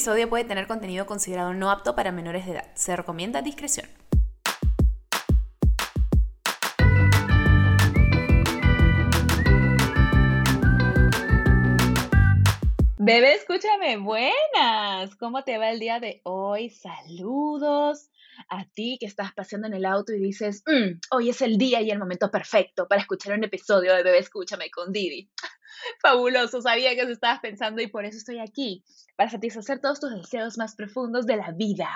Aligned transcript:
episodio 0.00 0.30
puede 0.30 0.44
tener 0.44 0.66
contenido 0.66 1.04
considerado 1.04 1.52
no 1.52 1.70
apto 1.70 1.94
para 1.94 2.10
menores 2.10 2.46
de 2.46 2.52
edad. 2.52 2.64
Se 2.72 2.96
recomienda 2.96 3.42
discreción. 3.42 3.86
Bebé, 12.96 13.34
escúchame, 13.34 13.98
buenas. 13.98 15.14
¿Cómo 15.16 15.44
te 15.44 15.58
va 15.58 15.68
el 15.68 15.78
día 15.78 16.00
de 16.00 16.22
hoy? 16.24 16.70
Saludos 16.70 18.10
a 18.48 18.64
ti 18.74 18.96
que 19.00 19.06
estás 19.06 19.32
paseando 19.34 19.68
en 19.68 19.74
el 19.74 19.84
auto 19.86 20.12
y 20.12 20.20
dices, 20.20 20.62
"Mm, 20.66 20.98
hoy 21.12 21.30
es 21.30 21.42
el 21.42 21.58
día 21.58 21.80
y 21.80 21.90
el 21.90 21.98
momento 21.98 22.30
perfecto 22.30 22.86
para 22.88 23.00
escuchar 23.00 23.36
un 23.36 23.44
episodio 23.44 23.94
de 23.94 24.02
Bebé, 24.02 24.18
escúchame 24.18 24.70
con 24.70 24.92
Didi. 24.92 25.30
Fabuloso, 26.02 26.60
sabía 26.62 26.94
que 26.94 27.02
eso 27.02 27.12
estabas 27.12 27.40
pensando 27.40 27.80
y 27.82 27.86
por 27.88 28.04
eso 28.04 28.18
estoy 28.18 28.38
aquí, 28.38 28.84
para 29.16 29.30
satisfacer 29.30 29.80
todos 29.80 30.00
tus 30.00 30.14
deseos 30.14 30.58
más 30.58 30.74
profundos 30.74 31.26
de 31.26 31.36
la 31.36 31.52
vida 31.52 31.90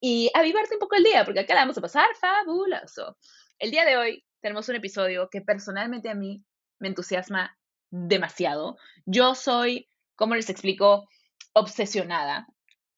y 0.00 0.30
avivarte 0.34 0.74
un 0.74 0.80
poco 0.80 0.96
el 0.96 1.04
día, 1.04 1.24
porque 1.24 1.40
acá 1.40 1.54
la 1.54 1.62
vamos 1.62 1.78
a 1.78 1.82
pasar 1.82 2.08
fabuloso. 2.20 3.16
El 3.58 3.70
día 3.70 3.84
de 3.84 3.96
hoy 3.96 4.24
tenemos 4.40 4.68
un 4.68 4.76
episodio 4.76 5.28
que 5.30 5.42
personalmente 5.42 6.08
a 6.08 6.14
mí 6.14 6.44
me 6.78 6.88
entusiasma 6.88 7.58
demasiado. 7.90 8.76
Yo 9.04 9.34
soy 9.34 9.90
¿cómo 10.20 10.34
les 10.34 10.50
explico? 10.50 11.08
Obsesionada, 11.54 12.46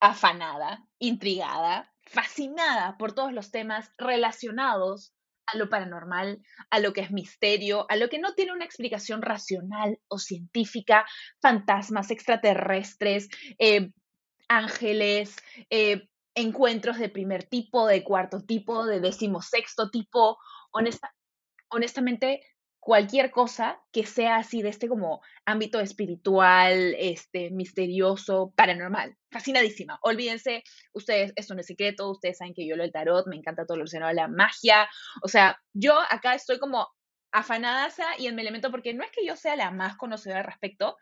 afanada, 0.01 0.85
intrigada, 0.99 1.92
fascinada 2.13 2.97
por 2.99 3.15
todos 3.15 3.33
los 3.33 3.51
temas 3.51 3.91
relacionados 3.97 5.15
a 5.47 5.57
lo 5.57 5.69
paranormal, 5.69 6.41
a 6.71 6.79
lo 6.79 6.93
que 6.93 7.01
es 7.01 7.11
misterio, 7.11 7.87
a 7.89 7.97
lo 7.97 8.09
que 8.09 8.19
no 8.19 8.35
tiene 8.35 8.53
una 8.53 8.65
explicación 8.65 9.23
racional 9.23 9.99
o 10.09 10.19
científica, 10.19 11.07
fantasmas 11.41 12.11
extraterrestres, 12.11 13.29
eh, 13.59 13.91
ángeles, 14.49 15.37
eh, 15.71 16.09
encuentros 16.35 16.99
de 16.99 17.09
primer 17.09 17.45
tipo, 17.45 17.87
de 17.87 18.05
cuarto 18.05 18.43
tipo, 18.43 18.87
de 18.87 19.01
decimosexto 19.01 19.91
tipo. 19.91 20.39
Honesta, 20.71 21.15
honestamente, 21.71 22.43
cualquier 22.83 23.31
cosa 23.31 23.81
que 23.93 24.05
sea 24.05 24.39
así 24.39 24.61
de 24.61 24.69
este 24.69 24.89
como 24.89 25.23
ámbito 25.45 25.79
espiritual, 25.79 26.97
este, 26.99 27.53
misterioso, 27.53 28.53
paranormal. 28.57 29.17
Fascinadísima. 29.31 30.01
Olvídense, 30.03 30.65
ustedes, 30.93 31.33
esto 31.37 31.55
no 31.55 31.61
es 31.61 31.69
secreto, 31.69 32.11
ustedes 32.11 32.39
saben 32.39 32.55
que 32.55 32.67
yo 32.67 32.75
lo 32.75 32.83
del 32.83 32.91
tarot, 32.91 33.29
me 33.29 33.37
encanta 33.37 33.67
todo 33.67 33.77
lo 33.77 33.83
relacionado 33.83 34.11
a 34.11 34.15
la 34.15 34.27
magia. 34.27 34.89
O 35.23 35.29
sea, 35.29 35.63
yo 35.73 35.97
acá 36.11 36.35
estoy 36.35 36.59
como 36.59 36.89
afanada 37.31 37.89
y 38.19 38.27
en 38.27 38.35
mi 38.35 38.43
elemento 38.43 38.73
porque 38.73 38.93
no 38.95 39.05
es 39.05 39.13
que 39.13 39.25
yo 39.25 39.37
sea 39.37 39.55
la 39.55 39.71
más 39.71 39.97
conocedora 39.97 40.41
al 40.41 40.47
respecto, 40.47 40.97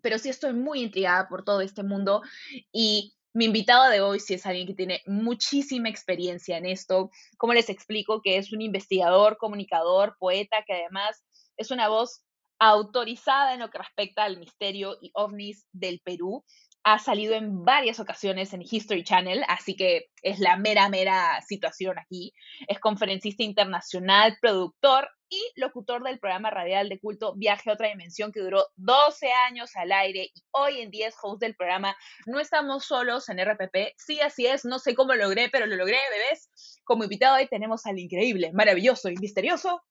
pero 0.00 0.18
sí 0.18 0.28
estoy 0.28 0.52
muy 0.52 0.82
intrigada 0.82 1.26
por 1.28 1.44
todo 1.44 1.62
este 1.62 1.82
mundo 1.82 2.22
y 2.70 3.17
mi 3.34 3.44
invitado 3.44 3.88
de 3.90 4.00
hoy 4.00 4.20
sí 4.20 4.34
es 4.34 4.46
alguien 4.46 4.66
que 4.66 4.74
tiene 4.74 5.02
muchísima 5.06 5.88
experiencia 5.88 6.56
en 6.56 6.66
esto. 6.66 7.10
¿Cómo 7.36 7.52
les 7.54 7.68
explico? 7.68 8.20
Que 8.22 8.36
es 8.36 8.52
un 8.52 8.62
investigador, 8.62 9.36
comunicador, 9.38 10.16
poeta, 10.18 10.64
que 10.66 10.74
además 10.74 11.22
es 11.56 11.70
una 11.70 11.88
voz 11.88 12.22
autorizada 12.58 13.54
en 13.54 13.60
lo 13.60 13.70
que 13.70 13.78
respecta 13.78 14.24
al 14.24 14.38
misterio 14.38 14.96
y 15.00 15.10
ovnis 15.14 15.66
del 15.72 16.00
Perú. 16.00 16.44
Ha 16.90 16.98
salido 16.98 17.34
en 17.34 17.66
varias 17.66 18.00
ocasiones 18.00 18.54
en 18.54 18.62
History 18.62 19.04
Channel, 19.04 19.44
así 19.46 19.76
que 19.76 20.08
es 20.22 20.38
la 20.38 20.56
mera, 20.56 20.88
mera 20.88 21.38
situación 21.46 21.98
aquí. 21.98 22.32
Es 22.66 22.78
conferencista 22.78 23.42
internacional, 23.42 24.38
productor 24.40 25.10
y 25.28 25.38
locutor 25.56 26.02
del 26.02 26.18
programa 26.18 26.48
radial 26.48 26.88
de 26.88 26.98
culto 26.98 27.34
Viaje 27.36 27.68
a 27.68 27.74
otra 27.74 27.88
dimensión 27.88 28.32
que 28.32 28.40
duró 28.40 28.64
12 28.76 29.30
años 29.30 29.76
al 29.76 29.92
aire 29.92 30.30
y 30.34 30.42
hoy 30.52 30.80
en 30.80 30.90
día 30.90 31.08
es 31.08 31.14
host 31.22 31.42
del 31.42 31.54
programa. 31.56 31.94
No 32.24 32.40
estamos 32.40 32.86
solos 32.86 33.28
en 33.28 33.44
RPP, 33.44 33.92
sí 33.98 34.22
así 34.22 34.46
es, 34.46 34.64
no 34.64 34.78
sé 34.78 34.94
cómo 34.94 35.12
lo 35.12 35.24
logré, 35.24 35.50
pero 35.50 35.66
lo 35.66 35.76
logré, 35.76 35.98
bebés. 36.10 36.80
Como 36.84 37.04
invitado 37.04 37.36
hoy 37.36 37.48
tenemos 37.48 37.84
al 37.84 37.98
increíble, 37.98 38.50
maravilloso 38.54 39.10
y 39.10 39.16
misterioso 39.18 39.82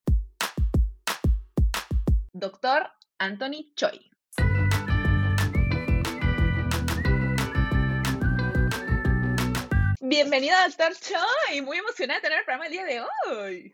doctor 2.33 2.89
Anthony 3.19 3.71
Choi. 3.75 4.16
Bienvenido, 10.09 10.55
doctor 10.65 10.93
Choi. 10.95 11.61
Muy 11.61 11.79
emocionada 11.79 12.19
de 12.19 12.21
tener 12.21 12.39
el 12.39 12.45
programa 12.45 12.67
el 12.67 12.71
día 12.71 12.85
de 12.85 13.01
hoy. 13.01 13.73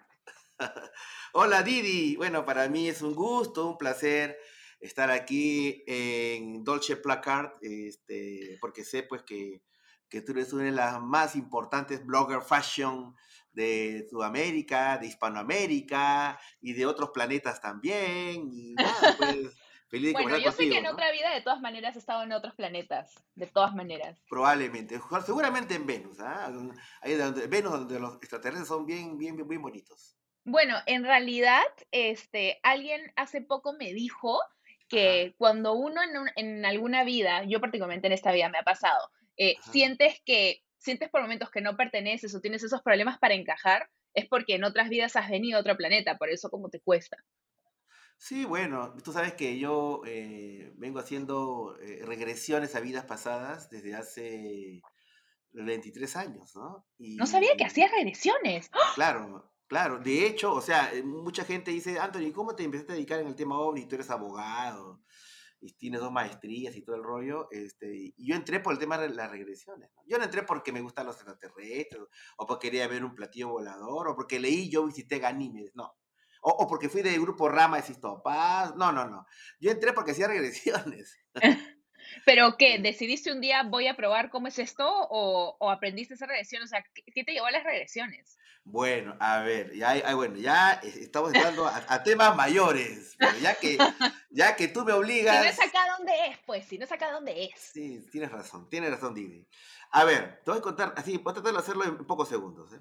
Hola 1.34 1.62
Didi, 1.62 2.16
bueno, 2.16 2.44
para 2.44 2.68
mí 2.70 2.90
es 2.90 3.04
un 3.04 3.14
gusto, 3.14 3.68
un 3.68 3.78
placer 3.78 4.40
estar 4.80 5.12
aquí 5.12 5.84
en 5.86 6.64
Dolce 6.64 6.96
Placard, 6.98 7.52
este, 7.62 8.58
porque 8.60 8.84
sé 8.84 9.04
pues 9.04 9.22
que, 9.22 9.62
que 10.10 10.22
tú 10.22 10.32
eres 10.32 10.52
una 10.54 10.64
de 10.64 10.72
las 10.72 11.00
más 11.00 11.36
importantes 11.36 12.04
blogger 12.04 12.42
fashion 12.42 13.16
de 13.52 14.08
Sudamérica, 14.10 14.98
de 14.98 15.06
Hispanoamérica 15.06 16.40
y 16.62 16.74
de 16.74 16.88
otros 16.88 17.12
planetas 17.12 17.62
también. 17.62 18.50
Y 18.52 18.74
nada, 18.74 19.16
pues, 19.20 19.56
feliz 19.94 20.08
de 20.08 20.24
bueno, 20.24 20.38
yo 20.40 20.52
sé 20.52 20.70
que 20.70 20.80
en 20.80 20.88
otra 20.88 21.12
vida 21.12 21.32
de 21.36 21.42
todas 21.42 21.62
maneras 21.62 21.96
he 21.96 22.00
estado 22.00 22.24
en 22.24 22.32
otros 22.32 22.56
planetas, 22.56 23.14
de 23.36 23.46
todas 23.46 23.76
maneras. 23.76 24.18
Probablemente, 24.28 25.00
seguramente 25.24 25.76
en 25.76 25.86
Venus, 25.86 26.20
¿ah? 26.20 26.52
Ahí 27.02 27.14
donde, 27.14 27.46
Venus 27.46 27.74
donde 27.74 28.00
los 28.00 28.16
extraterrestres 28.16 28.68
son 28.68 28.88
bien, 28.88 29.20
bien, 29.20 29.36
bien, 29.36 29.48
bien 29.48 29.62
bonitos. 29.62 30.18
Bueno, 30.46 30.78
en 30.88 31.04
realidad, 31.04 31.64
este, 31.92 32.60
alguien 32.64 33.14
hace 33.16 33.42
poco 33.42 33.74
me 33.74 33.94
dijo 33.94 34.40
que 34.90 35.36
cuando 35.38 35.74
uno 35.74 36.02
en, 36.36 36.66
alguna 36.66 37.04
vida, 37.04 37.44
yo 37.44 37.62
particularmente 37.62 38.08
en 38.08 38.14
esta 38.14 38.32
vida 38.32 38.50
me 38.50 38.58
ha 38.58 38.64
pasado, 38.64 39.12
eh, 39.38 39.58
sientes 39.72 40.20
que, 40.26 40.64
sientes 40.80 41.12
por 41.12 41.22
momentos 41.22 41.52
que 41.52 41.62
no 41.62 41.78
perteneces 41.78 42.34
o 42.34 42.42
tienes 42.42 42.64
esos 42.64 42.82
problemas 42.82 43.20
para 43.20 43.36
encajar, 43.36 43.92
es 44.16 44.28
porque 44.28 44.56
en 44.56 44.64
otras 44.64 44.90
vidas 44.90 45.16
has 45.16 45.30
venido 45.30 45.60
a 45.60 45.62
otro 45.62 45.78
planeta, 45.78 46.18
por 46.18 46.30
eso 46.30 46.50
como 46.50 46.70
te 46.70 46.80
cuesta. 46.80 47.18
Sí, 48.18 48.46
bueno, 48.46 48.96
tú 49.04 49.12
sabes 49.12 49.34
que 49.34 49.60
yo 49.60 50.02
eh, 50.06 50.72
vengo 50.78 51.00
haciendo 51.00 51.78
eh, 51.82 52.02
regresiones 52.06 52.76
a 52.76 52.80
vidas 52.80 53.06
pasadas 53.06 53.70
desde 53.70 53.96
hace 53.96 54.82
23 55.52 56.16
años, 56.16 56.56
¿no? 56.56 56.88
no 56.98 57.28
sabía 57.28 57.56
que 57.58 57.66
hacías 57.66 57.92
regresiones. 57.92 58.72
Claro, 58.96 59.54
Claro, 59.74 59.98
de 59.98 60.28
hecho, 60.28 60.54
o 60.54 60.62
sea, 60.62 60.94
eh, 60.94 61.02
mucha 61.02 61.46
gente 61.46 61.72
dice, 61.72 62.00
Anthony, 62.00 62.32
¿cómo 62.32 62.56
te 62.56 62.64
empezaste 62.64 62.92
a 62.94 62.96
dedicar 62.96 63.20
en 63.20 63.26
el 63.26 63.36
tema 63.36 63.58
OVNI? 63.58 63.88
Tú 63.88 63.96
eres 63.96 64.12
abogado 64.12 65.02
y 65.60 65.74
tienes 65.74 66.00
dos 66.00 66.12
maestrías 66.12 66.76
y 66.76 66.84
todo 66.84 66.96
el 66.96 67.04
rollo. 67.04 67.48
Este, 67.50 68.14
y 68.16 68.28
yo 68.28 68.36
entré 68.36 68.60
por 68.60 68.74
el 68.74 68.80
tema 68.80 69.00
de 69.00 69.10
las 69.10 69.32
regresiones. 69.32 69.90
Yo 70.06 70.20
no 70.20 70.26
entré 70.26 70.44
porque 70.44 70.72
me 70.72 70.82
gustan 70.82 71.08
los 71.08 71.16
extraterrestres, 71.16 72.04
o 72.38 72.46
porque 72.46 72.68
quería 72.68 72.88
ver 72.88 73.04
un 73.04 73.16
platillo 73.16 73.50
volador, 73.50 74.10
o 74.10 74.16
porque 74.16 74.40
leí, 74.40 74.70
yo 74.70 74.86
visité 74.86 75.18
Ganímedes, 75.18 75.72
no. 75.74 75.96
O, 76.46 76.52
o 76.52 76.68
porque 76.68 76.90
fui 76.90 77.02
del 77.02 77.22
grupo 77.22 77.50
Rama 77.50 77.78
de 77.78 77.84
Sistopaz, 77.84 78.76
no, 78.76 78.92
no, 78.92 79.06
no. 79.06 79.26
Yo 79.60 79.72
entré 79.72 79.94
porque 79.94 80.12
hacía 80.12 80.28
regresiones. 80.28 81.18
¿Pero 82.26 82.58
qué? 82.58 82.80
¿Decidiste 82.80 83.32
un 83.32 83.42
día 83.42 83.64
voy 83.64 83.88
a 83.88 83.96
probar 83.96 84.30
cómo 84.30 84.48
es 84.48 84.60
esto 84.60 84.86
o, 84.86 85.56
o 85.60 85.72
aprendiste 85.72 86.16
esa 86.16 86.26
regresión? 86.26 86.64
O 86.64 86.68
sea, 86.68 86.84
¿qué 86.94 87.24
te 87.24 87.32
llevó 87.32 87.48
a 87.48 87.52
las 87.52 87.64
regresiones? 87.64 88.38
Bueno, 88.66 89.16
a 89.20 89.42
ver, 89.42 89.76
ya, 89.76 90.16
bueno, 90.16 90.38
ya 90.38 90.74
estamos 90.84 91.34
entrando 91.34 91.66
a, 91.66 92.02
temas 92.02 92.34
mayores, 92.34 93.18
ya 93.42 93.56
que, 93.56 93.78
ya 94.30 94.56
que 94.56 94.70
tú 94.70 94.86
me 94.86 94.94
obligas... 94.94 95.36
Si 95.44 95.44
no 95.44 95.50
es 95.50 95.70
acá 95.70 95.80
dónde 95.98 96.14
es, 96.28 96.38
pues, 96.46 96.66
si 96.66 96.78
no 96.78 96.86
es 96.86 96.92
acá 96.92 97.12
dónde 97.12 97.44
es. 97.44 97.60
Sí, 97.60 98.06
tienes 98.10 98.32
razón, 98.32 98.70
tienes 98.70 98.90
razón, 98.90 99.14
Didi. 99.14 99.46
A 99.92 100.06
ver, 100.06 100.42
te 100.46 100.52
voy 100.52 100.60
a 100.60 100.64
contar, 100.64 100.94
así, 100.96 101.18
voy 101.18 101.32
a 101.32 101.34
tratar 101.34 101.52
de 101.52 101.60
hacerlo 101.60 101.84
en 101.84 102.08
pocos 102.08 102.30
segundos. 102.30 102.72
¿eh? 102.74 102.80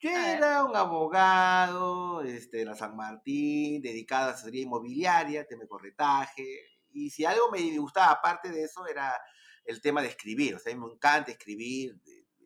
Yo 0.00 0.10
era 0.10 0.64
un 0.64 0.76
abogado 0.76 2.22
este, 2.22 2.58
de 2.58 2.64
la 2.66 2.74
San 2.74 2.94
Martín, 2.96 3.80
dedicado 3.80 4.28
a 4.28 4.32
asesoría 4.32 4.62
inmobiliaria, 4.62 5.46
tema 5.46 5.62
de 5.62 5.68
corretaje, 5.68 6.44
y 6.90 7.10
si 7.10 7.24
algo 7.24 7.50
me 7.50 7.76
gustaba 7.78 8.12
aparte 8.12 8.50
de 8.50 8.64
eso 8.64 8.86
era 8.86 9.20
el 9.64 9.80
tema 9.80 10.02
de 10.02 10.08
escribir, 10.08 10.54
o 10.54 10.58
sea, 10.58 10.72
a 10.72 10.76
mí 10.76 10.80
me 10.80 10.92
encanta 10.92 11.32
escribir, 11.32 11.98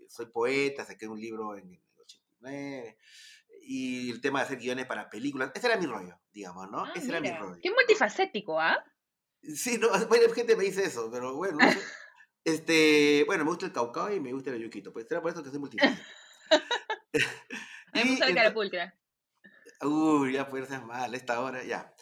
soy 0.08 0.26
poeta, 0.26 0.84
saqué 0.84 1.08
un 1.08 1.20
libro 1.20 1.56
en 1.56 1.70
el 1.70 1.82
89, 1.98 2.96
y 3.62 4.10
el 4.10 4.20
tema 4.20 4.38
de 4.38 4.46
hacer 4.46 4.58
guiones 4.58 4.86
para 4.86 5.10
películas, 5.10 5.50
ese 5.54 5.66
era 5.66 5.76
mi 5.76 5.86
rollo, 5.86 6.18
digamos, 6.32 6.70
¿no? 6.70 6.84
Ah, 6.84 6.92
ese 6.94 7.08
era 7.08 7.20
mi 7.20 7.30
rollo. 7.30 7.58
Qué 7.60 7.70
multifacético, 7.70 8.60
¿ah? 8.60 8.82
Sí, 9.42 9.78
no, 9.78 9.88
buena 10.08 10.32
gente 10.32 10.56
me 10.56 10.64
dice 10.64 10.84
eso, 10.84 11.10
pero 11.10 11.34
bueno, 11.36 11.58
este, 12.44 13.24
bueno, 13.26 13.44
me 13.44 13.50
gusta 13.50 13.66
el 13.66 13.72
caucao 13.72 14.12
y 14.12 14.20
me 14.20 14.32
gusta 14.32 14.50
el 14.50 14.62
yuquito, 14.62 14.92
pues 14.92 15.06
será 15.06 15.20
por 15.20 15.32
eso 15.32 15.42
que 15.42 15.50
soy 15.50 15.58
multifacético. 15.58 16.08
me 17.94 18.04
gusta 18.04 18.26
el 18.26 18.34
carapulcra. 18.34 18.94
Uy, 19.82 20.32
ya 20.32 20.48
ser 20.66 20.82
mal, 20.82 21.14
esta 21.14 21.40
hora, 21.40 21.62
ya. 21.62 21.94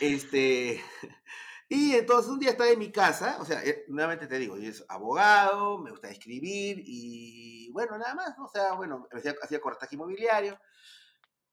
Este, 0.00 0.80
y 1.68 1.94
entonces 1.94 2.30
un 2.30 2.38
día 2.38 2.50
estaba 2.50 2.70
en 2.70 2.78
mi 2.78 2.92
casa, 2.92 3.38
o 3.40 3.44
sea, 3.44 3.64
eh, 3.64 3.84
nuevamente 3.88 4.26
te 4.26 4.38
digo, 4.38 4.58
yo 4.58 4.72
soy 4.72 4.86
abogado, 4.88 5.78
me 5.78 5.90
gusta 5.90 6.10
escribir 6.10 6.82
y 6.84 7.70
bueno, 7.72 7.96
nada 7.98 8.14
más, 8.14 8.38
o 8.38 8.48
sea, 8.48 8.74
bueno, 8.74 9.08
hacía, 9.12 9.34
hacía 9.42 9.60
cortaje 9.60 9.94
inmobiliario. 9.94 10.58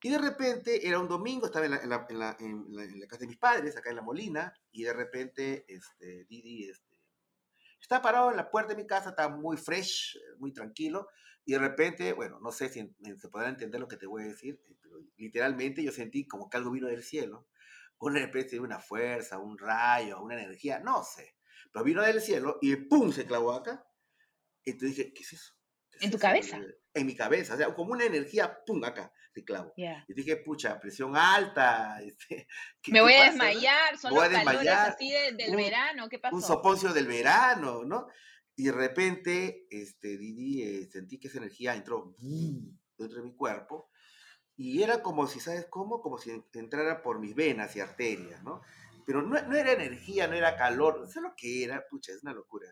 Y 0.01 0.09
de 0.09 0.17
repente, 0.17 0.87
era 0.87 0.99
un 0.99 1.09
domingo, 1.09 1.45
estaba 1.45 1.65
en 1.65 1.71
la, 1.71 1.77
en, 1.81 1.89
la, 1.89 2.05
en, 2.09 2.19
la, 2.19 2.35
en 2.39 2.99
la, 3.01 3.07
casa 3.07 3.21
de 3.21 3.27
mis 3.27 3.37
padres, 3.37 3.75
acá 3.75 3.89
en 3.89 3.97
La 3.97 4.01
Molina, 4.01 4.53
y 4.71 4.83
de 4.83 4.93
repente, 4.93 5.65
este, 5.67 6.25
Didi, 6.25 6.69
este, 6.69 6.89
Estaba 7.81 8.01
parado 8.01 8.31
en 8.31 8.37
la 8.37 8.49
puerta 8.49 8.73
de 8.73 8.81
mi 8.81 8.87
casa, 8.87 9.09
estaba 9.09 9.35
muy 9.35 9.57
fresh, 9.57 10.17
muy 10.37 10.53
tranquilo, 10.53 11.07
y 11.49 11.53
de 11.53 11.57
repente, 11.57 12.13
bueno, 12.13 12.39
no 12.39 12.51
sé 12.51 12.69
si 12.69 12.95
se 13.17 13.27
podrá 13.27 13.49
entender 13.49 13.81
lo 13.81 13.87
que 13.87 13.97
te 13.97 14.05
voy 14.05 14.21
a 14.21 14.27
decir, 14.27 14.61
eh, 14.69 14.75
pero 14.79 14.99
literalmente 15.17 15.81
yo 15.81 15.91
sentí 15.91 16.27
como 16.27 16.47
que 16.47 16.57
algo 16.57 16.69
vino 16.69 16.85
del 16.85 17.01
cielo, 17.01 17.47
una 17.97 18.21
especie 18.21 18.59
de 18.59 18.63
una 18.63 18.77
fuerza, 18.77 19.39
un 19.39 19.57
rayo, 19.57 20.21
una 20.21 20.35
energía, 20.35 20.79
no 20.79 21.03
sé, 21.03 21.37
pero 21.73 21.83
vino 21.83 22.03
del 22.03 22.21
cielo 22.21 22.59
y 22.61 22.75
¡pum! 22.75 23.11
se 23.11 23.25
clavó 23.25 23.53
acá. 23.53 23.83
Y 24.63 24.77
tú 24.77 24.85
dije, 24.85 25.11
¿qué 25.11 25.23
es 25.23 25.33
eso? 25.33 25.53
¿En 26.01 26.11
tu 26.11 26.19
cabeza? 26.19 26.61
En 26.93 27.07
mi 27.07 27.15
cabeza, 27.15 27.55
o 27.55 27.57
sea, 27.57 27.73
como 27.73 27.93
una 27.93 28.05
energía, 28.05 28.59
¡pum! 28.63 28.83
acá, 28.83 29.11
se 29.33 29.43
clavó. 29.43 29.73
Y 29.75 30.13
dije, 30.13 30.37
pucha, 30.37 30.79
presión 30.79 31.17
alta. 31.17 31.99
Este, 32.05 32.47
Me 32.89 33.01
voy 33.01 33.13
a 33.13 33.31
desmayar, 33.31 33.97
son 33.97 34.13
los 34.13 34.23
calores 34.23 34.69
así 34.69 35.11
del 35.35 35.55
verano, 35.55 36.09
¿qué 36.09 36.19
pasó? 36.19 36.35
Un 36.35 36.43
soponcio 36.43 36.93
del 36.93 37.07
verano, 37.07 37.83
¿no? 37.85 38.05
Y 38.59 38.63
de 38.65 38.71
repente, 38.73 39.67
este, 39.69 40.17
Didi, 40.17 40.63
eh, 40.63 40.89
sentí 40.91 41.17
que 41.17 41.29
esa 41.29 41.37
energía 41.37 41.75
entró 41.75 42.13
dentro 42.19 43.19
de 43.19 43.23
mi 43.23 43.33
cuerpo 43.33 43.89
y 44.57 44.83
era 44.83 45.01
como 45.01 45.27
si, 45.27 45.39
¿sabes 45.39 45.67
cómo? 45.69 46.01
Como 46.01 46.17
si 46.17 46.43
entrara 46.51 47.01
por 47.01 47.19
mis 47.19 47.33
venas 47.35 47.73
y 47.77 47.79
arterias, 47.79 48.43
¿no? 48.43 48.59
Pero 49.05 49.21
no, 49.21 49.41
no 49.43 49.55
era 49.55 49.71
energía, 49.71 50.27
no 50.27 50.33
era 50.33 50.57
calor, 50.57 50.99
no 50.99 51.07
sé 51.07 51.21
lo 51.21 51.33
que 51.37 51.63
era, 51.63 51.87
pucha, 51.89 52.11
es 52.11 52.21
una 52.21 52.33
locura. 52.33 52.67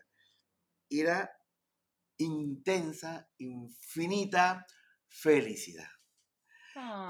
Era 0.90 1.32
intensa, 2.18 3.26
infinita 3.38 4.66
felicidad. 5.06 5.88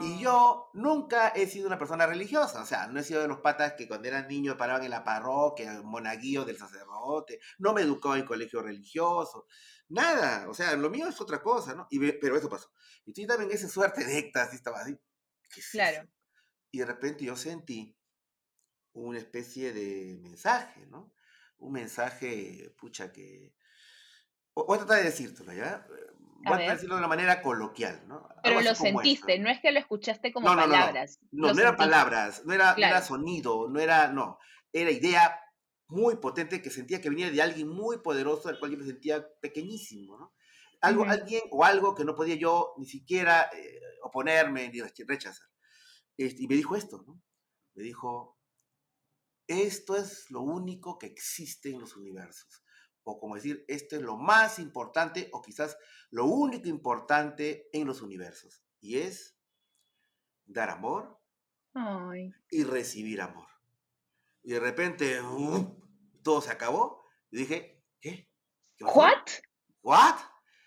Y 0.01 0.15
ah. 0.15 0.19
yo 0.21 0.71
nunca 0.75 1.29
he 1.29 1.47
sido 1.47 1.67
una 1.67 1.79
persona 1.79 2.07
religiosa, 2.07 2.63
o 2.63 2.67
sea, 2.67 2.87
no 2.87 3.01
he 3.01 3.05
sido 3.05 3.21
de 3.21 3.29
los 3.29 3.41
patas 3.41 3.75
que 3.75 3.87
cuando 3.87 4.09
eran 4.09 4.29
niños 4.29 4.57
paraban 4.57 4.85
en 4.85 4.91
la 4.91 5.05
parroquia, 5.05 5.83
monaguillo 5.83 6.45
del 6.45 6.57
sacerdote, 6.57 7.41
no 7.59 7.75
me 7.75 7.83
educó 7.83 8.17
en 8.17 8.25
colegio 8.25 8.63
religioso, 8.63 9.47
nada, 9.89 10.49
o 10.49 10.55
sea, 10.55 10.75
lo 10.77 10.91
mío 10.91 11.09
es 11.09 11.21
otra 11.21 11.43
cosa, 11.43 11.75
¿no? 11.75 11.87
Y, 11.91 12.13
pero 12.13 12.37
eso 12.37 12.49
pasó. 12.49 12.71
Y 13.05 13.13
tú 13.13 13.27
también 13.27 13.51
esa 13.51 13.69
suerte 13.69 14.05
de 14.05 14.19
éxtasis, 14.19 14.55
estaba 14.55 14.81
así. 14.81 14.99
claro. 15.73 16.09
Y 16.71 16.79
de 16.79 16.85
repente 16.87 17.25
yo 17.25 17.37
sentí 17.37 17.97
una 18.93 19.19
especie 19.19 19.73
de 19.73 20.19
mensaje, 20.21 20.87
¿no? 20.87 21.13
Un 21.59 21.73
mensaje, 21.73 22.75
pucha, 22.79 23.13
que... 23.13 23.55
Voy 24.55 24.77
a 24.77 24.79
tratar 24.79 24.99
de 24.99 25.05
decírtelo, 25.05 25.53
¿ya? 25.53 25.87
Voy 26.39 26.63
a, 26.63 26.73
decirlo 26.73 26.95
de 26.95 27.01
una 27.01 27.09
manera 27.09 27.43
coloquial, 27.43 28.05
¿no? 28.07 28.29
Pero 28.43 28.61
lo 28.61 28.75
sentiste, 28.75 29.39
¿no? 29.39 29.51
es 29.51 29.61
que 29.61 29.73
lo 29.73 29.81
escuchaste 29.81 30.33
como 30.33 30.47
palabras. 30.47 31.19
No, 31.33 31.49
no, 31.49 31.55
no, 31.55 31.61
eran 31.61 31.77
palabras, 31.77 32.43
no 32.45 32.55
era, 32.55 32.75
no 32.77 32.87
era 32.87 33.03
sonido, 33.03 33.69
no 33.69 33.81
era, 33.81 34.09
no, 34.09 34.39
era 34.73 34.91
idea 34.91 35.41
muy 35.89 36.17
potente 36.17 36.63
que 36.63 36.71
sentía 36.71 37.01
que 37.01 37.11
venía 37.11 37.31
de 37.31 37.43
alguien 37.43 37.69
muy 37.69 37.99
poderoso, 37.99 38.49
al 38.49 38.59
cual 38.59 38.73
yo 38.73 38.79
me 38.79 38.85
sentía 38.85 39.27
pequeñísimo, 39.41 40.19
¿no? 40.19 40.35
Algo, 40.81 41.05
alguien 41.05 41.43
o 41.51 41.65
algo 41.65 41.95
que 41.95 42.05
no 42.05 42.15
podía 42.15 42.37
yo 42.37 42.75
ni 42.79 42.87
siquiera 42.87 43.51
eh, 43.53 43.81
oponerme 44.05 44.69
ni 44.69 44.81
rechazar. 44.81 45.49
Este, 46.17 46.45
y 46.45 46.47
me 46.47 46.55
dijo 46.55 46.77
esto, 46.77 47.03
¿no? 47.05 47.21
Me 47.75 47.83
dijo, 47.83 48.39
esto 49.49 49.97
es 49.97 50.31
lo 50.31 50.43
único 50.43 50.99
que 50.99 51.07
existe 51.07 51.71
en 51.71 51.81
los 51.81 51.97
universos. 51.97 52.63
O 53.11 53.19
como 53.19 53.37
decir, 53.37 53.65
esto 53.69 53.97
es 53.97 54.03
lo 54.03 54.19
más 54.19 54.59
importante 54.59 55.31
o 55.33 55.41
quizás 55.41 55.79
lo 56.11 56.27
único 56.27 56.69
importante 56.69 57.71
en 57.73 57.87
los 57.87 58.03
universos. 58.03 58.63
Y 58.81 58.99
es 58.99 59.39
dar 60.45 60.69
amor 60.69 61.19
y 62.51 62.65
recibir 62.65 63.23
amor. 63.23 63.49
Y 64.43 64.53
de 64.53 64.61
repente, 64.61 65.21
todo 66.23 66.43
se 66.43 66.51
acabó. 66.51 67.03
Y 67.31 67.39
dije, 67.39 67.83
¿qué? 67.99 68.31
¿Qué 68.77 68.85
¿What? 68.85 69.25
¿What? 69.83 70.17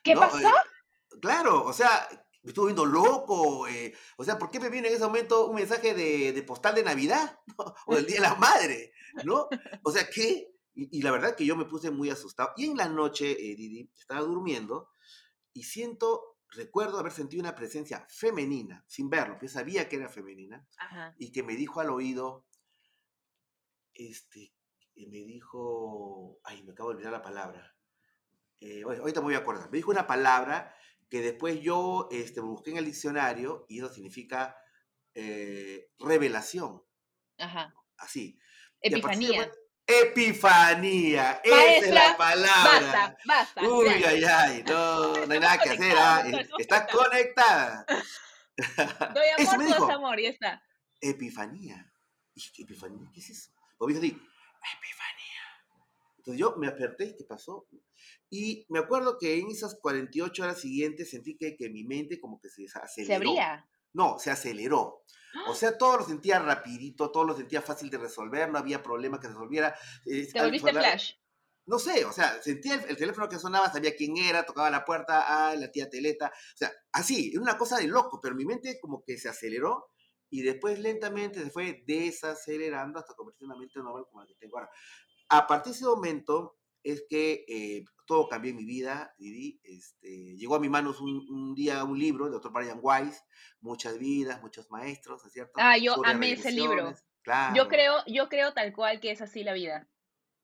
¿Qué 0.04 0.16
pasó? 0.16 0.40
Eh, 0.40 1.20
claro, 1.22 1.64
o 1.64 1.74
sea, 1.74 2.10
me 2.42 2.50
estuve 2.50 2.74
viendo 2.74 2.86
loco. 2.86 3.68
Eh, 3.68 3.94
o 4.18 4.24
sea, 4.24 4.40
¿por 4.40 4.50
qué 4.50 4.60
me 4.60 4.70
viene 4.70 4.88
en 4.88 4.96
ese 4.96 5.04
momento 5.04 5.46
un 5.46 5.58
mensaje 5.58 5.94
de, 5.94 6.42
postal 6.42 6.74
de 6.74 6.84
Navidad? 6.84 7.40
O 7.86 7.96
del 7.96 8.08
Día 8.08 8.16
de 8.16 8.22
la 8.22 8.36
Madre, 8.36 8.94
¿no? 9.24 9.48
O 9.84 9.92
sea, 9.92 10.10
¿qué? 10.10 10.52
Y, 10.74 11.02
la 11.02 11.12
verdad 11.12 11.36
que 11.36 11.46
yo 11.46 11.56
me 11.56 11.66
puse 11.66 11.92
muy 11.92 12.10
asustado. 12.10 12.52
Y 12.56 12.66
en 12.66 12.78
la 12.78 12.88
noche, 12.88 13.32
eh, 13.32 13.56
Didi, 13.56 13.92
estaba 13.98 14.22
durmiendo 14.22 14.90
y 15.54 15.64
siento, 15.64 16.38
recuerdo 16.50 16.98
haber 16.98 17.12
sentido 17.12 17.42
una 17.42 17.56
presencia 17.56 18.06
femenina, 18.10 18.84
sin 18.88 19.10
verlo, 19.10 19.38
que 19.38 19.50
sabía 19.50 19.90
que 19.90 19.98
era 19.98 20.08
femenina, 20.08 20.66
y 21.18 21.32
que 21.32 21.44
me 21.44 21.56
dijo 21.56 21.82
al 21.82 21.90
oído, 21.90 22.46
este, 23.94 24.54
me 24.96 25.18
dijo, 25.26 26.40
ay, 26.44 26.64
me 26.64 26.72
acabo 26.72 26.90
de 26.90 26.96
olvidar 26.96 27.14
la 27.14 27.22
palabra. 27.22 27.76
Eh, 28.60 28.84
ahorita 28.84 29.20
me 29.20 29.26
voy 29.26 29.36
a 29.36 29.40
acordar. 29.40 29.70
Me 29.72 29.78
dijo 29.78 29.92
una 29.92 30.08
palabra 30.08 30.76
que 31.10 31.22
después 31.22 31.60
yo 31.62 32.08
este, 32.12 32.40
busqué 32.40 32.72
en 32.72 32.78
el 32.78 32.86
diccionario 32.86 33.66
y 33.68 33.80
eso 33.80 33.90
significa 33.90 34.56
eh, 35.14 35.90
revelación. 36.00 36.84
Ajá. 37.38 37.74
Así. 37.98 38.40
Epifanía. 38.82 39.52
Epifanía, 40.00 41.42
esa 41.44 41.76
es 41.76 41.94
la 41.94 42.18
palabra. 42.18 42.82
Basta, 42.82 43.18
basta. 43.26 43.62
Uy, 43.62 43.88
ay, 43.90 44.24
ay, 44.24 44.64
no, 44.68 45.26
no 45.26 45.34
hay 45.34 45.40
nada 45.40 45.58
que 45.58 45.70
hacer. 45.70 45.94
¿ah? 45.98 46.24
Estás 46.58 46.88
conectada. 46.92 47.86
Doy 49.14 49.28
amor, 49.38 49.66
tú 49.66 49.86
das 49.86 49.90
amor, 49.90 50.20
y 50.20 50.26
está. 50.28 50.64
Epifanía. 51.02 51.92
¿Epifanía? 52.58 53.10
¿Qué 53.14 53.20
es 53.20 53.30
eso? 53.32 53.52
Porque 53.78 53.96
dijo, 53.96 54.18
Epifanía. 54.18 55.32
Entonces 56.18 56.40
yo 56.40 56.56
me 56.58 56.68
desperté, 56.68 57.16
¿qué 57.18 57.24
pasó? 57.24 57.68
Y 58.30 58.66
me 58.70 58.80
acuerdo 58.80 59.18
que 59.20 59.40
en 59.40 59.50
esas 59.50 59.76
48 59.82 60.44
horas 60.44 60.62
siguientes 60.62 61.10
sentí 61.10 61.36
que, 61.36 61.58
que 61.58 61.70
mi 61.70 61.84
mente 61.84 62.20
como 62.20 62.40
que 62.40 62.50
se 62.50 62.66
aceleró. 62.66 63.08
¿Se 63.08 63.16
abría? 63.16 63.70
No, 63.94 64.20
se 64.20 64.32
aceleró. 64.32 65.04
O 65.48 65.56
sea, 65.56 65.78
todo 65.78 65.98
lo 65.98 66.06
sentía 66.06 66.40
rapidito, 66.40 67.10
todo 67.10 67.24
lo 67.24 67.36
sentía 67.36 67.62
fácil 67.62 67.90
de 67.90 67.98
resolver, 67.98 68.50
no 68.50 68.60
había 68.60 68.84
problema 68.84 69.20
que 69.20 69.28
se 69.28 69.34
resolviera. 69.34 69.76
Eh, 70.06 70.28
¿Te 70.32 70.42
volviste 70.42 70.72
flash? 70.72 71.14
No 71.66 71.80
sé, 71.80 72.06
o 72.06 72.12
sea, 72.12 72.42
sentía 72.42 72.76
el, 72.76 72.98
teléfono 72.98 73.30
que 73.30 73.38
sonaba, 73.38 73.72
sabía 73.72 73.96
quién 73.96 74.18
era, 74.18 74.46
tocaba 74.46 74.70
la 74.70 74.84
puerta, 74.84 75.26
ah, 75.28 75.56
la 75.56 75.72
tía 75.72 75.90
Teleta. 75.90 76.28
O 76.28 76.58
sea, 76.58 76.72
así, 76.92 77.32
era 77.32 77.42
una 77.42 77.58
cosa 77.58 77.78
de 77.78 77.88
loco, 77.88 78.20
pero 78.22 78.36
mi 78.36 78.46
mente 78.46 78.80
como 78.82 79.04
que 79.04 79.18
se 79.18 79.30
aceleró 79.30 79.92
y 80.30 80.42
después 80.42 80.80
lentamente 80.80 81.44
se 81.44 81.52
fue 81.52 81.84
desacelerando 81.86 83.00
hasta 83.00 83.14
convertirse 83.14 83.46
en 83.46 83.52
una 83.52 83.60
mente 83.60 83.80
normal 83.80 84.06
como 84.10 84.22
la 84.22 84.28
que 84.28 84.36
tengo 84.36 84.58
ahora. 84.58 84.72
A 85.30 85.46
partir 85.46 85.72
de 85.72 85.78
ese 85.78 85.86
momento 85.86 86.58
es 86.84 87.06
que 87.08 87.46
eh, 87.48 87.86
todo 88.12 88.28
cambió 88.28 88.52
en 88.52 88.58
mi 88.58 88.66
vida, 88.66 89.16
Didi. 89.18 89.62
Este, 89.64 90.36
llegó 90.36 90.56
a 90.56 90.60
mis 90.60 90.70
manos 90.70 91.00
un, 91.00 91.56
día 91.56 91.82
un 91.86 91.98
libro 91.98 92.26
de 92.26 92.32
Dr. 92.32 92.52
Brian 92.52 92.80
Weiss, 92.82 93.24
Muchas 93.62 93.98
vidas, 93.98 94.42
muchos 94.42 94.70
maestros, 94.70 95.26
¿es 95.26 95.32
cierto? 95.32 95.54
Ah, 95.56 95.78
yo 95.78 96.06
amé 96.06 96.34
ese 96.34 96.52
libro. 96.52 96.94
Claro. 97.22 97.56
Yo 97.56 97.70
creo, 97.70 98.04
yo 98.08 98.28
creo 98.28 98.54
tal 98.54 98.74
cual 98.74 99.00
que 99.00 99.12
es 99.12 99.22
así 99.22 99.46
la 99.46 99.54
vida. 99.54 99.88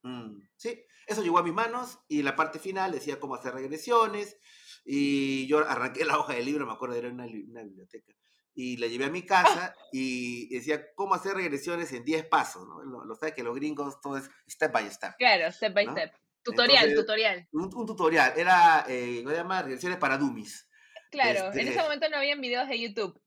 Mm, 0.04 0.44
sí, 0.56 0.82
eso 1.08 1.22
llegó 1.22 1.40
a 1.40 1.44
mis 1.44 1.54
manos 1.54 2.00
y 2.08 2.24
la 2.24 2.38
parte 2.38 2.58
final 2.58 2.94
decía 2.94 3.20
cómo 3.20 3.36
hacer 3.36 3.54
regresiones 3.54 4.38
y 4.86 5.46
yo 5.48 5.60
arranqué 5.60 6.06
la 6.06 6.20
hoja 6.20 6.36
del 6.36 6.46
libro, 6.46 6.66
me 6.66 6.72
acuerdo, 6.72 6.96
era 6.96 7.10
una, 7.10 7.26
una 7.26 7.64
biblioteca 7.64 8.14
y 8.54 8.78
la 8.78 8.88
llevé 8.88 9.06
a 9.06 9.10
mi 9.10 9.24
casa 9.24 9.76
y 9.92 10.48
decía 10.56 10.94
cómo 10.96 11.16
hacer 11.16 11.34
regresiones 11.34 11.92
en 11.92 12.06
10 12.06 12.28
pasos, 12.28 12.66
¿no? 12.66 12.82
Lo, 12.82 13.16
sabes 13.16 13.36
que 13.36 13.44
los 13.44 13.56
gringos 13.56 14.00
todo 14.00 14.16
es 14.16 14.30
step 14.48 14.72
by 14.72 14.90
step. 14.90 15.18
Claro, 15.18 15.52
step 15.52 15.74
by 15.74 15.86
step. 15.88 16.14
Tutorial, 16.52 16.96
tutorial. 16.96 17.48
Un, 17.52 17.70
tutorial, 17.70 18.34
era, 18.38 18.86
eh, 18.88 19.20
¿cómo 19.24 19.32
se 19.32 19.38
llama? 19.38 19.62
Regresiones 19.62 19.98
para 19.98 20.18
dummies. 20.18 20.68
Claro, 21.12 21.52
en 21.52 21.60
ese 21.60 21.70
este 21.70 21.82
momento 21.82 22.10
no 22.10 22.18
habían 22.18 22.42
videos 22.42 22.68
de 22.68 22.80
YouTube. 22.80 23.22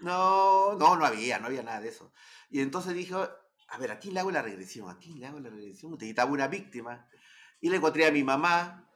No, 0.00 0.74
no, 0.74 0.96
no 0.96 1.06
había, 1.06 1.38
no 1.38 1.46
había 1.46 1.62
nada 1.62 1.80
de 1.80 1.88
eso. 1.88 2.12
Y 2.50 2.60
entonces 2.60 2.94
dijo, 2.94 3.28
a 3.68 3.78
ver, 3.78 3.90
¿a 3.90 3.98
quién 3.98 4.14
le 4.14 4.20
hago 4.20 4.30
la 4.30 4.42
regresión? 4.42 4.90
¿A 4.90 4.98
quién 4.98 5.20
le 5.20 5.26
hago 5.26 5.40
la 5.40 5.50
regresión? 5.50 5.92
Necesitaba 5.92 6.30
una 6.30 6.48
víctima. 6.48 7.08
Y 7.60 7.70
le 7.70 7.76
encontré 7.76 8.06
a 8.06 8.12
mi 8.12 8.22
mamá. 8.22 8.90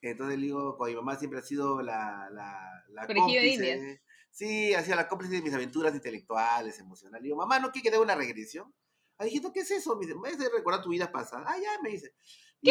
Entonces 0.00 0.38
le 0.38 0.46
digo, 0.46 0.76
con 0.76 0.88
mi 0.88 0.94
mamá 0.94 1.16
siempre 1.16 1.40
ha 1.40 1.42
sido 1.42 1.82
la, 1.82 2.28
la, 2.30 2.84
la 2.90 3.06
cómplice. 3.06 4.00
Sí, 4.30 4.74
hacía 4.74 4.96
la 4.96 5.08
cómplice 5.08 5.34
de 5.34 5.42
mis 5.42 5.54
aventuras 5.54 5.94
intelectuales, 5.94 6.78
emocionales. 6.78 7.22
Le 7.22 7.26
digo, 7.26 7.36
mamá, 7.36 7.58
¿no 7.58 7.70
quiere 7.70 7.84
que 7.84 7.90
dé 7.90 7.98
una 7.98 8.14
regresión? 8.14 8.72
Ah, 9.16 9.24
dije, 9.24 9.40
¿qué 9.52 9.60
es 9.60 9.70
eso? 9.70 9.96
Me 9.96 10.06
dice, 10.06 10.18
me 10.18 10.28
hace 10.28 10.48
recordar 10.50 10.82
tu 10.82 10.90
vida 10.90 11.10
pasada. 11.10 11.44
Ah, 11.46 11.56
ya, 11.56 11.80
me 11.82 11.90
dice. 11.90 12.14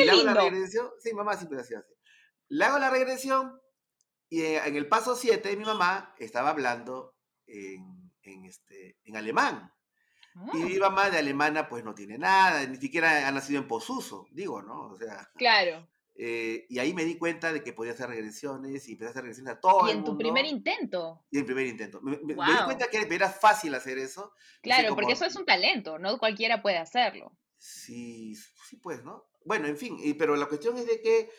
Y 0.01 0.05
le 0.05 0.11
hago 0.11 0.23
la 0.23 0.33
regresión. 0.33 0.89
Sí, 0.99 1.13
mamá 1.13 1.35
siempre 1.37 1.59
hacía 1.59 1.79
así. 1.79 1.93
Le 2.49 2.65
hago 2.65 2.79
la 2.79 2.89
regresión 2.89 3.59
y 4.29 4.41
eh, 4.41 4.61
en 4.65 4.75
el 4.75 4.87
paso 4.87 5.15
7 5.15 5.55
mi 5.55 5.63
mamá 5.63 6.15
estaba 6.17 6.49
hablando 6.49 7.15
en, 7.45 8.11
en, 8.23 8.45
este, 8.45 8.97
en 9.03 9.15
alemán. 9.15 9.71
Y 10.53 10.57
mi 10.57 10.75
ah. 10.77 10.89
mamá 10.89 11.11
de 11.11 11.19
alemana 11.19 11.69
pues 11.69 11.83
no 11.83 11.93
tiene 11.93 12.17
nada, 12.17 12.65
ni 12.65 12.77
siquiera 12.77 13.27
ha 13.27 13.31
nacido 13.31 13.61
en 13.61 13.67
Posuso, 13.67 14.25
digo, 14.31 14.63
¿no? 14.63 14.87
O 14.87 14.97
sea. 14.97 15.29
Claro. 15.35 15.87
Eh, 16.15 16.65
y 16.69 16.79
ahí 16.79 16.93
me 16.93 17.05
di 17.05 17.17
cuenta 17.17 17.51
de 17.51 17.63
que 17.63 17.73
podía 17.73 17.93
hacer 17.93 18.09
regresiones 18.09 18.87
y 18.87 18.93
empecé 18.93 19.07
a 19.07 19.11
hacer 19.11 19.23
regresiones 19.23 19.53
a 19.53 19.59
todo. 19.59 19.87
Y 19.87 19.91
en 19.91 20.03
tu 20.03 20.17
primer 20.17 20.45
intento. 20.45 21.23
Y 21.29 21.39
en 21.39 21.45
primer 21.45 21.67
intento. 21.67 22.01
Me, 22.01 22.17
di 22.17 22.35
cuenta 22.65 22.87
que 22.87 23.07
era 23.09 23.29
fácil 23.29 23.73
hacer 23.75 23.97
eso. 23.99 24.33
Claro, 24.61 24.95
porque 24.95 25.13
eso 25.13 25.25
es 25.25 25.35
un 25.35 25.45
talento, 25.45 25.99
no 25.99 26.17
cualquiera 26.17 26.61
puede 26.61 26.77
hacerlo. 26.77 27.37
Sí, 27.57 28.35
sí, 28.35 28.77
pues, 28.77 29.03
¿no? 29.03 29.25
Bueno, 29.45 29.67
en 29.67 29.77
fin, 29.77 29.97
pero 30.17 30.35
la 30.35 30.47
cuestión 30.47 30.77
es 30.77 30.87
de 30.87 31.01
que 31.01 31.29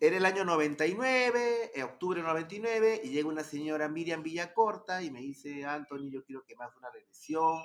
era 0.00 0.16
el 0.16 0.26
año 0.26 0.44
99, 0.44 1.72
en 1.74 1.82
octubre 1.82 2.22
99, 2.22 3.02
y 3.04 3.10
llega 3.10 3.28
una 3.28 3.44
señora 3.44 3.88
Miriam 3.88 4.22
Villacorta 4.22 5.02
y 5.02 5.10
me 5.10 5.20
dice, 5.20 5.64
Anthony, 5.64 6.10
yo 6.10 6.24
quiero 6.24 6.44
que 6.44 6.56
me 6.56 6.64
hagas 6.64 6.76
una 6.76 6.90
regresión, 6.90 7.58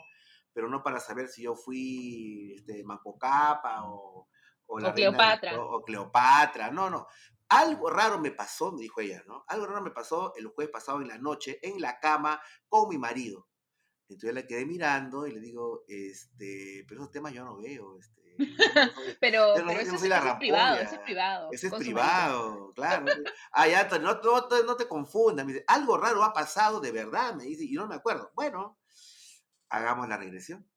pero 0.53 0.69
no 0.69 0.83
para 0.83 0.99
saber 0.99 1.27
si 1.27 1.43
yo 1.43 1.55
fui 1.55 2.53
este, 2.55 2.83
Macocapa 2.83 3.89
o, 3.89 4.29
o, 4.67 4.79
la 4.79 4.93
Cleopatra. 4.93 5.59
o, 5.59 5.83
Cleopatra, 5.83 6.71
no, 6.71 6.89
no. 6.89 7.07
Algo 7.49 7.89
raro 7.89 8.19
me 8.19 8.31
pasó, 8.31 8.71
me 8.71 8.81
dijo 8.81 9.01
ella, 9.01 9.23
¿no? 9.27 9.43
Algo 9.47 9.67
raro 9.67 9.81
me 9.81 9.91
pasó 9.91 10.33
el 10.35 10.47
jueves 10.47 10.71
pasado 10.71 11.01
en 11.01 11.07
la 11.07 11.17
noche, 11.17 11.59
en 11.61 11.79
la 11.79 11.99
cama, 11.99 12.41
con 12.67 12.89
mi 12.89 12.97
marido. 12.97 13.47
Entonces 14.07 14.33
la 14.33 14.45
quedé 14.45 14.65
mirando 14.65 15.27
y 15.27 15.31
le 15.31 15.39
digo, 15.39 15.83
este, 15.87 16.85
pero 16.87 17.01
esos 17.01 17.11
temas 17.11 17.33
yo 17.33 17.43
no 17.43 17.57
veo, 17.57 17.97
este, 17.99 18.24
pero, 19.19 19.53
pero 19.55 19.69
eso, 19.71 19.95
es 19.95 20.01
privado, 20.37 20.77
eso 20.77 20.95
es 20.95 20.99
privado. 20.99 21.49
Ese 21.51 21.67
es 21.67 21.73
privado, 21.73 22.73
claro. 22.73 23.05
Ay, 23.51 23.73
Antonio, 23.73 24.19
no, 24.21 24.21
no, 24.21 24.63
no, 24.63 24.75
te 24.75 24.87
confundas. 24.87 25.45
Me 25.45 25.53
dice, 25.53 25.65
algo 25.67 25.97
raro 25.97 26.23
ha 26.23 26.33
pasado 26.33 26.79
de 26.79 26.91
verdad, 26.91 27.35
me 27.35 27.45
dice, 27.45 27.63
y 27.63 27.73
no 27.73 27.87
me 27.87 27.95
acuerdo. 27.95 28.31
Bueno, 28.35 28.77
hagamos 29.69 30.07
la 30.07 30.17
regresión. 30.17 30.67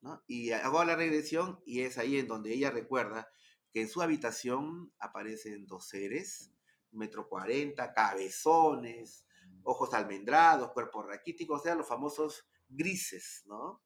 ¿no? 0.00 0.22
Y 0.26 0.52
hago 0.52 0.82
la 0.84 0.96
regresión 0.96 1.60
y 1.66 1.82
es 1.82 1.98
ahí 1.98 2.18
en 2.18 2.26
donde 2.26 2.52
ella 2.52 2.70
recuerda 2.70 3.28
que 3.72 3.82
en 3.82 3.88
su 3.88 4.02
habitación 4.02 4.92
aparecen 4.98 5.66
dos 5.66 5.88
seres, 5.88 6.52
metro 6.90 7.28
cuarenta, 7.28 7.92
cabezones, 7.92 9.26
ojos 9.62 9.94
almendrados, 9.94 10.72
cuerpo 10.72 11.02
raquítico, 11.02 11.54
o 11.54 11.58
sea, 11.58 11.74
los 11.74 11.86
famosos 11.86 12.48
grises, 12.68 13.42
¿no? 13.46 13.82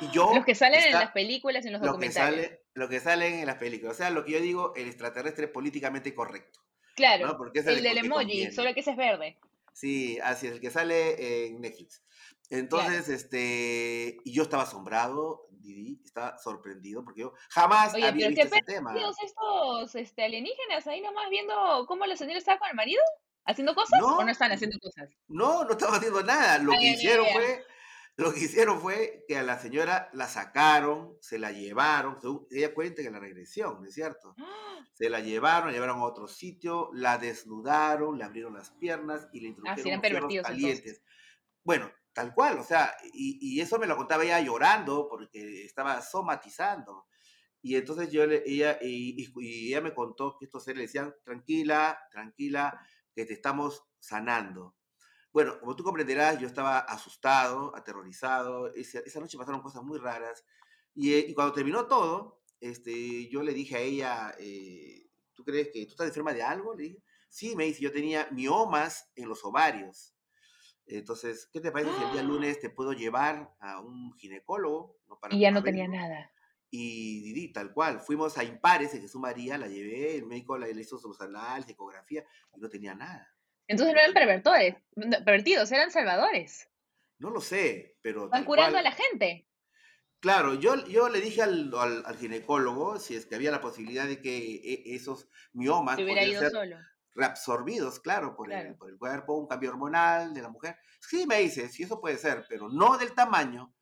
Y 0.00 0.10
yo 0.10 0.32
los 0.34 0.44
que 0.44 0.54
salen 0.54 0.82
en 0.82 0.92
las 0.92 1.12
películas, 1.12 1.64
en 1.64 1.72
los 1.72 1.80
lo 1.82 1.88
documentales. 1.88 2.40
Que 2.40 2.46
sale, 2.46 2.62
lo 2.74 2.88
que 2.88 3.00
salen 3.00 3.34
en 3.34 3.46
las 3.46 3.56
películas. 3.56 3.94
O 3.94 3.98
sea, 3.98 4.10
lo 4.10 4.24
que 4.24 4.32
yo 4.32 4.40
digo, 4.40 4.74
el 4.76 4.88
extraterrestre 4.88 5.46
es 5.46 5.50
políticamente 5.50 6.14
correcto. 6.14 6.60
Claro, 6.96 7.36
Porque 7.36 7.60
el, 7.60 7.82
del 7.82 7.98
emoji, 7.98 8.50
solo 8.50 8.74
que 8.74 8.80
ese 8.80 8.90
es 8.90 8.96
verde. 8.96 9.38
Sí, 9.72 10.18
así 10.20 10.48
es, 10.48 10.54
el 10.54 10.60
que 10.60 10.70
sale 10.70 11.46
en 11.46 11.60
Netflix. 11.60 12.02
Entonces, 12.50 13.08
este, 13.08 14.16
y 14.24 14.32
yo 14.32 14.42
estaba 14.42 14.64
asombrado, 14.64 15.46
Didi, 15.50 16.00
estaba 16.04 16.38
sorprendido, 16.38 17.04
porque 17.04 17.20
yo 17.20 17.34
jamás 17.50 17.94
había 17.94 18.10
visto 18.10 18.42
ese 18.42 18.62
tema. 18.62 18.94
estos 18.96 19.94
este, 19.94 20.24
alienígenas 20.24 20.86
ahí 20.86 21.00
nomás 21.00 21.28
viendo 21.30 21.84
cómo 21.86 22.06
la 22.06 22.16
señora 22.16 22.38
estaba 22.38 22.58
con 22.58 22.68
el 22.68 22.74
marido? 22.74 23.02
¿Haciendo 23.44 23.74
cosas 23.74 24.02
o 24.02 24.24
no 24.24 24.30
están 24.30 24.52
haciendo 24.52 24.78
cosas? 24.78 25.08
No, 25.28 25.64
no 25.64 25.70
estaba 25.70 25.96
haciendo 25.96 26.22
nada. 26.22 26.58
Lo 26.58 26.72
que 26.72 26.90
hicieron 26.90 27.26
fue 27.32 27.64
lo 28.18 28.34
que 28.34 28.40
hicieron 28.40 28.80
fue 28.80 29.24
que 29.28 29.38
a 29.38 29.44
la 29.44 29.60
señora 29.60 30.10
la 30.12 30.26
sacaron, 30.26 31.16
se 31.20 31.38
la 31.38 31.52
llevaron, 31.52 32.18
ella 32.50 32.74
cuenta 32.74 33.00
que 33.00 33.12
la 33.12 33.20
regresión, 33.20 33.80
¿no 33.80 33.86
es 33.86 33.94
cierto? 33.94 34.34
¡Ah! 34.38 34.84
Se 34.92 35.08
la 35.08 35.20
llevaron, 35.20 35.68
la 35.68 35.74
llevaron 35.74 36.00
a 36.00 36.04
otro 36.04 36.26
sitio, 36.26 36.90
la 36.92 37.16
desnudaron, 37.16 38.18
le 38.18 38.24
abrieron 38.24 38.54
las 38.54 38.70
piernas 38.70 39.28
y 39.32 39.40
le 39.40 39.46
ah, 39.46 39.76
introdujeron 39.76 40.30
ah, 40.36 40.42
calientes. 40.42 41.00
Bueno, 41.62 41.92
tal 42.12 42.34
cual, 42.34 42.58
o 42.58 42.64
sea, 42.64 42.92
y, 43.12 43.60
eso 43.60 43.78
me 43.78 43.86
lo 43.86 43.96
contaba 43.96 44.24
ella 44.24 44.40
llorando 44.40 45.08
porque 45.08 45.64
estaba 45.64 46.02
somatizando. 46.02 47.06
Y 47.62 47.76
entonces 47.76 48.10
yo 48.10 48.24
ella, 48.24 48.78
y, 48.82 49.32
y 49.36 49.68
ella 49.68 49.80
me 49.80 49.94
contó 49.94 50.36
que 50.36 50.46
estos 50.46 50.64
seres 50.64 50.78
le 50.78 50.82
decían, 50.86 51.14
tranquila, 51.22 52.00
tranquila, 52.10 52.84
que 53.14 53.26
te 53.26 53.34
estamos 53.34 53.84
sanando. 54.00 54.77
Bueno, 55.32 55.60
como 55.60 55.76
tú 55.76 55.84
comprenderás, 55.84 56.38
yo 56.40 56.46
estaba 56.46 56.78
asustado, 56.78 57.74
aterrorizado. 57.76 58.72
Esa, 58.74 59.00
esa 59.00 59.20
noche 59.20 59.38
pasaron 59.38 59.60
cosas 59.60 59.82
muy 59.82 59.98
raras. 59.98 60.44
Y, 60.94 61.14
eh, 61.14 61.26
y, 61.28 61.34
cuando 61.34 61.52
terminó 61.52 61.86
todo, 61.86 62.40
este, 62.60 63.28
yo 63.28 63.42
le 63.42 63.52
dije 63.52 63.76
a 63.76 63.80
ella, 63.80 64.34
eh, 64.38 65.08
¿tú 65.34 65.44
crees 65.44 65.68
que 65.72 65.84
tú 65.86 65.92
estás 65.92 66.08
enferma 66.08 66.32
de 66.32 66.42
algo? 66.42 66.74
Le 66.74 66.84
dije, 66.84 67.02
sí, 67.28 67.54
me 67.54 67.64
dice, 67.64 67.82
yo 67.82 67.92
tenía 67.92 68.28
miomas 68.32 69.10
en 69.14 69.28
los 69.28 69.44
ovarios. 69.44 70.14
Entonces, 70.86 71.48
¿qué 71.52 71.60
te 71.60 71.70
parece 71.70 71.90
si 71.96 72.02
el 72.02 72.12
día 72.12 72.20
¡Ah! 72.22 72.24
lunes 72.24 72.60
te 72.60 72.70
puedo 72.70 72.92
llevar 72.92 73.54
a 73.60 73.80
un 73.80 74.14
ginecólogo? 74.14 74.96
y 75.30 75.40
ya 75.40 75.50
no 75.50 75.62
tenía 75.62 75.86
nada. 75.86 76.32
Y 76.70 77.20
Didi, 77.22 77.52
tal 77.52 77.72
cual, 77.72 78.00
fuimos 78.00 78.36
a 78.36 78.44
Impares 78.44 78.94
en 78.94 79.00
Jesús 79.00 79.20
María, 79.20 79.56
la 79.56 79.68
llevé, 79.68 80.16
el 80.16 80.26
médico 80.26 80.58
le 80.58 80.70
hizo 80.70 80.98
sus 80.98 81.20
análisis, 81.20 81.72
ecografía, 81.72 82.24
y 82.54 82.60
no 82.60 82.68
tenía 82.68 82.94
nada. 82.94 83.34
Entonces 83.68 83.94
no 83.94 84.00
eran 84.00 84.14
pervertores, 84.14 84.76
pervertidos, 85.24 85.70
eran 85.70 85.90
salvadores. 85.90 86.68
No 87.18 87.30
lo 87.30 87.40
sé, 87.40 87.96
pero... 88.02 88.28
Van 88.28 88.44
curando 88.44 88.78
a 88.78 88.82
la 88.82 88.92
gente. 88.92 89.46
Claro, 90.20 90.54
yo, 90.54 90.84
yo 90.86 91.08
le 91.08 91.20
dije 91.20 91.42
al, 91.42 91.70
ginecólogo 92.18 92.98
si 92.98 93.14
es 93.14 93.26
que 93.26 93.36
había 93.36 93.52
la 93.52 93.60
posibilidad 93.60 94.06
de 94.06 94.20
que 94.20 94.36
e, 94.36 94.94
esos 94.96 95.28
miomas 95.52 95.96
ser 95.96 96.52
reabsorbidos, 97.14 98.00
claro, 98.00 98.36
por, 98.36 98.52
El, 98.52 98.76
por 98.76 98.90
el 98.90 98.96
cuerpo, 98.96 99.34
un 99.34 99.48
cambio 99.48 99.70
hormonal 99.70 100.32
de 100.32 100.42
la 100.42 100.48
mujer. 100.48 100.76
Sí, 101.00 101.26
me 101.26 101.40
dice, 101.40 101.68
sí, 101.68 101.82
eso 101.82 102.00
puede 102.00 102.16
ser, 102.16 102.44
pero 102.48 102.68
no 102.68 102.96
del 102.96 103.12
tamaño 103.12 103.74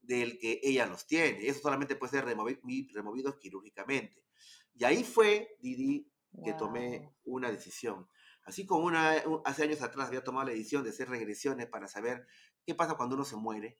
del 0.00 0.38
que 0.38 0.60
ella 0.62 0.86
los 0.86 1.06
tiene. 1.06 1.46
Eso 1.46 1.60
solamente 1.60 1.96
puede 1.96 2.12
ser 2.12 2.24
removido 2.26 3.38
quirúrgicamente. 3.38 4.22
Y 4.74 4.84
ahí 4.84 5.04
fue, 5.04 5.56
Didi, 5.60 6.06
que 6.44 6.52
tomé 6.54 7.14
una 7.24 7.50
decisión. 7.50 8.08
Así 8.44 8.66
como 8.66 8.84
una, 8.84 9.22
hace 9.44 9.62
años 9.62 9.82
atrás 9.82 10.08
había 10.08 10.24
tomado 10.24 10.46
la 10.46 10.52
decisión 10.52 10.82
de 10.82 10.90
hacer 10.90 11.08
regresiones 11.08 11.66
para 11.68 11.86
saber 11.86 12.26
qué 12.66 12.74
pasa 12.74 12.94
cuando 12.94 13.14
uno 13.14 13.24
se 13.24 13.36
muere. 13.36 13.78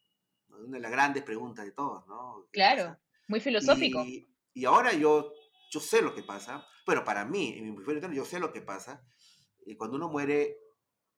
Una 0.49 0.77
de 0.77 0.83
las 0.83 0.93
grandes 0.93 1.23
preguntas 1.25 1.65
de 1.65 1.73
todos, 1.73 2.07
¿no? 2.07 2.47
Claro, 2.53 2.99
muy 3.27 3.41
filosófico. 3.41 4.05
Y, 4.05 4.65
ahora 4.65 4.93
yo, 4.93 5.33
yo 5.71 5.81
sé 5.81 6.03
lo 6.03 6.15
que 6.15 6.23
pasa, 6.23 6.67
pero 6.87 7.05
para 7.05 7.25
mí, 7.25 7.55
en 7.57 7.75
mi 7.75 8.15
yo 8.15 8.25
sé 8.25 8.39
lo 8.39 8.53
que 8.53 8.61
pasa. 8.61 9.05
Y 9.65 9.77
cuando 9.77 9.97
uno 9.97 10.09
muere, 10.09 10.59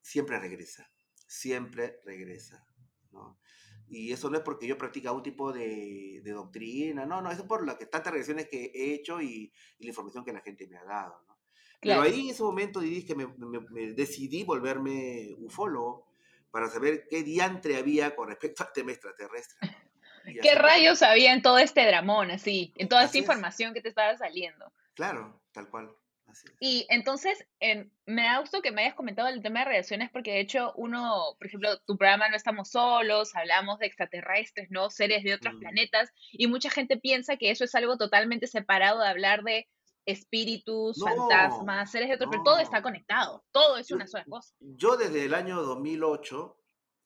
siempre 0.01 0.39
regresa, 0.39 0.89
siempre 1.27 1.99
regresa, 2.05 2.65
¿no? 3.11 3.39
Y 3.87 4.11
eso 4.11 4.29
no 4.29 4.37
es 4.37 4.43
porque 4.43 4.65
yo 4.65 4.77
practique 4.77 5.09
un 5.09 5.21
tipo 5.21 5.53
de, 5.53 6.21
doctrina, 6.25 7.05
no, 7.05 7.21
no, 7.21 7.29
eso 7.29 7.43
es 7.43 7.47
por 7.47 7.65
las 7.65 7.77
tantas 7.77 8.11
regresiones 8.11 8.47
que 8.49 8.71
he 8.73 8.95
hecho 8.95 9.21
y, 9.21 9.53
y 9.77 9.83
la 9.83 9.89
información 9.89 10.25
que 10.25 10.33
la 10.33 10.41
gente 10.41 10.67
me 10.67 10.77
ha 10.77 10.83
dado, 10.83 11.21
¿no? 11.27 11.34
Pero 11.81 12.01
ahí 12.01 12.21
en 12.21 12.29
ese 12.29 12.43
momento 12.43 12.79
que 12.79 13.15
me, 13.15 13.93
decidí 13.93 14.43
volverme 14.43 15.35
ufólogo 15.37 16.07
para 16.51 16.69
saber 16.69 17.07
qué 17.09 17.23
diantre 17.23 17.77
había 17.77 18.15
con 18.15 18.29
respecto 18.29 18.63
al 18.63 18.71
tema 18.73 18.91
extraterrestre. 18.91 19.57
¿Qué 20.41 20.55
rayos 20.55 21.03
había 21.03 21.33
en 21.33 21.41
todo 21.41 21.59
este 21.59 21.85
dramón, 21.85 22.31
así, 22.31 22.73
en 22.77 22.89
toda 22.89 23.03
esta 23.03 23.17
información 23.17 23.73
que 23.73 23.81
te 23.81 23.89
estaba 23.89 24.17
saliendo? 24.17 24.71
Claro, 24.95 25.39
tal 25.51 25.69
cual. 25.69 25.95
Y 26.59 26.85
entonces, 26.89 27.45
me 28.05 28.23
da 28.23 28.39
gusto 28.39 28.61
que 28.61 28.71
me 28.71 28.81
hayas 28.81 28.95
comentado 28.95 29.27
el 29.27 29.41
tema 29.41 29.59
de 29.59 29.65
radiaciones, 29.65 30.09
porque 30.09 30.31
de 30.31 30.39
hecho, 30.39 30.73
uno, 30.75 31.35
por 31.37 31.47
ejemplo, 31.47 31.79
tu 31.81 31.97
programa 31.97 32.29
No 32.29 32.35
Estamos 32.35 32.71
Solos, 32.71 33.35
hablamos 33.35 33.79
de 33.79 33.87
extraterrestres, 33.87 34.69
¿no? 34.71 34.89
Seres 34.89 35.23
de 35.23 35.33
otros 35.33 35.55
planetas, 35.59 36.11
y 36.31 36.47
mucha 36.47 36.69
gente 36.69 36.97
piensa 36.97 37.37
que 37.37 37.51
eso 37.51 37.63
es 37.63 37.75
algo 37.75 37.97
totalmente 37.97 38.47
separado 38.47 39.01
de 39.01 39.07
hablar 39.07 39.43
de 39.43 39.67
espíritus, 40.05 41.03
fantasmas, 41.03 41.89
seres 41.89 42.09
de 42.09 42.15
otro, 42.15 42.29
pero 42.29 42.43
todo 42.43 42.59
está 42.59 42.81
conectado, 42.81 43.43
todo 43.51 43.77
es 43.77 43.89
una 43.91 44.07
sola 44.07 44.25
cosa. 44.25 44.53
Yo 44.59 44.97
desde 44.97 45.25
el 45.25 45.33
año 45.33 45.61
2008, 45.63 46.57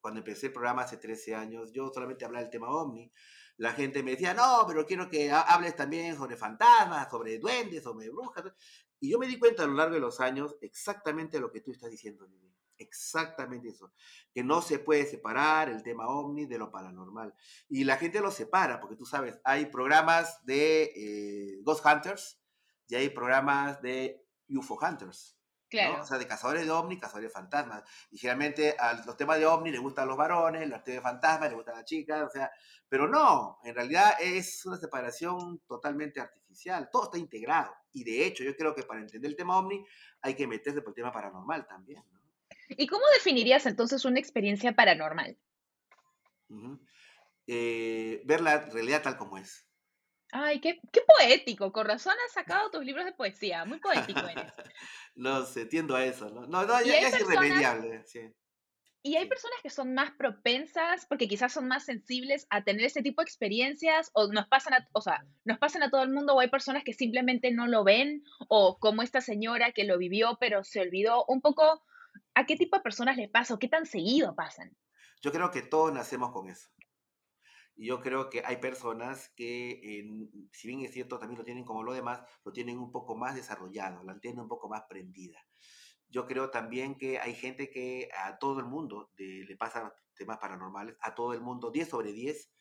cuando 0.01 0.19
empecé 0.19 0.47
el 0.47 0.53
programa 0.53 0.83
hace 0.83 0.97
13 0.97 1.35
años, 1.35 1.71
yo 1.71 1.89
solamente 1.93 2.25
hablaba 2.25 2.43
del 2.43 2.51
tema 2.51 2.69
ovni. 2.69 3.11
La 3.57 3.73
gente 3.73 4.03
me 4.03 4.11
decía, 4.11 4.33
no, 4.33 4.63
pero 4.67 4.85
quiero 4.85 5.09
que 5.09 5.31
hables 5.31 5.75
también 5.75 6.15
sobre 6.15 6.37
fantasmas, 6.37 7.09
sobre 7.09 7.39
duendes, 7.39 7.83
sobre 7.83 8.09
brujas. 8.09 8.45
Y 9.01 9.11
yo 9.11 9.19
me 9.19 9.27
di 9.27 9.37
cuenta 9.37 9.63
a 9.63 9.67
lo 9.67 9.73
largo 9.73 9.95
de 9.95 9.99
los 9.99 10.19
años 10.19 10.55
exactamente 10.61 11.39
lo 11.39 11.51
que 11.51 11.61
tú 11.61 11.71
estás 11.71 11.91
diciendo, 11.91 12.27
Exactamente 12.77 13.67
eso. 13.67 13.91
Que 14.33 14.41
no 14.41 14.61
se 14.61 14.79
puede 14.79 15.05
separar 15.05 15.67
el 15.67 15.83
tema 15.83 16.07
ovni 16.07 16.45
de 16.45 16.57
lo 16.57 16.71
paranormal. 16.71 17.33
Y 17.67 17.83
la 17.83 17.97
gente 17.97 18.21
lo 18.21 18.31
separa, 18.31 18.79
porque 18.79 18.95
tú 18.95 19.05
sabes, 19.05 19.37
hay 19.43 19.65
programas 19.65 20.43
de 20.45 20.83
eh, 20.95 21.59
Ghost 21.61 21.85
Hunters, 21.85 22.38
y 22.89 22.95
hay 22.95 23.09
programas 23.09 23.81
de 23.81 24.25
UFO 24.49 24.77
Hunters. 24.81 25.37
Claro. 25.69 26.01
O 26.01 26.05
sea, 26.05 26.17
de 26.17 26.25
cazadores 26.25 26.65
de 26.65 26.71
ovni, 26.71 26.99
cazadores 26.99 27.29
de 27.29 27.33
fantasmas. 27.33 27.83
Y 28.09 28.17
generalmente 28.17 28.75
a 28.79 28.93
los 29.05 29.15
temas 29.15 29.37
de 29.37 29.45
ovni 29.45 29.69
les 29.69 29.79
gustan 29.79 30.07
los 30.07 30.17
varones, 30.17 30.67
los 30.67 30.83
temas 30.83 31.03
de 31.03 31.09
fantasmas 31.09 31.49
les 31.49 31.55
gustan 31.57 31.75
las 31.75 31.85
chicas, 31.85 32.23
o 32.23 32.29
sea, 32.29 32.51
pero 32.89 33.07
no, 33.07 33.59
en 33.63 33.75
realidad 33.75 34.13
es 34.19 34.65
una 34.65 34.77
separación 34.77 35.59
totalmente 35.67 36.19
artificial, 36.19 36.89
todo 36.91 37.03
está 37.03 37.19
integrado. 37.19 37.71
Y 37.91 38.03
de 38.03 38.25
hecho, 38.25 38.43
yo 38.43 38.55
creo 38.55 38.73
que 38.73 38.81
para 38.81 38.99
entender 38.99 39.29
el 39.29 39.37
tema 39.37 39.59
ovni 39.59 39.85
hay 40.21 40.33
que 40.33 40.47
meterse 40.47 40.81
por 40.81 40.89
el 40.91 40.95
tema 40.95 41.11
paranormal 41.11 41.67
también. 41.67 42.03
¿Y 42.69 42.87
cómo 42.87 43.03
definirías 43.13 43.67
entonces 43.67 44.05
una 44.05 44.19
experiencia 44.19 44.73
paranormal? 44.75 45.37
Eh, 47.45 48.21
ver 48.25 48.41
la 48.41 48.57
realidad 48.59 49.03
tal 49.03 49.17
como 49.17 49.37
es. 49.37 49.68
Ay, 50.31 50.59
qué, 50.59 50.79
qué 50.91 51.01
poético. 51.01 51.71
Con 51.71 51.87
razón 51.87 52.13
has 52.25 52.33
sacado 52.33 52.69
tus 52.69 52.85
libros 52.85 53.05
de 53.05 53.13
poesía. 53.13 53.65
Muy 53.65 53.79
poético 53.79 54.19
eres. 54.19 54.51
no 55.15 55.45
sé, 55.45 55.65
tiendo 55.65 55.95
a 55.95 56.05
eso, 56.05 56.29
¿no? 56.29 56.45
No, 56.45 56.65
no 56.65 56.81
ya, 56.81 56.99
es 56.99 57.19
irremediable. 57.19 58.03
Sí. 58.05 58.31
Y 59.01 59.15
hay 59.15 59.27
personas 59.29 59.57
que 59.63 59.69
son 59.69 59.93
más 59.93 60.11
propensas, 60.11 61.05
porque 61.05 61.27
quizás 61.27 61.53
son 61.53 61.67
más 61.67 61.85
sensibles 61.85 62.45
a 62.49 62.63
tener 62.63 62.85
ese 62.85 63.01
tipo 63.01 63.21
de 63.21 63.25
experiencias, 63.25 64.11
o 64.13 64.27
nos 64.27 64.47
pasan 64.47 64.73
a, 64.73 64.87
o 64.91 65.01
sea, 65.01 65.25
nos 65.45 65.57
pasan 65.57 65.83
a 65.83 65.89
todo 65.89 66.03
el 66.03 66.09
mundo, 66.09 66.35
o 66.35 66.41
hay 66.41 66.49
personas 66.49 66.83
que 66.83 66.93
simplemente 66.93 67.51
no 67.51 67.67
lo 67.67 67.85
ven, 67.85 68.23
o 68.49 68.77
como 68.77 69.01
esta 69.01 69.21
señora 69.21 69.71
que 69.71 69.85
lo 69.85 69.97
vivió 69.97 70.37
pero 70.39 70.65
se 70.65 70.81
olvidó. 70.81 71.23
Un 71.29 71.39
poco, 71.41 71.81
¿a 72.33 72.45
qué 72.45 72.57
tipo 72.57 72.75
de 72.75 72.83
personas 72.83 73.15
le 73.15 73.29
pasa 73.29 73.53
o 73.53 73.59
qué 73.59 73.69
tan 73.69 73.85
seguido 73.85 74.35
pasan? 74.35 74.75
Yo 75.21 75.31
creo 75.31 75.49
que 75.49 75.61
todos 75.61 75.93
nacemos 75.93 76.31
con 76.33 76.49
eso. 76.49 76.69
Y 77.79 77.85
yo 77.85 78.01
creo 78.01 78.29
que 78.29 78.43
hay 78.45 78.57
personas 78.57 79.31
que, 79.37 80.03
si 80.51 80.67
bien 80.67 80.81
es 80.81 80.91
cierto, 80.91 81.17
también 81.17 81.39
lo 81.39 81.45
tienen 81.45 81.63
como 81.63 81.81
lo 81.81 81.93
demás, 81.93 82.21
lo 82.43 82.51
tienen 82.51 82.77
un 82.77 82.91
poco 82.91 83.15
más 83.15 83.35
desarrollado, 83.35 84.03
la 84.03 84.19
tienen 84.19 84.41
un 84.41 84.49
poco 84.49 84.67
más 84.67 84.83
prendida. 84.89 85.39
Yo 86.09 86.25
creo 86.27 86.49
también 86.49 86.97
que 86.97 87.19
hay 87.19 87.33
gente 87.33 87.69
que 87.69 88.09
a 88.21 88.37
todo 88.37 88.59
el 88.59 88.65
mundo 88.65 89.11
le 89.17 89.55
pasa 89.55 89.93
temas 90.13 90.39
paranormales, 90.39 90.97
a 90.99 91.15
todo 91.15 91.31
el 91.31 91.39
mundo, 91.39 91.71
10 91.71 91.87
sobre 91.87 92.11
10, 92.11 92.51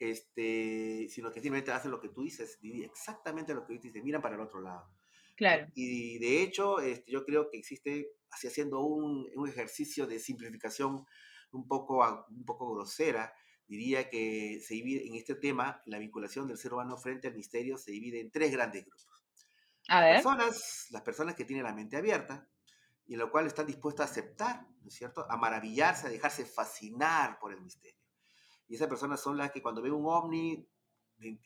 este, 0.00 1.06
sino 1.10 1.30
que 1.30 1.40
simplemente 1.40 1.70
hacen 1.70 1.92
lo 1.92 2.00
que 2.00 2.08
tú 2.08 2.22
dices, 2.22 2.58
exactamente 2.60 3.54
lo 3.54 3.60
que 3.60 3.76
tú 3.76 3.80
dices, 3.80 4.02
miran 4.02 4.20
para 4.20 4.34
el 4.34 4.40
otro 4.40 4.60
lado. 4.60 4.90
Claro. 5.36 5.68
Y 5.76 6.18
de 6.18 6.42
hecho, 6.42 6.80
este, 6.80 7.08
yo 7.08 7.24
creo 7.24 7.50
que 7.50 7.58
existe, 7.58 8.08
así 8.30 8.48
haciendo 8.48 8.80
un, 8.80 9.28
un, 9.36 9.48
ejercicio 9.48 10.08
de 10.08 10.18
simplificación 10.18 11.06
un 11.52 11.68
poco, 11.68 12.04
un 12.30 12.44
poco 12.44 12.74
grosera, 12.74 13.32
diría 13.66 14.08
que 14.08 14.60
se 14.64 14.74
divide 14.74 15.06
en 15.06 15.14
este 15.14 15.34
tema, 15.34 15.82
la 15.86 15.98
vinculación 15.98 16.46
del 16.46 16.58
ser 16.58 16.72
humano 16.72 16.96
frente 16.96 17.28
al 17.28 17.34
misterio 17.34 17.78
se 17.78 17.90
divide 17.90 18.20
en 18.20 18.30
tres 18.30 18.52
grandes 18.52 18.84
grupos. 18.84 19.24
A 19.88 20.00
ver. 20.00 20.14
Personas, 20.14 20.86
las 20.90 21.02
personas 21.02 21.34
que 21.34 21.44
tienen 21.44 21.64
la 21.64 21.74
mente 21.74 21.96
abierta 21.96 22.48
y 23.06 23.14
en 23.14 23.20
lo 23.20 23.30
cual 23.30 23.46
están 23.46 23.66
dispuestas 23.66 24.08
a 24.08 24.10
aceptar, 24.10 24.66
¿no 24.82 24.88
es 24.88 24.94
cierto? 24.94 25.26
A 25.30 25.36
maravillarse, 25.36 26.06
a 26.06 26.10
dejarse 26.10 26.44
fascinar 26.44 27.38
por 27.38 27.52
el 27.52 27.60
misterio. 27.60 28.00
Y 28.68 28.74
esas 28.74 28.88
personas 28.88 29.20
son 29.20 29.36
las 29.36 29.52
que 29.52 29.62
cuando 29.62 29.80
ven 29.80 29.92
un 29.92 30.06
ovni 30.06 30.68
le, 31.18 31.40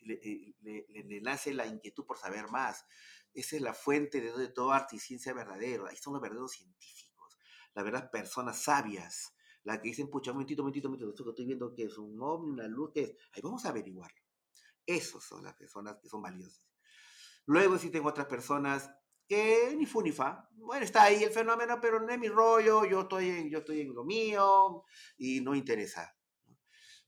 le, 0.61 1.21
nace 1.21 1.53
la 1.53 1.67
inquietud 1.67 2.05
por 2.05 2.17
saber 2.17 2.47
más. 2.49 2.85
Esa 3.33 3.55
es 3.55 3.61
la 3.61 3.73
fuente 3.73 4.19
de, 4.19 4.47
todo 4.49 4.71
arte 4.71 4.95
y 4.95 4.99
ciencia 4.99 5.33
verdadero. 5.33 5.87
Ahí 5.87 5.95
son 5.95 6.13
los 6.13 6.21
verdaderos 6.21 6.53
científicos, 6.53 7.37
las 7.73 7.85
verdaderas 7.85 8.11
personas 8.11 8.61
sabias, 8.61 9.33
la 9.63 9.81
que 9.81 9.89
dicen, 9.89 10.09
pucha, 10.09 10.31
un 10.31 10.37
momentito, 10.37 10.61
un 10.61 10.65
momentito, 10.65 10.87
un 10.87 10.93
momentito, 10.93 11.29
estoy 11.29 11.45
viendo 11.45 11.73
que 11.73 11.83
es 11.83 11.97
un 11.97 12.19
ovni, 12.21 12.51
una 12.51 12.67
luz, 12.67 12.91
que 12.93 13.01
es. 13.01 13.15
Ahí 13.33 13.41
vamos 13.41 13.65
a 13.65 13.69
averiguarlo. 13.69 14.21
Esos 14.85 15.23
son 15.23 15.43
las 15.43 15.53
personas 15.55 15.97
que 16.01 16.09
son 16.09 16.21
valiosas. 16.21 16.65
Luego 17.45 17.75
existen 17.75 18.05
otras 18.05 18.27
personas 18.27 18.89
que 19.27 19.75
ni 19.77 19.85
fu 19.85 20.01
ni 20.01 20.11
fa. 20.11 20.49
Bueno, 20.55 20.83
está 20.83 21.03
ahí 21.03 21.23
el 21.23 21.31
fenómeno, 21.31 21.79
pero 21.79 21.99
no 21.99 22.09
es 22.11 22.19
mi 22.19 22.27
rollo, 22.27 22.85
yo 22.85 23.01
estoy 23.01 23.29
en, 23.29 23.49
yo 23.49 23.59
estoy 23.59 23.81
en 23.81 23.93
lo 23.93 24.03
mío 24.03 24.83
y 25.17 25.41
no 25.41 25.55
interesa. 25.55 26.15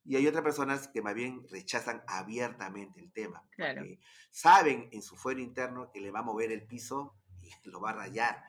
Y 0.06 0.16
hay 0.16 0.28
otras 0.28 0.44
personas 0.44 0.88
que 0.90 1.02
más 1.02 1.14
bien 1.16 1.46
rechazan 1.50 2.04
abiertamente 2.08 3.00
el 3.00 3.12
tema. 3.12 3.48
Claro. 3.52 3.84
saben 4.30 4.90
en 4.92 5.02
su 5.02 5.16
fuero 5.16 5.40
interno 5.40 5.92
que 5.92 6.02
le 6.02 6.12
va 6.12 6.20
a 6.20 6.24
mover 6.24 6.52
el 6.52 6.66
piso 6.66 7.18
y 7.42 7.50
lo 7.70 7.80
va 7.82 7.92
a 7.92 7.94
rayar. 7.94 8.44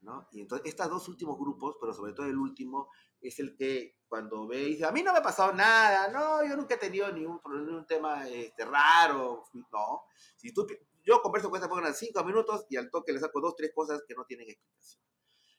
¿no? 0.00 0.28
Y 0.30 0.40
entonces, 0.40 0.68
estos 0.68 0.88
dos 0.88 1.08
últimos 1.08 1.38
grupos, 1.38 1.76
pero 1.80 1.92
sobre 1.92 2.12
todo 2.12 2.26
el 2.26 2.36
último, 2.36 2.90
es 3.20 3.38
el 3.38 3.56
que 3.56 3.96
cuando 4.08 4.46
ve 4.46 4.62
y 4.62 4.66
dice, 4.70 4.84
a 4.84 4.92
mí 4.92 5.02
no 5.02 5.12
me 5.12 5.18
ha 5.18 5.22
pasado 5.22 5.52
nada, 5.52 6.08
no, 6.08 6.48
yo 6.48 6.56
nunca 6.56 6.74
he 6.74 6.78
tenido 6.78 7.10
ningún, 7.12 7.40
un 7.44 7.86
tema 7.86 8.26
este, 8.28 8.64
raro, 8.64 9.44
no. 9.72 10.04
Si 10.36 10.52
tú, 10.52 10.66
yo 11.02 11.20
converso 11.22 11.50
con 11.50 11.56
esta 11.56 11.68
persona 11.68 11.92
cinco 11.92 12.24
minutos 12.24 12.66
y 12.70 12.76
al 12.76 12.90
toque 12.90 13.12
le 13.12 13.18
saco 13.18 13.40
dos, 13.40 13.56
tres 13.56 13.72
cosas 13.74 14.02
que 14.06 14.14
no 14.14 14.24
tienen 14.24 14.48
explicación. 14.48 15.02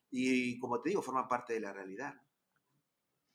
Y 0.10 0.58
como 0.60 0.82
te 0.82 0.90
digo, 0.90 1.02
forman 1.02 1.28
parte 1.28 1.54
de 1.54 1.60
la 1.60 1.74
realidad. 1.74 2.14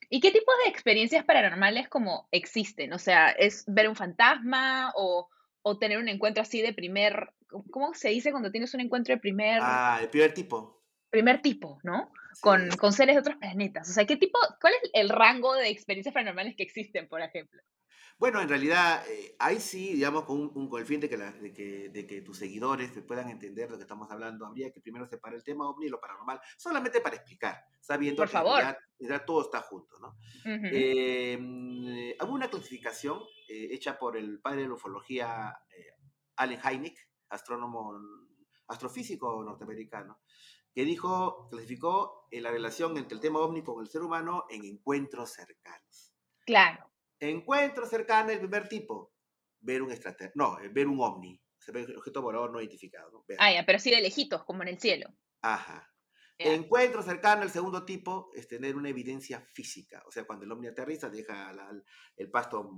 ¿Y 0.09 0.19
qué 0.19 0.31
tipos 0.31 0.55
de 0.63 0.69
experiencias 0.69 1.23
paranormales 1.25 1.87
como 1.89 2.27
existen? 2.31 2.93
O 2.93 2.99
sea, 2.99 3.29
¿es 3.31 3.63
ver 3.67 3.87
un 3.87 3.95
fantasma 3.95 4.91
o, 4.95 5.29
o 5.61 5.77
tener 5.77 5.99
un 5.99 6.09
encuentro 6.09 6.41
así 6.41 6.61
de 6.61 6.73
primer, 6.73 7.33
¿cómo 7.71 7.93
se 7.93 8.09
dice 8.09 8.31
cuando 8.31 8.51
tienes 8.51 8.73
un 8.73 8.81
encuentro 8.81 9.13
de 9.13 9.21
primer... 9.21 9.59
Ah, 9.61 9.99
el 10.01 10.09
primer 10.09 10.33
tipo 10.33 10.83
primer 11.13 11.43
tipo, 11.43 11.79
¿no? 11.83 12.11
Con, 12.41 12.69
con, 12.77 12.93
seres 12.93 13.15
de 13.15 13.21
otros 13.21 13.37
planetas. 13.37 13.89
O 13.89 13.93
sea, 13.93 14.05
¿qué 14.05 14.17
tipo, 14.17 14.39
cuál 14.59 14.73
es 14.81 14.89
el 14.93 15.09
rango 15.09 15.53
de 15.55 15.69
experiencias 15.69 16.13
paranormales 16.13 16.55
que 16.55 16.63
existen, 16.63 17.07
por 17.07 17.21
ejemplo? 17.21 17.61
Bueno, 18.19 18.41
en 18.41 18.47
realidad, 18.47 19.03
eh, 19.09 19.35
ahí 19.39 19.59
sí, 19.59 19.93
digamos, 19.93 20.23
con, 20.23 20.51
un, 20.55 20.69
con 20.69 20.79
el 20.79 20.85
fin 20.85 20.99
de 20.99 21.09
que, 21.09 21.17
de, 21.17 21.53
que, 21.53 21.89
de 21.89 22.07
que, 22.07 22.21
tus 22.21 22.37
seguidores 22.37 22.91
puedan 23.07 23.29
entender 23.29 23.69
lo 23.69 23.77
que 23.77 23.83
estamos 23.83 24.09
hablando, 24.11 24.45
habría 24.45 24.71
que 24.71 24.81
primero 24.81 25.07
separar 25.07 25.35
el 25.35 25.43
tema 25.43 25.67
ovni 25.67 25.87
y 25.87 25.89
lo 25.89 25.99
paranormal, 25.99 26.39
solamente 26.57 27.01
para 27.01 27.15
explicar, 27.15 27.65
sabiendo 27.81 28.21
por 28.21 28.29
favor. 28.29 28.61
ya, 28.99 29.25
todo 29.25 29.41
está 29.41 29.61
junto, 29.61 29.99
¿no? 29.99 30.15
Eh, 30.45 31.37
mm, 31.37 32.29
una 32.29 32.49
clasificación 32.49 33.19
eh, 33.49 33.69
hecha 33.71 33.97
por 33.97 34.15
el 34.15 34.39
padre 34.39 34.61
de 34.61 34.67
la 34.67 34.75
ufología, 34.75 35.57
Allen 36.37 36.59
Hynek, 36.61 36.97
astrónomo, 37.29 37.99
astrofísico 38.67 39.43
norteamericano, 39.43 40.19
que 40.73 40.85
dijo, 40.85 41.47
clasificó 41.49 42.27
eh, 42.31 42.41
la 42.41 42.51
relación 42.51 42.97
entre 42.97 43.15
el 43.15 43.21
tema 43.21 43.39
ovni 43.39 43.63
con 43.63 43.81
el 43.81 43.89
ser 43.89 44.01
humano 44.01 44.45
en 44.49 44.65
encuentros 44.65 45.31
cercanos. 45.31 46.13
Claro. 46.45 46.91
Encuentros 47.19 47.89
cercanos, 47.89 48.33
el 48.33 48.39
primer 48.39 48.67
tipo, 48.67 49.13
ver 49.59 49.81
un 49.81 49.91
extraterrestre, 49.91 50.33
no, 50.35 50.59
eh, 50.59 50.69
ver 50.69 50.87
un 50.87 50.99
ovni, 50.99 51.39
se 51.57 51.71
ve 51.71 51.81
el 51.81 51.97
objeto 51.97 52.21
volador 52.21 52.51
no 52.51 52.59
identificado. 52.59 53.11
¿no? 53.11 53.25
Ah, 53.37 53.53
ya, 53.53 53.65
pero 53.65 53.79
sí 53.79 53.91
de 53.91 54.01
lejitos, 54.01 54.43
como 54.43 54.63
en 54.63 54.69
el 54.69 54.79
cielo. 54.79 55.13
Ajá. 55.41 55.89
Encuentro 56.37 57.01
cercano, 57.03 57.43
el 57.43 57.49
segundo 57.51 57.85
tipo, 57.85 58.31
es 58.33 58.47
tener 58.47 58.75
una 58.75 58.89
evidencia 58.89 59.39
física. 59.39 60.03
O 60.07 60.11
sea, 60.11 60.25
cuando 60.25 60.43
el 60.43 60.51
ovni 60.51 60.67
aterriza, 60.67 61.09
deja 61.09 61.53
el 62.17 62.29
pasto 62.31 62.69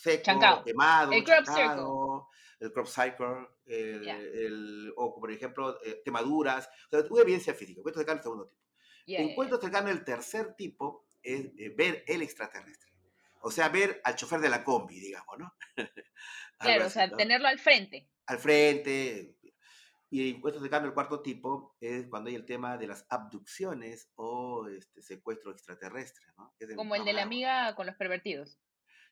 seco, 0.00 0.62
quemado, 0.64 1.12
el 1.12 1.24
crop 1.24 1.46
circle. 1.46 2.30
El 2.60 2.72
crop 2.72 2.86
cycle, 2.86 3.48
el, 3.66 4.92
o 4.96 5.18
por 5.18 5.30
ejemplo, 5.32 5.78
eh, 5.82 6.02
quemaduras, 6.04 6.68
o 6.68 6.90
sea, 6.90 7.06
una 7.08 7.22
evidencia 7.22 7.54
física. 7.54 7.80
Encuentro 7.80 8.00
cercano 8.00 8.18
el 8.18 8.22
segundo 8.22 8.46
tipo. 8.46 8.60
encuentro 9.06 9.60
cercano 9.60 9.90
el 9.90 10.04
tercer 10.04 10.54
tipo 10.54 11.08
es 11.22 11.46
eh, 11.58 11.72
ver 11.76 12.04
el 12.06 12.22
extraterrestre. 12.22 12.90
O 13.42 13.50
sea, 13.50 13.70
ver 13.70 14.00
al 14.04 14.16
chofer 14.16 14.40
de 14.40 14.50
la 14.50 14.62
combi, 14.62 15.00
digamos, 15.00 15.38
¿no? 15.38 15.54
claro, 16.58 16.86
o 16.86 16.90
sea, 16.90 17.10
tenerlo 17.10 17.48
al 17.48 17.58
frente. 17.58 18.10
Al 18.26 18.38
frente. 18.38 19.36
Y 20.10 20.30
encuentro 20.30 20.60
cercano 20.60 20.86
el 20.86 20.92
cuarto 20.92 21.22
tipo 21.22 21.76
es 21.80 22.08
cuando 22.08 22.28
hay 22.28 22.34
el 22.34 22.44
tema 22.44 22.76
de 22.76 22.88
las 22.88 23.06
abducciones 23.08 24.10
o 24.16 24.66
este, 24.66 25.02
secuestro 25.02 25.52
extraterrestre, 25.52 26.24
¿no? 26.36 26.52
Como 26.76 26.96
el 26.96 27.04
de 27.04 27.12
la 27.12 27.22
amiga 27.22 27.74
con 27.76 27.86
los 27.86 27.94
pervertidos. 27.94 28.58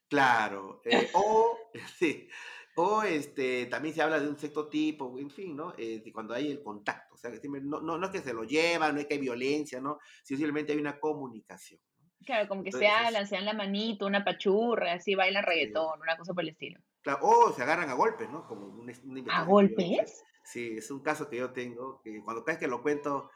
Claro, 0.09 0.81
eh, 0.85 1.11
o, 1.14 1.57
sí, 1.99 2.29
o 2.77 3.03
este, 3.03 3.66
también 3.66 3.94
se 3.94 4.03
habla 4.03 4.21
de 4.21 4.29
un 4.29 4.38
sexto 4.38 4.68
tipo, 4.68 5.18
en 5.18 5.31
fin, 5.31 5.57
¿no? 5.57 5.75
Eh, 5.77 6.03
cuando 6.12 6.35
hay 6.35 6.51
el 6.51 6.62
contacto, 6.62 7.14
o 7.14 7.18
sea, 7.18 7.31
que 7.31 7.49
no, 7.49 7.81
no, 7.81 7.99
no, 7.99 8.07
es 8.07 8.12
que 8.12 8.21
se 8.21 8.33
lo 8.33 8.44
llevan, 8.44 8.94
no 8.94 9.01
es 9.01 9.07
que 9.07 9.14
hay 9.14 9.21
violencia, 9.21 9.81
¿no? 9.81 9.99
Simplemente 10.23 10.73
hay 10.73 10.79
una 10.79 10.99
comunicación. 10.99 11.81
Claro, 12.25 12.49
como 12.49 12.62
que 12.62 12.73
se 12.73 12.87
hablan, 12.87 13.27
se 13.27 13.37
dan 13.37 13.44
la 13.44 13.55
manito, 13.55 14.07
una 14.07 14.25
pachurra, 14.25 14.94
así 14.94 15.14
bailan 15.14 15.44
reggaetón, 15.44 16.01
una 16.01 16.16
cosa 16.16 16.35
por 16.35 16.42
el 16.42 16.51
estilo. 16.51 16.81
Claro, 17.01 17.21
o 17.23 17.53
se 17.53 17.62
agarran 17.62 17.88
a 17.88 17.94
golpes, 17.94 18.29
¿no? 18.29 18.47
Como 18.47 18.66
un, 18.66 19.31
¿A 19.31 19.44
golpes? 19.44 20.25
Sí, 20.44 20.75
es 20.79 20.90
un 20.90 21.01
caso 21.01 21.29
que 21.29 21.37
yo 21.37 21.53
tengo, 21.53 22.01
que 22.03 22.23
cuando 22.23 22.44
cada 22.44 22.57
vez 22.57 22.61
que 22.61 22.68
lo 22.68 22.83
cuento, 22.83 23.31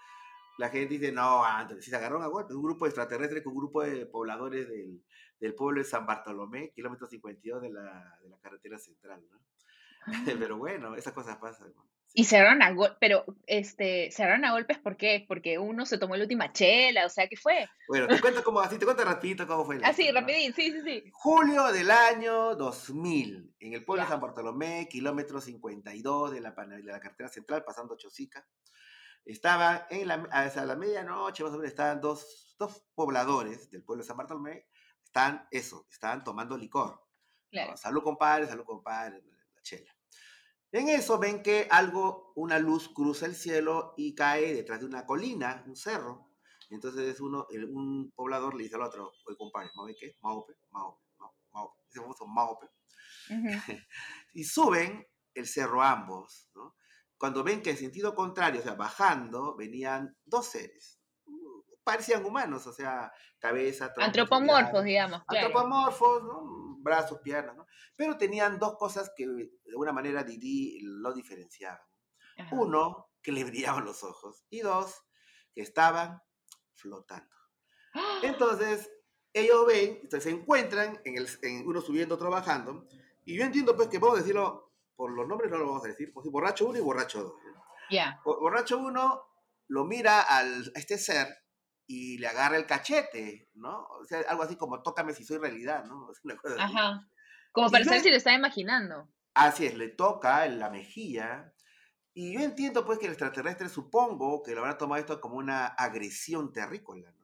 la 0.58 0.68
gente 0.68 0.98
dice, 0.98 1.12
no, 1.12 1.44
antes, 1.44 1.84
si 1.84 1.90
se 1.90 1.96
agarraron 1.96 2.22
a 2.22 2.26
golpes, 2.26 2.56
un 2.56 2.62
grupo 2.62 2.86
extraterrestre 2.86 3.42
con 3.42 3.52
un 3.52 3.60
grupo 3.60 3.82
de 3.82 4.06
pobladores 4.06 4.68
del, 4.68 5.02
del 5.42 5.56
pueblo 5.56 5.80
de 5.80 5.84
San 5.84 6.06
Bartolomé, 6.06 6.70
kilómetro 6.70 7.08
52 7.08 7.62
de 7.62 7.70
la, 7.70 8.16
de 8.22 8.28
la 8.28 8.38
carretera 8.38 8.78
central, 8.78 9.22
¿no? 9.30 9.40
Ah. 10.04 10.20
Pero 10.24 10.58
bueno, 10.58 10.96
esas 10.96 11.12
cosas 11.12 11.36
pasan. 11.36 11.72
Y 12.12 12.24
se 12.24 12.36
agarraron 12.36 12.62
a 12.62 12.72
golpes, 12.72 12.96
pero 13.00 13.24
este, 13.46 14.10
se 14.10 14.24
agarraron 14.24 14.46
a 14.46 14.50
golpes, 14.50 14.78
¿por 14.78 14.96
qué? 14.96 15.24
Porque 15.28 15.60
uno 15.60 15.86
se 15.86 15.96
tomó 15.96 16.16
la 16.16 16.24
última 16.24 16.52
chela, 16.52 17.06
o 17.06 17.08
sea, 17.08 17.28
¿qué 17.28 17.36
fue? 17.36 17.68
Bueno, 17.86 18.08
te 18.08 18.20
cuento 18.20 18.42
cómo, 18.42 18.58
así 18.58 18.78
te 18.78 18.84
cuento 18.84 19.04
rapidito 19.04 19.46
cómo 19.46 19.64
fue. 19.64 19.78
Así, 19.84 20.08
ah, 20.08 20.12
rapidín, 20.12 20.52
sí, 20.54 20.72
sí, 20.72 20.80
sí. 20.82 21.04
Julio 21.12 21.70
del 21.70 21.88
año 21.92 22.56
2000, 22.56 23.54
en 23.60 23.74
el 23.74 23.84
pueblo 23.84 24.02
de 24.02 24.08
San 24.08 24.20
Bartolomé, 24.20 24.88
kilómetro 24.90 25.40
52 25.40 26.32
de 26.32 26.40
la, 26.40 26.50
de 26.50 26.82
la 26.82 26.98
carretera 26.98 27.28
central, 27.28 27.62
pasando 27.64 27.96
Chosica. 27.96 28.44
Estaba 29.24 29.86
en 29.88 30.08
la, 30.08 30.14
a 30.32 30.64
la 30.64 30.74
medianoche, 30.74 31.44
más 31.44 31.52
o 31.52 31.56
menos, 31.58 31.70
estaban 31.70 32.00
dos, 32.00 32.56
dos 32.58 32.82
pobladores 32.96 33.70
del 33.70 33.84
pueblo 33.84 34.02
de 34.02 34.08
San 34.08 34.16
Bartolomé 34.16 34.66
están, 35.12 35.46
eso, 35.50 35.86
están 35.90 36.24
tomando 36.24 36.56
licor. 36.56 37.06
Claro. 37.50 37.76
Salud, 37.76 38.02
compadre, 38.02 38.46
salud, 38.46 38.64
compadre, 38.64 39.22
la 39.54 39.62
chela. 39.62 39.94
En 40.70 40.88
eso 40.88 41.18
ven 41.18 41.42
que 41.42 41.68
algo, 41.70 42.32
una 42.34 42.58
luz 42.58 42.88
cruza 42.88 43.26
el 43.26 43.36
cielo 43.36 43.92
y 43.98 44.14
cae 44.14 44.54
detrás 44.54 44.80
de 44.80 44.86
una 44.86 45.04
colina, 45.04 45.62
un 45.66 45.76
cerro. 45.76 46.30
Entonces 46.70 47.20
uno, 47.20 47.46
un 47.50 48.10
poblador 48.16 48.54
le 48.54 48.62
dice 48.62 48.76
al 48.76 48.82
otro, 48.84 49.12
oye 49.26 49.36
compadre, 49.36 49.68
¿maope 49.74 49.94
qué? 50.00 50.16
Maope, 50.22 50.54
maope, 50.70 51.02
maope, 51.52 51.82
ese 51.90 52.00
famoso 52.00 52.26
maope. 52.26 52.70
y 54.32 54.44
suben 54.44 55.06
el 55.34 55.46
cerro 55.46 55.82
ambos, 55.82 56.48
¿no? 56.54 56.74
Cuando 57.18 57.44
ven 57.44 57.60
que 57.60 57.70
en 57.70 57.76
sentido 57.76 58.14
contrario, 58.14 58.60
o 58.60 58.64
sea, 58.64 58.74
bajando, 58.74 59.54
venían 59.56 60.16
dos 60.24 60.46
seres, 60.46 61.01
parecían 61.84 62.24
humanos, 62.24 62.66
o 62.66 62.72
sea, 62.72 63.12
cabeza, 63.38 63.92
Antropomorfos, 63.96 64.84
digamos, 64.84 65.24
claro. 65.24 65.46
Antropomorfos, 65.46 66.22
¿no? 66.22 66.72
brazos, 66.82 67.20
piernas, 67.20 67.56
¿no? 67.56 67.66
Pero 67.96 68.16
tenían 68.18 68.58
dos 68.58 68.76
cosas 68.76 69.12
que 69.16 69.26
de 69.26 69.50
alguna 69.68 69.92
manera 69.92 70.24
Didi 70.24 70.80
lo 70.82 71.12
diferenciaban. 71.12 71.80
Ajá. 72.36 72.54
Uno, 72.54 73.10
que 73.22 73.32
le 73.32 73.44
brillaban 73.44 73.84
los 73.84 74.02
ojos. 74.02 74.44
Y 74.50 74.60
dos, 74.60 75.02
que 75.54 75.62
estaban 75.62 76.20
flotando. 76.74 77.34
¡Ah! 77.94 78.20
Entonces, 78.22 78.90
ellos 79.32 79.66
ven, 79.66 80.00
entonces 80.02 80.24
se 80.24 80.30
encuentran, 80.30 81.00
en 81.04 81.16
el, 81.16 81.28
en 81.42 81.66
uno 81.66 81.80
subiendo, 81.80 82.16
otro 82.16 82.30
bajando. 82.30 82.86
Y 83.24 83.36
yo 83.36 83.44
entiendo, 83.44 83.76
pues, 83.76 83.88
que 83.88 83.98
vamos 83.98 84.16
a 84.16 84.20
decirlo, 84.20 84.72
por 84.96 85.12
los 85.12 85.26
nombres 85.26 85.50
no 85.50 85.58
lo 85.58 85.66
vamos 85.66 85.84
a 85.84 85.88
decir, 85.88 86.12
pues, 86.12 86.26
borracho 86.28 86.66
1 86.66 86.78
y 86.78 86.82
borracho 86.82 87.22
2. 87.22 87.34
Ya. 87.90 88.20
Borracho 88.24 88.78
1 88.78 89.22
lo 89.68 89.84
mira 89.84 90.20
al, 90.22 90.72
a 90.74 90.78
este 90.78 90.98
ser 90.98 91.28
y 91.86 92.18
le 92.18 92.26
agarra 92.26 92.56
el 92.56 92.66
cachete, 92.66 93.48
¿no? 93.54 93.86
O 94.00 94.04
sea, 94.04 94.20
algo 94.28 94.42
así 94.42 94.56
como 94.56 94.82
tócame 94.82 95.12
si 95.12 95.24
soy 95.24 95.38
realidad, 95.38 95.84
¿no? 95.84 96.10
Es 96.12 96.24
una 96.24 96.36
cosa 96.36 96.54
así. 96.54 96.74
Ajá. 96.74 97.08
Como 97.52 97.70
para 97.70 97.84
saber 97.84 98.00
si 98.00 98.10
lo 98.10 98.16
está 98.16 98.32
imaginando. 98.32 99.08
Así 99.34 99.66
es, 99.66 99.74
le 99.74 99.88
toca 99.88 100.46
en 100.46 100.58
la 100.58 100.70
mejilla. 100.70 101.52
Y 102.14 102.34
yo 102.34 102.40
entiendo 102.40 102.84
pues 102.84 102.98
que 102.98 103.06
el 103.06 103.12
extraterrestre 103.12 103.68
supongo 103.68 104.42
que 104.42 104.54
lo 104.54 104.60
habrá 104.60 104.78
tomado 104.78 105.00
esto 105.00 105.20
como 105.20 105.36
una 105.36 105.66
agresión 105.66 106.52
terrícola, 106.52 107.10
¿no? 107.12 107.22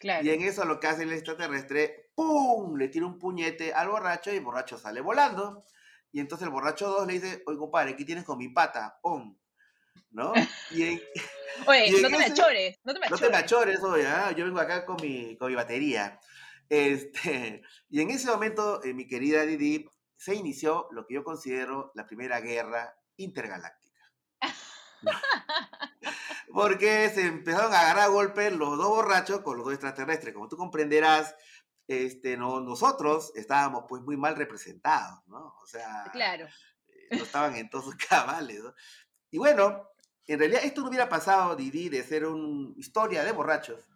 Claro. 0.00 0.24
Y 0.24 0.30
en 0.30 0.42
eso 0.42 0.64
lo 0.64 0.78
que 0.78 0.86
hace 0.86 1.02
el 1.02 1.12
extraterrestre, 1.12 2.12
¡pum! 2.14 2.76
Le 2.76 2.88
tira 2.88 3.06
un 3.06 3.18
puñete 3.18 3.72
al 3.72 3.88
borracho 3.88 4.30
y 4.32 4.36
el 4.36 4.44
borracho 4.44 4.78
sale 4.78 5.00
volando. 5.00 5.64
Y 6.12 6.20
entonces 6.20 6.46
el 6.46 6.52
borracho 6.52 6.88
2 6.88 7.06
le 7.06 7.12
dice, 7.14 7.42
oye 7.46 7.58
compadre, 7.58 7.96
¿qué 7.96 8.04
tienes 8.04 8.24
con 8.24 8.38
mi 8.38 8.48
pata? 8.48 8.98
¡Pum! 9.02 9.36
¿No? 10.10 10.32
Y 10.70 10.82
en- 10.84 11.02
Oye, 11.66 11.86
y 11.88 11.90
no 11.92 12.08
te 12.08 12.10
me 12.10 12.18
ese- 12.24 12.32
achores, 12.32 12.76
no 12.84 12.94
te 12.94 13.00
me 13.00 13.08
no 13.08 13.16
achores. 13.16 13.20
te 13.20 13.30
me 13.30 13.36
achores 13.42 13.80
¿ah? 14.06 14.30
yo 14.32 14.44
vengo 14.44 14.60
acá 14.60 14.84
con 14.86 14.96
mi, 15.02 15.36
con 15.38 15.48
mi 15.48 15.54
batería. 15.56 16.20
Este, 16.68 17.62
y 17.88 18.00
en 18.00 18.10
ese 18.10 18.28
momento, 18.28 18.82
eh, 18.84 18.94
mi 18.94 19.06
querida 19.08 19.42
Didi, 19.44 19.88
se 20.16 20.34
inició 20.34 20.88
lo 20.92 21.06
que 21.06 21.14
yo 21.14 21.24
considero 21.24 21.90
la 21.94 22.06
primera 22.06 22.40
guerra 22.40 22.94
intergaláctica. 23.16 23.98
Porque 26.52 27.08
se 27.10 27.26
empezaron 27.26 27.72
a 27.72 27.80
agarrar 27.80 28.04
a 28.04 28.08
golpes 28.08 28.52
los 28.52 28.76
dos 28.78 28.88
borrachos 28.88 29.40
con 29.42 29.56
los 29.56 29.64
dos 29.66 29.74
extraterrestres. 29.74 30.34
Como 30.34 30.48
tú 30.48 30.56
comprenderás, 30.56 31.34
este, 31.86 32.36
no, 32.36 32.60
nosotros 32.60 33.32
estábamos 33.34 33.84
pues 33.88 34.02
muy 34.02 34.16
mal 34.16 34.36
representados, 34.36 35.20
¿no? 35.26 35.54
O 35.62 35.66
sea, 35.66 36.08
Claro. 36.12 36.46
eh, 36.88 37.16
no 37.16 37.22
estaban 37.24 37.56
en 37.56 37.68
todos 37.70 37.84
sus 37.86 37.96
cabales, 37.96 38.60
¿no? 38.62 38.74
Y 39.30 39.38
bueno, 39.38 39.90
en 40.26 40.38
realidad 40.38 40.64
esto 40.64 40.82
no 40.82 40.88
hubiera 40.88 41.08
pasado, 41.08 41.56
Didi, 41.56 41.88
de 41.88 42.02
ser 42.02 42.26
una 42.26 42.72
historia 42.76 43.24
de 43.24 43.32
borrachos, 43.32 43.88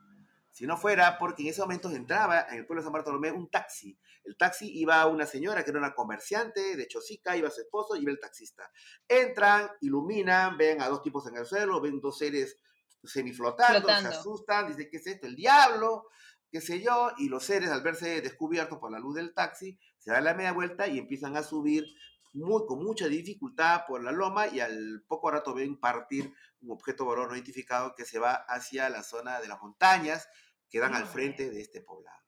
si 0.50 0.66
no 0.66 0.76
fuera 0.76 1.18
porque 1.18 1.42
en 1.42 1.48
ese 1.48 1.62
momento 1.62 1.90
entraba 1.90 2.46
en 2.50 2.58
el 2.58 2.66
pueblo 2.66 2.82
de 2.82 2.84
San 2.84 2.92
Bartolomé 2.92 3.32
un 3.32 3.50
taxi. 3.50 3.98
El 4.24 4.36
taxi 4.36 4.70
iba 4.78 5.06
una 5.06 5.26
señora 5.26 5.64
que 5.64 5.70
era 5.70 5.78
una 5.78 5.94
comerciante 5.94 6.76
de 6.76 6.86
Chosica, 6.86 7.36
iba 7.36 7.50
su 7.50 7.62
esposo 7.62 7.96
y 7.96 8.02
iba 8.02 8.12
el 8.12 8.20
taxista. 8.20 8.70
Entran, 9.08 9.70
iluminan, 9.80 10.56
ven 10.56 10.80
a 10.82 10.88
dos 10.88 11.02
tipos 11.02 11.26
en 11.26 11.36
el 11.36 11.46
suelo, 11.46 11.80
ven 11.80 12.00
dos 12.00 12.18
seres 12.18 12.58
semiflotando, 13.02 13.80
Flotando. 13.80 14.10
se 14.10 14.16
asustan, 14.16 14.68
dicen, 14.68 14.88
¿qué 14.90 14.98
es 14.98 15.06
esto? 15.06 15.26
El 15.26 15.34
diablo, 15.34 16.08
qué 16.50 16.60
sé 16.60 16.80
yo, 16.80 17.10
y 17.18 17.28
los 17.28 17.44
seres 17.44 17.70
al 17.70 17.82
verse 17.82 18.20
descubiertos 18.20 18.78
por 18.78 18.92
la 18.92 18.98
luz 18.98 19.14
del 19.14 19.34
taxi, 19.34 19.78
se 19.98 20.12
dan 20.12 20.24
la 20.24 20.34
media 20.34 20.52
vuelta 20.52 20.86
y 20.86 20.98
empiezan 20.98 21.36
a 21.36 21.42
subir 21.42 21.84
muy, 22.32 22.66
con 22.66 22.82
mucha 22.82 23.06
dificultad 23.08 23.82
por 23.86 24.02
la 24.02 24.12
loma 24.12 24.46
y 24.48 24.60
al 24.60 25.02
poco 25.06 25.30
rato 25.30 25.54
ven 25.54 25.78
partir 25.78 26.32
un 26.60 26.70
objeto 26.70 27.04
volador 27.04 27.30
no 27.30 27.36
identificado 27.36 27.94
que 27.94 28.04
se 28.04 28.18
va 28.18 28.34
hacia 28.34 28.88
la 28.88 29.02
zona 29.02 29.40
de 29.40 29.48
las 29.48 29.60
montañas 29.60 30.28
que 30.68 30.78
dan 30.78 30.94
al 30.94 31.06
frente 31.06 31.50
de 31.50 31.60
este 31.60 31.82
poblado. 31.82 32.18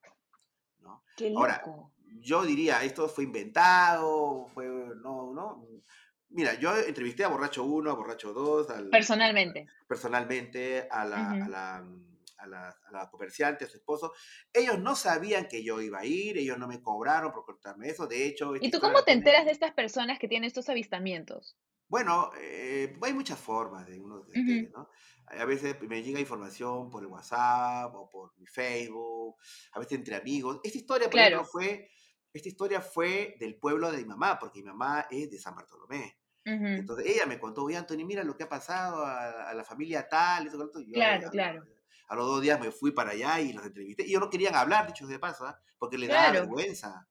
¿no? 0.78 1.02
Qué 1.16 1.30
loco. 1.30 1.40
Ahora, 1.40 1.62
Yo 2.20 2.44
diría, 2.44 2.84
esto 2.84 3.08
fue 3.08 3.24
inventado, 3.24 4.46
fue, 4.54 4.66
no, 4.66 5.32
no. 5.32 5.66
Mira, 6.28 6.54
yo 6.54 6.76
entrevisté 6.76 7.24
a 7.24 7.28
Borracho 7.28 7.64
1, 7.64 7.90
a 7.90 7.94
Borracho 7.94 8.32
2, 8.32 8.70
al, 8.70 8.88
Personalmente. 8.90 9.66
personalmente 9.86 10.88
a 10.90 11.04
la, 11.04 11.30
a, 11.30 11.34
Ujú. 11.36 11.50
la, 11.50 11.84
a, 12.44 12.46
la, 12.48 12.68
a 12.68 12.90
la 12.92 13.10
comerciante, 13.10 13.64
a 13.64 13.68
su 13.68 13.76
esposo. 13.78 14.12
Ellos 14.52 14.78
no 14.78 14.94
sabían 14.96 15.48
que 15.48 15.64
yo 15.64 15.80
iba 15.80 16.00
a 16.00 16.06
ir, 16.06 16.38
ellos 16.38 16.58
no 16.58 16.68
me 16.68 16.80
cobraron 16.82 17.32
por 17.32 17.44
contarme 17.44 17.88
eso. 17.88 18.06
De 18.06 18.26
hecho, 18.26 18.54
¿Y 18.58 18.70
tú 18.70 18.78
historia 18.78 18.92
cómo 18.92 19.04
te 19.04 19.12
enteras 19.12 19.44
de 19.44 19.52
estas 19.52 19.74
personas 19.74 20.18
que 20.18 20.26
tienen 20.26 20.46
estos 20.48 20.68
avistamientos? 20.68 21.56
Bueno, 21.88 22.30
eh, 22.40 22.96
hay 23.02 23.12
muchas 23.12 23.38
formas 23.38 23.86
de 23.86 24.00
uno 24.00 24.16
de 24.16 24.22
Ujú. 24.22 24.32
ustedes, 24.32 24.70
¿no? 24.72 24.88
A 25.26 25.44
veces 25.44 25.80
me 25.82 26.02
llega 26.02 26.18
información 26.18 26.90
por 26.90 27.02
el 27.02 27.08
WhatsApp 27.08 27.94
o 27.94 28.08
por 28.08 28.36
mi 28.38 28.46
Facebook, 28.46 29.36
a 29.72 29.78
veces 29.78 29.98
entre 29.98 30.16
amigos. 30.16 30.60
Esta 30.64 30.78
historia, 30.78 31.10
por 31.10 31.20
Claro. 31.20 31.36
ejemplo, 31.36 31.44
fue, 31.44 31.88
esta 32.32 32.48
historia 32.48 32.80
fue 32.80 33.36
del 33.38 33.58
pueblo 33.58 33.92
de 33.92 33.98
mi 33.98 34.04
mamá, 34.06 34.38
porque 34.38 34.60
mi 34.60 34.66
mamá 34.68 35.06
es 35.10 35.30
de 35.30 35.38
San 35.38 35.54
Bartolomé. 35.54 36.18
Entonces 36.74 37.06
ella 37.06 37.26
me 37.26 37.40
contó, 37.40 37.64
oye 37.64 37.76
Anthony, 37.76 38.04
mira 38.06 38.24
lo 38.24 38.36
que 38.36 38.44
ha 38.44 38.48
pasado 38.48 39.04
a, 39.04 39.50
a 39.50 39.54
la 39.54 39.64
familia 39.64 40.08
tal, 40.08 40.48
eso, 40.48 40.70
y 40.80 40.92
yo, 40.92 41.00
Claro, 41.00 41.30
claro. 41.30 41.66
A 42.08 42.14
los 42.16 42.26
dos 42.26 42.40
días 42.42 42.60
me 42.60 42.70
fui 42.70 42.92
para 42.92 43.10
allá 43.12 43.40
y 43.40 43.52
los 43.52 43.64
entrevisté. 43.64 44.04
Y 44.04 44.10
ellos 44.10 44.20
no 44.20 44.30
querían 44.30 44.54
hablar, 44.54 44.86
dicho 44.86 45.06
de 45.06 45.18
paso, 45.18 45.46
¿ah? 45.46 45.58
porque 45.78 45.98
les 45.98 46.08
daba 46.10 46.30
Claro. 46.30 46.40
vergüenza. 46.46 47.06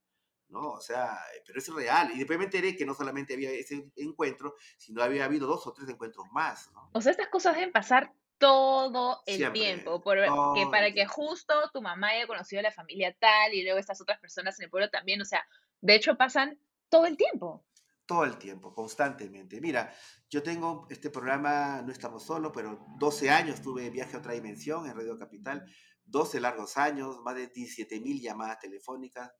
¿no? 0.49 0.73
O 0.73 0.81
sea, 0.81 1.17
pero 1.47 1.57
es 1.57 1.67
real. 1.73 2.11
Y 2.13 2.19
después 2.19 2.37
me 2.37 2.45
enteré 2.45 2.75
que 2.75 2.85
no 2.85 2.93
solamente 2.93 3.33
había 3.33 3.49
ese 3.49 3.89
encuentro, 3.95 4.53
sino 4.77 5.01
había 5.01 5.25
habido 5.25 5.47
dos 5.47 5.65
o 5.65 5.73
tres 5.73 5.89
encuentros 5.89 6.27
más, 6.31 6.71
¿no? 6.73 6.91
O 6.93 7.01
sea, 7.01 7.09
estas 7.11 7.29
cosas 7.29 7.55
deben 7.55 7.71
pasar 7.71 8.13
todo 8.37 9.23
el 9.25 9.37
Siempre, 9.37 9.59
tiempo, 9.61 9.99
por- 10.03 10.23
todo 10.23 10.53
que 10.53 10.67
para 10.67 10.91
que 10.93 11.07
justo 11.07 11.55
tu 11.73 11.81
mamá 11.81 12.09
haya 12.09 12.27
conocido 12.27 12.59
a 12.59 12.63
la 12.63 12.71
familia 12.71 13.15
tal 13.19 13.51
y 13.53 13.63
luego 13.63 13.79
estas 13.79 13.99
otras 13.99 14.19
personas 14.19 14.59
en 14.59 14.65
el 14.65 14.69
pueblo 14.69 14.91
también, 14.91 15.19
o 15.21 15.25
sea, 15.25 15.43
de 15.81 15.95
hecho 15.95 16.17
pasan 16.17 16.59
todo 16.89 17.07
el 17.07 17.17
tiempo. 17.17 17.65
Todo 18.05 18.25
el 18.25 18.37
tiempo, 18.37 18.73
constantemente. 18.73 19.61
Mira, 19.61 19.93
yo 20.29 20.43
tengo 20.43 20.87
este 20.89 21.09
programa, 21.09 21.81
no 21.81 21.91
estamos 21.91 22.23
solos, 22.23 22.51
pero 22.53 22.85
12 22.99 23.29
años 23.29 23.61
tuve 23.61 23.89
viaje 23.89 24.15
a 24.15 24.19
otra 24.19 24.33
dimensión 24.33 24.85
en 24.87 24.95
Radio 24.95 25.17
Capital, 25.17 25.65
12 26.05 26.41
largos 26.41 26.77
años, 26.77 27.21
más 27.23 27.35
de 27.35 27.47
17 27.47 28.01
mil 28.01 28.21
llamadas 28.21 28.59
telefónicas. 28.59 29.31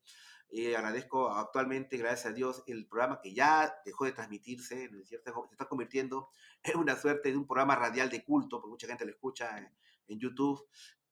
Y 0.49 0.73
agradezco 0.73 1.31
actualmente, 1.31 1.97
gracias 1.97 2.27
a 2.27 2.33
Dios, 2.33 2.63
el 2.67 2.87
programa 2.87 3.19
que 3.21 3.33
ya 3.33 3.73
dejó 3.85 4.05
de 4.05 4.11
transmitirse, 4.11 4.87
¿no 4.91 5.01
es 5.01 5.09
cierto? 5.09 5.33
se 5.47 5.53
está 5.55 5.65
convirtiendo 5.65 6.29
en 6.63 6.77
una 6.77 6.95
suerte 6.95 7.31
de 7.31 7.37
un 7.37 7.47
programa 7.47 7.75
radial 7.75 8.09
de 8.09 8.23
culto, 8.23 8.61
porque 8.61 8.71
mucha 8.71 8.87
gente 8.87 9.03
lo 9.03 9.11
escucha 9.11 9.57
en, 9.57 9.67
en 10.07 10.19
YouTube. 10.19 10.63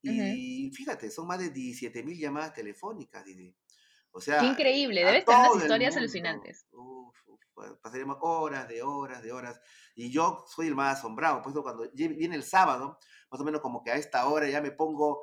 Y 0.04 0.70
fíjate, 0.72 1.10
son 1.10 1.28
más 1.28 1.38
de 1.38 1.50
17 1.50 2.02
mil 2.02 2.18
llamadas 2.18 2.52
telefónicas, 2.54 3.24
Didi. 3.24 3.54
O 4.12 4.20
sea, 4.20 4.40
Qué 4.40 4.46
increíble, 4.46 5.02
a 5.02 5.06
debes 5.06 5.24
tener 5.24 5.50
unas 5.50 5.62
historias 5.62 5.96
alucinantes. 5.96 6.66
Uf, 6.72 7.16
uf, 7.26 7.40
pa- 7.54 7.76
pasaríamos 7.82 8.18
horas 8.20 8.68
de 8.68 8.82
horas 8.82 9.22
de 9.22 9.32
horas. 9.32 9.60
Y 9.94 10.10
yo 10.12 10.44
soy 10.46 10.68
el 10.68 10.74
más 10.74 10.98
asombrado. 10.98 11.42
Por 11.42 11.52
eso 11.52 11.62
cuando 11.62 11.88
viene 11.94 12.36
el 12.36 12.42
sábado, 12.42 12.98
más 13.30 13.40
o 13.40 13.44
menos 13.44 13.60
como 13.60 13.82
que 13.82 13.90
a 13.90 13.96
esta 13.96 14.26
hora 14.26 14.48
ya 14.48 14.60
me 14.60 14.70
pongo 14.70 15.22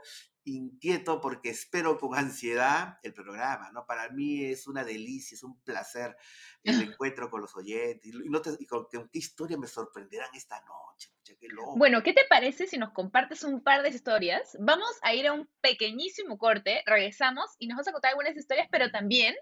inquieto 0.55 1.19
porque 1.21 1.49
espero 1.49 1.97
con 1.97 2.17
ansiedad 2.17 2.97
el 3.03 3.13
programa, 3.13 3.71
¿no? 3.71 3.85
Para 3.85 4.09
mí 4.09 4.43
es 4.45 4.67
una 4.67 4.83
delicia, 4.83 5.35
es 5.35 5.43
un 5.43 5.59
placer 5.63 6.15
el 6.63 6.73
encuentro 6.97 7.29
con 7.29 7.41
los 7.41 7.55
oyentes. 7.55 8.11
Y, 8.13 8.29
no 8.29 8.41
te- 8.41 8.57
y 8.59 8.65
con, 8.65 8.85
con 8.85 9.09
qué 9.09 9.19
historia 9.19 9.57
me 9.57 9.67
sorprenderán 9.67 10.29
esta 10.33 10.59
noche. 10.61 11.09
pucha, 11.17 11.33
qué 11.39 11.47
loco. 11.47 11.75
Bueno, 11.77 12.03
¿qué 12.03 12.13
te 12.13 12.25
parece 12.29 12.67
si 12.67 12.77
nos 12.77 12.91
compartes 12.91 13.43
un 13.43 13.61
par 13.63 13.81
de 13.83 13.89
historias? 13.89 14.55
Vamos 14.59 14.89
a 15.01 15.13
ir 15.13 15.27
a 15.27 15.33
un 15.33 15.49
pequeñísimo 15.61 16.37
corte, 16.37 16.83
regresamos 16.85 17.45
y 17.59 17.67
nos 17.67 17.77
vas 17.77 17.87
a 17.87 17.91
contar 17.91 18.09
algunas 18.11 18.35
historias, 18.35 18.67
pero 18.71 18.91
también 18.91 19.35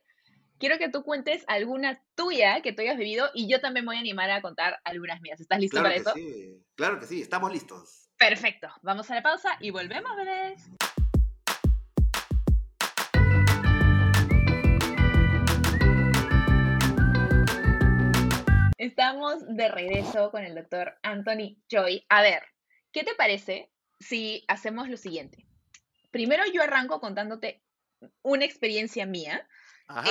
quiero 0.59 0.77
que 0.79 0.89
tú 0.89 1.03
cuentes 1.03 1.43
alguna 1.47 2.03
tuya 2.15 2.61
que 2.61 2.73
tú 2.73 2.81
hayas 2.81 2.97
vivido 2.97 3.29
y 3.35 3.47
yo 3.47 3.61
también 3.61 3.85
me 3.85 3.89
voy 3.91 3.97
a 3.97 3.99
animar 3.99 4.31
a 4.31 4.41
contar 4.41 4.79
algunas 4.83 5.21
mías. 5.21 5.39
¿Estás 5.39 5.59
listo 5.59 5.79
claro 5.79 5.89
para 5.89 5.95
que 5.95 6.01
eso? 6.01 6.13
sí, 6.15 6.65
claro 6.75 6.99
que 6.99 7.05
sí, 7.05 7.21
estamos 7.21 7.51
listos. 7.53 8.09
Perfecto. 8.17 8.67
Vamos 8.81 9.11
a 9.11 9.15
la 9.15 9.21
pausa 9.21 9.57
y 9.59 9.69
volvemos, 9.69 10.15
bebés. 10.15 10.63
Estamos 18.77 19.43
de 19.47 19.67
regreso 19.69 20.29
con 20.31 20.43
el 20.43 20.55
doctor 20.55 20.97
Anthony 21.01 21.57
Joy. 21.69 22.05
A 22.09 22.21
ver, 22.21 22.43
¿qué 22.91 23.03
te 23.03 23.15
parece 23.15 23.71
si 23.99 24.43
hacemos 24.47 24.87
lo 24.89 24.97
siguiente? 24.97 25.45
Primero 26.11 26.43
yo 26.53 26.61
arranco 26.61 26.99
contándote 26.99 27.63
una 28.21 28.45
experiencia 28.45 29.05
mía. 29.05 29.47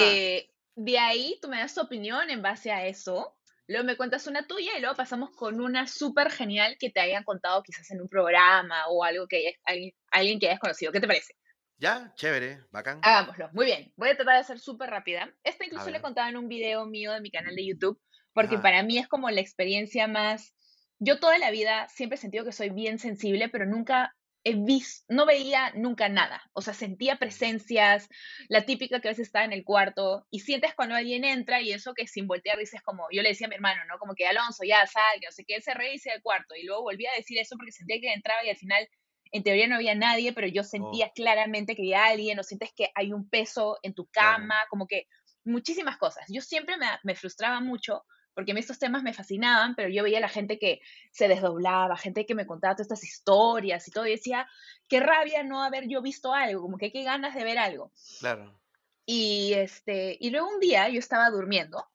Eh, 0.00 0.50
de 0.74 0.98
ahí 0.98 1.38
tú 1.40 1.48
me 1.48 1.58
das 1.58 1.74
tu 1.74 1.80
opinión 1.80 2.28
en 2.30 2.42
base 2.42 2.72
a 2.72 2.86
eso. 2.86 3.36
Luego 3.68 3.84
me 3.84 3.96
cuentas 3.96 4.26
una 4.26 4.46
tuya 4.46 4.76
y 4.76 4.80
luego 4.80 4.96
pasamos 4.96 5.30
con 5.30 5.60
una 5.60 5.86
súper 5.86 6.30
genial 6.30 6.76
que 6.78 6.90
te 6.90 7.00
hayan 7.00 7.24
contado 7.24 7.62
quizás 7.62 7.90
en 7.90 8.00
un 8.00 8.08
programa 8.08 8.86
o 8.88 9.02
algo 9.04 9.26
que 9.26 9.38
hayas- 9.38 9.60
alguien, 9.64 9.92
alguien 10.10 10.38
que 10.40 10.46
hayas 10.48 10.60
conocido. 10.60 10.92
¿Qué 10.92 11.00
te 11.00 11.06
parece? 11.06 11.34
ya, 11.78 12.12
chévere, 12.16 12.60
bacán. 12.70 13.00
Hagámoslo. 13.02 13.50
Muy 13.52 13.66
bien. 13.66 13.92
Voy 13.96 14.08
a 14.08 14.16
tratar 14.16 14.38
de 14.38 14.44
ser 14.44 14.58
súper 14.58 14.88
rápida. 14.88 15.30
Esta 15.44 15.64
incluso 15.66 15.84
le 15.90 16.00
contaba 16.00 16.28
en 16.30 16.36
un 16.38 16.48
video 16.48 16.86
mío 16.86 17.12
de 17.12 17.20
mi 17.20 17.30
canal 17.30 17.54
de 17.54 17.66
YouTube 17.66 18.00
porque 18.36 18.58
para 18.58 18.82
mí 18.82 18.98
es 18.98 19.08
como 19.08 19.30
la 19.30 19.40
experiencia 19.40 20.06
más... 20.06 20.54
Yo 20.98 21.18
toda 21.20 21.38
la 21.38 21.50
vida 21.50 21.88
siempre 21.88 22.16
he 22.16 22.20
sentido 22.20 22.44
que 22.44 22.52
soy 22.52 22.68
bien 22.70 22.98
sensible, 22.98 23.48
pero 23.48 23.64
nunca 23.64 24.14
he 24.44 24.54
visto, 24.54 25.04
no 25.08 25.24
veía 25.24 25.72
nunca 25.74 26.08
nada. 26.10 26.42
O 26.52 26.60
sea, 26.60 26.74
sentía 26.74 27.16
presencias, 27.16 28.08
la 28.48 28.66
típica 28.66 29.00
que 29.00 29.08
a 29.08 29.12
veces 29.12 29.26
está 29.28 29.44
en 29.44 29.52
el 29.54 29.64
cuarto 29.64 30.26
y 30.30 30.40
sientes 30.40 30.74
cuando 30.74 30.94
alguien 30.94 31.24
entra 31.24 31.62
y 31.62 31.72
eso 31.72 31.94
que 31.94 32.06
sin 32.06 32.26
voltear 32.26 32.58
dices 32.58 32.82
como, 32.82 33.06
yo 33.10 33.22
le 33.22 33.30
decía 33.30 33.46
a 33.46 33.50
mi 33.50 33.56
hermano, 33.56 33.82
¿no? 33.88 33.98
Como 33.98 34.14
que 34.14 34.26
Alonso, 34.26 34.64
ya 34.64 34.86
sal, 34.86 35.18
que 35.20 35.26
no 35.26 35.32
sé 35.32 35.44
qué, 35.46 35.56
él 35.56 35.62
se 35.62 35.74
reía 35.74 35.98
del 36.04 36.22
cuarto 36.22 36.54
y 36.54 36.64
luego 36.64 36.82
volvía 36.82 37.10
a 37.12 37.16
decir 37.16 37.38
eso 37.38 37.56
porque 37.56 37.72
sentía 37.72 38.00
que 38.00 38.12
entraba 38.12 38.44
y 38.44 38.50
al 38.50 38.56
final 38.56 38.86
en 39.32 39.42
teoría 39.42 39.66
no 39.66 39.76
había 39.76 39.94
nadie, 39.94 40.32
pero 40.34 40.46
yo 40.46 40.62
sentía 40.62 41.06
Oh. 41.06 41.12
claramente 41.14 41.74
que 41.74 41.82
había 41.82 42.04
alguien 42.06 42.38
o 42.38 42.42
sientes 42.42 42.70
que 42.76 42.90
hay 42.94 43.12
un 43.12 43.28
peso 43.28 43.78
en 43.82 43.94
tu 43.94 44.06
cama, 44.08 44.56
como 44.70 44.86
que 44.86 45.06
muchísimas 45.44 45.96
cosas. 45.98 46.24
Yo 46.28 46.40
siempre 46.42 46.76
me, 46.76 46.86
me 47.02 47.14
frustraba 47.14 47.60
mucho 47.60 48.04
porque 48.36 48.52
a 48.52 48.54
mí 48.54 48.60
estos 48.60 48.78
temas 48.78 49.02
me 49.02 49.14
fascinaban, 49.14 49.74
pero 49.74 49.88
yo 49.88 50.02
veía 50.02 50.18
a 50.18 50.20
la 50.20 50.28
gente 50.28 50.58
que 50.58 50.82
se 51.10 51.26
desdoblaba, 51.26 51.96
gente 51.96 52.26
que 52.26 52.34
me 52.34 52.44
contaba 52.44 52.74
todas 52.74 52.84
estas 52.84 53.02
historias 53.02 53.88
y 53.88 53.90
todo, 53.90 54.06
y 54.06 54.10
decía, 54.10 54.46
qué 54.88 55.00
rabia 55.00 55.42
no 55.42 55.62
haber 55.62 55.88
yo 55.88 56.02
visto 56.02 56.34
algo, 56.34 56.60
como 56.60 56.76
que 56.76 56.92
qué 56.92 57.02
ganas 57.02 57.34
de 57.34 57.44
ver 57.44 57.56
algo. 57.56 57.92
Claro. 58.20 58.60
Y, 59.06 59.54
este, 59.54 60.18
y 60.20 60.28
luego 60.28 60.50
un 60.50 60.60
día 60.60 60.86
yo 60.90 60.98
estaba 60.98 61.30
durmiendo, 61.30 61.88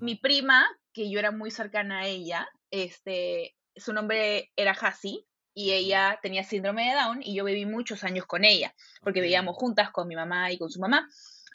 mi 0.00 0.14
prima, 0.14 0.66
que 0.94 1.10
yo 1.10 1.18
era 1.18 1.30
muy 1.30 1.50
cercana 1.50 2.00
a 2.00 2.06
ella, 2.06 2.48
este, 2.70 3.54
su 3.76 3.92
nombre 3.92 4.52
era 4.56 4.72
Hasi, 4.72 5.26
y 5.52 5.72
ella 5.72 6.18
tenía 6.22 6.44
síndrome 6.44 6.88
de 6.88 6.94
Down, 6.94 7.22
y 7.22 7.34
yo 7.34 7.44
viví 7.44 7.66
muchos 7.66 8.04
años 8.04 8.24
con 8.24 8.46
ella, 8.46 8.74
porque 9.02 9.20
vivíamos 9.20 9.54
juntas 9.54 9.90
con 9.90 10.08
mi 10.08 10.16
mamá 10.16 10.50
y 10.50 10.56
con 10.56 10.70
su 10.70 10.80
mamá. 10.80 11.06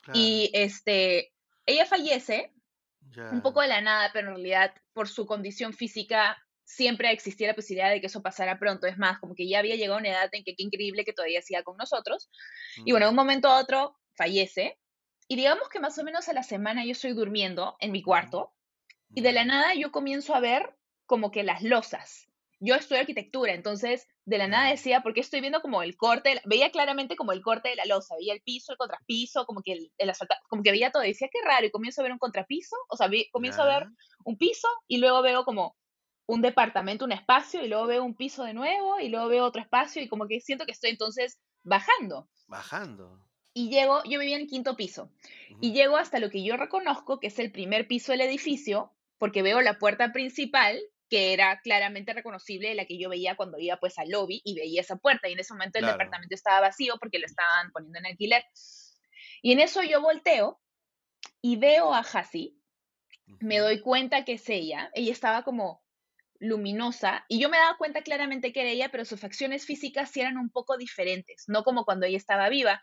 claro, 0.04 0.20
Y 0.20 0.52
este, 0.54 1.34
ella 1.66 1.88
fallece 1.88 2.54
un 3.32 3.42
poco 3.42 3.62
de 3.62 3.68
la 3.68 3.82
nada, 3.82 4.10
pero 4.14 4.30
en 4.30 4.36
realidad 4.36 4.74
por 4.94 5.08
su 5.08 5.26
condición 5.26 5.74
física 5.74 6.38
siempre 6.64 7.12
existía 7.12 7.48
la 7.48 7.56
posibilidad 7.56 7.90
de 7.90 8.00
que 8.00 8.08
eso 8.08 8.22
pasara 8.22 8.60
pronto. 8.60 8.86
Es 8.86 8.98
más, 8.98 9.20
como 9.20 9.34
que 9.34 9.48
ya 9.48 9.60
había 9.60 9.76
llegado 9.76 9.96
a 9.96 10.00
una 10.00 10.10
edad 10.10 10.30
en 10.32 10.44
que 10.44 10.56
qué 10.56 10.64
increíble 10.64 11.04
que 11.04 11.14
todavía 11.14 11.42
siga 11.42 11.64
con 11.64 11.78
nosotros. 11.78 12.30
Y 12.86 12.92
bueno, 12.92 13.08
de 13.08 13.10
un 13.10 13.16
momento 13.16 13.48
a 13.48 13.60
otro 13.60 13.98
fallece. 14.16 14.78
Y 15.28 15.36
digamos 15.36 15.70
que 15.70 15.80
más 15.80 15.98
o 15.98 16.04
menos 16.04 16.30
a 16.30 16.34
la 16.34 16.44
semana 16.44 16.86
yo 16.86 16.92
estoy 16.92 17.14
durmiendo 17.14 17.76
en 17.80 17.92
mi 17.92 18.02
cuarto 18.02 18.54
y 19.14 19.22
de 19.22 19.32
la 19.32 19.46
nada 19.46 19.74
yo 19.74 19.92
comienzo 19.92 20.36
a 20.36 20.40
ver 20.40 20.76
como 21.06 21.32
que 21.32 21.44
las 21.44 21.64
losas. 21.64 22.29
Yo 22.62 22.76
estudio 22.76 23.02
arquitectura, 23.02 23.54
entonces 23.54 24.08
de 24.26 24.38
la 24.38 24.48
nada 24.48 24.70
decía, 24.70 25.02
porque 25.02 25.22
estoy 25.22 25.40
viendo 25.42 25.62
como 25.62 25.82
el 25.82 25.96
corte, 25.96 26.36
la- 26.36 26.42
veía 26.46 26.72
claramente 26.72 27.16
como 27.16 27.32
el 27.32 27.42
corte 27.42 27.70
de 27.70 27.76
la 27.76 27.86
losa, 27.86 28.16
veía 28.18 28.34
el 28.34 28.42
piso, 28.42 28.72
el 28.74 28.78
contrapiso, 28.78 29.46
como 29.46 29.62
que 29.62 29.72
el, 29.74 29.92
el 29.98 30.10
asfalta- 30.10 30.40
como 30.50 30.62
que 30.62 30.72
veía 30.72 30.92
todo, 30.92 31.04
y 31.04 31.10
decía 31.10 31.30
qué 31.32 31.40
raro, 31.44 31.66
y 31.66 31.72
comienzo 31.72 32.02
a 32.02 32.04
ver 32.04 32.12
un 32.12 32.20
contrapiso, 32.20 32.76
o 32.90 32.98
sea, 32.98 33.08
vi- 33.08 33.30
comienzo 33.32 33.62
a 33.64 33.66
ver 33.80 33.88
un 34.26 34.38
piso 34.38 34.68
y 34.88 34.98
luego 34.98 35.22
veo 35.22 35.46
como 35.46 35.78
un 36.28 36.42
departamento, 36.42 37.06
un 37.06 37.12
espacio, 37.14 37.64
y 37.64 37.70
luego 37.70 37.88
veo 37.88 38.04
un 38.04 38.16
piso 38.16 38.44
de 38.44 38.54
nuevo, 38.54 39.00
y 39.00 39.10
luego 39.10 39.30
veo 39.30 39.46
otro 39.46 39.62
espacio, 39.62 40.02
y 40.02 40.08
como 40.08 40.28
que 40.28 40.42
siento 40.42 40.66
que 40.66 40.74
estoy 40.74 40.92
entonces 40.92 41.40
bajando. 41.64 42.30
Bajando. 42.48 43.20
Y 43.54 43.70
llego, 43.70 44.04
yo 44.04 44.20
vivía 44.20 44.36
en 44.36 44.44
el 44.44 44.48
quinto 44.48 44.76
piso, 44.76 45.12
y 45.62 45.70
Ujú. 45.70 45.76
llego 45.76 45.98
hasta 45.98 46.20
lo 46.20 46.30
que 46.30 46.44
yo 46.44 46.56
reconozco 46.56 47.20
que 47.20 47.28
es 47.28 47.40
el 47.40 47.52
primer 47.52 47.88
piso 47.88 48.12
del 48.12 48.22
edificio, 48.22 48.94
porque 49.18 49.42
veo 49.42 49.62
la 49.62 49.80
puerta 49.80 50.12
principal, 50.12 50.80
que 51.10 51.34
era 51.34 51.60
claramente 51.62 52.14
reconocible 52.14 52.76
la 52.76 52.86
que 52.86 53.00
yo 53.00 53.10
veía 53.10 53.36
cuando 53.36 53.58
iba 53.58 53.78
pues 53.78 53.98
al 53.98 54.10
lobby 54.10 54.42
y 54.44 54.56
veía 54.56 54.82
esa 54.82 54.98
puerta, 54.98 55.28
y 55.28 55.34
en 55.34 55.40
ese 55.40 55.54
momento 55.54 55.80
el 55.80 55.86
Claro. 55.86 55.98
departamento 55.98 56.36
estaba 56.36 56.62
vacío 56.62 56.96
porque 57.00 57.20
lo 57.20 57.26
estaban 57.26 57.72
poniendo 57.72 58.00
en 58.00 58.06
alquiler. 58.06 58.44
Y 59.42 59.52
en 59.54 59.60
eso 59.60 59.82
yo 59.84 60.02
volteo 60.02 60.60
y 61.42 61.56
veo 61.58 61.94
a 61.94 62.00
Hasi, 62.00 62.58
me 63.40 63.60
doy 63.60 63.82
cuenta 63.82 64.26
que 64.26 64.34
es 64.34 64.50
ella, 64.50 64.90
ella 64.94 65.12
estaba 65.12 65.44
como 65.44 65.84
luminosa 66.40 67.26
y 67.28 67.40
yo 67.40 67.50
me 67.50 67.58
daba 67.58 67.78
cuenta 67.78 68.02
claramente 68.02 68.54
que 68.54 68.62
era 68.62 68.70
ella, 68.70 68.90
pero 68.90 69.06
sus 69.06 69.20
facciones 69.20 69.66
físicas 69.66 70.10
sí 70.10 70.22
eran 70.22 70.38
un 70.38 70.50
poco 70.50 70.78
diferentes, 70.78 71.46
no 71.48 71.64
como 71.64 71.86
cuando 71.86 72.06
ella 72.06 72.18
estaba 72.18 72.50
viva 72.50 72.82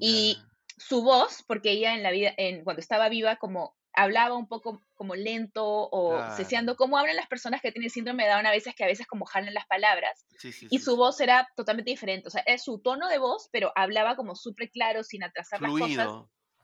y 0.00 0.38
su 0.76 1.02
voz, 1.02 1.42
porque 1.46 1.70
ella 1.70 1.94
en 1.94 2.02
la 2.02 2.10
vida, 2.10 2.34
en, 2.36 2.64
cuando 2.64 2.80
estaba 2.80 3.08
viva, 3.08 3.36
como 3.36 3.76
hablaba 3.96 4.36
un 4.36 4.48
poco 4.48 4.82
como 4.94 5.14
lento 5.16 5.64
o 5.66 6.26
ceseando, 6.30 6.76
Claro. 6.76 6.76
como 6.76 6.98
hablan 6.98 7.16
las 7.16 7.28
personas 7.28 7.60
que 7.62 7.72
tienen 7.72 7.90
síndrome 7.90 8.24
de 8.24 8.30
Down 8.30 8.46
a 8.46 8.50
veces, 8.52 8.74
que 8.76 8.84
a 8.84 8.88
veces 8.88 9.06
como 9.06 9.26
jalan 9.26 9.54
las 9.54 9.66
palabras, 9.66 10.26
Sí, 10.38 10.52
sí, 10.52 10.68
y 10.68 10.78
sí, 10.78 10.80
su 10.80 10.96
voz 10.96 11.20
era 11.20 11.48
totalmente 11.56 11.90
diferente, 11.90 12.28
o 12.28 12.30
sea, 12.30 12.42
es 12.46 12.62
su 12.64 12.80
tono 12.82 13.08
de 13.08 13.18
voz, 13.18 13.48
pero 13.52 13.72
hablaba 13.76 14.16
como 14.16 14.34
súper 14.36 14.70
claro, 14.70 15.02
sin 15.04 15.22
atrasar 15.24 15.60
las 15.62 15.74
cosas. 15.74 16.18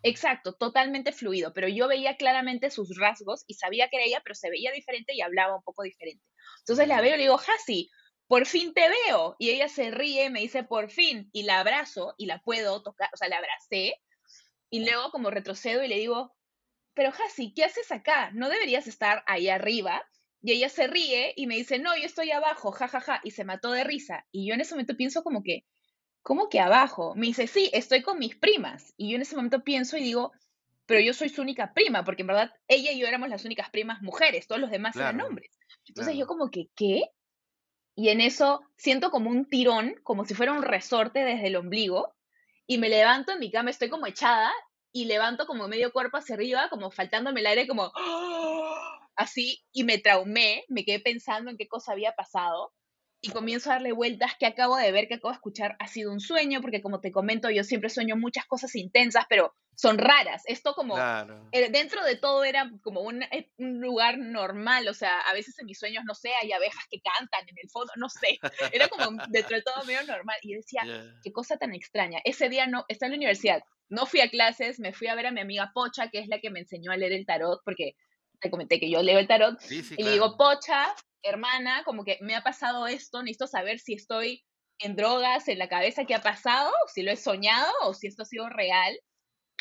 Exacto, 0.05 0.55
totalmente 0.55 1.13
fluido, 1.13 1.53
pero 1.53 1.69
yo 1.69 1.87
veía 1.89 2.17
claramente 2.17 2.71
sus 2.71 2.97
rasgos 2.99 3.45
y 3.47 3.55
sabía 3.55 3.89
que 3.89 3.97
era 3.99 4.07
ella, 4.07 4.21
pero 4.25 4.35
se 4.35 4.51
veía 4.51 4.73
diferente 4.73 5.15
y 5.15 5.21
hablaba 5.21 5.55
un 5.57 5.63
poco 5.63 5.83
diferente. 5.85 6.25
Entonces 6.61 6.89
la 6.89 7.01
Ya. 7.01 7.03
veo 7.03 7.15
y 7.15 7.19
le 7.19 7.23
digo, 7.25 7.39
Hasi, 7.39 7.89
por 8.27 8.47
fin 8.47 8.75
te 8.75 8.89
veo. 8.89 9.37
Y 9.39 9.51
ella 9.51 9.69
se 9.69 9.91
ríe, 9.93 10.29
me 10.31 10.41
dice, 10.41 10.65
por 10.65 10.91
fin, 10.91 11.29
y 11.33 11.45
la 11.45 11.61
abrazo 11.61 12.15
y 12.19 12.27
la 12.27 12.41
puedo 12.41 12.83
tocar, 12.83 13.11
o 13.13 13.17
sea, 13.17 13.29
la 13.29 13.37
abracé 13.39 13.95
y 14.71 14.85
luego 14.85 15.11
como 15.11 15.31
retrocedo 15.31 15.83
y 15.85 15.89
le 15.89 15.97
digo, 15.99 16.35
pero 16.95 17.11
Hasi, 17.11 17.55
¿qué 17.55 17.65
haces 17.65 17.91
acá? 17.93 18.31
¿No 18.33 18.49
deberías 18.49 18.87
estar 18.87 19.23
ahí 19.27 19.49
arriba? 19.49 20.03
Y 20.43 20.53
ella 20.53 20.69
se 20.69 20.87
ríe 20.89 21.33
y 21.37 21.47
me 21.47 21.57
dice, 21.57 21.79
no, 21.79 21.97
yo 21.97 22.05
estoy 22.05 22.31
abajo, 22.33 22.73
jajaja, 22.73 23.01
ja, 23.01 23.15
ja", 23.19 23.21
y 23.25 23.31
se 23.33 23.45
mató 23.45 23.71
de 23.73 23.85
risa. 23.85 24.27
Y 24.33 24.49
yo 24.49 24.55
en 24.55 24.61
ese 24.61 24.75
momento 24.75 24.97
pienso 24.97 25.23
como 25.23 25.43
que, 25.43 25.67
¿cómo 26.23 26.49
que 26.49 26.61
abajo? 26.61 27.15
Me 27.17 27.27
dice, 27.29 27.47
sí, 27.47 27.71
estoy 27.73 28.03
con 28.03 28.19
mis 28.19 28.37
primas. 28.37 28.95
Y 28.97 29.11
yo 29.11 29.17
en 29.17 29.23
ese 29.23 29.37
momento 29.37 29.65
pienso 29.65 29.97
y 29.97 30.03
digo, 30.05 30.33
pero 30.87 31.01
yo 31.01 31.15
soy 31.15 31.29
su 31.29 31.43
única 31.43 31.75
prima, 31.75 32.05
porque 32.05 32.23
en 32.23 32.29
verdad 32.29 32.53
ella 32.69 32.93
y 32.93 33.01
yo 33.01 33.07
éramos 33.07 33.29
las 33.29 33.45
únicas 33.45 33.71
primas 33.71 34.03
mujeres, 34.03 34.47
todos 34.47 34.61
los 34.61 34.71
demás 34.71 35.01
eran 35.01 35.21
hombres. 35.21 35.59
Entonces 35.89 36.17
yo 36.17 36.27
claro. 36.27 36.29
como 36.29 36.51
que, 36.51 36.69
¿qué? 36.77 37.03
Y 37.95 38.09
en 38.11 38.21
eso 38.21 38.61
siento 38.77 39.11
como 39.11 39.31
un 39.31 39.49
tirón, 39.49 39.95
como 40.03 40.25
si 40.25 40.35
fuera 40.35 40.53
un 40.53 40.63
resorte 40.63 41.21
desde 41.25 41.47
el 41.49 41.57
ombligo, 41.57 42.15
y 42.67 42.79
me 42.79 42.89
levanto 42.89 43.33
en 43.33 43.41
mi 43.41 43.51
cama, 43.51 43.71
estoy 43.71 43.89
como 43.89 44.07
echada, 44.07 44.53
y 44.93 45.07
levanto 45.07 45.47
como 45.47 45.69
medio 45.69 45.93
cuerpo 45.93 46.19
hacia 46.19 46.35
arriba, 46.35 46.69
como 46.69 46.91
faltándome 46.91 47.41
el 47.41 47.47
aire, 47.47 47.67
como 47.67 47.93
así, 49.17 49.65
y 49.73 49.85
me 49.85 49.99
traumé, 49.99 50.65
me 50.69 50.85
quedé 50.85 51.01
pensando 51.01 51.51
en 51.51 51.57
qué 51.57 51.69
cosa 51.69 51.93
había 51.93 52.13
pasado, 52.13 52.73
y 53.25 53.31
comienzo 53.31 53.71
a 53.71 53.75
darle 53.75 53.93
vueltas 53.93 54.33
que 54.39 54.47
acabo 54.47 54.77
de 54.77 54.91
ver, 54.91 55.07
que 55.07 55.15
acabo 55.15 55.31
de 55.31 55.37
escuchar, 55.37 55.77
ha 55.79 55.87
sido 55.87 56.11
un 56.13 56.19
sueño, 56.19 56.61
porque 56.61 56.83
como 56.83 57.01
te 57.01 57.13
comento, 57.13 57.49
yo 57.51 57.63
siempre 57.63 57.89
sueño 57.89 58.17
muchas 58.17 58.45
cosas 58.47 58.75
intensas, 58.75 59.27
pero 59.29 59.55
son 59.77 59.97
raras. 59.97 60.43
Esto 60.47 60.75
como 60.75 60.97
Claro. 60.97 61.49
eh, 61.53 61.71
dentro 61.71 62.03
de 62.05 62.17
todo 62.17 62.43
era 62.43 62.69
como 62.83 63.01
un, 63.01 63.23
eh, 63.23 63.51
un 63.59 63.81
lugar 63.81 64.19
normal, 64.19 64.89
o 64.89 64.95
sea, 64.95 65.21
a 65.21 65.33
veces 65.35 65.57
en 65.61 65.67
mis 65.67 65.79
sueños, 65.79 66.03
no 66.05 66.15
sé, 66.17 66.31
hay 66.43 66.51
abejas 66.51 66.85
que 66.91 67.01
cantan 67.01 67.49
en 67.49 67.57
el 67.63 67.71
fondo, 67.71 67.93
no 67.97 68.09
sé, 68.09 68.39
era 68.75 68.89
como 68.89 69.23
dentro 69.29 69.57
de 69.57 69.63
todo 69.63 69.85
medio 69.85 70.03
normal, 70.05 70.37
y 70.43 70.53
yo 70.53 70.57
decía, 70.57 70.83
qué 71.23 71.33
cosa 71.33 71.57
tan 71.57 71.75
extraña. 71.75 72.19
Ese 72.25 72.49
día 72.49 72.67
no, 72.67 72.85
estaba 72.89 73.07
en 73.07 73.13
la 73.13 73.17
universidad, 73.19 73.63
no 73.89 74.07
fui 74.07 74.21
a 74.21 74.29
clases, 74.31 74.81
me 74.81 74.93
fui 74.93 75.07
a 75.07 75.15
ver 75.15 75.27
a 75.27 75.31
mi 75.31 75.41
amiga 75.41 75.71
Pocha, 75.73 76.09
que 76.11 76.19
es 76.19 76.27
la 76.27 76.41
que 76.41 76.51
me 76.51 76.61
enseñó 76.61 76.91
a 76.91 76.97
leer 76.97 77.13
el 77.13 77.25
tarot, 77.25 77.63
porque 77.65 77.95
te 78.43 78.51
comenté 78.51 78.79
que 78.79 78.91
yo 78.91 79.03
leo 79.03 79.19
el 79.19 79.29
tarot, 79.29 79.59
Sí, 79.61 79.83
sí, 79.83 79.95
y 79.97 80.03
le 80.03 80.13
digo, 80.13 80.37
claro. 80.37 80.57
Pocha, 80.57 80.95
hermana, 81.23 81.83
como 81.85 82.05
que 82.05 82.19
me 82.21 82.35
ha 82.35 82.43
pasado 82.43 82.87
esto, 82.87 83.23
necesito 83.23 83.47
saber 83.47 83.79
si 83.79 83.95
estoy 83.95 84.45
en 84.81 84.97
drogas, 84.97 85.49
en 85.49 85.59
la 85.59 85.69
cabeza, 85.69 86.05
qué 86.05 86.15
ha 86.15 86.23
pasado, 86.23 86.71
si 86.93 87.03
lo 87.03 87.13
he 87.13 87.17
soñado 87.17 87.73
o 87.85 87.95
si 87.95 88.09
esto 88.09 88.23
ha 88.23 88.27
sido 88.27 88.49
real. 88.49 88.99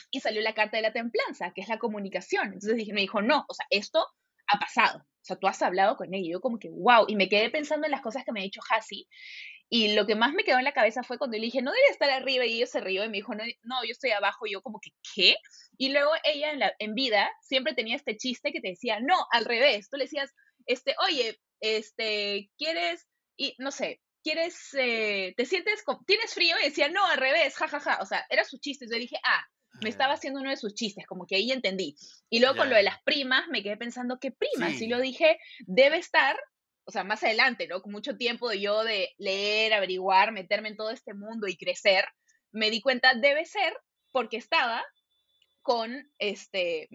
Y 0.10 0.20
salió 0.20 0.42
la 0.42 0.54
carta 0.54 0.78
de 0.78 0.84
la 0.84 0.92
templanza, 0.92 1.54
que 1.54 1.62
es 1.62 1.70
la 1.70 1.78
comunicación. 1.78 2.48
Entonces 2.48 2.76
dije, 2.76 2.92
me 2.92 3.02
dijo, 3.02 3.22
no, 3.22 3.46
o 3.48 3.54
sea, 3.54 3.66
esto 3.70 4.06
ha 4.48 4.60
pasado. 4.60 5.00
O 5.00 5.24
sea, 5.24 5.38
tú 5.38 5.48
has 5.48 5.62
hablado 5.62 5.96
con 5.96 6.14
ella. 6.14 6.28
Y 6.28 6.32
yo 6.32 6.42
como 6.42 6.60
que, 6.60 6.70
wow. 6.70 7.06
Y 7.08 7.16
me 7.16 7.30
quedé 7.30 7.50
pensando 7.50 7.86
en 7.86 7.92
las 7.92 8.02
cosas 8.02 8.26
que 8.26 8.34
me 8.34 8.42
ha 8.42 8.44
dicho 8.44 8.60
Hasi. 8.70 9.08
Y 9.74 9.94
lo 9.94 10.06
que 10.06 10.16
más 10.16 10.34
me 10.34 10.44
quedó 10.44 10.58
en 10.58 10.66
la 10.66 10.74
cabeza 10.74 11.02
fue 11.02 11.18
cuando 11.18 11.38
le 11.38 11.46
dije, 11.46 11.62
no 11.62 11.72
debería 11.72 11.92
estar 11.92 12.10
arriba. 12.10 12.46
Y 12.46 12.58
ella 12.58 12.68
se 12.68 12.82
rió 12.82 13.06
y 13.06 13.08
me 13.08 13.18
dijo, 13.18 13.34
no, 13.34 13.46
no 13.64 13.86
yo 13.86 13.92
estoy 13.92 14.12
abajo. 14.12 14.46
Y 14.46 14.52
yo 14.52 14.62
como 14.62 14.82
que, 14.82 14.92
¿qué? 15.16 15.38
Y 15.78 15.94
luego 15.94 16.12
ella 16.26 16.52
en, 16.52 16.60
la, 16.60 16.74
en 16.78 16.94
vida 16.94 17.32
siempre 17.42 17.74
tenía 17.74 17.96
este 17.96 18.18
chiste 18.18 18.52
que 18.52 18.60
te 18.60 18.68
decía, 18.68 19.00
no, 19.00 19.16
al 19.32 19.46
revés. 19.46 19.90
Tú 19.90 19.96
le 19.96 20.04
decías, 20.04 20.30
este, 20.66 20.94
oye, 21.08 21.40
este, 21.62 22.52
¿quieres? 22.58 23.08
Y 23.38 23.56
no 23.60 23.72
sé, 23.72 24.02
¿quieres, 24.22 24.58
eh, 24.74 25.34
te 25.38 25.46
sientes, 25.46 25.84
con, 25.84 26.04
tienes 26.06 26.34
frío? 26.34 26.58
Y 26.60 26.66
decía, 26.66 26.90
no, 26.90 27.06
al 27.06 27.18
revés, 27.18 27.56
jajaja. 27.56 27.80
Ja, 27.80 27.96
ja. 27.96 28.04
O 28.04 28.06
sea, 28.06 28.26
era 28.30 28.44
su 28.44 28.58
chiste. 28.58 28.88
Yo 28.92 28.98
dije, 28.98 29.16
ah, 29.24 29.42
me 29.82 29.90
estaba 29.90 30.14
haciendo 30.14 30.42
uno 30.42 30.50
de 30.50 30.58
sus 30.58 30.74
chistes, 30.76 31.06
como 31.08 31.26
que 31.26 31.36
ahí 31.36 31.52
entendí. 31.52 31.96
Y 32.30 32.40
luego 32.40 32.56
yeah. 32.56 32.62
con 32.62 32.70
lo 32.70 32.76
de 32.76 32.84
las 32.84 33.02
primas, 33.04 33.48
me 33.48 33.64
quedé 33.64 33.78
pensando, 33.78 34.20
¿qué 34.20 34.32
primas? 34.32 34.78
Sí. 34.78 34.86
Y 34.86 34.88
lo 34.90 35.00
dije, 35.00 35.40
debe 35.60 35.98
estar, 35.98 36.38
o 36.86 36.92
sea, 36.92 37.04
más 37.04 37.24
adelante, 37.24 37.68
¿no? 37.68 37.82
Con 37.82 37.92
mucho 37.92 38.18
tiempo 38.18 38.50
de 38.50 38.60
yo 38.60 38.84
de 38.84 39.10
leer, 39.18 39.74
averiguar, 39.74 40.32
meterme 40.32 40.70
en 40.70 40.78
todo 40.78 40.92
este 40.92 41.14
mundo 41.14 41.48
y 41.48 41.58
crecer, 41.58 42.06
me 42.52 42.70
di 42.70 42.82
cuenta, 42.82 43.14
debe 43.14 43.46
ser 43.46 43.74
porque 44.12 44.38
estaba 44.38 44.84
con 45.62 46.12
este, 46.18 46.90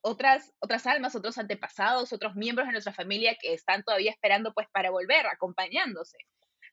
otras, 0.00 0.52
otras 0.60 0.86
almas, 0.86 1.16
otros 1.16 1.38
antepasados, 1.38 2.12
otros 2.12 2.36
miembros 2.36 2.68
de 2.68 2.72
nuestra 2.72 2.92
familia 2.92 3.36
que 3.40 3.52
están 3.52 3.82
todavía 3.82 4.12
esperando 4.12 4.54
pues 4.54 4.68
para 4.72 4.90
volver, 4.90 5.26
acompañándose. 5.26 6.18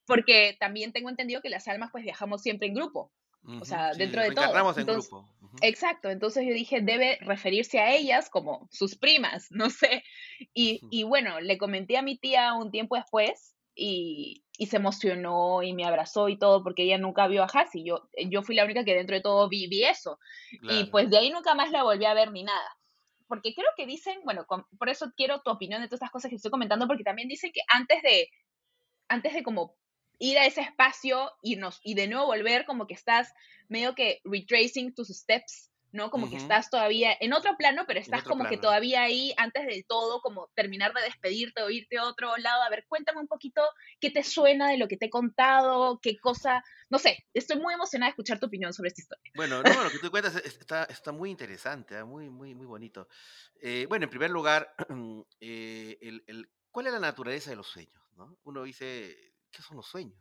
Porque 0.06 0.56
también 0.60 0.94
tengo 0.94 1.10
entendido 1.10 1.42
que 1.42 1.50
las 1.50 1.68
almas 1.68 1.90
pues 1.92 2.04
viajamos 2.04 2.42
siempre 2.42 2.68
en 2.68 2.76
grupo. 2.76 3.12
Uh 3.43 3.52
-huh, 3.52 3.62
o 3.62 3.65
sea, 3.65 3.93
sí, 3.93 3.99
dentro 3.99 4.21
de 4.21 4.32
todo. 4.32 4.45
En 4.45 4.80
entonces, 4.80 5.10
grupo. 5.10 5.30
Uh 5.41 5.47
-huh. 5.47 5.60
Exacto, 5.62 6.10
entonces 6.10 6.45
yo 6.45 6.54
dije, 6.54 6.82
debe 6.82 7.17
referirse 7.21 7.80
a 7.80 7.93
ellas 7.95 8.30
como 8.30 8.67
sus 8.71 8.95
primas, 8.95 9.47
no 9.52 9.69
sé. 9.69 10.04
Y, 10.54 10.80
uh 10.84 10.86
-huh. 10.86 10.88
y 10.91 11.04
bueno, 11.04 11.39
le 11.39 11.58
comenté 11.58 11.97
a 11.97 12.02
mi 12.02 12.17
tía 12.17 12.54
un 12.54 12.71
tiempo 12.71 12.95
después 12.95 13.56
y, 13.75 14.43
y 14.60 14.65
se 14.67 14.75
emocionó 14.75 15.63
y 15.63 15.73
me 15.73 15.86
abrazó 15.86 16.28
y 16.28 16.38
todo 16.38 16.62
porque 16.63 16.84
ella 16.84 16.97
nunca 16.97 17.28
vio 17.28 17.43
a 17.43 17.45
Hasi. 17.45 17.86
Yo, 17.86 18.10
yo 18.30 18.43
fui 18.43 18.54
la 18.54 18.65
única 18.65 18.84
que 18.84 18.93
dentro 18.93 19.15
de 19.15 19.21
todo 19.21 19.47
vi, 19.47 19.69
eso. 19.86 20.19
Y 20.52 20.84
pues 20.91 21.10
de 21.10 21.17
ahí 21.17 21.32
nunca 21.32 21.56
más 21.56 21.71
la 21.71 21.84
volví 21.84 22.04
a 22.04 22.13
ver 22.13 22.32
ni 22.32 22.43
nada. 22.43 22.75
Porque 23.28 23.54
creo 23.54 23.69
que 23.78 23.86
dicen, 23.86 24.19
bueno, 24.25 24.45
por 24.78 24.89
eso 24.89 25.13
quiero 25.15 25.39
tu 25.41 25.52
opinión 25.52 25.82
de 25.82 25.88
todas 25.88 25.99
estas 25.99 26.12
cosas 26.12 26.30
que 26.30 26.36
estoy 26.36 26.52
comentando, 26.52 26.88
porque 26.88 27.06
también 27.06 27.30
dicen 27.30 27.52
que 27.54 27.62
antes 27.69 28.02
de, 28.02 28.28
antes 29.08 29.34
de 29.34 29.43
como 29.43 29.78
ir 30.20 30.38
a 30.38 30.46
ese 30.46 30.62
espacio 30.62 31.32
y, 31.42 31.56
nos, 31.56 31.80
y 31.84 31.96
de 31.96 32.08
nuevo 32.08 32.28
volver, 32.28 32.66
como 32.66 32.86
que 32.86 32.94
estás 32.94 33.34
medio 33.68 33.96
que 33.96 34.22
retracing 34.24 34.94
tus 34.94 35.08
steps 35.08 35.70
¿no? 35.92 36.12
Como 36.12 36.30
que 36.30 36.38
estás 36.38 36.70
todavía 36.70 37.16
en 37.20 37.34
otro 37.34 37.56
plano, 37.58 37.84
pero 37.88 38.00
estás 38.00 38.24
como 38.24 38.48
que 38.48 38.58
todavía 38.58 39.02
ahí 39.02 39.34
antes 39.38 39.66
de 39.66 39.84
todo, 39.88 40.22
como 40.22 40.50
terminar 40.56 40.94
de 40.94 41.02
despedirte 41.02 41.64
o 41.64 41.70
irte 41.70 41.98
a 41.98 42.06
otro 42.06 42.36
lado. 42.38 42.62
A 42.62 42.70
ver, 42.70 42.86
cuéntame 42.88 43.20
un 43.20 43.28
poquito 43.28 43.62
qué 44.00 44.12
te 44.12 44.24
suena 44.24 44.70
de 44.70 44.78
lo 44.78 44.88
que 44.88 44.98
te 44.98 45.08
he 45.08 45.10
contado, 45.10 46.00
qué 46.02 46.18
cosa, 46.20 46.64
no 46.90 47.00
sé, 47.00 47.26
estoy 47.34 47.58
muy 47.58 47.74
emocionada 47.74 48.10
de 48.10 48.12
escuchar 48.12 48.40
tu 48.40 48.48
opinión 48.48 48.74
sobre 48.74 48.90
esta 48.90 49.02
historia. 49.02 49.32
Bueno, 49.36 49.64
no, 49.64 49.84
lo 49.84 49.90
que 49.90 50.00
tú 50.00 50.12
cuentas 50.12 50.36
está, 50.36 50.84
está 50.86 51.12
muy 51.12 51.32
interesante, 51.32 51.98
¿ah? 51.98 52.06
muy, 52.06 52.30
muy, 52.30 52.54
muy 52.54 52.68
bonito. 52.68 53.08
Eh, 53.62 53.86
bueno, 53.90 54.04
en 54.04 54.10
primer 54.10 54.30
lugar, 54.30 54.74
eh, 55.40 55.98
el, 56.02 56.50
¿cuál 56.72 56.88
es 56.88 56.94
la 56.94 57.00
naturaleza 57.00 57.50
de 57.50 57.56
los 57.56 57.68
sueños? 57.68 58.00
¿no? 58.16 58.38
Uno 58.44 58.64
dice, 58.64 59.29
¿qué 59.52 59.62
son 59.62 59.78
los 59.78 59.88
sueños? 59.88 60.20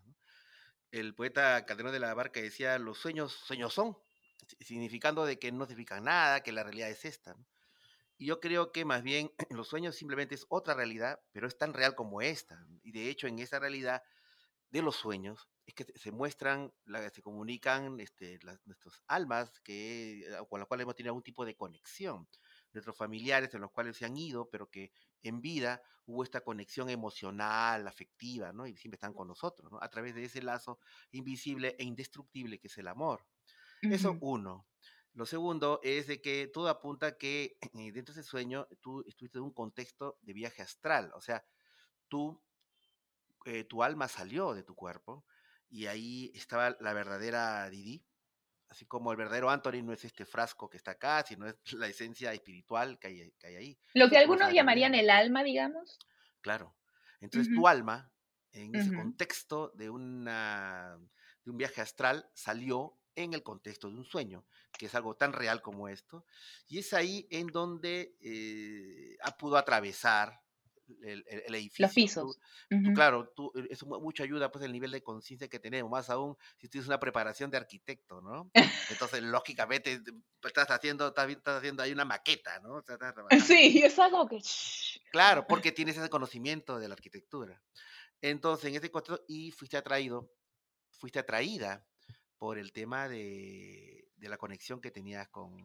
El 0.90 1.14
poeta 1.14 1.64
Calderón 1.66 1.92
de 1.92 2.00
la 2.00 2.14
Barca 2.14 2.40
decía, 2.40 2.78
los 2.78 2.98
sueños, 2.98 3.32
sueños 3.32 3.74
son 3.74 3.96
significando 4.60 5.26
de 5.26 5.38
que 5.38 5.52
no 5.52 5.66
significa 5.66 6.00
nada, 6.00 6.42
que 6.42 6.52
la 6.52 6.62
realidad 6.62 6.90
es 6.90 7.04
esta. 7.04 7.36
Y 8.16 8.26
yo 8.26 8.40
creo 8.40 8.72
que 8.72 8.84
más 8.84 9.02
bien 9.02 9.30
los 9.50 9.68
sueños 9.68 9.96
simplemente 9.96 10.34
es 10.34 10.46
otra 10.48 10.74
realidad, 10.74 11.20
pero 11.32 11.46
es 11.46 11.56
tan 11.56 11.74
real 11.74 11.94
como 11.94 12.20
esta. 12.20 12.66
Y 12.82 12.92
de 12.92 13.08
hecho 13.08 13.26
en 13.26 13.38
esa 13.38 13.58
realidad 13.58 14.02
de 14.70 14.82
los 14.82 14.96
sueños 14.96 15.48
es 15.66 15.74
que 15.74 15.84
se 15.84 16.10
muestran, 16.10 16.72
se 17.12 17.22
comunican 17.22 18.00
este, 18.00 18.38
nuestras 18.64 19.02
almas 19.06 19.60
que, 19.60 20.20
eh, 20.20 20.36
con 20.48 20.60
las 20.60 20.66
cuales 20.66 20.84
hemos 20.84 20.96
tenido 20.96 21.10
algún 21.10 21.22
tipo 21.22 21.44
de 21.44 21.56
conexión. 21.56 22.26
Nuestros 22.72 22.96
familiares 22.96 23.54
en 23.54 23.60
los 23.60 23.70
cuales 23.70 23.96
se 23.96 24.04
han 24.04 24.16
ido, 24.16 24.48
pero 24.50 24.70
que 24.70 24.92
en 25.22 25.40
vida 25.40 25.82
hubo 26.06 26.22
esta 26.22 26.40
conexión 26.42 26.88
emocional, 26.90 27.86
afectiva, 27.86 28.52
¿no? 28.52 28.66
Y 28.66 28.76
siempre 28.76 28.96
están 28.96 29.14
con 29.14 29.28
nosotros, 29.28 29.70
¿no? 29.70 29.78
A 29.82 29.88
través 29.88 30.14
de 30.14 30.24
ese 30.24 30.42
lazo 30.42 30.78
invisible 31.10 31.76
e 31.78 31.84
indestructible 31.84 32.58
que 32.58 32.68
es 32.68 32.78
el 32.78 32.88
amor. 32.88 33.26
Eso 33.82 34.16
uno. 34.20 34.66
Lo 35.12 35.26
segundo 35.26 35.80
es 35.82 36.06
de 36.06 36.20
que 36.20 36.46
todo 36.46 36.68
apunta 36.68 37.18
que 37.18 37.58
eh, 37.74 37.92
dentro 37.92 38.14
de 38.14 38.20
ese 38.20 38.30
sueño 38.30 38.68
tú 38.80 39.04
estuviste 39.06 39.38
en 39.38 39.44
un 39.44 39.52
contexto 39.52 40.18
de 40.22 40.32
viaje 40.32 40.62
astral, 40.62 41.10
o 41.14 41.20
sea, 41.20 41.44
tú, 42.08 42.42
eh, 43.44 43.64
tu 43.64 43.82
alma 43.82 44.08
salió 44.08 44.54
de 44.54 44.62
tu 44.62 44.74
cuerpo 44.74 45.24
y 45.68 45.86
ahí 45.86 46.30
estaba 46.34 46.76
la 46.80 46.92
verdadera 46.92 47.68
Didi, 47.68 48.04
así 48.68 48.86
como 48.86 49.10
el 49.10 49.16
verdadero 49.16 49.50
Anthony 49.50 49.82
no 49.82 49.92
es 49.92 50.04
este 50.04 50.24
frasco 50.24 50.68
que 50.68 50.76
está 50.76 50.92
acá, 50.92 51.24
sino 51.26 51.46
es 51.46 51.56
la 51.72 51.86
esencia 51.86 52.32
espiritual 52.32 52.98
que 52.98 53.08
hay, 53.08 53.30
que 53.38 53.46
hay 53.46 53.56
ahí. 53.56 53.78
Lo 53.94 54.08
que 54.08 54.18
algunos 54.18 54.52
llamarían 54.52 54.94
el 54.94 55.10
alma, 55.10 55.42
digamos. 55.42 55.98
Claro. 56.40 56.74
Entonces 57.20 57.52
tu 57.52 57.66
alma, 57.66 58.10
en 58.52 58.74
ese 58.74 58.94
contexto 58.94 59.72
de, 59.74 59.90
una, 59.90 60.96
de 61.44 61.50
un 61.50 61.56
viaje 61.56 61.80
astral, 61.80 62.30
salió 62.32 62.96
en 63.16 63.34
el 63.34 63.42
contexto 63.42 63.90
de 63.90 63.96
un 63.96 64.04
sueño, 64.04 64.46
que 64.78 64.86
es 64.86 64.94
algo 64.94 65.16
tan 65.16 65.32
real 65.32 65.60
como 65.60 65.88
esto, 65.88 66.24
y 66.68 66.78
es 66.78 66.94
ahí 66.94 67.26
en 67.30 67.48
donde 67.48 68.16
eh, 68.20 69.18
pudo 69.36 69.56
atravesar 69.56 70.40
el, 71.02 71.54
edificio. 71.54 71.86
Los 71.86 71.94
pisos. 71.94 72.38
Claro, 72.94 73.28
tú, 73.34 73.52
eh, 73.54 73.68
es 73.70 73.84
mucha 73.84 74.24
ayuda 74.24 74.50
pues 74.50 74.64
el 74.64 74.72
nivel 74.72 74.90
de 74.90 75.02
conciencia 75.02 75.48
que 75.48 75.58
tenemos, 75.58 75.90
más 75.90 76.10
aún 76.10 76.36
si 76.56 76.68
tienes 76.68 76.86
una 76.88 77.00
preparación 77.00 77.50
de 77.50 77.56
arquitecto, 77.56 78.20
¿no? 78.20 78.50
Entonces, 78.90 79.22
lógicamente, 79.22 80.00
estás 80.42 80.70
haciendo, 80.70 81.08
estás, 81.08 81.56
haciendo 81.56 81.82
ahí 81.82 81.92
una 81.92 82.04
maqueta, 82.04 82.60
¿no? 82.60 82.82
sí, 83.46 83.82
es 83.84 83.98
algo 83.98 84.26
que... 84.26 84.40
Claro, 85.10 85.46
porque 85.46 85.72
tienes 85.72 85.96
ese 85.96 86.08
conocimiento 86.08 86.78
de 86.78 86.88
la 86.88 86.94
arquitectura. 86.94 87.62
Entonces, 88.20 88.70
en 88.70 88.76
ese 88.76 88.90
contexto, 88.90 89.24
y 89.28 89.50
fuiste 89.52 89.76
atraído, 89.76 90.30
fuiste 90.90 91.18
atraída 91.18 91.84
por 92.38 92.58
el 92.58 92.72
tema 92.72 93.08
de, 93.08 94.08
la 94.20 94.36
conexión 94.36 94.80
que 94.80 94.90
tenías 94.90 95.28
con, 95.28 95.56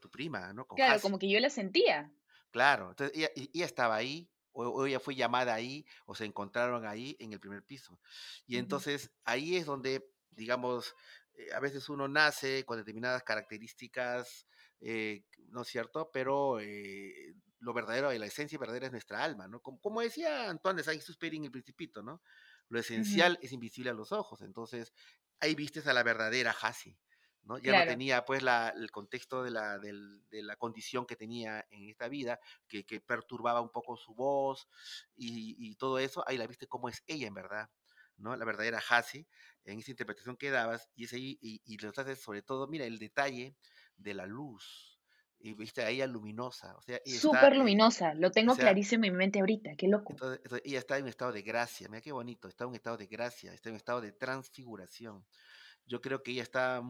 tu 0.00 0.08
prima, 0.08 0.52
¿no? 0.52 0.66
claro, 0.68 1.00
como 1.00 1.18
que 1.18 1.28
yo 1.28 1.40
la 1.40 1.50
sentía. 1.50 2.12
Claro, 2.50 2.90
entonces 2.90 3.30
ella, 3.34 3.64
estaba 3.64 3.96
ahí, 3.96 4.28
o, 4.52 4.86
ella 4.86 5.00
fue 5.00 5.14
llamada 5.14 5.54
ahí, 5.54 5.84
o 6.06 6.14
se 6.14 6.24
encontraron 6.24 6.86
ahí 6.86 7.16
en 7.18 7.32
el 7.32 7.40
primer 7.40 7.64
piso. 7.64 8.00
Y 8.46 8.56
entonces 8.56 9.10
ahí 9.24 9.56
es 9.56 9.66
donde, 9.66 10.08
digamos, 10.30 10.94
eh, 11.34 11.52
a 11.54 11.60
veces 11.60 11.88
uno 11.88 12.08
nace 12.08 12.64
con 12.64 12.78
determinadas 12.78 13.22
características, 13.22 14.46
eh, 14.80 15.24
¿no 15.48 15.62
es 15.62 15.68
cierto? 15.68 16.10
Pero 16.12 16.60
eh, 16.60 17.34
lo 17.60 17.72
verdadero, 17.72 18.12
la 18.12 18.26
esencia 18.26 18.58
verdadera 18.58 18.86
es 18.86 18.92
nuestra 18.92 19.22
alma, 19.22 19.46
¿no? 19.46 19.60
Como, 19.60 20.00
decía 20.00 20.48
Antoine 20.48 20.78
de 20.78 20.84
Saint-Exupéry 20.84 21.36
en 21.36 21.44
El 21.44 21.50
Principito, 21.50 22.02
¿no? 22.02 22.22
Lo 22.68 22.78
esencial 22.78 23.38
es 23.42 23.52
invisible 23.52 23.90
a 23.90 23.94
los 23.94 24.12
ojos. 24.12 24.42
Entonces, 24.42 24.92
ahí 25.40 25.54
vistes 25.54 25.86
a 25.86 25.92
la 25.92 26.02
verdadera 26.02 26.54
Hasi. 26.62 26.96
¿No? 27.42 27.58
Ya 27.58 27.84
no 27.84 27.90
tenía 27.90 28.24
pues 28.24 28.42
el 28.42 28.90
contexto 28.90 29.42
de 29.42 29.50
la, 29.50 29.78
de 29.78 30.42
la, 30.42 30.56
condición 30.56 31.06
que 31.06 31.16
tenía 31.16 31.66
en 31.70 31.88
esta 31.88 32.08
vida, 32.08 32.40
que, 32.68 32.84
perturbaba 33.00 33.60
un 33.60 33.70
poco 33.70 33.96
su 33.96 34.14
voz 34.14 34.68
y, 35.16 35.74
todo 35.76 35.98
eso, 35.98 36.22
ahí 36.26 36.36
la 36.36 36.46
viste 36.46 36.66
cómo 36.66 36.88
es 36.88 37.02
ella 37.06 37.26
en 37.26 37.34
verdad, 37.34 37.70
¿no? 38.16 38.36
La 38.36 38.44
verdadera 38.44 38.82
Hasi, 38.88 39.26
en 39.64 39.78
esa 39.78 39.90
interpretación 39.90 40.36
que 40.36 40.50
dabas, 40.50 40.88
y 40.94 41.04
es 41.04 41.12
ahí, 41.12 41.38
y, 41.40 41.62
y 41.64 41.78
lo 41.78 41.90
haces 41.90 42.20
sobre 42.20 42.42
todo, 42.42 42.68
mira, 42.68 42.84
el 42.84 42.98
detalle 42.98 43.56
de 43.96 44.14
la 44.14 44.26
luz, 44.26 44.90
y 45.42 45.54
viste 45.54 45.82
a 45.82 45.88
ella 45.88 46.06
luminosa. 46.06 46.76
O 46.76 46.82
sea, 46.82 47.00
Súper 47.04 47.56
luminosa, 47.56 48.14
lo 48.14 48.30
tengo 48.30 48.54
clarísimo 48.54 49.04
en 49.06 49.12
mi 49.12 49.18
mente 49.18 49.40
ahorita, 49.40 49.74
qué 49.76 49.88
loco. 49.88 50.12
Entonces, 50.12 50.40
ella 50.64 50.78
está 50.78 50.98
en 50.98 51.04
un 51.04 51.08
estado 51.08 51.32
de 51.32 51.42
gracia, 51.42 51.88
mira 51.88 52.00
qué 52.00 52.12
bonito, 52.12 52.48
está 52.48 52.64
en 52.64 52.70
un 52.70 52.76
estado 52.76 52.96
de 52.96 53.06
gracia, 53.06 53.52
está 53.52 53.70
en 53.70 53.74
un 53.74 53.78
estado 53.78 54.00
de 54.00 54.12
transfiguración. 54.12 55.24
Yo 55.90 56.00
creo 56.00 56.22
que 56.22 56.30
ella 56.30 56.44
está, 56.44 56.80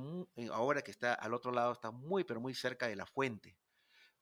ahora 0.52 0.82
que 0.82 0.90
está 0.90 1.14
al 1.14 1.32
otro 1.32 1.52
lado, 1.52 1.72
está 1.72 1.90
muy, 1.90 2.22
pero 2.24 2.38
muy 2.38 2.54
cerca 2.54 2.86
de 2.86 2.96
la 2.96 3.06
fuente. 3.06 3.56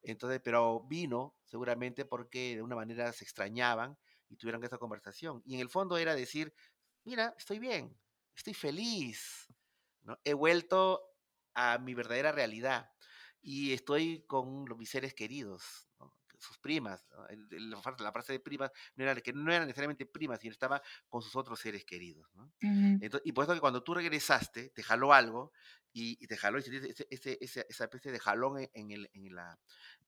Entonces, 0.02 0.40
pero 0.40 0.86
vino 0.86 1.34
seguramente 1.44 2.04
porque 2.04 2.54
de 2.54 2.62
una 2.62 2.76
manera 2.76 3.12
se 3.12 3.24
extrañaban 3.24 3.98
y 4.28 4.36
tuvieron 4.36 4.62
esa 4.62 4.78
conversación. 4.78 5.42
Y 5.44 5.56
en 5.56 5.60
el 5.60 5.68
fondo 5.68 5.96
era 5.98 6.14
decir, 6.14 6.54
mira, 7.02 7.34
estoy 7.36 7.58
bien, 7.58 7.98
estoy 8.36 8.54
feliz, 8.54 9.48
he 10.22 10.32
vuelto 10.32 11.02
a 11.54 11.78
mi 11.78 11.94
verdadera 11.94 12.30
realidad 12.30 12.88
y 13.42 13.72
estoy 13.72 14.24
con 14.28 14.64
mis 14.78 14.90
seres 14.90 15.12
queridos, 15.12 15.90
sus 16.38 16.58
primas. 16.58 17.04
La, 17.50 18.12
frase 18.12 18.32
de 18.32 18.40
primas 18.40 18.70
no 18.96 19.04
era 19.04 19.20
que 19.20 19.32
no 19.32 19.52
eran 19.52 19.66
necesariamente 19.66 20.06
primas, 20.06 20.40
sino 20.40 20.52
estaba 20.52 20.82
con 21.08 21.22
sus 21.22 21.36
otros 21.36 21.60
seres 21.60 21.84
queridos. 21.84 22.28
y 22.60 23.32
por 23.32 23.44
eso 23.44 23.54
que 23.54 23.60
cuando 23.60 23.82
tú 23.82 23.94
regresaste, 23.94 24.70
te 24.70 24.82
jaló 24.82 25.12
algo 25.12 25.52
y, 25.92 26.26
te 26.26 26.36
jaló 26.36 26.58
ese, 26.58 26.94
ese, 27.10 27.38
esa 27.40 27.84
especie 27.84 28.12
de 28.12 28.20
jalón 28.20 28.68
en, 28.72 28.90
el, 28.90 29.10
en, 29.12 29.34
la, 29.34 29.58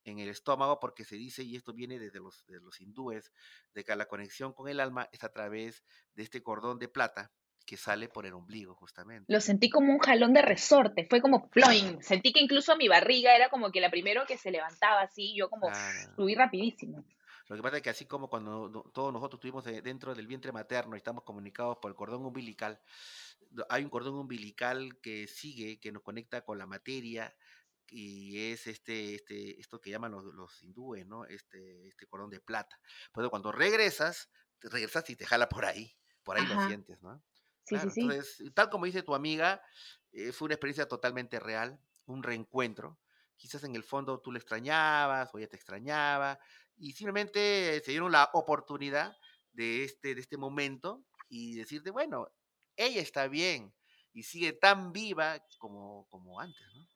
en 0.05 0.19
el 0.19 0.29
estómago, 0.29 0.79
porque 0.79 1.03
se 1.03 1.15
dice, 1.15 1.43
y 1.43 1.55
esto 1.55 1.73
viene 1.73 1.99
desde 1.99 2.19
los, 2.19 2.45
de 2.47 2.59
los 2.59 2.79
hindúes, 2.79 3.31
de 3.73 3.83
que 3.83 3.95
la 3.95 4.07
conexión 4.07 4.53
con 4.53 4.69
el 4.69 4.79
alma 4.79 5.09
es 5.11 5.23
a 5.23 5.31
través 5.31 5.83
de 6.13 6.23
este 6.23 6.41
cordón 6.41 6.79
de 6.79 6.87
plata 6.87 7.31
que 7.65 7.77
sale 7.77 8.07
por 8.07 8.25
el 8.25 8.33
ombligo, 8.33 8.75
justamente. 8.75 9.31
Lo 9.31 9.39
sentí 9.41 9.69
como 9.69 9.93
un 9.93 9.99
jalón 9.99 10.33
de 10.33 10.41
resorte, 10.41 11.05
fue 11.09 11.21
como 11.21 11.49
ploing. 11.49 12.01
Sentí 12.01 12.33
que 12.33 12.39
incluso 12.39 12.75
mi 12.75 12.87
barriga 12.87 13.35
era 13.35 13.49
como 13.49 13.71
que 13.71 13.81
la 13.81 13.89
primero 13.89 14.25
que 14.25 14.37
se 14.37 14.51
levantaba 14.51 15.01
así, 15.01 15.35
yo 15.35 15.49
como 15.49 15.69
subí 16.15 16.35
rapidísimo. 16.35 17.05
Lo 17.47 17.55
que 17.55 17.61
pasa 17.61 17.77
es 17.77 17.83
que 17.83 17.89
así 17.89 18.05
como 18.05 18.29
cuando 18.29 18.89
todos 18.93 19.11
nosotros 19.11 19.39
estuvimos 19.39 19.65
dentro 19.83 20.15
del 20.15 20.27
vientre 20.27 20.51
materno 20.51 20.95
y 20.95 20.97
estamos 20.97 21.23
comunicados 21.23 21.77
por 21.81 21.91
el 21.91 21.95
cordón 21.95 22.25
umbilical, 22.25 22.79
hay 23.69 23.83
un 23.83 23.89
cordón 23.89 24.15
umbilical 24.15 24.99
que 25.01 25.27
sigue, 25.27 25.79
que 25.79 25.91
nos 25.91 26.01
conecta 26.01 26.45
con 26.45 26.57
la 26.57 26.65
materia, 26.65 27.35
y 27.91 28.51
es 28.51 28.67
este, 28.67 29.15
este, 29.15 29.59
esto 29.59 29.81
que 29.81 29.89
llaman 29.89 30.13
los, 30.13 30.23
los 30.33 30.63
hindúes, 30.63 31.05
¿no? 31.05 31.25
Este, 31.25 31.89
este 31.89 32.07
cordón 32.07 32.29
de 32.29 32.39
plata. 32.39 32.79
Pero 33.13 33.29
cuando 33.29 33.51
regresas, 33.51 34.29
regresas 34.61 35.09
y 35.09 35.17
te 35.17 35.25
jala 35.25 35.49
por 35.49 35.65
ahí, 35.65 35.93
por 36.23 36.37
ahí 36.37 36.45
lo 36.45 36.67
sientes, 36.67 37.01
¿no? 37.01 37.21
Entonces, 37.71 38.43
tal 38.53 38.69
como 38.69 38.85
dice 38.85 39.03
tu 39.03 39.15
amiga, 39.15 39.61
eh, 40.11 40.31
fue 40.31 40.47
una 40.47 40.55
experiencia 40.55 40.87
totalmente 40.87 41.39
real, 41.39 41.79
un 42.05 42.23
reencuentro. 42.23 42.99
Quizás 43.35 43.63
en 43.63 43.75
el 43.75 43.83
fondo 43.83 44.19
tú 44.19 44.31
le 44.31 44.39
extrañabas 44.39 45.33
o 45.33 45.37
ella 45.37 45.47
te 45.47 45.55
extrañaba 45.55 46.39
y 46.77 46.91
simplemente 46.91 47.81
se 47.83 47.91
dieron 47.91 48.11
la 48.11 48.29
oportunidad 48.33 49.15
de 49.51 49.83
este, 49.83 50.13
de 50.15 50.21
este 50.21 50.37
momento 50.37 51.03
y 51.27 51.55
decirte, 51.55 51.91
bueno, 51.91 52.27
ella 52.75 53.01
está 53.01 53.27
bien 53.27 53.73
y 54.13 54.23
sigue 54.23 54.53
tan 54.53 54.91
viva 54.91 55.43
como, 55.57 56.07
como 56.09 56.39
antes, 56.39 56.67
¿no? 56.75 56.87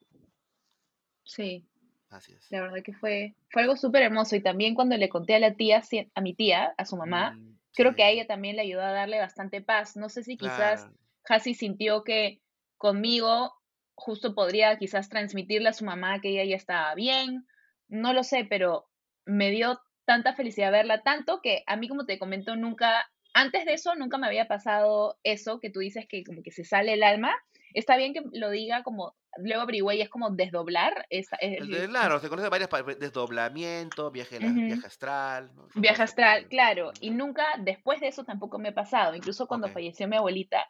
Sí. 1.24 1.66
Así 2.08 2.32
es. 2.34 2.50
La 2.50 2.62
verdad 2.62 2.82
que 2.84 2.94
fue, 2.94 3.34
fue 3.50 3.62
algo 3.62 3.76
súper 3.76 4.02
hermoso 4.02 4.36
y 4.36 4.40
también 4.40 4.76
cuando 4.76 4.96
le 4.96 5.08
conté 5.08 5.34
a 5.34 5.40
la 5.40 5.54
tía, 5.54 5.82
a 6.14 6.20
mi 6.20 6.34
tía, 6.34 6.72
a 6.78 6.84
su 6.84 6.96
mamá, 6.96 7.32
mm 7.32 7.55
creo 7.76 7.94
que 7.94 8.02
a 8.02 8.10
ella 8.10 8.26
también 8.26 8.56
le 8.56 8.62
ayudó 8.62 8.82
a 8.82 8.90
darle 8.90 9.20
bastante 9.20 9.60
paz. 9.60 9.96
No 9.96 10.08
sé 10.08 10.24
si 10.24 10.36
quizás 10.36 10.80
claro. 10.80 10.96
Hasi 11.28 11.54
sintió 11.54 12.02
que 12.02 12.40
conmigo 12.76 13.52
justo 13.94 14.34
podría 14.34 14.76
quizás 14.78 15.08
transmitirle 15.08 15.68
a 15.68 15.72
su 15.72 15.84
mamá 15.84 16.20
que 16.20 16.30
ella 16.30 16.44
ya 16.44 16.56
estaba 16.56 16.94
bien, 16.94 17.46
no 17.88 18.12
lo 18.12 18.24
sé, 18.24 18.44
pero 18.48 18.88
me 19.24 19.50
dio 19.50 19.80
tanta 20.04 20.34
felicidad 20.34 20.70
verla, 20.70 21.02
tanto 21.02 21.40
que 21.42 21.64
a 21.66 21.76
mí, 21.76 21.88
como 21.88 22.06
te 22.06 22.18
comento, 22.18 22.56
nunca, 22.56 23.10
antes 23.34 23.64
de 23.64 23.74
eso, 23.74 23.94
nunca 23.96 24.18
me 24.18 24.26
había 24.26 24.48
pasado 24.48 25.18
eso 25.24 25.60
que 25.60 25.70
tú 25.70 25.80
dices 25.80 26.06
que 26.08 26.24
como 26.24 26.42
que 26.42 26.52
se 26.52 26.64
sale 26.64 26.94
el 26.94 27.02
alma. 27.02 27.34
Está 27.76 27.96
bien 27.98 28.14
que 28.14 28.22
lo 28.32 28.48
diga 28.50 28.82
como, 28.82 29.14
luego 29.36 29.60
averigüé 29.62 29.96
y 29.96 30.00
es 30.00 30.08
como 30.08 30.30
desdoblar, 30.30 31.06
es, 31.10 31.28
de, 31.42 31.56
el- 31.58 31.88
claro, 31.90 32.18
se 32.20 32.28
conoce 32.30 32.48
varias 32.48 32.70
pa- 32.70 32.82
desdoblamiento, 32.82 34.10
viaje, 34.10 34.40
la- 34.40 34.50
viaje 34.52 34.86
astral, 34.86 35.50
Viaje 35.74 36.02
astral, 36.02 36.48
claro, 36.48 36.92
y 37.00 37.10
nunca 37.10 37.44
después 37.58 38.00
de 38.00 38.08
eso 38.08 38.24
tampoco 38.24 38.58
me 38.58 38.70
ha 38.70 38.74
pasado. 38.74 39.14
Incluso 39.14 39.46
cuando 39.46 39.68
falleció 39.68 40.08
mi 40.08 40.16
abuelita, 40.16 40.64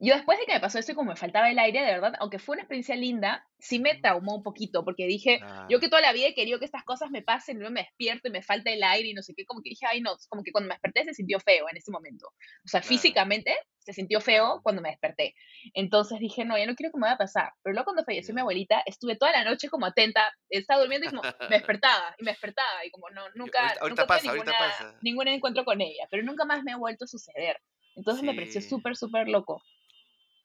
yo 0.00 0.14
después 0.14 0.38
de 0.38 0.46
que 0.46 0.52
me 0.52 0.60
pasó 0.60 0.78
eso 0.78 0.92
y 0.92 0.94
como 0.94 1.10
me 1.10 1.16
faltaba 1.16 1.50
el 1.50 1.58
aire, 1.58 1.80
de 1.80 1.92
verdad, 1.92 2.12
aunque 2.20 2.38
fue 2.38 2.54
una 2.54 2.62
experiencia 2.62 2.94
linda, 2.94 3.44
sí 3.58 3.80
me 3.80 3.96
traumó 3.96 4.36
un 4.36 4.42
poquito, 4.44 4.84
porque 4.84 5.06
dije, 5.06 5.40
yo 5.68 5.80
que 5.80 5.88
toda 5.88 6.00
la 6.00 6.12
vida 6.12 6.28
he 6.28 6.34
querido 6.34 6.60
que 6.60 6.64
estas 6.64 6.84
cosas 6.84 7.10
me 7.10 7.22
pasen, 7.22 7.56
y 7.56 7.58
luego 7.60 7.74
me 7.74 7.82
despierto 7.82 8.28
y 8.28 8.30
me 8.30 8.42
falta 8.42 8.70
el 8.70 8.82
aire 8.84 9.08
y 9.08 9.14
no 9.14 9.22
sé 9.22 9.34
qué, 9.36 9.44
como 9.44 9.60
que 9.60 9.70
dije, 9.70 9.86
ay 9.86 10.00
no, 10.00 10.16
como 10.28 10.44
que 10.44 10.52
cuando 10.52 10.68
me 10.68 10.74
desperté 10.74 11.04
se 11.04 11.14
sintió 11.14 11.40
feo 11.40 11.66
en 11.68 11.76
ese 11.76 11.90
momento. 11.90 12.28
O 12.64 12.68
sea, 12.68 12.80
claro, 12.80 12.88
físicamente 12.88 13.56
se 13.80 13.92
sintió 13.92 14.20
feo 14.20 14.60
cuando 14.62 14.82
me 14.82 14.90
desperté. 14.90 15.34
Entonces 15.74 16.20
dije, 16.20 16.44
no, 16.44 16.56
ya 16.56 16.66
no 16.66 16.76
quiero 16.76 16.92
que 16.92 16.98
me 16.98 17.02
vaya 17.02 17.14
a 17.14 17.18
pasar. 17.18 17.52
Pero 17.62 17.72
luego 17.72 17.86
cuando 17.86 18.04
falleció 18.04 18.34
mi 18.34 18.42
abuelita, 18.42 18.82
estuve 18.86 19.16
toda 19.16 19.32
la 19.32 19.44
noche 19.44 19.68
como 19.68 19.86
atenta, 19.86 20.30
estaba 20.48 20.80
durmiendo 20.80 21.06
y 21.06 21.10
como 21.10 21.22
me 21.22 21.56
despertaba 21.82 22.14
y 22.18 22.24
me 22.24 22.32
despertaba 22.32 22.84
y 22.84 22.90
como 22.90 23.10
no, 23.10 23.22
nunca, 23.34 23.60
ahorita, 23.60 23.80
ahorita 23.80 23.88
nunca 23.88 24.06
tuve 24.06 24.16
pasa, 24.16 24.28
ahorita 24.28 24.52
ninguna, 24.52 24.58
pasa. 24.58 24.98
ningún 25.00 25.28
encuentro 25.28 25.64
con 25.64 25.80
ella, 25.80 26.06
pero 26.10 26.22
nunca 26.22 26.44
más 26.44 26.62
me 26.62 26.72
ha 26.72 26.76
vuelto 26.76 27.06
a 27.06 27.08
suceder. 27.08 27.60
Entonces 27.96 28.22
me 28.22 28.34
pareció 28.34 28.60
súper, 28.60 28.94
súper 28.94 29.26
loco. 29.26 29.60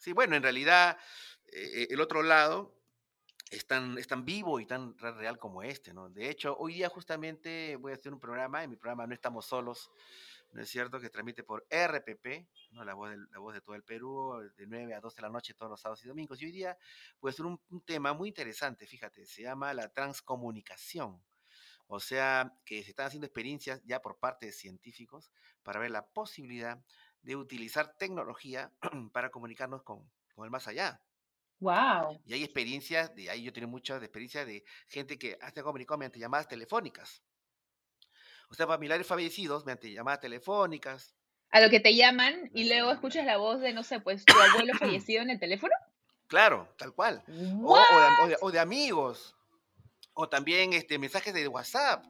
Sí, 0.04 0.14
bueno, 0.14 0.36
en 0.36 0.44
realidad 0.44 0.98
eh, 1.52 1.88
el 1.90 2.02
otro 2.02 2.24
lado 2.24 2.76
es 3.52 3.68
tan, 3.68 3.98
es 3.98 4.08
tan 4.08 4.26
vivo 4.26 4.60
y 4.60 4.66
tan 4.66 4.98
re- 4.98 5.14
real 5.14 5.38
como 5.40 5.64
este, 5.64 5.94
¿no? 5.94 6.10
De 6.10 6.30
hecho, 6.30 6.56
hoy 6.58 6.76
día 6.76 6.90
justamente 6.90 7.76
voy 7.78 7.92
a 7.92 7.96
hacer 7.96 8.14
un 8.14 8.20
programa, 8.20 8.64
en 8.64 8.70
mi 8.72 8.78
programa 8.78 9.08
No 9.08 9.14
Estamos 9.14 9.46
Solos, 9.46 9.92
¿no 10.52 10.62
es 10.62 10.70
cierto? 10.70 11.00
Que 11.00 11.10
transmite 11.10 11.44
por 11.44 11.66
RPP, 11.70 12.50
¿no? 12.72 12.84
La 12.86 12.94
voz, 12.96 13.12
del- 13.12 13.28
la 13.32 13.40
voz 13.40 13.54
de 13.54 13.62
todo 13.62 13.76
el 13.76 13.84
Perú, 13.84 14.40
de 14.58 14.68
9 14.68 14.94
a 14.96 15.00
12 15.02 15.18
de 15.18 15.22
la 15.24 15.30
noche 15.30 15.54
todos 15.54 15.70
los 15.70 15.82
sábados 15.82 16.04
y 16.06 16.08
domingos. 16.08 16.42
Y 16.42 16.46
hoy 16.46 16.52
día 16.52 16.78
voy 17.20 17.30
a 17.30 17.34
hacer 17.34 17.46
un, 17.46 17.62
un 17.70 17.82
tema 17.82 18.14
muy 18.14 18.30
interesante, 18.30 18.88
fíjate, 18.88 19.26
se 19.26 19.44
llama 19.44 19.74
la 19.74 19.90
transcomunicación. 19.94 21.24
O 21.88 22.00
sea, 22.00 22.54
que 22.66 22.82
se 22.84 22.90
están 22.92 23.08
haciendo 23.08 23.28
experiencias 23.28 23.82
ya 23.86 24.02
por 24.02 24.18
parte 24.18 24.48
de 24.48 24.52
científicos 24.52 25.32
para 25.64 25.80
ver 25.80 25.92
la 25.92 26.08
posibilidad 26.08 26.84
de 27.24 27.36
utilizar 27.36 27.96
tecnología 27.98 28.72
para 29.14 29.30
comunicarnos 29.32 29.82
con, 29.84 30.08
con 30.36 30.46
el 30.46 30.52
más 30.52 30.68
allá. 30.68 31.02
Wow. 31.60 32.22
Y 32.26 32.34
hay 32.34 32.44
experiencias, 32.44 33.16
de 33.16 33.30
ahí 33.30 33.44
yo 33.44 33.54
tengo 33.54 33.68
muchas 33.70 34.02
experiencias 34.04 34.46
de 34.46 34.64
gente 34.88 35.18
que 35.18 35.38
se 35.54 35.60
ha 35.60 35.64
comunicado 35.64 35.98
mediante 35.98 36.20
llamadas 36.20 36.48
telefónicas. 36.48 37.24
O 38.50 38.54
sea, 38.54 38.68
familiares 38.68 39.08
fallecidos 39.08 39.66
mediante 39.66 39.92
llamadas 39.92 40.20
telefónicas. 40.20 41.16
A 41.52 41.62
lo 41.62 41.70
que 41.70 41.80
te 41.80 41.96
llaman 41.96 42.50
y 42.54 42.68
luego 42.68 42.92
escuchas 42.92 43.26
la 43.26 43.38
voz 43.38 43.62
de, 43.62 43.74
no 43.74 43.84
sé, 43.84 44.00
pues 44.00 44.26
tu 44.26 44.34
abuelo 44.38 44.74
fallecido 44.80 45.22
en 45.22 45.30
el 45.30 45.40
teléfono. 45.40 45.74
Claro, 46.28 46.68
tal 46.78 46.94
cual. 46.94 47.24
O, 47.64 47.74
o 47.74 47.78
de, 47.78 48.08
o 48.24 48.28
de- 48.28 48.38
o 48.42 48.52
de 48.52 48.60
amigos. 48.60 49.36
O 50.14 50.28
también 50.30 50.74
este, 50.74 51.00
mensajes 51.00 51.34
de 51.34 51.48
WhatsApp. 51.48 52.06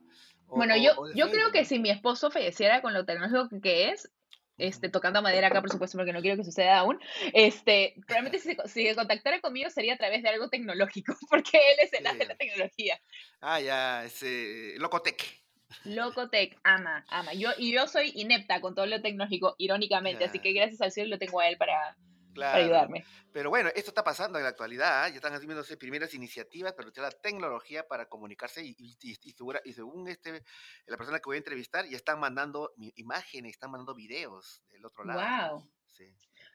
Bueno, 0.47 0.75
yo, 0.77 0.91
yo 1.15 1.29
creo 1.31 1.51
que 1.51 1.65
si 1.65 1.79
mi 1.79 1.89
esposo 1.89 2.29
falleciera 2.31 2.81
con 2.81 2.93
lo 2.93 3.05
tecnológico 3.05 3.61
que 3.61 3.89
es, 3.89 4.11
este, 4.57 4.89
tocando 4.89 5.21
madera 5.21 5.47
acá, 5.47 5.61
por 5.61 5.69
supuesto, 5.71 5.97
porque 5.97 6.13
no 6.13 6.21
quiero 6.21 6.37
que 6.37 6.43
suceda 6.43 6.77
aún, 6.77 6.99
este, 7.33 7.95
probablemente 8.07 8.39
si, 8.39 8.49
se 8.49 8.55
co- 8.55 8.67
si 8.67 8.85
se 8.87 8.95
contactara 8.95 9.41
conmigo 9.41 9.69
sería 9.69 9.95
a 9.95 9.97
través 9.97 10.21
de 10.23 10.29
algo 10.29 10.49
tecnológico, 10.49 11.15
porque 11.29 11.57
él 11.57 11.75
es 11.79 11.93
el 11.93 12.05
as 12.07 12.17
de 12.17 12.25
la 12.25 12.35
tecnología. 12.35 12.99
Ah, 13.41 13.59
ya, 13.59 14.05
ese 14.05 14.75
Locotec. 14.77 15.41
Locotec, 15.85 16.57
ama, 16.63 17.03
ama. 17.09 17.33
Yo, 17.33 17.49
y 17.57 17.73
yo 17.73 17.87
soy 17.87 18.11
inepta 18.15 18.61
con 18.61 18.75
todo 18.75 18.85
lo 18.85 19.01
tecnológico, 19.01 19.55
irónicamente, 19.57 20.23
así 20.25 20.39
que 20.39 20.53
gracias 20.53 20.81
al 20.81 20.91
cielo 20.91 21.09
lo 21.09 21.17
tengo 21.17 21.39
a 21.39 21.47
él 21.49 21.57
para 21.57 21.95
claro. 22.33 22.57
¿no? 22.57 22.63
ayudarme. 22.63 23.05
Pero 23.31 23.49
bueno, 23.49 23.69
esto 23.75 23.91
está 23.91 24.03
pasando 24.03 24.37
en 24.37 24.43
la 24.43 24.49
actualidad, 24.49 25.03
¿ah? 25.03 25.09
ya 25.09 25.15
están 25.15 25.33
haciéndose 25.33 25.77
primeras 25.77 26.13
iniciativas 26.13 26.73
para 26.73 26.87
utilizar 26.87 27.13
la 27.13 27.19
tecnología 27.19 27.87
para 27.87 28.07
comunicarse 28.07 28.63
y, 28.63 28.75
y- 28.77 28.97
y- 29.01 29.17
y 29.23 29.31
segura- 29.31 29.61
y 29.63 29.73
según 29.73 30.07
este, 30.07 30.43
la 30.87 30.97
persona 30.97 31.19
que 31.19 31.25
voy 31.25 31.35
a 31.35 31.39
entrevistar, 31.39 31.85
ya 31.87 31.97
están 31.97 32.19
mandando 32.19 32.73
imágenes, 32.95 33.51
están 33.53 33.71
mandando 33.71 33.95
videos 33.95 34.61
del 34.69 34.85
otro 34.85 35.03
lado. 35.05 35.21
¿no? 35.21 35.53
Wow. 35.59 35.69
Sí, 35.87 36.05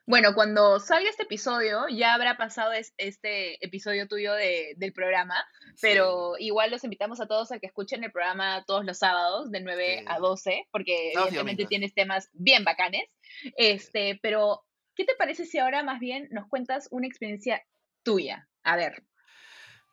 Bueno, 0.05 0.35
cuando 0.35 0.81
salga 0.81 1.09
este 1.11 1.23
episodio, 1.23 1.87
ya 1.89 2.15
habrá 2.15 2.37
pasado 2.37 2.73
es- 2.73 2.93
este 2.97 3.65
episodio 3.65 4.09
tuyo 4.09 4.33
de- 4.35 4.75
del 4.77 4.93
programa, 4.93 5.37
sí, 5.75 5.77
pero 5.83 6.33
igual 6.39 6.73
los 6.73 6.83
invitamos 6.83 7.21
a 7.21 7.29
todos 7.29 7.53
a 7.53 7.61
que 7.61 7.67
escuchen 7.67 8.03
el 8.03 8.11
programa 8.11 8.65
todos 8.67 8.85
los 8.85 8.99
sábados 8.99 9.53
de 9.53 9.61
9 9.61 10.03
a 10.09 10.17
sí. 10.17 10.21
12, 10.21 10.67
porque 10.73 11.13
y 11.15 11.17
evidentemente 11.17 11.67
tienes 11.67 11.95
temas 11.95 12.31
bien 12.33 12.65
bacanes. 12.65 13.05
Este, 13.57 14.19
pero, 14.23 14.65
¿qué 14.99 15.05
te 15.05 15.15
parece 15.15 15.47
si 15.47 15.59
ahora 15.59 15.83
más 15.83 16.01
bien 16.01 16.29
nos 16.33 16.49
cuentas 16.49 16.89
una 16.91 17.07
experiencia 17.07 17.65
tuya? 18.03 18.49
A 18.65 18.77
ver, 18.77 19.05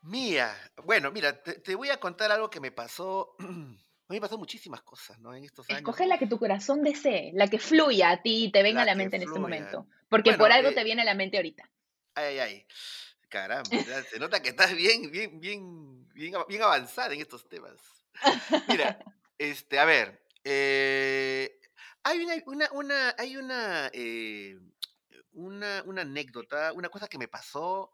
Mía, 0.02 0.56
bueno, 0.84 1.12
mira, 1.12 1.42
te, 1.42 1.54
te 1.54 1.74
voy 1.74 1.90
a 1.90 2.00
contar 2.00 2.32
algo 2.32 2.50
que 2.50 2.60
me 2.60 2.72
pasó. 2.72 3.36
A 4.08 4.14
mí 4.14 4.18
me 4.18 4.22
pasó 4.22 4.38
muchísimas 4.38 4.84
cosas, 4.84 5.18
¿no? 5.18 5.34
En 5.34 5.44
estos 5.44 5.68
años. 5.68 5.80
escoge 5.80 6.06
la 6.06 6.20
que 6.20 6.28
tu 6.28 6.38
corazón 6.38 6.84
desee, 6.84 7.32
la 7.34 7.48
que 7.48 7.58
fluya 7.58 8.12
a 8.12 8.22
ti 8.22 8.46
y 8.46 8.52
te 8.52 8.62
venga 8.62 8.84
a 8.84 8.86
La 8.86 8.94
mente 8.94 9.16
en 9.16 9.24
este 9.24 9.40
momento, 9.40 9.88
porque 10.10 10.30
Bueno, 10.30 10.44
por 10.44 10.52
algo 10.52 10.70
eh, 10.70 10.74
te 10.76 10.84
viene 10.84 11.02
a 11.02 11.06
la 11.06 11.16
mente 11.16 11.38
ahorita. 11.38 11.72
Ay, 12.14 12.38
ay, 12.38 12.40
ay. 12.40 12.68
Caramba, 13.30 13.68
se 14.08 14.20
nota 14.20 14.44
que 14.44 14.50
estás 14.50 14.76
bien, 14.76 15.10
bien, 15.10 15.40
bien, 15.40 16.08
bien, 16.14 16.36
bien 16.48 16.62
avanzada 16.62 17.16
en 17.16 17.22
estos 17.22 17.50
temas. 17.50 17.74
Mira, 18.68 19.00
este, 19.40 19.80
a 19.80 19.86
ver, 19.86 20.24
eh, 20.44 21.60
hay 22.04 22.20
una, 22.20 22.36
una, 22.46 22.70
una, 22.74 23.16
hay 23.18 23.38
una, 23.38 23.90
eh, 23.92 24.60
una, 25.36 25.84
una 25.86 26.02
anécdota, 26.02 26.74
una 26.74 26.90
cosa 26.90 27.08
que 27.08 27.18
me 27.18 27.28
pasó 27.28 27.92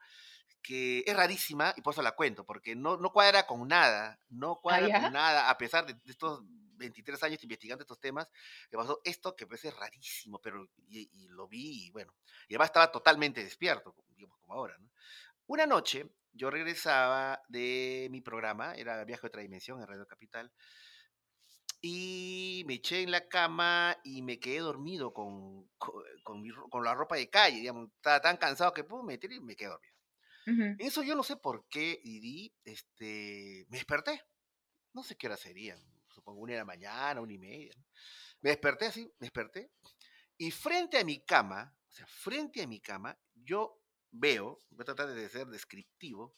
que 0.61 1.03
es 1.05 1.15
rarísima 1.15 1.73
y 1.75 1.81
por 1.81 1.93
eso 1.93 2.01
la 2.01 2.11
cuento, 2.11 2.45
porque 2.45 2.75
no, 2.75 2.97
no 2.97 3.11
cuadra 3.11 3.47
con 3.47 3.67
nada, 3.67 4.19
no 4.29 4.53
¿Ah, 4.53 4.59
cuadra 4.61 5.01
con 5.01 5.13
nada, 5.13 5.49
a 5.49 5.57
pesar 5.57 5.85
de, 5.85 5.93
de 5.93 6.11
estos 6.11 6.43
23 6.77 7.23
años 7.23 7.43
investigando 7.43 7.83
estos 7.83 7.99
temas, 7.99 8.29
me 8.71 8.77
pasó 8.77 9.01
esto 9.03 9.35
que 9.35 9.47
parece 9.47 9.71
rarísimo, 9.71 10.39
pero 10.39 10.67
y, 10.87 11.09
y 11.13 11.27
lo 11.29 11.47
vi 11.47 11.87
y 11.87 11.91
bueno, 11.91 12.13
y 12.47 12.53
además 12.53 12.67
estaba 12.67 12.91
totalmente 12.91 13.43
despierto, 13.43 13.95
digamos 14.15 14.37
como 14.39 14.53
ahora, 14.53 14.77
¿no? 14.77 14.91
Una 15.47 15.65
noche 15.65 16.09
yo 16.33 16.49
regresaba 16.49 17.41
de 17.49 18.07
mi 18.11 18.21
programa, 18.21 18.73
era 18.75 19.03
Viaje 19.03 19.25
a 19.25 19.29
otra 19.29 19.41
dimensión 19.41 19.81
en 19.81 19.87
Radio 19.87 20.07
Capital, 20.07 20.51
y 21.82 22.63
me 22.67 22.75
eché 22.75 23.01
en 23.01 23.11
la 23.11 23.27
cama 23.27 23.97
y 24.03 24.21
me 24.21 24.39
quedé 24.39 24.59
dormido 24.59 25.13
con, 25.13 25.67
con, 25.77 26.03
con 26.23 26.41
mi 26.41 26.49
con 26.69 26.84
la 26.84 26.93
ropa 26.93 27.15
de 27.15 27.29
calle, 27.29 27.57
digamos, 27.57 27.89
estaba 27.95 28.21
tan 28.21 28.38
cansado 28.38 28.73
que 28.73 28.84
pum, 28.84 29.05
me 29.05 29.17
tiré 29.17 29.36
y 29.36 29.39
me 29.39 29.55
quedé 29.55 29.69
dormido. 29.69 29.95
Ujú. 30.47 30.61
En 30.63 30.82
eso 30.82 31.03
yo 31.03 31.15
no 31.15 31.23
sé 31.23 31.38
por 31.38 31.67
qué, 31.69 31.99
Didi, 32.03 32.53
este, 32.63 33.65
me 33.69 33.77
desperté. 33.77 34.21
No 34.93 35.03
sé 35.03 35.15
qué 35.15 35.27
hora 35.27 35.38
serían, 35.38 35.79
supongo 36.09 36.41
una 36.41 36.53
de 36.53 36.59
la 36.59 36.65
mañana, 36.65 37.21
una 37.21 37.34
y 37.34 37.38
media. 37.38 37.73
Me 38.41 38.51
desperté 38.51 38.88
así, 38.88 39.05
me 39.19 39.25
desperté. 39.27 39.71
Y 40.38 40.51
frente 40.51 40.97
a 40.99 41.03
mi 41.03 41.23
cama, 41.23 41.75
o 41.88 41.91
sea, 41.91 42.07
frente 42.07 42.61
a 42.61 42.67
mi 42.67 42.82
cama, 42.82 43.17
yo 43.34 43.79
veo, 44.11 44.59
voy 44.69 44.82
a 44.82 44.86
tratar 44.86 45.07
de 45.09 45.29
ser 45.29 45.47
descriptivo, 45.47 46.36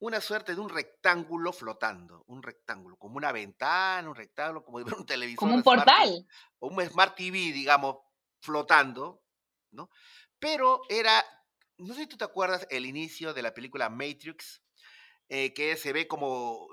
una 0.00 0.20
suerte 0.20 0.54
de 0.54 0.60
un 0.60 0.68
rectángulo 0.68 1.52
flotando, 1.52 2.24
un 2.28 2.42
rectángulo, 2.42 2.96
como 2.96 3.16
una 3.16 3.32
ventana, 3.32 4.08
un 4.08 4.14
rectángulo, 4.14 4.64
como 4.64 4.78
un 4.78 5.06
televisor 5.06 5.36
Como 5.36 5.54
un 5.54 5.62
Smart 5.62 5.64
portal. 5.64 6.26
o 6.60 6.68
un 6.68 6.80
Smart 6.86 7.16
TV, 7.16 7.32
digamos, 7.52 7.96
flotando, 8.40 9.24
¿no? 9.72 9.90
Pero 10.38 10.82
era, 10.88 11.24
no 11.78 11.94
sé 11.94 12.02
si 12.02 12.06
tú 12.06 12.16
te 12.16 12.24
acuerdas 12.24 12.66
el 12.70 12.86
inicio 12.86 13.34
de 13.34 13.42
la 13.42 13.54
película 13.54 13.88
Matrix, 13.90 14.62
eh, 15.28 15.52
que 15.52 15.76
se 15.76 15.92
ve 15.92 16.08
como 16.08 16.68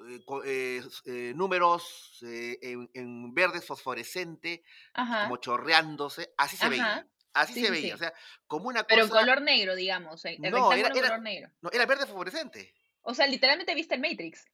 eh, 0.46 0.82
eh, 1.06 1.34
números 1.36 2.20
en, 2.22 2.90
en 2.94 3.34
verde 3.34 3.62
fosforescente, 3.62 4.64
Ajá, 4.94 5.24
como 5.24 5.38
chorreándose, 5.38 6.34
así 6.38 6.56
se 6.58 6.70
veía, 6.70 7.08
así 7.34 7.54
Sí, 7.54 7.62
se 7.62 7.66
sí, 7.66 7.72
veía, 7.72 7.96
o 7.96 7.98
sea, 7.98 8.14
como 8.48 8.70
una 8.70 8.84
Pero 8.86 9.04
en 9.04 9.10
color 9.10 9.42
negro, 9.42 9.76
digamos, 9.76 10.24
el, 10.26 10.40
no, 10.42 10.72
era, 10.72 10.90
color 10.90 11.22
negro. 11.22 11.52
no, 11.62 11.70
era 11.72 11.86
verde 11.86 12.06
fosforescente. 12.06 12.74
O 13.06 13.14
sea, 13.14 13.28
literalmente 13.28 13.76
viste 13.76 13.96
el 13.96 14.02
Matrix. 14.02 14.46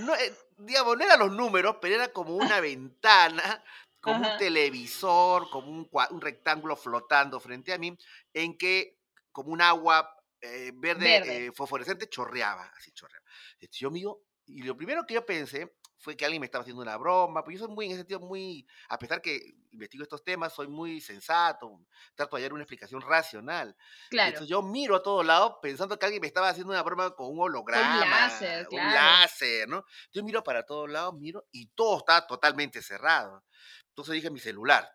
No, 0.00 0.14
eh, 0.14 0.32
digamos, 0.58 0.96
no 0.96 1.04
eran 1.04 1.18
los 1.18 1.32
números, 1.32 1.76
pero 1.80 1.96
era 1.96 2.08
como 2.12 2.36
una 2.36 2.60
ventana, 2.60 3.62
como 4.00 4.18
un 4.28 4.38
televisor, 4.38 5.50
como 5.50 5.70
un, 5.70 6.20
rectángulo 6.20 6.76
flotando 6.76 7.40
frente 7.40 7.72
a 7.72 7.78
mí, 7.78 7.96
en 8.32 8.56
que 8.56 8.98
como 9.32 9.50
un 9.50 9.60
agua 9.60 10.16
eh, 10.40 10.70
verde 10.74 11.04
Verde. 11.04 11.46
eh, 11.46 11.52
fosforescente 11.52 12.08
chorreaba, 12.08 12.72
así 12.76 12.92
chorreaba. 12.92 13.26
Yo 13.72 13.90
mido, 13.90 14.22
y 14.46 14.62
lo 14.62 14.76
primero 14.76 15.04
que 15.04 15.14
yo 15.14 15.26
pensé 15.26 15.74
fue 15.98 16.16
que 16.16 16.24
alguien 16.24 16.40
me 16.40 16.46
estaba 16.46 16.62
haciendo 16.62 16.82
una 16.82 16.96
broma, 16.96 17.42
pues 17.42 17.58
yo 17.58 17.66
soy 17.66 17.74
muy, 17.74 17.86
en 17.86 17.92
ese 17.92 18.00
sentido, 18.00 18.20
muy, 18.20 18.66
a 18.88 18.98
pesar 18.98 19.20
que 19.22 19.54
investigo 19.72 20.02
estos 20.02 20.22
temas, 20.22 20.52
soy 20.54 20.68
muy 20.68 21.00
sensato, 21.00 21.80
trato 22.14 22.36
de 22.36 22.42
hallar 22.42 22.52
una 22.52 22.62
explicación 22.62 23.00
racional. 23.00 23.76
Claro. 24.10 24.28
Entonces 24.28 24.48
yo 24.48 24.62
miro 24.62 24.96
a 24.96 25.02
todos 25.02 25.24
lados 25.24 25.54
pensando 25.62 25.98
que 25.98 26.06
alguien 26.06 26.20
me 26.20 26.26
estaba 26.28 26.48
haciendo 26.50 26.72
una 26.72 26.82
broma 26.82 27.10
con 27.14 27.28
un 27.32 27.40
holograma, 27.40 28.04
láser, 28.06 28.64
un 28.70 28.76
claro. 28.78 28.94
láser, 28.94 29.68
¿no? 29.68 29.84
Yo 30.12 30.22
miro 30.22 30.42
para 30.44 30.64
todos 30.64 30.88
lados, 30.90 31.14
miro, 31.14 31.46
y 31.52 31.66
todo 31.68 31.98
está 31.98 32.26
totalmente 32.26 32.82
cerrado. 32.82 33.44
Entonces 33.88 34.14
dije 34.14 34.30
mi 34.30 34.38
celular. 34.40 34.88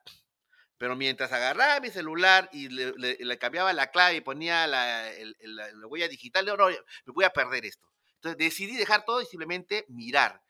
Pero 0.78 0.96
mientras 0.96 1.32
agarraba 1.32 1.80
mi 1.80 1.90
celular 1.92 2.50
y 2.52 2.70
le, 2.70 2.94
le- 2.98 3.18
le 3.20 3.38
cambiaba 3.38 3.72
la 3.74 3.92
clave 3.92 4.16
y 4.16 4.22
ponía 4.22 4.66
la, 4.66 5.12
el- 5.12 5.36
el- 5.40 5.56
la- 5.56 5.72
la 5.72 5.88
huella 5.88 6.08
digital, 6.08 6.46
digo, 6.46 6.58
no, 6.58 6.68
me 6.70 6.78
voy 7.14 7.24
a 7.26 7.30
perder 7.32 7.66
esto. 7.66 7.88
Entonces 8.16 8.38
decidí 8.38 8.76
dejar 8.78 9.06
todo 9.06 9.22
y 9.22 9.26
simplemente 9.26 9.86
mirar. 9.90 10.42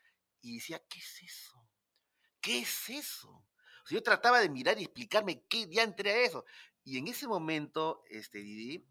Y 0.42 0.56
decía, 0.56 0.82
¿qué 0.88 0.98
es 0.98 1.22
eso? 1.22 1.66
¿Qué 2.40 2.58
es 2.58 2.90
eso? 2.90 3.30
O 3.30 3.88
yo 3.88 4.02
trataba 4.02 4.40
de 4.40 4.48
mirar 4.48 4.78
y 4.78 4.84
explicarme 4.84 5.44
qué 5.48 5.66
diantre 5.66 6.10
era 6.10 6.20
eso. 6.20 6.44
Y 6.84 6.98
en 6.98 7.08
ese 7.08 7.26
momento, 7.28 8.02
este, 8.10 8.38
Didi, 8.38 8.84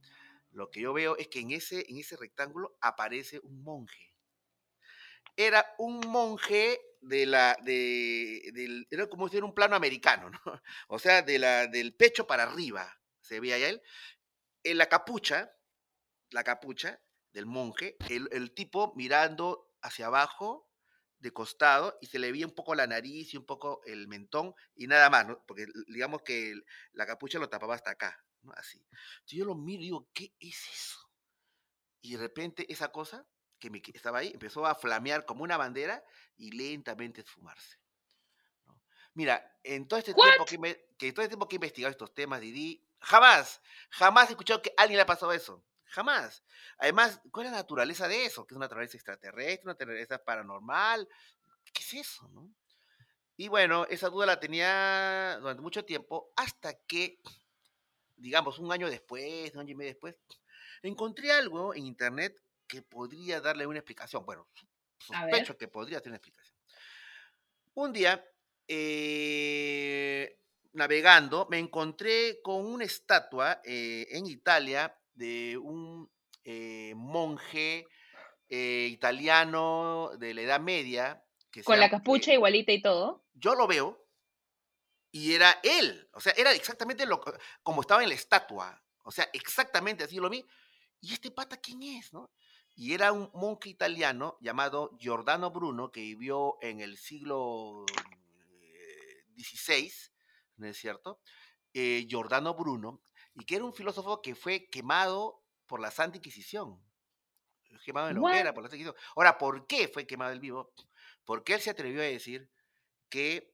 lo 0.52 0.70
que 0.70 0.82
yo 0.82 0.93
veo 0.93 1.18
es 1.18 1.28
que 1.28 1.39
en 1.39 1.52
ese, 1.52 1.86
en 1.89 1.97
ese 1.97 2.16
rectángulo 2.16 2.78
aparece 2.82 3.39
un 3.43 3.64
monje. 3.64 4.14
Era 5.36 5.66
un 5.78 5.99
monje 6.08 6.80
de 7.02 7.26
la, 7.26 7.58
de, 7.64 8.52
del, 8.54 8.88
era 8.89 9.08
como 9.08 9.28
si 9.28 9.38
era 9.38 9.45
un 9.45 9.56
plano 9.56 9.76
americano, 9.76 10.30
¿no? 10.30 10.39
O 10.88 10.99
sea, 10.99 11.22
de 11.22 11.39
la, 11.39 11.68
del 11.68 11.93
pecho 11.95 12.28
para 12.28 12.43
arriba, 12.43 12.99
se 13.22 13.39
veía 13.39 13.58
él. 13.58 13.82
En 14.64 14.78
la 14.78 14.88
capucha, 14.88 15.52
la 16.30 16.43
capucha 16.43 17.02
del 17.34 17.45
monje, 17.45 17.97
el, 18.10 18.30
el 18.32 18.54
tipo 18.54 18.93
mirando 18.95 19.74
hacia 19.82 20.08
abajo, 20.08 20.71
de 21.22 21.32
costado, 21.32 21.98
y 22.02 22.08
se 22.08 22.20
le 22.20 22.32
veía 22.32 22.46
un 22.48 22.56
poco 22.56 22.76
la 22.76 22.88
nariz 22.88 23.34
y 23.34 23.38
un 23.38 23.46
poco 23.46 23.82
el 23.86 24.08
mentón, 24.08 24.54
y 24.76 24.88
nada 24.88 25.10
más, 25.10 25.28
¿no? 25.28 25.44
Porque 25.46 25.68
digamos 25.88 26.24
que 26.24 26.56
la 26.94 27.06
capucha 27.06 27.40
lo 27.40 27.48
tapaba 27.50 27.76
hasta 27.76 27.92
acá, 27.92 28.24
¿no? 28.42 28.52
Así. 28.54 28.80
Entonces 28.90 29.38
yo 29.38 29.46
lo 29.46 29.56
miro 29.56 29.82
y 29.82 29.86
digo, 29.86 30.10
¿qué 30.14 30.34
es 30.40 30.68
eso? 30.74 31.10
Y 32.02 32.14
de 32.14 32.18
repente 32.18 32.72
esa 32.72 32.92
cosa 32.92 33.26
que, 33.60 33.70
me, 33.70 33.82
estaba 33.94 34.20
ahí 34.20 34.32
empezó 34.34 34.66
a 34.66 34.74
flamear 34.76 35.26
como 35.26 35.44
una 35.44 35.58
bandera 35.58 36.04
y 36.36 36.52
lentamente 36.52 37.22
esfumarse. 37.22 37.78
¿no? 38.66 38.82
Mira, 39.14 39.56
en 39.64 39.88
todo 39.88 40.00
este 40.00 40.14
tiempo 40.16 40.46
que, 40.46 40.58
me- 40.58 40.86
que 40.98 41.14
todo 41.14 41.22
este 41.24 41.30
tiempo 41.36 41.48
que 41.48 41.56
he 41.56 41.58
investigado 41.58 41.92
estos 41.92 42.14
temas, 42.16 42.42
Didi, 42.42 42.84
jamás, 43.00 43.62
jamás 43.92 44.30
he 44.30 44.32
escuchado 44.34 44.62
que 44.64 44.74
alguien 44.78 44.98
le 44.98 45.04
ha 45.04 45.06
pasado 45.06 45.32
eso. 45.32 45.64
Jamás. 45.92 46.44
Además, 46.78 47.22
¿cuál 47.32 47.48
es 47.48 47.52
la 47.52 47.60
naturaleza 47.60 48.08
de 48.08 48.26
eso? 48.26 48.46
¿Que 48.46 48.54
es 48.54 48.56
una 48.56 48.66
naturaleza 48.66 48.96
extraterrestre, 48.96 49.64
una 49.66 49.74
naturaleza 49.74 50.24
paranormal? 50.24 51.08
¿Qué 51.74 51.84
es 51.84 51.94
eso, 51.94 52.28
no? 52.30 52.50
Y 53.36 53.50
bueno, 53.50 53.86
esa 53.89 54.10
duda 54.10 54.26
la 54.26 54.39
tenía 54.39 55.38
durante 55.39 55.62
mucho 55.62 55.84
tiempo, 55.84 56.32
hasta 56.36 56.74
que, 56.86 57.20
digamos, 58.16 58.60
un 58.60 58.72
año 58.72 58.89
después, 58.89 59.54
un 59.54 59.62
año 59.62 59.72
y 59.72 59.76
medio 59.76 59.92
después, 59.92 60.16
encontré 60.82 61.32
algo 61.32 61.74
en 61.76 61.86
internet 61.86 62.38
que 62.68 62.82
podría 62.82 63.42
darle 63.42 63.66
una 63.66 63.80
explicación. 63.80 64.26
Bueno, 64.26 64.48
sospecho 64.98 65.58
que 65.58 65.68
podría 65.68 66.00
tener 66.00 66.12
una 66.12 66.18
explicación. 66.18 66.56
Un 67.74 67.92
día, 67.92 68.24
eh, 68.68 70.39
navegando, 70.74 71.48
me 71.50 71.60
encontré 71.60 72.42
con 72.42 72.66
una 72.66 72.86
estatua 72.86 73.62
eh, 73.66 74.08
en 74.12 74.28
Italia 74.28 74.96
de 75.22 75.58
un 75.58 76.12
eh, 76.44 76.94
monje 76.96 77.86
eh, 78.50 78.88
italiano 78.90 80.10
de 80.18 80.34
la 80.34 80.42
Edad 80.42 80.60
Media. 80.60 81.24
Que 81.52 81.64
Con 81.64 81.80
la 81.80 81.86
llama- 81.86 82.00
capucha 82.00 82.32
eh, 82.32 82.36
igualita 82.36 82.72
y 82.72 82.82
todo. 82.82 83.24
yo 83.34 83.54
lo 83.56 83.68
veo 83.68 84.08
y 85.12 85.34
era 85.34 85.60
él. 85.64 86.10
O 86.14 86.20
sea, 86.20 86.34
era 86.38 86.52
exactamente 86.54 87.06
lo, 87.06 87.20
co- 87.20 87.34
como 87.62 87.82
estaba 87.82 88.02
en 88.04 88.10
la 88.10 88.16
estatua. 88.16 88.82
O 89.04 89.12
sea, 89.12 89.30
exactamente 89.34 90.04
así 90.06 90.16
lo 90.18 90.30
vi. 90.30 90.44
¿Y 91.02 91.14
este 91.14 91.30
pata 91.32 91.58
quién 91.58 91.84
es? 91.84 92.14
No? 92.14 92.32
Y 92.76 92.94
era 92.94 93.12
un 93.12 93.30
monje 93.34 93.70
italiano 93.70 94.38
llamado 94.42 94.96
Giordano 95.00 95.52
Bruno 95.52 95.92
que 95.92 96.00
vivió 96.02 96.58
en 96.62 96.80
el 96.80 96.98
siglo 96.98 97.86
eh, 98.64 99.24
XVI, 99.38 99.92
¿no 100.58 100.68
es 100.68 100.78
cierto? 100.78 101.20
Eh, 101.74 102.06
Giordano 102.08 102.54
Bruno, 102.54 103.02
y 103.34 103.46
que 103.46 103.56
era 103.56 103.66
un 103.66 103.74
filósofo 103.74 104.22
que 104.22 104.36
fue 104.36 104.68
quemado 104.70 105.44
por 105.68 105.80
la 105.80 105.92
Santa 105.92 106.18
Inquisición. 106.18 106.80
Quemado 107.86 108.10
en 108.10 108.16
la 108.16 108.22
hoguera 108.22 108.54
por 108.54 108.64
la 108.64 108.70
Santa 108.70 108.78
Inquisición. 108.82 108.96
Ahora, 109.16 109.38
¿por 109.38 109.66
qué 109.66 109.88
fue 109.88 110.06
quemado 110.06 110.32
el 110.34 110.40
vivo? 110.40 110.74
Porque 111.26 111.54
él 111.54 111.62
se 111.62 111.70
atrevió 111.70 112.02
a 112.02 112.06
decir 112.06 112.50
que 113.10 113.54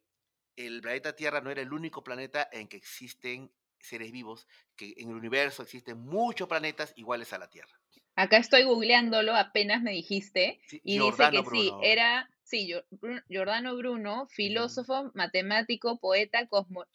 el 0.56 0.82
planeta 0.82 1.16
Tierra 1.16 1.40
no 1.42 1.52
era 1.52 1.62
el 1.62 1.72
único 1.72 2.04
planeta 2.04 2.50
en 2.52 2.68
que 2.68 2.78
existen 2.78 3.52
seres 3.80 4.12
vivos, 4.12 4.48
que 4.76 4.96
en 4.98 5.10
el 5.10 5.16
universo 5.16 5.62
existen 5.64 6.00
muchos 6.00 6.48
planetas 6.48 6.94
iguales 6.98 7.32
a 7.32 7.38
la 7.38 7.50
Tierra. 7.50 7.80
Acá 8.16 8.38
estoy 8.38 8.64
googleándolo, 8.64 9.36
apenas 9.36 9.84
me 9.84 9.92
dijiste. 9.92 10.60
Sí, 10.68 10.82
Y 10.84 10.94
Giordano 10.94 11.44
dice 11.44 11.44
que 11.44 11.50
sí, 11.58 11.68
Bruno. 11.68 11.84
era, 11.84 12.30
sí, 12.44 12.68
Gio- 12.68 12.86
Bru- 12.90 13.24
Giordano 13.30 13.76
Bruno, 13.78 14.28
filósofo, 14.30 15.12
matemático, 15.14 16.00
poeta, 16.00 16.48
cosmo- 16.48 16.88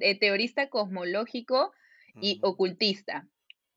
eh, 0.00 0.18
teorista 0.18 0.68
cosmológico 0.68 1.72
y 2.20 2.38
ocultista, 2.42 3.28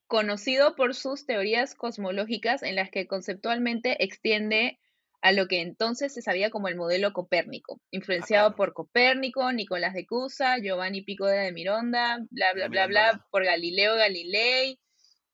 conocido 0.07 0.75
por 0.75 0.95
sus 0.95 1.25
teorías 1.25 1.75
cosmológicas 1.75 2.63
en 2.63 2.75
las 2.75 2.89
que 2.89 3.07
conceptualmente 3.07 4.03
extiende 4.03 4.79
a 5.21 5.33
lo 5.33 5.47
que 5.47 5.59
entonces 5.61 6.13
se 6.13 6.21
sabía 6.21 6.49
como 6.49 6.69
el 6.69 6.77
modelo 6.77 7.11
Copérnico, 7.11 7.81
influenciado 7.91 8.47
Ah, 8.47 8.49
claro. 8.51 8.55
por 8.57 8.73
Copérnico, 8.73 9.51
Nicolás 9.51 9.93
de 9.93 10.05
Cusa, 10.05 10.57
Giovanni 10.59 11.01
Pico 11.01 11.25
de 11.25 11.51
Mironda, 11.51 12.19
bla, 12.31 12.53
bla, 12.53 12.69
bla, 12.69 12.87
bla, 12.87 13.27
por 13.29 13.43
Galileo 13.43 13.95
Galilei, 13.95 14.79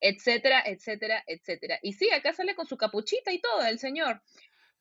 etcétera, 0.01 0.63
etcétera, 0.65 1.23
etcétera. 1.27 1.79
Y 1.83 1.93
sí, 1.93 2.09
acá 2.09 2.33
sale 2.33 2.55
con 2.55 2.65
su 2.67 2.77
capuchita 2.77 3.31
y 3.31 3.39
todo, 3.39 3.61
el 3.65 3.77
señor. 3.79 4.21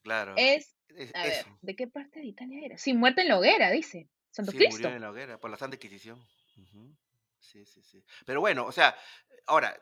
Claro. 0.02 0.34
Es, 0.38 0.74
es- 0.96 1.14
a 1.14 1.22
ver, 1.24 1.32
eso. 1.32 1.58
¿de 1.60 1.76
qué 1.76 1.86
parte 1.86 2.20
de 2.20 2.26
Italia 2.26 2.60
era? 2.64 2.78
Sí, 2.78 2.94
muerta 2.94 3.20
en 3.22 3.28
la 3.28 3.38
hoguera, 3.38 3.70
dice. 3.70 4.08
Santo 4.30 4.52
Sí, 4.52 4.58
Cristo. 4.58 4.74
murió 4.82 4.96
en 4.96 5.02
la 5.02 5.10
hoguera 5.10 5.38
por 5.38 5.50
la 5.50 5.56
Santa 5.58 5.76
Inquisición. 5.76 6.18
Sí, 7.44 7.64
sí, 7.66 7.82
sí. 7.82 8.02
Pero 8.24 8.40
bueno, 8.40 8.64
o 8.66 8.72
sea, 8.72 8.96
ahora, 9.46 9.78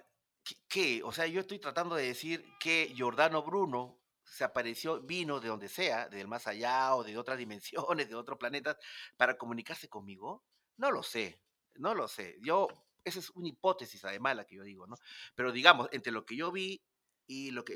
¿qué-. 0.68 1.02
O 1.04 1.12
sea, 1.12 1.26
yo 1.26 1.40
estoy 1.40 1.58
tratando 1.58 1.94
de 1.94 2.06
decir 2.06 2.44
que 2.58 2.92
Giordano 2.94 3.42
Bruno 3.42 4.00
se 4.24 4.44
apareció, 4.44 5.00
vino 5.02 5.40
de 5.40 5.48
donde 5.48 5.68
sea, 5.68 6.08
del 6.08 6.26
más 6.28 6.46
allá 6.46 6.94
o 6.96 7.04
de 7.04 7.16
otras 7.18 7.38
dimensiones, 7.98 8.08
de 8.08 8.14
otros 8.14 8.38
planetas, 8.38 8.76
para 9.16 9.36
comunicarse 9.38 9.88
conmigo. 9.88 10.44
No 10.76 10.90
lo 10.90 11.02
sé, 11.02 11.40
no 11.76 11.94
lo 11.94 12.08
sé. 12.08 12.36
Yo, 12.42 12.68
esa 13.04 13.18
es 13.20 13.30
una 13.30 13.48
hipótesis 13.48 14.04
además 14.04 14.36
la 14.36 14.44
que 14.46 14.56
yo 14.56 14.64
digo, 14.64 14.86
¿no? 14.86 14.96
Pero 15.34 15.52
digamos, 15.52 15.88
entre 15.92 16.12
lo 16.12 16.24
que 16.24 16.36
yo 16.36 16.50
vi 16.50 16.82
y 17.26 17.50
lo 17.52 17.64
que, 17.64 17.74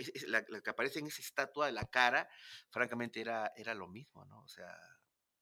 que 0.64 0.70
aparece 0.70 0.98
en 0.98 1.06
esa 1.06 1.22
estatua 1.22 1.66
de 1.66 1.72
la 1.72 1.84
cara, 1.84 2.28
francamente 2.70 3.20
era, 3.20 3.52
era 3.56 3.74
lo 3.74 3.86
mismo, 3.88 4.24
¿no? 4.24 4.42
O 4.42 4.48
sea, 4.48 4.76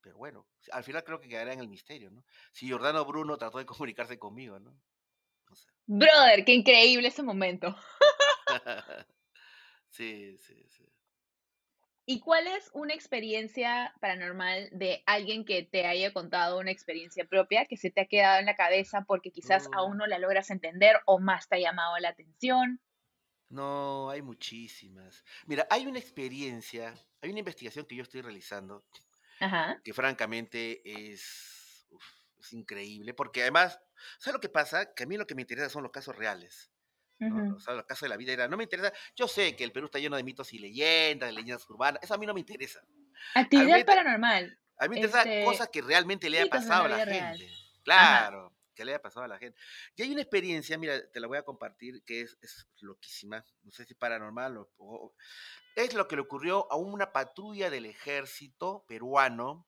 pero 0.04 0.18
bueno, 0.18 0.46
al 0.70 0.84
final 0.84 1.02
creo 1.02 1.18
que 1.18 1.28
quedará 1.28 1.54
en 1.54 1.60
el 1.60 1.68
misterio, 1.68 2.10
¿no? 2.10 2.22
Si 2.52 2.66
Giordano 2.66 3.06
Bruno 3.06 3.38
trató 3.38 3.56
de 3.56 3.64
comunicarse 3.64 4.18
conmigo, 4.18 4.60
¿no? 4.60 4.78
No 5.48 5.56
sé. 5.56 5.66
Brother, 5.86 6.44
qué 6.44 6.52
increíble 6.52 7.08
ese 7.08 7.22
momento. 7.22 7.74
sí, 9.88 10.36
sí, 10.38 10.66
sí. 10.68 10.84
¿Y 12.06 12.20
cuál 12.20 12.46
es 12.48 12.70
una 12.74 12.92
experiencia 12.92 13.94
paranormal 13.98 14.68
de 14.72 15.02
alguien 15.06 15.46
que 15.46 15.62
te 15.62 15.86
haya 15.86 16.12
contado 16.12 16.58
una 16.60 16.70
experiencia 16.70 17.24
propia 17.24 17.64
que 17.64 17.78
se 17.78 17.90
te 17.90 18.02
ha 18.02 18.06
quedado 18.06 18.40
en 18.40 18.46
la 18.46 18.56
cabeza 18.56 19.04
porque 19.06 19.30
quizás 19.30 19.70
Mm. 19.70 19.74
aún 19.74 19.96
no 19.96 20.06
la 20.06 20.18
logras 20.18 20.50
entender 20.50 20.96
o 21.06 21.18
más 21.18 21.48
te 21.48 21.56
ha 21.56 21.60
llamado 21.60 21.96
la 21.98 22.10
atención? 22.10 22.78
No, 23.48 24.10
hay 24.10 24.20
muchísimas. 24.20 25.24
Mira, 25.46 25.66
hay 25.70 25.86
una 25.86 25.98
experiencia, 25.98 26.94
hay 27.22 27.30
una 27.30 27.38
investigación 27.38 27.86
que 27.86 27.96
yo 27.96 28.02
estoy 28.02 28.20
realizando 28.20 28.84
Ajá. 29.40 29.80
que 29.84 29.92
francamente 29.92 30.80
es, 30.84 31.86
uf, 31.90 32.04
es 32.38 32.52
increíble, 32.52 33.14
porque 33.14 33.42
además, 33.42 33.78
¿sabes 34.18 34.34
lo 34.34 34.40
que 34.40 34.48
pasa? 34.48 34.94
Que 34.94 35.04
a 35.04 35.06
mí 35.06 35.16
lo 35.16 35.26
que 35.26 35.34
me 35.34 35.42
interesa 35.42 35.68
son 35.68 35.82
los 35.82 35.92
casos 35.92 36.14
reales. 36.16 36.70
¿no? 37.18 37.34
ujú. 37.44 37.56
O 37.56 37.60
sea, 37.60 37.74
los 37.74 37.84
casos 37.86 38.02
de 38.02 38.08
la 38.08 38.16
vida 38.16 38.32
era, 38.32 38.48
no 38.48 38.56
me 38.56 38.64
interesa, 38.64 38.92
yo 39.16 39.28
sé 39.28 39.54
que 39.56 39.64
el 39.64 39.72
Perú 39.72 39.86
está 39.86 39.98
lleno 39.98 40.16
de 40.16 40.24
mitos 40.24 40.52
y 40.52 40.58
leyendas, 40.58 41.28
de 41.28 41.32
leyendas 41.34 41.68
urbanas, 41.70 42.02
eso 42.02 42.14
a 42.14 42.18
mí 42.18 42.26
no 42.26 42.34
me 42.34 42.40
interesa. 42.40 42.80
Actividad 43.34 43.66
Realmente- 43.66 43.86
paranormal. 43.86 44.58
A 44.78 44.84
mí 44.84 44.88
me 44.90 44.96
interesa 44.96 45.22
Este, 45.22 45.44
cosas 45.44 45.68
que 45.68 45.80
realmente 45.82 46.28
le 46.28 46.40
haya 46.40 46.50
pasado 46.50 46.84
a 46.84 46.88
la 46.88 46.96
vida 46.96 47.04
real. 47.04 47.38
gente. 47.38 47.54
Claro, 47.84 48.52
que 48.74 48.84
le 48.84 48.92
haya 48.92 49.02
pasado 49.02 49.24
a 49.24 49.28
la 49.28 49.38
gente. 49.38 49.58
Y 49.96 50.02
hay 50.02 50.10
una 50.12 50.20
experiencia, 50.22 50.76
mira, 50.78 51.00
te 51.10 51.20
la 51.20 51.26
voy 51.26 51.38
a 51.38 51.42
compartir, 51.44 52.02
que 52.04 52.22
es, 52.22 52.36
es 52.42 52.66
loquísima, 52.80 53.44
no 53.62 53.70
sé 53.72 53.84
si 53.84 53.94
paranormal 53.94 54.56
o, 54.58 54.70
o- 54.78 55.14
Es 55.76 55.94
lo 55.94 56.06
que 56.08 56.16
le 56.16 56.22
ocurrió 56.22 56.70
a 56.70 56.76
una 56.76 57.12
patrulla 57.12 57.70
del 57.70 57.86
ejército 57.86 58.84
peruano 58.86 59.66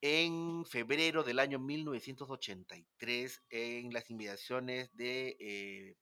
en 0.00 0.64
febrero 0.64 1.24
del 1.24 1.40
año 1.40 1.58
1983 1.58 3.42
en 3.50 3.92
las 3.92 4.08
inmediaciones 4.10 4.90
de 4.94 5.36
eh, 5.40 5.96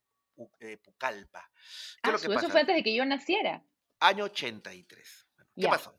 eh, 0.60 0.76
Pucallpa. 0.78 1.50
¿Qué 2.02 2.10
Ah, 2.10 2.14
eso 2.14 2.28
pasa? 2.34 2.48
fue 2.50 2.60
antes 2.60 2.76
de 2.76 2.82
que 2.82 2.94
yo 2.94 3.04
naciera. 3.06 3.64
Año 4.00 4.24
83. 4.24 5.26
Bueno, 5.36 5.50
¿Qué 5.56 5.68
pasó? 5.68 5.98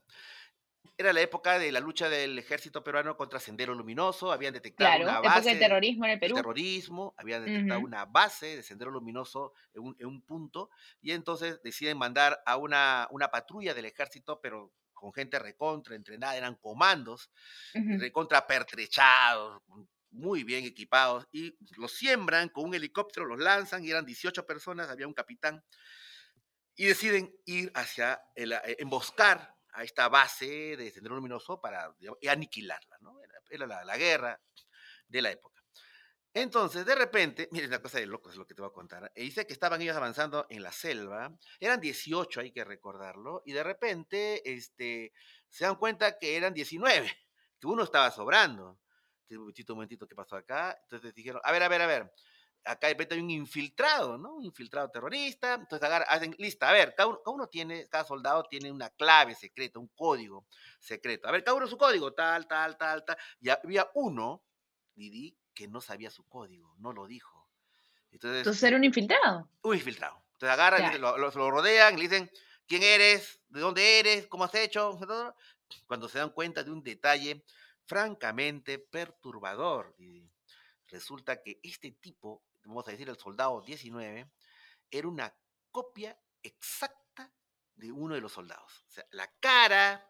Era 0.98 1.14
la 1.14 1.22
época 1.22 1.60
de 1.60 1.72
la 1.72 1.80
lucha 1.80 2.10
del 2.10 2.40
ejército 2.40 2.84
peruano 2.84 3.16
contra 3.16 3.40
Sendero 3.40 3.76
Luminoso, 3.76 4.32
habían 4.32 4.54
detectado 4.54 4.90
Claro, 4.90 5.04
una 5.04 5.22
base 5.22 5.50
del 5.50 5.60
terrorismo 5.60 6.06
en 6.06 6.12
el 6.12 6.20
Perú. 6.20 6.36
terrorismo, 6.36 7.14
habían 7.18 7.46
detectado 7.46 7.82
una 7.82 8.06
base 8.06 8.58
de 8.58 8.64
Sendero 8.64 8.90
Luminoso 8.90 9.54
en 9.76 9.84
un, 9.84 9.96
en 10.00 10.08
un 10.08 10.22
punto, 10.24 10.72
y 11.00 11.12
entonces 11.12 11.62
deciden 11.62 12.00
mandar 12.00 12.42
a 12.48 12.58
una, 12.58 13.08
una 13.12 13.30
patrulla 13.30 13.76
del 13.76 13.86
ejército, 13.86 14.42
pero 14.42 14.74
con 14.94 15.14
gente 15.14 15.38
recontra, 15.38 15.96
entrenada, 15.96 16.36
eran 16.36 16.56
comandos, 16.56 17.30
recontra 17.74 18.48
pertrechados, 18.48 19.62
muy 20.10 20.44
bien 20.44 20.66
equipados, 20.66 21.28
y 21.32 21.56
los 21.78 21.92
siembran 21.92 22.50
con 22.50 22.66
un 22.66 22.74
helicóptero, 22.74 23.28
los 23.28 23.40
lanzan, 23.40 23.86
y 23.86 23.92
eran 23.92 24.04
18 24.04 24.48
personas, 24.48 24.90
había 24.90 25.06
un 25.06 25.14
capitán, 25.14 25.64
y 26.76 26.86
deciden 26.86 27.32
ir 27.46 27.72
hacia, 27.76 28.20
el, 28.34 28.56
emboscar 28.80 29.57
a 29.78 29.84
esta 29.84 30.10
base 30.10 30.76
de 30.76 30.92
Sendero 30.92 31.16
Luminoso 31.16 31.62
para 31.62 31.94
aniquilarla, 32.28 32.98
¿no? 33.02 33.22
Era, 33.22 33.36
era 33.50 33.68
la, 33.68 33.86
la 33.86 33.96
guerra 33.98 34.42
de 35.08 35.22
la 35.22 35.32
época. 35.32 35.64
Entonces, 36.34 36.86
de 36.86 36.96
repente, 36.96 37.48
miren 37.52 37.72
la 37.72 37.82
cosa 37.82 38.00
de 38.00 38.06
locos 38.06 38.34
es 38.34 38.38
lo 38.38 38.46
que 38.46 38.54
te 38.54 38.62
voy 38.62 38.70
a 38.70 38.74
contar. 38.74 39.12
eh, 39.16 39.22
Dice 39.24 39.48
que 39.48 39.54
estaban 39.54 39.82
ellos 39.82 39.96
avanzando 39.98 40.46
en 40.50 40.62
la 40.64 40.72
selva, 40.72 41.36
eran 41.60 41.80
18, 41.80 42.42
hay 42.42 42.52
que 42.52 42.64
recordarlo, 42.64 43.42
y 43.46 43.54
de 43.54 43.64
repente 43.64 44.42
este, 44.52 45.14
se 45.50 45.66
dan 45.66 45.76
cuenta 45.76 46.18
que 46.20 46.36
eran 46.38 46.54
19, 46.54 47.12
que 47.60 47.68
uno 47.68 47.84
estaba 47.84 48.12
sobrando. 48.12 48.80
Un 49.30 49.38
momentito, 49.40 49.74
un 49.74 49.78
momentito, 49.78 50.08
¿qué 50.08 50.16
pasó 50.16 50.36
acá? 50.38 50.78
Entonces 50.84 51.14
dijeron, 51.14 51.42
a 51.44 51.52
ver, 51.52 51.64
a 51.64 51.68
ver, 51.70 51.82
a 51.82 51.88
ver, 51.88 52.14
acá 52.68 52.88
de 52.88 52.94
repente 52.94 53.16
hay 53.16 53.22
un 53.22 53.30
infiltrado, 53.32 54.18
¿no? 54.18 54.36
Un 54.36 54.44
infiltrado 54.46 54.90
terrorista. 54.90 55.56
Entonces 55.56 55.84
agarra, 55.86 56.06
hacen, 56.06 56.36
lista, 56.38 56.70
a 56.70 56.74
ver, 56.74 56.94
cada 56.96 57.08
uno, 57.10 57.20
cada 57.24 57.36
uno 57.36 57.48
tiene, 57.48 57.88
cada 57.90 58.04
soldado 58.04 58.44
tiene 58.44 58.72
una 58.72 58.90
clave 58.90 59.34
secreta, 59.36 59.80
un 59.80 59.88
código 59.90 60.46
secreto. 60.80 61.28
A 61.28 61.32
ver, 61.32 61.44
cada 61.44 61.56
uno 61.58 61.68
su 61.68 61.78
código, 61.78 62.14
tal, 62.14 62.48
tal, 62.48 62.78
tal, 62.78 63.04
tal. 63.06 63.18
Y 63.40 63.50
había 63.50 63.90
uno, 63.96 64.44
Didi, 64.96 65.38
que 65.54 65.68
no 65.68 65.82
sabía 65.82 66.12
su 66.12 66.24
código, 66.28 66.76
no 66.78 66.94
lo 66.94 67.08
dijo. 67.08 67.50
Entonces, 68.12 68.40
Entonces 68.40 68.64
era 68.64 68.78
un 68.78 68.84
infiltrado. 68.84 69.50
un 69.64 69.76
infiltrado. 69.76 70.24
Entonces 70.34 70.54
agarran, 70.54 70.84
dicen- 70.84 71.02
lo, 71.02 71.18
lo- 71.18 71.32
lo 71.32 71.52
rodean, 71.52 71.96
le 71.96 72.02
dicen, 72.04 72.32
¿quién 72.68 72.84
eres? 72.84 73.42
¿De 73.50 73.60
dónde 73.60 74.00
eres? 74.00 74.28
¿Cómo 74.28 74.44
has 74.44 74.54
hecho? 74.56 74.98
Cuando 75.88 76.08
se 76.08 76.20
dan 76.20 76.30
cuenta 76.30 76.64
de 76.64 76.72
un 76.72 76.82
detalle 76.84 77.44
francamente 77.86 78.80
perturbador. 78.80 79.96
Didi. 79.98 80.30
Resulta 80.88 81.42
que 81.42 81.60
este 81.64 81.92
tipo, 81.92 82.44
vamos 82.68 82.88
a 82.88 82.92
decir 82.92 83.10
el 83.10 83.18
soldado 83.18 83.62
19, 83.62 84.32
era 84.92 85.08
una 85.08 85.36
copia 85.72 86.20
exacta 86.44 87.34
de 87.76 87.92
uno 87.92 88.16
de 88.16 88.22
los 88.22 88.32
soldados. 88.34 88.86
O 88.88 88.92
sea, 88.92 89.06
la 89.12 89.28
cara, 89.40 90.10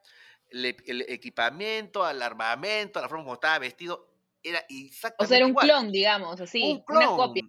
el, 0.50 0.66
el 0.86 1.02
equipamiento, 1.10 2.10
el 2.10 2.22
armamento, 2.22 3.02
la 3.02 3.10
forma 3.10 3.24
como 3.26 3.34
estaba 3.36 3.60
vestido, 3.60 4.14
era 4.44 4.66
exactamente 4.70 5.24
O 5.24 5.26
sea, 5.28 5.38
era 5.38 5.46
un 5.46 5.52
igual. 5.52 5.68
clon, 5.68 5.92
digamos, 5.92 6.40
así. 6.42 6.64
Un 6.64 6.84
Una 6.88 7.10
clon. 7.10 7.16
copia. 7.16 7.44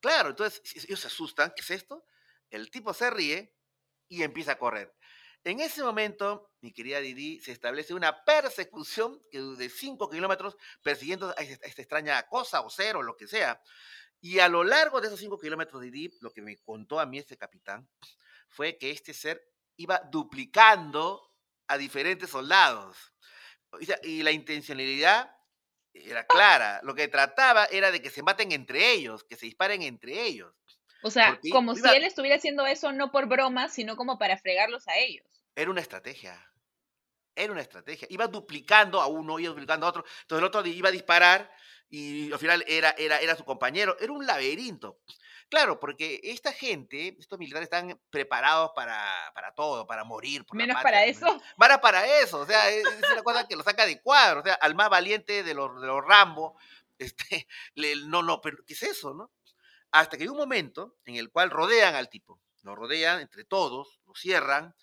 Claro, 0.00 0.30
entonces 0.30 0.62
ellos 0.86 1.00
se 1.00 1.08
asustan, 1.08 1.52
¿qué 1.56 1.62
es 1.62 1.70
esto? 1.70 2.06
El 2.50 2.70
tipo 2.70 2.94
se 2.94 3.10
ríe 3.10 3.56
y 4.08 4.22
empieza 4.22 4.52
a 4.52 4.58
correr. 4.58 4.94
En 5.44 5.60
ese 5.60 5.82
momento, 5.82 6.50
mi 6.60 6.72
querida 6.72 7.00
Didi, 7.00 7.40
se 7.40 7.52
establece 7.52 7.94
una 7.94 8.24
persecución 8.24 9.22
de 9.32 9.70
5 9.70 10.10
kilómetros 10.10 10.56
persiguiendo 10.82 11.28
a 11.36 11.42
esta 11.42 11.66
a 11.66 11.68
esta 11.68 11.82
extraña 11.82 12.22
cosa 12.28 12.60
o 12.62 12.70
ser 12.70 12.96
o 12.96 13.02
lo 13.02 13.16
que 13.16 13.26
sea. 13.28 13.62
Y 14.26 14.40
a 14.40 14.48
lo 14.48 14.64
largo 14.64 15.00
de 15.00 15.06
esos 15.06 15.20
5 15.20 15.38
kilómetros, 15.38 15.80
Didi, 15.80 16.12
lo 16.20 16.32
que 16.32 16.42
me 16.42 16.56
contó 16.56 16.98
a 16.98 17.06
mí 17.06 17.16
este 17.16 17.36
capitán 17.36 17.88
fue 18.48 18.76
que 18.76 18.90
este 18.90 19.14
ser 19.14 19.40
iba 19.76 20.02
duplicando 20.10 21.32
a 21.68 21.78
diferentes 21.78 22.30
soldados. 22.30 22.96
Y 24.02 24.24
la 24.24 24.32
intencionalidad 24.32 25.32
era 25.92 26.26
clara. 26.26 26.80
Lo 26.82 26.96
que 26.96 27.06
trataba 27.06 27.66
era 27.66 27.92
de 27.92 28.02
que 28.02 28.10
se 28.10 28.24
maten 28.24 28.50
entre 28.50 28.94
ellos, 28.94 29.22
que 29.22 29.36
se 29.36 29.46
disparen 29.46 29.82
entre 29.82 30.20
ellos. 30.20 30.52
O 31.04 31.10
sea, 31.12 31.34
Porque 31.34 31.50
como 31.50 31.76
si 31.76 31.86
él 31.86 32.02
estuviera 32.02 32.34
haciendo 32.34 32.66
eso 32.66 32.90
no 32.90 33.12
por 33.12 33.26
broma, 33.26 33.68
sino 33.68 33.96
como 33.96 34.18
para 34.18 34.36
fregarlos 34.38 34.88
a 34.88 34.96
ellos. 34.96 35.24
Era 35.54 35.70
una 35.70 35.82
estrategia. 35.82 36.50
Era 37.36 37.52
una 37.52 37.60
estrategia. 37.60 38.08
Iba 38.10 38.26
duplicando 38.26 39.00
a 39.00 39.06
uno, 39.06 39.38
iba 39.38 39.50
duplicando 39.50 39.86
a 39.86 39.90
otro. 39.90 40.04
Entonces 40.22 40.38
el 40.40 40.44
otro 40.44 40.66
iba 40.66 40.88
a 40.88 40.92
disparar 40.92 41.48
y 41.88 42.32
al 42.32 42.38
final 42.38 42.64
era, 42.66 42.90
era, 42.98 43.18
era 43.18 43.36
su 43.36 43.44
compañero. 43.44 43.96
Era 44.00 44.12
un 44.12 44.26
laberinto. 44.26 44.98
Claro, 45.48 45.78
porque 45.78 46.20
esta 46.24 46.52
gente, 46.52 47.16
estos 47.20 47.38
militares 47.38 47.66
están 47.66 48.00
preparados 48.10 48.72
para, 48.74 49.04
para 49.32 49.54
todo, 49.54 49.86
para 49.86 50.02
morir. 50.02 50.44
por 50.44 50.56
la 50.56 50.64
Menos 50.66 50.74
patria, 50.82 50.90
para 50.98 51.04
eso. 51.04 51.42
Para 51.56 51.80
para 51.80 52.18
eso, 52.20 52.40
o 52.40 52.46
sea, 52.46 52.68
es, 52.70 52.84
es 52.84 53.10
una 53.12 53.22
cosa 53.22 53.46
que 53.46 53.54
lo 53.54 53.62
saca 53.62 53.86
de 53.86 54.00
cuadro, 54.02 54.40
o 54.40 54.42
sea, 54.42 54.54
al 54.54 54.74
más 54.74 54.90
valiente 54.90 55.44
de 55.44 55.54
los, 55.54 55.80
de 55.80 55.86
los 55.86 56.04
Rambo, 56.04 56.58
este, 56.98 57.46
le- 57.74 57.94
no, 58.06 58.24
no, 58.24 58.40
pero 58.40 58.58
¿qué 58.66 58.72
es 58.74 58.82
eso, 58.82 59.14
no? 59.14 59.30
Hasta 59.92 60.16
que 60.16 60.24
hay 60.24 60.28
un 60.28 60.36
momento 60.36 60.96
en 61.04 61.14
el 61.14 61.30
cual 61.30 61.50
rodean 61.50 61.94
al 61.94 62.08
tipo, 62.10 62.40
lo 62.62 62.74
rodean 62.74 63.20
entre 63.20 63.44
todos, 63.44 64.00
lo 64.04 64.14
cierran, 64.16 64.74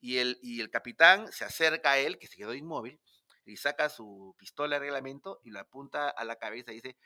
y 0.00 0.18
el, 0.18 0.38
y 0.42 0.60
el 0.60 0.70
capitán 0.70 1.32
se 1.32 1.44
acerca 1.44 1.92
a 1.92 1.98
él, 1.98 2.18
que 2.18 2.28
se 2.28 2.36
quedó 2.36 2.54
inmóvil, 2.54 3.00
y 3.44 3.56
saca 3.56 3.88
su 3.88 4.34
pistola 4.38 4.76
de 4.76 4.80
reglamento 4.80 5.40
y 5.44 5.50
la 5.50 5.60
apunta 5.60 6.08
a 6.08 6.24
la 6.24 6.36
cabeza 6.36 6.72
y 6.72 6.76
dice, 6.76 6.96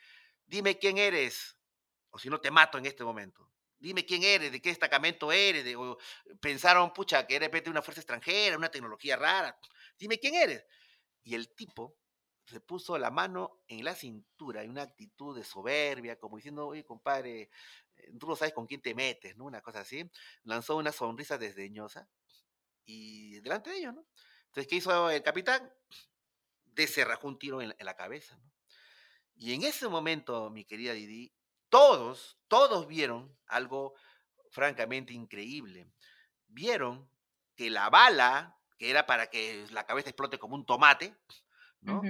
dime 0.47 0.79
quién 0.79 0.99
eres, 0.99 1.57
o 2.11 2.19
si 2.19 2.31
no 2.31 2.41
te 2.41 2.51
mato 2.51 2.79
en 2.79 2.87
este 2.87 3.05
momento. 3.05 3.51
Dime 3.79 4.05
quién 4.05 4.25
eres, 4.25 4.51
de 4.51 4.61
qué 4.61 4.71
destacamento 4.71 5.31
eres, 5.31 5.65
de, 5.65 5.77
o 5.77 5.99
pensaron, 6.41 6.93
pucha, 6.93 7.27
que 7.27 7.35
de 7.35 7.41
repente 7.47 7.71
una 7.71 7.83
fuerza 7.83 8.01
extranjera, 8.01 8.57
una 8.57 8.71
tecnología 8.71 9.17
rara. 9.17 9.57
Dime 9.97 10.19
quién 10.19 10.35
eres. 10.35 10.65
Y 11.23 11.35
el 11.35 11.55
tipo 11.55 11.97
se 12.47 12.61
puso 12.61 12.99
la 12.99 13.11
mano 13.11 13.61
en 13.69 13.85
la 13.85 13.95
cintura, 13.95 14.63
en 14.63 14.71
una 14.71 14.83
actitud 14.83 15.37
de 15.37 15.45
soberbia, 15.45 16.19
como 16.19 16.37
diciendo, 16.37 16.67
oye, 16.67 16.85
compadre, 16.85 17.51
eh, 17.97 18.13
tú 18.19 18.27
no 18.27 18.37
sabes 18.37 18.55
con 18.55 18.67
quién 18.67 18.81
te 18.81 18.95
metes, 18.95 19.37
¿no? 19.37 19.45
Una 19.45 19.61
cosa 19.61 19.81
así. 19.81 20.11
Lanzó 20.45 20.77
una 20.77 20.91
sonrisa 20.91 21.39
desdeñosa 21.39 22.09
y 22.85 23.39
delante 23.41 23.71
de 23.71 23.79
ellos, 23.79 23.95
¿no? 23.95 24.07
Entonces, 24.47 24.67
¿qué 24.67 24.77
hizo 24.77 25.11
el 25.11 25.23
capitán? 25.23 25.71
Deserrajó 26.79 27.29
un 27.29 27.39
tiro 27.39 27.61
en, 27.61 27.69
la- 27.71 27.77
en 27.79 27.87
la 27.87 27.97
cabeza, 27.97 28.37
¿no? 28.39 28.51
Y 29.35 29.53
en 29.55 29.63
ese 29.65 29.89
momento, 29.89 30.51
mi 30.51 30.65
querida 30.65 30.93
Didi, 30.95 31.35
todos, 31.69 32.39
todos 32.49 32.87
vieron 32.89 33.37
algo 33.47 33.95
francamente 34.51 35.13
increíble. 35.13 35.93
Vieron 36.47 37.11
que 37.55 37.71
la 37.71 37.91
bala, 37.91 38.57
que 38.79 38.91
era 38.91 39.07
para 39.07 39.29
que 39.29 39.67
la 39.71 39.85
cabeza 39.87 40.09
explote 40.11 40.39
como 40.39 40.55
un 40.57 40.65
tomate, 40.67 41.17
¿no? 41.81 42.01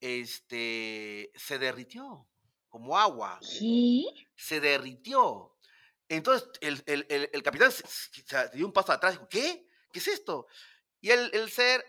Este, 0.00 1.30
se 1.34 1.58
derritió 1.58 2.28
como 2.68 2.96
agua, 2.98 3.38
se 4.36 4.60
derritió. 4.60 5.56
Entonces 6.08 6.48
el, 6.60 6.82
el- 6.86 7.06
el- 7.08 7.30
el 7.32 7.42
capitán 7.42 7.70
se, 7.72 7.86
se- 7.86 8.22
se 8.26 8.56
dio 8.56 8.66
un 8.66 8.72
paso 8.72 8.92
atrás 8.92 9.14
y 9.14 9.16
dijo, 9.18 9.28
¿qué? 9.28 9.66
¿Qué 9.92 9.98
es 9.98 10.08
esto? 10.08 10.46
Y 11.00 11.10
el, 11.10 11.30
el 11.34 11.50
ser 11.50 11.84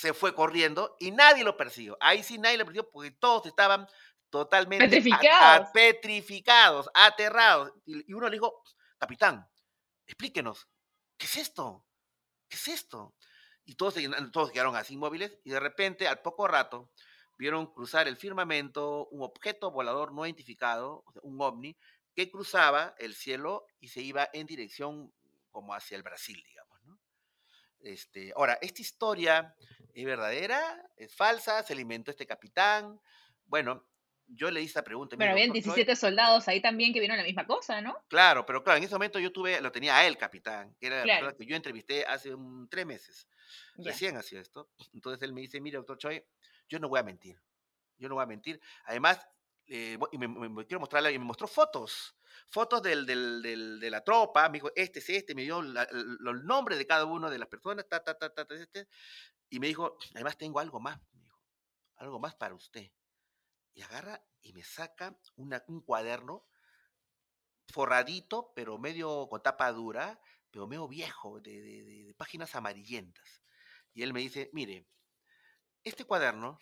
se 0.00 0.12
fue 0.12 0.34
corriendo 0.34 0.96
y 0.98 1.10
nadie 1.12 1.44
lo 1.44 1.56
persiguió. 1.56 1.96
Ahí 2.00 2.22
sí 2.22 2.38
nadie 2.38 2.58
lo 2.58 2.64
persiguió 2.64 2.90
porque 2.90 3.12
todos 3.12 3.46
estaban 3.46 3.86
totalmente 4.30 4.96
a- 4.96 4.98
a- 5.68 5.72
Petrificados. 5.72 6.90
aterrados. 6.94 7.72
Y, 7.86 8.10
y 8.10 8.14
uno 8.14 8.26
le 8.28 8.32
dijo, 8.36 8.62
capitán, 8.98 9.48
explíquenos, 10.06 10.68
¿qué 11.16 11.26
es 11.26 11.36
esto? 11.36 11.86
¿Qué 12.48 12.56
es 12.56 12.68
esto? 12.68 13.14
Y 13.64 13.76
todos, 13.76 13.94
todos 14.32 14.50
quedaron 14.50 14.74
así 14.76 14.94
inmóviles 14.94 15.38
y 15.44 15.50
de 15.50 15.60
repente, 15.60 16.08
al 16.08 16.20
poco 16.22 16.48
rato, 16.48 16.90
vieron 17.38 17.72
cruzar 17.72 18.08
el 18.08 18.16
firmamento 18.16 19.06
un 19.08 19.22
objeto 19.22 19.70
volador 19.70 20.12
no 20.12 20.24
identificado, 20.26 21.04
un 21.22 21.40
ovni, 21.40 21.76
que 22.14 22.30
cruzaba 22.30 22.94
el 22.98 23.14
cielo 23.14 23.66
y 23.80 23.88
se 23.88 24.00
iba 24.00 24.28
en 24.32 24.46
dirección 24.46 25.12
como 25.50 25.74
hacia 25.74 25.96
el 25.96 26.02
Brasil, 26.02 26.42
digamos. 26.46 26.63
Este, 27.84 28.32
ahora, 28.34 28.58
esta 28.62 28.80
historia 28.82 29.54
es 29.92 30.04
verdadera, 30.04 30.82
es 30.96 31.14
falsa, 31.14 31.62
se 31.62 31.74
le 31.74 31.82
inventó 31.82 32.10
este 32.10 32.26
capitán. 32.26 32.98
Bueno, 33.44 33.86
yo 34.26 34.50
le 34.50 34.60
hice 34.60 34.70
esta 34.70 34.82
pregunta. 34.84 35.16
Pero 35.18 35.32
habían 35.32 35.48
doctor 35.48 35.62
Choi, 35.62 35.74
17 35.74 35.96
soldados 35.96 36.48
ahí 36.48 36.62
también 36.62 36.94
que 36.94 36.98
vieron 37.00 37.18
la 37.18 37.22
misma 37.22 37.46
cosa, 37.46 37.82
¿no? 37.82 37.94
Claro, 38.08 38.46
pero 38.46 38.64
claro, 38.64 38.78
en 38.78 38.84
ese 38.84 38.94
momento 38.94 39.18
yo 39.18 39.30
tuve, 39.32 39.60
lo 39.60 39.70
tenía 39.70 39.98
a 39.98 40.06
él, 40.06 40.16
capitán, 40.16 40.74
que 40.80 40.86
era 40.86 40.96
la 40.96 41.02
Claro. 41.04 41.20
persona 41.26 41.36
que 41.38 41.46
yo 41.46 41.56
entrevisté 41.56 42.06
hace 42.06 42.34
un, 42.34 42.68
tres 42.70 42.86
meses. 42.86 43.28
Ya. 43.76 43.90
Recién 43.90 44.16
hacía 44.16 44.40
esto. 44.40 44.70
Entonces 44.94 45.22
él 45.22 45.34
me 45.34 45.42
dice, 45.42 45.60
mire, 45.60 45.76
doctor 45.76 45.98
Choi, 45.98 46.24
yo 46.70 46.78
no 46.78 46.88
voy 46.88 47.00
a 47.00 47.02
mentir. 47.02 47.38
Yo 47.98 48.08
no 48.08 48.14
voy 48.14 48.24
a 48.24 48.26
mentir. 48.26 48.60
Además, 48.86 49.20
eh, 49.66 49.98
y 50.10 50.18
me, 50.18 50.26
me- 50.26 50.48
me 50.48 50.66
quiero 50.66 50.80
mostrarle, 50.80 51.12
y 51.12 51.18
me 51.18 51.24
mostró 51.26 51.46
fotos, 51.46 52.16
fotos 52.50 52.82
del, 52.82 53.06
del- 53.06 53.42
del- 53.42 53.80
de 53.80 53.90
la 53.90 54.02
tropa, 54.04 54.48
me 54.48 54.58
dijo, 54.58 54.70
este 54.76 55.00
es 55.00 55.10
este, 55.10 55.34
me 55.34 55.42
dio 55.42 55.62
la- 55.62 55.84
el, 55.84 56.18
el 56.26 56.44
nombre 56.44 56.76
de 56.76 56.86
cada 56.86 57.04
una 57.04 57.30
de 57.30 57.38
las 57.38 57.48
personas, 57.48 57.88
ta, 57.88 58.02
ta, 58.02 58.16
ta, 58.18 58.32
ta, 58.32 58.44
ta, 58.46 58.54
este, 58.54 58.88
y 59.50 59.58
me 59.60 59.66
dijo, 59.68 59.98
además 60.14 60.36
tengo 60.38 60.60
algo 60.60 60.80
más, 60.80 61.00
me 61.12 61.20
dijo, 61.22 61.40
algo 61.96 62.18
más 62.20 62.34
para 62.36 62.54
usted. 62.54 62.90
Y 63.74 63.82
agarra 63.82 64.22
y 64.40 64.52
me 64.52 64.62
saca 64.62 65.18
una- 65.36 65.64
un 65.68 65.80
cuaderno 65.82 66.46
forradito, 67.72 68.52
pero 68.54 68.78
medio 68.78 69.28
con 69.28 69.42
tapa 69.42 69.72
dura, 69.72 70.20
pero 70.50 70.66
medio 70.66 70.86
viejo, 70.88 71.40
de, 71.40 71.60
de- 71.60 71.82
de- 71.84 72.04
de 72.06 72.14
páginas 72.14 72.54
amarillentas. 72.54 73.42
Y 73.92 74.02
él 74.02 74.12
me 74.12 74.20
dice, 74.20 74.50
mire, 74.52 74.86
este 75.82 76.04
cuaderno 76.04 76.58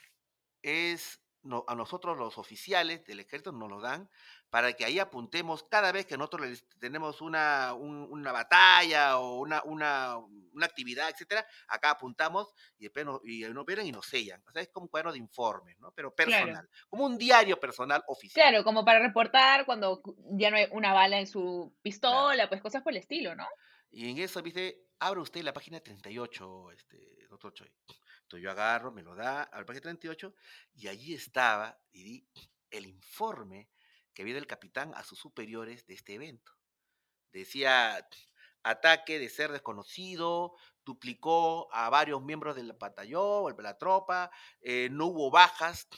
es 0.63 1.22
a 1.67 1.75
nosotros 1.75 2.17
los 2.17 2.39
oficiales 2.39 3.05
del 3.05 3.21
ejército 3.21 3.53
nos 3.53 3.69
lo 3.69 3.81
dan 3.81 4.09
para 4.49 4.73
que 4.75 4.85
ahí 4.85 4.99
apuntemos 4.99 5.65
cada 5.65 5.93
vez 5.93 6.07
que 6.07 6.17
nosotros 6.17 6.65
tenemos 6.79 7.21
una, 7.21 7.73
una 7.75 8.33
batalla 8.33 9.19
o 9.19 9.41
una, 9.41 9.63
una, 9.65 10.19
una, 10.19 10.67
actividad, 10.67 11.09
etcétera, 11.09 11.45
acá 11.69 11.91
apuntamos 11.91 12.55
y 12.79 12.85
después 12.85 13.07
nos, 13.07 13.21
y 13.25 13.41
nos 13.43 13.67
y 13.85 13.93
nos 13.93 14.07
sellan. 14.07 14.43
O 14.47 14.53
sea, 14.53 14.63
es 14.63 14.69
como 14.69 14.85
un 14.85 14.89
cuaderno 14.91 15.13
de 15.13 15.19
informes, 15.19 15.79
¿no? 15.79 15.91
Pero 15.93 16.15
personal, 16.15 16.69
como 16.89 17.07
un 17.07 17.19
diario 17.19 17.59
personal 17.59 18.05
oficial. 18.07 18.51
Claro, 18.51 18.63
como 18.63 18.85
para 18.85 19.01
reportar 19.01 19.65
cuando 19.65 20.03
ya 20.33 20.51
no 20.51 20.59
hay 20.59 20.67
una 20.71 20.93
bala 20.93 21.19
en 21.19 21.27
su 21.27 21.75
pistola, 21.83 22.49
pues 22.49 22.61
cosas 22.61 22.83
por 22.83 22.93
el 22.93 22.99
estilo, 22.99 23.35
¿no? 23.35 23.47
Y 23.91 24.11
en 24.11 24.19
eso, 24.19 24.43
viste, 24.43 24.87
abre 25.01 25.21
usted 25.21 25.43
la 25.43 25.53
página 25.53 25.81
38, 25.81 26.73
este, 26.73 27.27
doctor 27.29 27.53
Choi 27.55 27.73
yo 28.39 28.51
agarro, 28.51 28.93
me 28.93 29.03
lo 29.03 29.15
da 29.15 29.43
al 29.43 29.65
paquete 29.65 29.83
38 29.83 30.35
y 30.75 30.89
allí 30.89 31.15
estaba 31.15 31.81
y 31.93 32.27
el 32.71 32.87
informe 32.87 33.69
que 34.15 34.23
había 34.23 34.35
del 34.35 34.47
capitán 34.47 34.93
a 34.95 35.05
sus 35.05 35.19
superiores 35.19 35.87
de 35.87 35.95
este 35.95 36.15
evento. 36.15 36.53
Decía 37.33 38.07
ataque 38.63 39.19
de 39.19 39.29
ser 39.29 39.51
desconocido, 39.51 40.55
duplicó 40.85 41.73
a 41.73 41.91
varios 41.91 42.23
miembros 42.23 42.57
del 42.57 42.73
batallón 42.73 43.57
de 43.57 43.63
la 43.63 43.79
tropa, 43.79 44.31
eh, 44.61 44.89
no 44.91 45.07
hubo 45.07 45.31
bajas, 45.31 45.89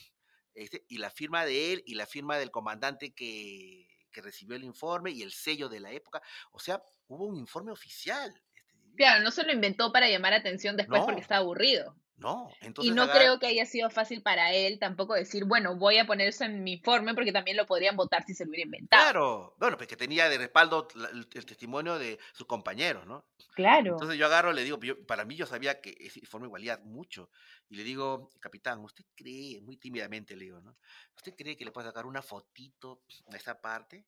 este, 0.55 0.85
y 0.89 0.99
la 0.99 1.11
firma 1.11 1.45
de 1.45 1.72
él 1.72 1.82
y 1.87 1.95
la 1.95 2.07
firma 2.07 2.39
del 2.39 2.51
comandante 2.51 3.14
que, 3.14 3.89
recibió 4.16 4.55
el 4.55 4.62
informe 4.62 5.11
y 5.11 5.22
el 5.22 5.32
sello 5.32 5.68
de 5.68 5.80
la 5.80 5.91
época. 5.91 6.22
O 6.53 6.61
sea, 6.61 6.80
hubo 7.09 7.26
un 7.26 7.37
informe 7.37 7.72
oficial. 7.72 8.32
Este, 8.55 8.97
claro, 8.97 9.24
no 9.24 9.32
se 9.32 9.43
lo 9.43 9.53
inventó 9.53 9.91
para 9.91 10.09
llamar 10.09 10.35
atención 10.35 10.76
después 10.76 11.03
porque 11.03 11.20
estaba 11.20 11.41
aburrido. 11.41 11.97
No, 12.17 12.49
entonces. 12.61 12.93
Y 12.93 12.95
no 12.95 13.09
creo 13.09 13.41
que 13.41 13.47
haya 13.49 13.67
sido 13.67 13.91
fácil 13.91 14.23
para 14.23 14.53
él 14.53 14.79
tampoco 14.79 15.15
decir, 15.15 15.45
bueno, 15.45 15.77
voy 15.77 15.99
a 15.99 16.07
poner 16.07 16.29
eso 16.29 16.45
en 16.45 16.62
mi 16.62 16.75
informe 16.75 17.12
porque 17.12 17.33
también 17.33 17.57
lo 17.57 17.67
podrían 17.67 17.97
votar 17.97 18.25
si 18.25 18.35
se 18.35 18.45
lo 18.45 18.51
hubiera 18.51 18.67
inventado. 18.67 19.03
Claro, 19.03 19.55
bueno, 19.59 19.77
pues 19.77 19.89
que 19.89 19.97
tenía 19.97 20.29
de 20.29 20.39
respaldo 20.39 20.87
el, 21.12 21.27
testimonio 21.27 21.99
de 21.99 22.19
sus 22.33 22.47
compañeros, 22.47 23.05
¿no? 23.07 23.27
Claro. 23.55 23.93
Entonces 23.93 24.17
yo 24.17 24.27
agarro, 24.27 24.53
le 24.53 24.62
digo, 24.62 24.79
para 25.07 25.25
mí 25.25 25.35
yo 25.35 25.45
sabía 25.45 25.81
que 25.81 25.97
ese 25.99 26.21
informe 26.21 26.47
valía 26.47 26.79
mucho. 26.85 27.31
Y 27.69 27.77
le 27.77 27.83
digo, 27.83 28.31
capitán, 28.41 28.79
¿usted 28.81 29.05
cree, 29.17 29.61
muy 29.61 29.77
tímidamente 29.77 30.37
le 30.37 30.45
digo, 30.45 30.61
¿no? 30.61 30.77
¿Usted 31.17 31.35
cree 31.37 31.57
que 31.57 31.65
le 31.65 31.73
puede 31.73 31.89
sacar 31.89 32.07
una 32.07 32.23
fotito 32.23 33.03
a 33.33 33.37
esa 33.37 33.61
parte? 33.61 34.07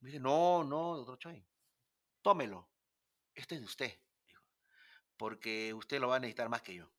Me 0.00 0.10
dice, 0.10 0.20
no, 0.20 0.64
no, 0.64 0.96
doctor 0.96 1.18
Choi, 1.18 1.46
tómelo. 2.20 2.68
Este 3.34 3.54
es 3.54 3.62
de 3.62 3.66
usted, 3.66 4.00
porque 5.16 5.72
usted 5.72 5.98
lo 5.98 6.08
va 6.08 6.16
a 6.16 6.20
necesitar 6.20 6.48
más 6.48 6.60
que 6.60 6.74
yo 6.74 6.90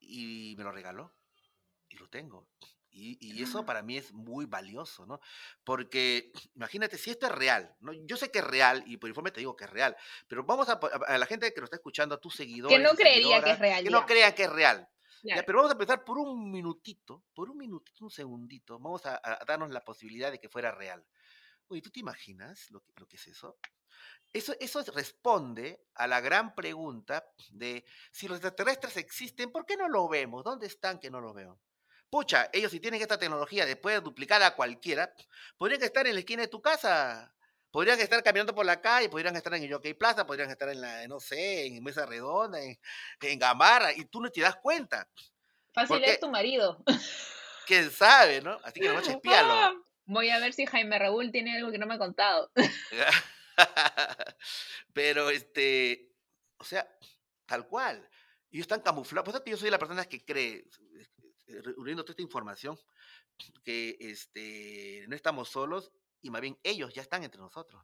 y 0.00 0.54
me 0.56 0.64
lo 0.64 0.72
regaló 0.72 1.14
y 1.88 1.96
lo 1.96 2.08
tengo. 2.08 2.48
Y, 2.92 3.42
eso 3.42 3.60
ah. 3.60 3.66
para 3.66 3.82
mí 3.82 3.96
es 3.96 4.12
muy 4.12 4.46
valioso, 4.46 5.06
¿no? 5.06 5.20
Porque 5.64 6.32
imagínate, 6.54 6.98
si 6.98 7.10
esto 7.10 7.26
es 7.26 7.32
real, 7.32 7.74
¿no? 7.80 7.92
Yo 7.92 8.16
sé 8.16 8.30
que 8.30 8.40
es 8.40 8.44
real 8.44 8.82
y 8.86 8.96
por 8.96 9.08
informe 9.08 9.30
te 9.30 9.40
digo 9.40 9.56
que 9.56 9.64
es 9.64 9.70
real, 9.70 9.96
pero 10.26 10.44
vamos 10.44 10.68
a, 10.68 10.72
a 10.72 11.18
la 11.18 11.26
gente 11.26 11.52
que 11.52 11.60
lo 11.60 11.64
está 11.64 11.76
escuchando, 11.76 12.14
a 12.14 12.20
tus 12.20 12.34
seguidores. 12.34 12.76
Que 12.76 12.82
no 12.82 12.94
creería 12.94 13.42
que 13.42 13.50
es 13.52 13.58
real. 13.58 13.84
Que 13.84 13.90
no 13.90 14.06
crean 14.06 14.34
que 14.34 14.44
es 14.44 14.50
real. 14.50 14.88
pero 15.22 15.58
vamos 15.58 15.70
a 15.70 15.74
empezar 15.74 16.04
por 16.04 16.18
un 16.18 16.50
minutito, 16.50 17.24
por 17.34 17.50
un 17.50 17.58
minutito, 17.58 18.04
un 18.04 18.10
segundito, 18.10 18.78
vamos 18.78 19.06
a, 19.06 19.20
darnos 19.46 19.70
la 19.70 19.84
posibilidad 19.84 20.30
de 20.30 20.40
que 20.40 20.48
fuera 20.48 20.72
real. 20.72 21.04
Oye, 21.70 21.80
¿tú 21.80 21.90
te 21.90 22.00
imaginas 22.00 22.68
lo 22.70 22.80
que, 22.80 22.92
lo 22.96 23.06
que 23.06 23.16
es 23.16 23.28
eso? 23.28 23.56
Eso, 24.32 24.54
eso 24.60 24.82
responde 24.92 25.86
a 25.94 26.06
la 26.06 26.20
gran 26.20 26.54
pregunta 26.54 27.24
de 27.50 27.84
si 28.12 28.26
los 28.26 28.38
extraterrestres 28.38 28.96
existen, 28.96 29.52
¿por 29.52 29.64
qué 29.64 29.76
no 29.76 29.88
lo 29.88 30.08
vemos? 30.08 30.42
¿Dónde 30.44 30.66
están 30.66 30.98
que 30.98 31.10
no 31.10 31.20
lo 31.20 31.32
veo? 31.32 31.60
Pucha, 32.10 32.50
ellos 32.52 32.72
si 32.72 32.80
tienen 32.80 33.00
esta 33.00 33.18
tecnología 33.18 33.66
después 33.66 33.94
de 33.94 34.00
duplicar 34.00 34.42
a 34.42 34.56
cualquiera, 34.56 35.14
podrían 35.56 35.82
estar 35.82 36.06
en 36.08 36.14
la 36.14 36.20
esquina 36.20 36.42
de 36.42 36.48
tu 36.48 36.60
casa, 36.60 37.32
podrían 37.70 38.00
estar 38.00 38.20
caminando 38.24 38.52
por 38.52 38.66
la 38.66 38.80
calle, 38.80 39.08
podrían 39.08 39.36
estar 39.36 39.54
en 39.54 39.62
el 39.62 39.72
Jockey 39.72 39.94
Plaza, 39.94 40.26
podrían 40.26 40.50
estar 40.50 40.68
en 40.70 40.80
la, 40.80 41.06
no 41.06 41.20
sé, 41.20 41.66
en 41.66 41.82
Mesa 41.84 42.06
Redonda, 42.06 42.60
en, 42.60 42.80
en 43.20 43.38
Gamarra, 43.38 43.92
y 43.92 44.06
tú 44.06 44.20
no 44.20 44.28
te 44.28 44.40
das 44.40 44.56
cuenta. 44.56 45.08
Fácil 45.72 46.02
es 46.02 46.18
tu 46.18 46.28
marido. 46.28 46.82
Quién 47.64 47.92
sabe, 47.92 48.40
¿no? 48.40 48.58
Así 48.64 48.80
que 48.80 48.88
no 48.88 48.98
espíalo. 48.98 49.84
Voy 50.10 50.28
a 50.30 50.40
ver 50.40 50.52
si 50.52 50.66
Jaime 50.66 50.98
Raúl 50.98 51.30
tiene 51.30 51.56
algo 51.56 51.70
que 51.70 51.78
no 51.78 51.86
me 51.86 51.94
ha 51.94 51.98
contado. 51.98 52.50
Pero, 54.92 55.30
este, 55.30 56.16
o 56.58 56.64
sea, 56.64 56.84
tal 57.46 57.68
cual. 57.68 58.08
Ellos 58.50 58.64
están 58.64 58.80
camuflados. 58.80 59.24
Por 59.24 59.36
eso 59.36 59.44
que 59.44 59.52
yo 59.52 59.56
soy 59.56 59.70
la 59.70 59.78
persona 59.78 60.04
que 60.04 60.24
cree, 60.24 60.64
eh, 61.46 61.62
reuniendo 61.62 62.02
toda 62.02 62.14
esta 62.14 62.22
información, 62.22 62.76
que 63.64 63.98
este, 64.00 65.04
no 65.06 65.14
estamos 65.14 65.48
solos 65.48 65.92
y 66.22 66.30
más 66.30 66.40
bien 66.40 66.58
ellos 66.64 66.92
ya 66.92 67.02
están 67.02 67.22
entre 67.22 67.40
nosotros. 67.40 67.80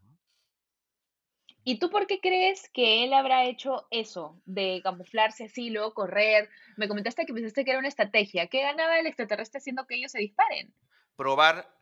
¿Y 1.63 1.79
tú 1.79 1.91
por 1.91 2.09
qué 2.09 2.19
crees 2.21 2.69
que 2.71 3.05
él 3.05 3.13
habrá 3.13 3.45
hecho 3.45 3.87
eso, 3.93 4.43
de 4.47 4.81
camuflarse 4.83 5.45
así, 5.45 5.71
luego 5.71 5.95
correr? 5.95 6.51
Me 6.77 6.89
comentaste 6.89 7.25
que 7.25 7.33
pensaste 7.33 7.65
que 7.65 7.71
era 7.71 7.79
una 7.79 7.87
estrategia. 7.87 8.49
¿Qué 8.49 8.63
ganaba 8.63 8.99
el 8.99 9.07
extraterrestre 9.07 9.59
haciendo 9.59 9.87
que 9.87 9.95
ellos 9.95 10.11
se 10.11 10.19
disparen? 10.19 10.75
Probar 11.15 11.76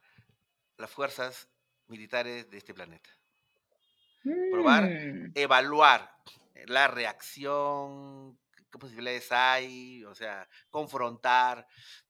las 0.78 0.90
fuerzas 0.90 1.48
militares 1.86 2.50
de 2.50 2.58
este 2.58 2.74
planeta. 2.74 3.10
Probar, 4.50 4.84
mm. 4.84 5.32
evaluar 5.34 6.10
la 6.66 6.88
reacción, 6.88 8.38
qué 8.70 8.78
posibilidades 8.78 9.30
hay, 9.32 10.04
o 10.04 10.14
sea, 10.14 10.48
confrontar. 10.70 11.66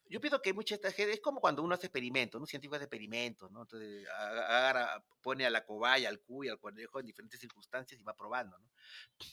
Yo 0.09 0.21
pienso 0.21 0.41
que 0.41 0.53
mucha 0.53 0.77
gente, 0.77 1.13
es 1.13 1.21
como 1.21 1.41
cuando 1.41 1.63
uno 1.63 1.75
hace 1.75 1.87
experimentos, 1.87 2.41
un 2.41 2.47
científico 2.47 2.77
hace 2.77 2.85
experimentos, 2.85 3.51
¿no? 3.51 3.63
Entonces, 3.63 4.07
agarra, 4.09 5.03
pone 5.23 5.47
a 5.47 5.51
la 5.51 5.65
cobaya, 5.65 6.09
al 6.09 6.21
cuy, 6.21 6.49
al 6.49 6.61
conejo 6.61 7.01
en 7.01 7.07
diferentes 7.07 7.41
circunstancias 7.41 8.01
y 8.01 8.05
va 8.05 8.15
probando, 8.15 8.59
¿no? 8.59 8.71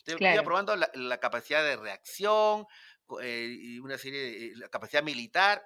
Entonces, 0.05 0.39
va 0.39 0.43
probando 0.43 0.75
la, 0.75 1.19
capacidad 1.19 1.63
de 1.63 1.75
reacción 1.75 2.65
eh, 3.21 3.55
y 3.59 3.79
una 3.79 3.97
serie 3.97 4.19
de, 4.19 4.45
eh, 4.45 4.51
la 4.55 4.69
capacidad 4.69 5.03
militar. 5.03 5.61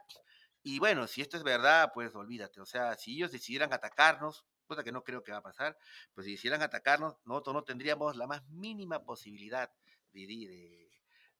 Y 0.67 0.79
bueno, 0.79 1.05
si 1.05 1.21
esto 1.21 1.37
es 1.37 1.43
verdad, 1.43 1.91
pues 1.93 2.15
olvídate. 2.15 2.59
O 2.59 2.65
sea, 2.65 2.95
si 2.95 3.13
ellos 3.13 3.31
decidieran 3.31 3.71
atacarnos, 3.71 4.47
cosa 4.65 4.83
que 4.83 4.91
no 4.91 5.03
creo 5.03 5.23
que 5.23 5.31
va 5.31 5.37
a 5.37 5.43
pasar, 5.43 5.77
pues 6.15 6.25
si 6.25 6.31
quisieran 6.31 6.63
atacarnos, 6.63 7.17
nosotros 7.23 7.53
no 7.53 7.63
tendríamos 7.63 8.15
la 8.15 8.25
más 8.25 8.43
mínima 8.49 9.05
posibilidad 9.05 9.71
de, 10.11 10.89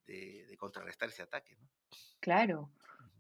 de, 0.06 0.56
contrarrestar 0.60 1.10
ese 1.10 1.24
ataque. 1.24 1.58
¿no? 1.60 1.68
Claro. 2.20 2.70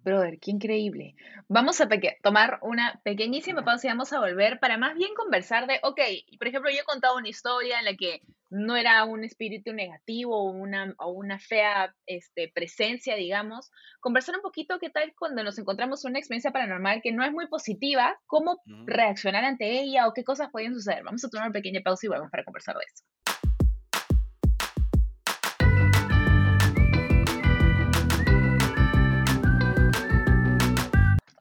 Brother, 0.06 0.39
qué 0.39 0.51
increíble. 0.51 1.16
Vamos 1.47 1.82
a 1.82 1.89
tomar 2.22 2.60
una 2.62 3.01
pequeñísima 3.03 3.66
pausa 3.66 3.88
y 3.88 3.89
vamos 3.89 4.14
a 4.14 4.20
volver 4.20 4.60
para 4.60 4.78
más 4.78 4.93
bien 4.93 5.16
conversar 5.16 5.66
de, 5.66 5.80
ok, 5.82 5.99
por 6.38 6.47
ejemplo, 6.47 6.70
yo 6.70 6.82
he 6.82 6.86
contado 6.86 7.18
una 7.18 7.28
historia 7.28 7.80
en 7.80 7.86
la 7.86 7.95
que 7.95 8.22
no 8.51 8.76
era 8.76 9.03
un 9.03 9.24
espíritu 9.24 9.74
negativo 9.74 10.38
o 10.38 10.51
una, 10.51 10.93
o 10.99 11.12
una 11.12 11.39
fea 11.39 11.95
este, 12.06 12.51
presencia, 12.53 13.16
digamos. 13.16 13.72
Conversar 13.99 14.36
un 14.36 14.43
poquito 14.43 14.78
qué 14.78 14.91
tal 14.91 15.12
cuando 15.18 15.43
nos 15.43 15.58
encontramos 15.58 16.06
una 16.06 16.20
experiencia 16.20 16.51
paranormal 16.51 17.01
que 17.01 17.12
no 17.12 17.26
es 17.26 17.32
muy 17.32 17.47
positiva, 17.47 18.16
cómo 18.28 18.62
reaccionar 18.86 19.43
ante 19.43 19.82
ella 19.82 20.08
o 20.08 20.14
qué 20.14 20.24
cosas 20.24 20.51
pueden 20.51 20.76
suceder. 20.76 21.03
Vamos 21.03 21.26
a 21.26 21.30
tomar 21.30 21.47
una 21.47 21.53
pequeña 21.53 21.82
pausa 21.82 22.06
y 22.06 22.10
volvemos 22.10 22.30
para 22.30 22.43
conversar 22.43 22.76
de 22.76 22.84
eso. 22.86 23.03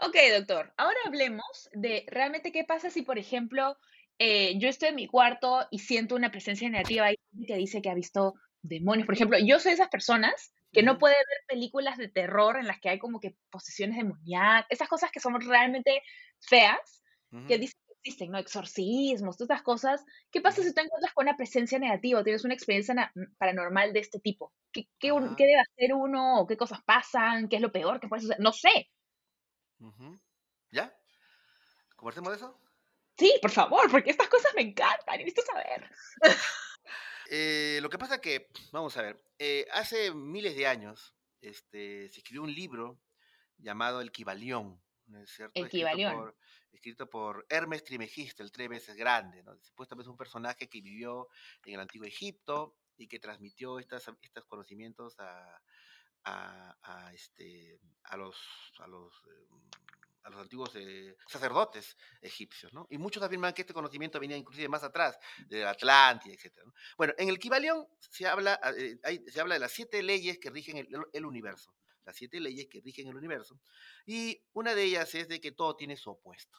Ok, 0.06 0.16
doctor. 0.36 0.72
Ahora 0.76 0.98
hablemos 1.06 1.70
de 1.72 2.04
realmente 2.08 2.52
qué 2.52 2.64
pasa 2.64 2.90
si, 2.90 3.02
por 3.02 3.18
ejemplo, 3.18 3.78
eh, 4.18 4.58
yo 4.58 4.68
estoy 4.68 4.90
en 4.90 4.96
mi 4.96 5.06
cuarto 5.06 5.66
y 5.70 5.78
siento 5.78 6.14
una 6.14 6.30
presencia 6.30 6.68
negativa 6.68 7.10
y 7.10 7.46
que 7.46 7.56
dice 7.56 7.80
que 7.80 7.88
ha 7.88 7.94
visto 7.94 8.34
demonios. 8.62 9.06
Por 9.06 9.14
ejemplo, 9.14 9.38
yo 9.38 9.58
soy 9.58 9.70
de 9.70 9.76
esas 9.76 9.88
personas 9.88 10.52
que 10.72 10.82
no 10.82 10.98
puede 10.98 11.14
ver 11.14 11.38
películas 11.46 11.96
de 11.96 12.08
terror 12.08 12.58
en 12.58 12.66
las 12.66 12.80
que 12.80 12.90
hay 12.90 12.98
como 12.98 13.20
que 13.20 13.36
posesiones 13.48 13.96
demoníacas, 13.96 14.66
esas 14.70 14.88
cosas 14.88 15.10
que 15.10 15.20
son 15.20 15.40
realmente 15.40 16.02
feas, 16.40 17.02
que 17.48 17.58
dicen 17.58 17.80
que 17.86 17.94
existen, 18.02 18.30
¿no? 18.30 18.38
Exorcismos, 18.38 19.36
todas 19.36 19.50
esas 19.50 19.62
cosas. 19.62 20.04
¿Qué 20.30 20.40
pasa 20.40 20.62
si 20.62 20.74
tú 20.74 20.80
encuentras 20.82 21.14
con 21.14 21.24
una 21.26 21.36
presencia 21.36 21.78
negativa 21.78 22.20
o 22.20 22.24
tienes 22.24 22.44
una 22.44 22.54
experiencia 22.54 23.12
paranormal 23.38 23.92
de 23.92 24.00
este 24.00 24.20
tipo? 24.20 24.52
¿Qué, 24.70 24.88
qué, 24.98 25.12
¿Qué, 25.36 25.44
debe 25.44 25.60
hacer 25.60 25.94
uno? 25.94 26.40
¿O 26.40 26.46
qué 26.46 26.56
cosas 26.56 26.80
pasan? 26.84 27.48
¿Qué 27.48 27.56
es 27.56 27.62
lo 27.62 27.72
peor 27.72 28.00
que 28.00 28.08
puede 28.08 28.22
suceder? 28.22 28.40
No 28.40 28.52
sé. 28.52 28.88
¿Ya? 30.70 30.96
¿Conversemos 31.96 32.30
de 32.30 32.36
eso? 32.36 32.60
Sí, 33.16 33.32
por 33.40 33.50
favor, 33.50 33.90
porque 33.90 34.10
estas 34.10 34.28
cosas 34.28 34.52
me 34.54 34.62
encantan 34.62 35.14
y 35.20 35.24
necesito 35.24 35.42
saber. 35.42 35.90
Eh, 37.30 37.78
lo 37.80 37.88
que 37.88 37.96
pasa 37.96 38.20
que, 38.20 38.50
vamos 38.70 38.94
a 38.98 39.02
ver, 39.02 39.18
eh, 39.38 39.66
hace 39.72 40.12
miles 40.12 40.54
de 40.56 40.66
años 40.66 41.14
este, 41.40 42.10
se 42.10 42.18
escribió 42.18 42.42
un 42.42 42.54
libro 42.54 43.00
llamado 43.56 44.02
El 44.02 44.12
Kibalión, 44.12 44.78
¿no 45.06 45.20
es 45.20 45.30
cierto? 45.30 45.58
El 45.58 45.70
Kibalión. 45.70 46.34
Escrito 46.70 47.08
por, 47.08 47.46
Hermes 47.48 47.82
Trismegisto, 47.82 48.42
el 48.42 48.52
tres 48.52 48.68
veces 48.68 48.94
grande, 48.94 49.42
¿no? 49.42 49.56
Supuestamente 49.62 50.06
es 50.06 50.10
un 50.10 50.18
personaje 50.18 50.68
que 50.68 50.82
vivió 50.82 51.28
en 51.64 51.74
el 51.74 51.80
antiguo 51.80 52.06
Egipto 52.06 52.76
y 52.96 53.08
que 53.08 53.18
transmitió 53.18 53.78
estas, 53.78 54.06
estos 54.20 54.44
conocimientos 54.44 55.18
a, 55.18 55.62
a, 56.24 57.10
este, 57.12 57.78
a 58.04 58.16
los, 58.16 58.36
a 58.78 58.86
los, 58.86 59.12
em, 59.26 59.60
a 60.24 60.30
los 60.30 60.40
antiguos 60.40 60.70
eh, 60.74 61.16
sacerdotes 61.28 61.96
egipcios, 62.22 62.72
¿no? 62.72 62.86
Y 62.90 62.98
muchos 62.98 63.22
afirman 63.22 63.52
que 63.52 63.62
este 63.62 63.74
conocimiento 63.74 64.18
venía 64.18 64.36
inclusive 64.36 64.68
más 64.68 64.82
atrás, 64.82 65.18
de 65.46 65.64
Atlántida, 65.64 66.34
etc. 66.34 66.52
Bueno, 66.96 67.12
en 67.18 67.28
el 67.28 67.38
Kibalión 67.38 67.86
se 67.98 68.26
habla, 68.26 68.58
eh, 68.76 68.98
se 69.26 69.40
habla 69.40 69.54
de 69.54 69.60
las 69.60 69.72
siete 69.72 70.02
leyes 70.02 70.38
que 70.38 70.50
rigen 70.50 70.78
el, 71.12 71.26
universo, 71.26 71.74
las 72.04 72.16
siete 72.16 72.40
leyes 72.40 72.66
que 72.70 72.80
rigen 72.80 73.08
el 73.08 73.16
universo, 73.16 73.60
y 74.06 74.42
una 74.54 74.74
de 74.74 74.84
ellas 74.84 75.14
es 75.14 75.28
de 75.28 75.40
que 75.40 75.52
todo 75.52 75.76
tiene 75.76 75.96
su 75.96 76.10
opuesto. 76.10 76.58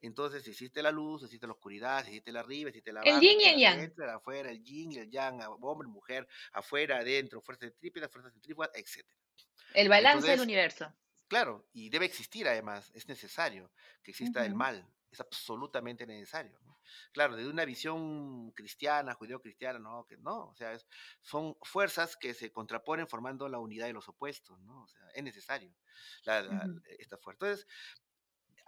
Entonces 0.00 0.46
existe 0.46 0.82
la 0.82 0.90
luz, 0.90 1.24
existe 1.24 1.46
la 1.46 1.52
oscuridad, 1.52 2.06
existe 2.06 2.32
la 2.32 2.40
arriba, 2.40 2.70
existe 2.70 2.92
la 2.92 3.00
abajo. 3.00 3.16
El 3.16 3.20
yin 3.20 3.40
y 3.40 3.44
el 3.44 3.58
yang. 3.58 3.80
El 3.80 4.10
afuera, 4.10 4.50
el 4.50 4.62
yin 4.62 4.92
y 4.92 4.98
el 4.98 5.10
yang, 5.10 5.40
hombre, 5.60 5.88
mujer, 5.88 6.28
afuera, 6.52 6.98
adentro, 6.98 7.40
fuerza 7.40 7.66
centrípeta, 7.66 8.08
fuerza 8.08 8.30
centrífuga, 8.30 8.70
etc. 8.74 9.04
El 9.74 9.88
balance 9.88 10.30
del 10.30 10.40
universo. 10.40 10.92
Claro, 11.26 11.68
y 11.72 11.90
debe 11.90 12.06
existir 12.06 12.48
además, 12.48 12.90
es 12.94 13.06
necesario 13.06 13.70
que 14.02 14.12
exista 14.12 14.46
el 14.46 14.54
mal, 14.54 14.88
es 15.10 15.20
absolutamente 15.20 16.06
necesario. 16.06 16.58
Claro, 17.12 17.36
desde 17.36 17.50
una 17.50 17.66
visión 17.66 18.50
cristiana, 18.52 19.12
judeo-cristiana, 19.12 19.78
no, 19.78 20.06
que 20.06 20.16
no, 20.16 20.46
o 20.46 20.54
sea, 20.54 20.74
son 21.20 21.54
fuerzas 21.60 22.16
que 22.16 22.32
se 22.32 22.50
contraponen 22.50 23.06
formando 23.06 23.46
la 23.46 23.58
unidad 23.58 23.88
de 23.88 23.92
los 23.92 24.08
opuestos, 24.08 24.58
¿no? 24.60 24.84
O 24.84 24.88
sea, 24.88 25.06
es 25.14 25.22
necesario 25.22 25.74
esta 26.98 27.18
fuerza. 27.18 27.44
Entonces, 27.44 27.66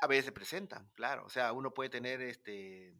a 0.01 0.07
veces 0.07 0.27
se 0.27 0.33
presentan, 0.33 0.91
claro, 0.95 1.25
o 1.27 1.31
sea, 1.31 1.53
uno 1.53 1.73
puede 1.73 1.91
tener 1.91 2.21
este 2.23 2.95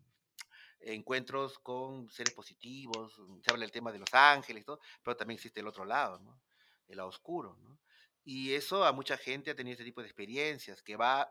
encuentros 0.83 1.59
con 1.59 2.09
seres 2.11 2.35
positivos, 2.35 3.15
se 3.43 3.51
habla 3.51 3.65
del 3.65 3.73
tema 3.73 3.93
de 3.93 3.99
los 3.99 4.13
ángeles, 4.15 4.65
todo, 4.65 4.81
pero 5.03 5.17
también 5.17 5.37
existe 5.37 5.61
el 5.61 5.67
otro 5.67 5.85
lado, 5.85 6.19
¿no? 6.21 6.41
El 6.89 6.97
lado 6.97 7.09
oscuro, 7.09 7.57
¿no? 7.61 7.79
Y 8.25 8.55
eso 8.55 8.85
a 8.85 8.93
mucha 8.93 9.17
gente 9.17 9.51
ha 9.51 9.55
tenido 9.55 9.75
este 9.75 9.85
tipo 9.85 10.01
de 10.01 10.07
experiencias, 10.07 10.83
que 10.83 10.97
va 10.97 11.31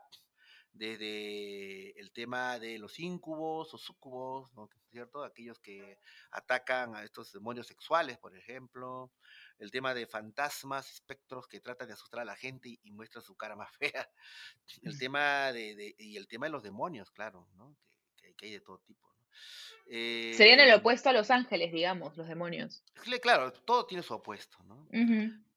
desde 0.72 1.98
el 1.98 2.12
tema 2.12 2.58
de 2.58 2.78
los 2.78 2.98
incubos 3.00 3.74
o 3.74 3.78
sucubos, 3.78 4.52
¿no? 4.54 4.68
¿cierto? 4.90 5.24
Aquellos 5.24 5.58
que 5.58 5.98
atacan 6.30 6.94
a 6.94 7.04
estos 7.04 7.32
demonios 7.32 7.66
sexuales, 7.66 8.18
por 8.18 8.36
ejemplo, 8.36 9.12
el 9.60 9.70
tema 9.70 9.94
de 9.94 10.06
fantasmas, 10.06 10.90
espectros 10.90 11.46
que 11.46 11.60
tratan 11.60 11.86
de 11.86 11.94
asustar 11.94 12.20
a 12.20 12.24
la 12.24 12.34
gente 12.34 12.80
y, 12.82 12.90
muestran 12.90 13.22
su 13.22 13.36
cara 13.36 13.54
más 13.54 13.70
fea, 13.78 14.10
el 14.82 14.98
tema 14.98 15.52
de, 15.52 15.94
y 15.98 16.16
el 16.16 16.26
tema 16.26 16.46
de 16.46 16.52
los 16.52 16.62
demonios, 16.62 17.10
claro, 17.10 17.46
¿no? 17.56 17.76
Que, 18.16 18.34
hay 18.46 18.52
de 18.52 18.60
todo 18.60 18.78
tipo. 18.78 19.06
¿no? 19.06 19.26
Serían 19.86 20.60
el 20.60 20.70
em 20.70 20.78
opuesto 20.78 21.10
a 21.10 21.12
los 21.12 21.30
ángeles, 21.30 21.72
digamos, 21.72 22.16
los 22.16 22.26
demonios. 22.26 22.82
Claro, 23.22 23.52
todo 23.52 23.86
tiene 23.86 24.02
su 24.02 24.14
opuesto, 24.14 24.58
¿no? 24.64 24.88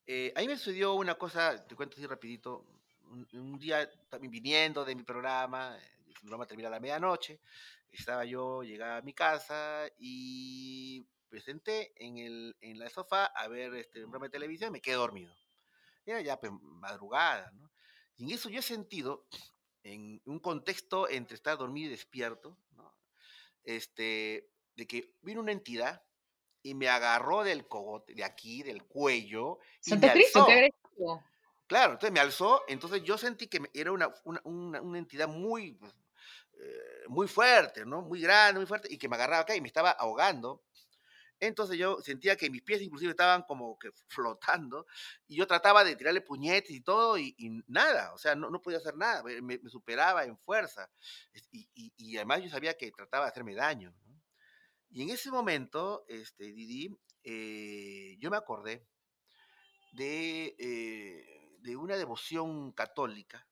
Eh, 0.05 0.33
a 0.35 0.41
mí 0.41 0.47
me 0.47 0.57
sucedió 0.57 0.95
una 0.95 1.15
cosa, 1.15 1.65
te 1.65 1.75
cuento 1.75 1.95
así 1.95 2.05
rapidito, 2.05 2.65
un, 3.31 3.57
día 3.57 3.89
también 4.09 4.31
viniendo 4.31 4.83
de 4.83 4.95
mi 4.95 5.03
programa, 5.03 5.77
el 6.07 6.13
programa 6.13 6.45
termina 6.45 6.67
a 6.67 6.71
la 6.71 6.79
medianoche, 6.81 7.39
estaba 7.89 8.25
yo, 8.25 8.63
llegaba 8.63 8.97
a 8.97 9.01
mi 9.01 9.13
casa 9.13 9.85
y 9.97 11.05
presenté 11.33 11.91
en, 11.95 12.19
el, 12.19 12.55
en 12.61 12.77
la 12.77 12.91
sofá 12.91 13.25
a 13.25 13.47
ver 13.47 13.73
este, 13.73 14.05
un 14.05 14.11
programa 14.11 14.27
de 14.27 14.33
televisión 14.33 14.69
y 14.69 14.73
me 14.73 14.81
quedé 14.81 14.97
dormido. 14.97 15.33
Era 16.05 16.21
ya 16.21 16.39
pues, 16.39 16.51
madrugada, 16.61 17.49
¿no? 17.53 17.71
Y 18.17 18.25
en 18.25 18.29
eso 18.29 18.49
yo 18.49 18.59
he 18.59 18.61
sentido, 18.61 19.25
en 19.81 20.21
un 20.25 20.37
contexto 20.37 21.09
entre 21.09 21.33
estar 21.33 21.57
dormido 21.57 21.87
y 21.87 21.89
despierto, 21.89 22.55
¿no? 22.75 22.95
este, 23.63 24.47
de 24.75 24.85
que 24.85 25.15
vino 25.23 25.41
una 25.41 25.53
entidad 25.53 26.03
y 26.61 26.75
me 26.75 26.87
agarró 26.87 27.43
del 27.43 27.67
cogote, 27.67 28.13
de 28.13 28.23
aquí, 28.23 28.61
del 28.61 28.83
cuello. 28.83 29.57
y 29.87 29.95
me 29.95 30.11
Cristo, 30.11 30.45
Claro, 31.65 31.93
entonces 31.93 32.13
me 32.13 32.19
alzó, 32.19 32.61
entonces 32.67 33.01
yo 33.01 33.17
sentí 33.17 33.47
que 33.47 33.59
era 33.73 33.91
una, 33.91 34.13
una, 34.23 34.79
una, 34.81 34.99
entidad 34.99 35.27
muy, 35.27 35.79
eh, 36.59 37.05
muy 37.07 37.27
fuerte, 37.27 37.87
¿no? 37.87 38.03
Muy 38.03 38.21
grande, 38.21 38.59
muy 38.59 38.67
fuerte, 38.67 38.87
y 38.93 38.99
que 38.99 39.09
me 39.09 39.15
agarraba 39.15 39.41
acá 39.41 39.55
y 39.55 39.61
me 39.61 39.67
estaba 39.67 39.89
ahogando. 39.89 40.61
Entonces 41.39 41.77
yo 41.77 42.01
sentía 42.01 42.35
que 42.35 42.49
mis 42.49 42.61
pies 42.61 42.81
inclusive 42.81 43.11
estaban 43.11 43.43
como 43.43 43.77
que 43.77 43.91
flotando 44.07 44.85
y 45.27 45.35
yo 45.35 45.47
trataba 45.47 45.83
de 45.83 45.95
tirarle 45.95 46.21
puñetes 46.21 46.71
y 46.71 46.81
todo 46.81 47.17
y, 47.17 47.35
nada, 47.67 48.13
o 48.13 48.17
sea, 48.17 48.35
no, 48.35 48.49
no, 48.49 48.61
podía 48.61 48.77
hacer 48.77 48.95
nada, 48.95 49.23
me, 49.23 49.59
superaba 49.69 50.23
en 50.25 50.37
fuerza 50.37 50.89
y, 51.51 51.67
y, 51.73 52.15
además 52.17 52.43
yo 52.43 52.49
sabía 52.49 52.75
que 52.75 52.91
trataba 52.91 53.25
de 53.25 53.31
hacerme 53.31 53.55
daño. 53.55 53.93
Y 54.89 55.01
en 55.01 55.09
ese 55.09 55.31
momento, 55.31 56.05
este, 56.07 56.53
Didi, 56.53 56.95
eh, 57.23 58.15
yo 58.19 58.29
me 58.29 58.37
acordé 58.37 58.85
de, 59.93 60.55
eh, 60.59 61.57
de 61.59 61.75
una 61.75 61.97
devoción 61.97 62.71
católica 62.73 63.47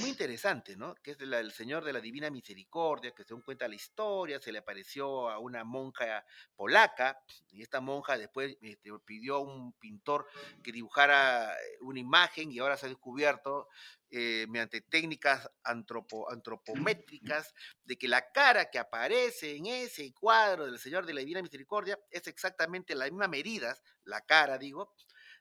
muy 0.00 0.10
interesante, 0.10 0.76
¿no? 0.76 0.94
Que 0.96 1.12
es 1.12 1.20
el 1.20 1.52
Señor 1.52 1.84
de 1.84 1.92
la 1.92 2.00
Divina 2.00 2.30
Misericordia, 2.30 3.12
que 3.12 3.24
según 3.24 3.42
cuenta 3.42 3.66
la 3.68 3.74
historia, 3.74 4.38
se 4.38 4.52
le 4.52 4.58
apareció 4.58 5.28
a 5.30 5.38
una 5.38 5.64
monja 5.64 6.24
polaca, 6.54 7.18
y 7.50 7.62
esta 7.62 7.80
monja 7.80 8.18
después 8.18 8.56
este, 8.60 8.90
pidió 9.04 9.36
a 9.36 9.40
un 9.40 9.72
pintor 9.74 10.26
que 10.62 10.72
dibujara 10.72 11.54
eh, 11.54 11.78
una 11.80 12.00
imagen, 12.00 12.52
y 12.52 12.58
ahora 12.58 12.76
se 12.76 12.86
ha 12.86 12.90
descubierto, 12.90 13.68
eh, 14.10 14.46
mediante 14.48 14.80
técnicas 14.82 15.50
antropométricas, 15.62 17.54
de 17.84 17.96
que 17.96 18.08
la 18.08 18.30
cara 18.30 18.70
que 18.70 18.78
aparece 18.78 19.56
en 19.56 19.66
ese 19.66 20.12
cuadro 20.12 20.66
del 20.66 20.78
Señor 20.78 21.06
de 21.06 21.14
la 21.14 21.20
Divina 21.20 21.42
Misericordia 21.42 21.98
es 22.10 22.26
exactamente 22.26 22.94
la 22.94 23.06
misma 23.06 23.28
medida, 23.28 23.76
la 24.04 24.20
cara, 24.22 24.58
digo, 24.58 24.94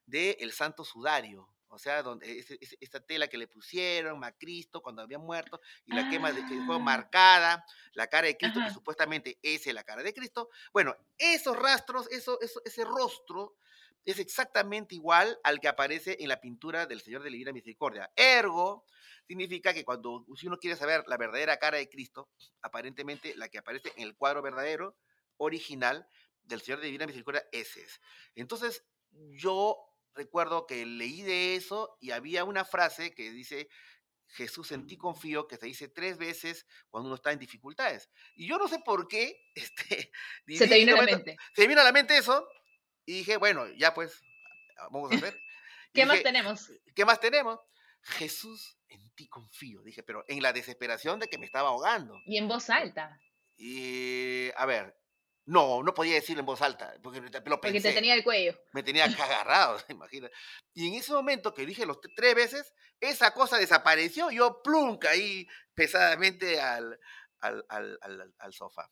del 0.05 0.35
el 0.39 0.51
Santo 0.53 0.83
Sudario, 0.83 1.49
o 1.69 1.77
sea, 1.77 2.01
donde 2.01 2.45
esta 2.79 2.99
tela 2.99 3.27
que 3.27 3.37
le 3.37 3.47
pusieron 3.47 4.23
a 4.23 4.31
Cristo 4.31 4.81
cuando 4.81 5.01
había 5.01 5.19
muerto 5.19 5.59
y 5.85 5.93
la 5.93 6.09
quema 6.09 6.31
de, 6.31 6.45
que 6.45 6.61
fue 6.65 6.75
ah. 6.75 6.79
marcada, 6.79 7.65
la 7.93 8.07
cara 8.07 8.27
de 8.27 8.37
Cristo, 8.37 8.59
que 8.65 8.73
supuestamente 8.73 9.37
es 9.41 9.65
la 9.73 9.83
cara 9.83 10.03
de 10.03 10.13
Cristo. 10.13 10.49
Bueno, 10.71 10.95
esos 11.17 11.57
rastros, 11.57 12.09
eso, 12.11 12.39
eso, 12.41 12.61
ese 12.65 12.83
rostro 12.83 13.57
es 14.05 14.19
exactamente 14.19 14.95
igual 14.95 15.37
al 15.43 15.59
que 15.59 15.67
aparece 15.67 16.15
en 16.21 16.29
la 16.29 16.39
pintura 16.39 16.85
del 16.85 17.01
Señor 17.01 17.23
de 17.23 17.29
la 17.29 17.33
Divina 17.33 17.51
Misericordia. 17.51 18.09
Ergo, 18.15 18.85
significa 19.27 19.73
que 19.73 19.83
cuando 19.83 20.25
si 20.37 20.47
uno 20.47 20.57
quiere 20.57 20.77
saber 20.77 21.03
la 21.07 21.17
verdadera 21.17 21.57
cara 21.57 21.77
de 21.77 21.89
Cristo, 21.89 22.29
aparentemente 22.61 23.35
la 23.35 23.49
que 23.49 23.57
aparece 23.57 23.91
en 23.97 24.03
el 24.03 24.15
cuadro 24.15 24.41
verdadero, 24.41 24.95
original, 25.35 26.07
del 26.43 26.61
Señor 26.61 26.79
de 26.79 26.83
la 26.83 26.87
Divina 26.87 27.05
Misericordia, 27.05 27.45
ese 27.51 27.81
es. 27.81 27.99
Entonces, 28.35 28.85
yo 29.11 29.77
recuerdo 30.17 30.65
que 30.65 30.85
leí 30.85 31.21
de 31.21 31.55
eso 31.55 31.97
y 32.01 32.11
había 32.11 32.43
una 32.43 32.65
frase 32.65 33.13
que 33.13 33.31
dice, 33.31 33.69
Jesús 34.27 34.71
en 34.71 34.87
ti 34.87 34.97
confío, 34.97 35.47
que 35.47 35.57
se 35.57 35.67
dice 35.67 35.87
tres 35.87 36.17
veces 36.17 36.65
cuando 36.89 37.07
uno 37.07 37.15
está 37.15 37.31
en 37.31 37.39
dificultades. 37.39 38.09
Y 38.35 38.47
yo 38.47 38.57
no 38.57 38.67
sé 38.67 38.79
por 38.79 39.07
qué, 39.07 39.39
este, 39.55 40.11
se 40.47 40.67
te 40.67 40.75
vino 40.75 40.95
a 40.95 40.97
la 40.97 41.03
mente. 41.03 41.37
Se 41.53 41.61
me 41.61 41.67
vino 41.67 41.81
a 41.81 41.85
la 41.85 41.91
mente 41.91 42.17
eso 42.17 42.47
y 43.05 43.19
dije, 43.19 43.37
bueno, 43.37 43.67
ya 43.77 43.93
pues, 43.93 44.21
vamos 44.91 45.11
a 45.13 45.19
ver. 45.19 45.39
¿Qué 45.93 46.05
más 46.05 46.21
tenemos? 46.21 46.71
¿Qué 46.93 47.05
más 47.05 47.19
tenemos? 47.19 47.59
Jesús 48.01 48.77
en 48.89 49.09
ti 49.11 49.27
confío, 49.27 49.81
dije, 49.83 50.03
pero 50.03 50.23
en 50.27 50.41
la 50.41 50.53
desesperación 50.53 51.19
de 51.19 51.27
que 51.27 51.37
me 51.37 51.45
estaba 51.45 51.69
ahogando. 51.69 52.19
Y 52.25 52.37
en 52.37 52.47
voz 52.47 52.69
alta. 52.69 53.19
Y, 53.57 54.49
a 54.55 54.65
ver, 54.65 54.95
no, 55.47 55.81
no 55.81 55.93
podía 55.93 56.15
decirlo 56.15 56.41
en 56.41 56.45
voz 56.45 56.61
alta, 56.61 56.93
porque 57.01 57.21
lo 57.21 57.31
pensé. 57.31 57.49
Porque 57.61 57.81
te 57.81 57.93
tenía 57.93 58.13
el 58.13 58.23
cuello. 58.23 58.59
Me 58.73 58.83
tenía 58.83 59.05
agarrado, 59.05 59.79
imagínate. 59.89 60.35
Y 60.73 60.89
en 60.89 60.95
ese 60.95 61.13
momento 61.13 61.53
que 61.53 61.65
dije 61.65 61.85
los 61.85 61.99
tres 62.01 62.35
veces, 62.35 62.73
esa 62.99 63.33
cosa 63.33 63.57
desapareció, 63.57 64.29
yo 64.29 64.61
plum, 64.61 64.97
caí 64.97 65.47
pesadamente 65.73 66.59
al, 66.59 66.99
al, 67.39 67.65
al, 67.69 68.33
al, 68.37 68.53
sofá. 68.53 68.91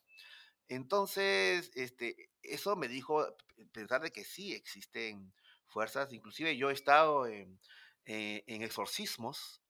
Entonces, 0.70 1.72
este, 1.76 2.32
eso 2.42 2.78
me 2.78 2.88
dijo 2.88 3.36
pensar 3.74 4.02
de 4.02 4.12
que 4.12 4.24
sí 4.24 4.54
existen 4.54 5.34
fuerzas, 5.68 6.14
inclusive 6.14 6.56
yo 6.56 6.70
he 6.70 6.74
estado 6.74 7.28
en, 7.28 7.60
eh, 8.06 8.46
en 8.48 8.62
exorcismos, 8.62 9.62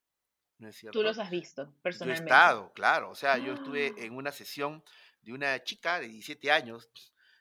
¿no 0.60 0.70
es 0.70 0.76
cierto? 0.76 1.00
Tú 1.00 1.04
los 1.04 1.18
has 1.18 1.32
visto 1.32 1.74
personalmente. 1.82 2.30
Yo 2.30 2.36
he 2.36 2.38
estado, 2.38 2.74
claro, 2.74 3.10
o 3.10 3.16
sea, 3.16 3.40
yo 3.40 3.54
estuve 3.54 3.88
¡Ah! 3.98 4.04
en 4.04 4.16
una 4.16 4.32
sesión 4.32 4.84
de 5.26 5.34
una 5.34 5.64
chica 5.64 6.00
de 6.00 6.08
17 6.08 6.52
años 6.52 6.90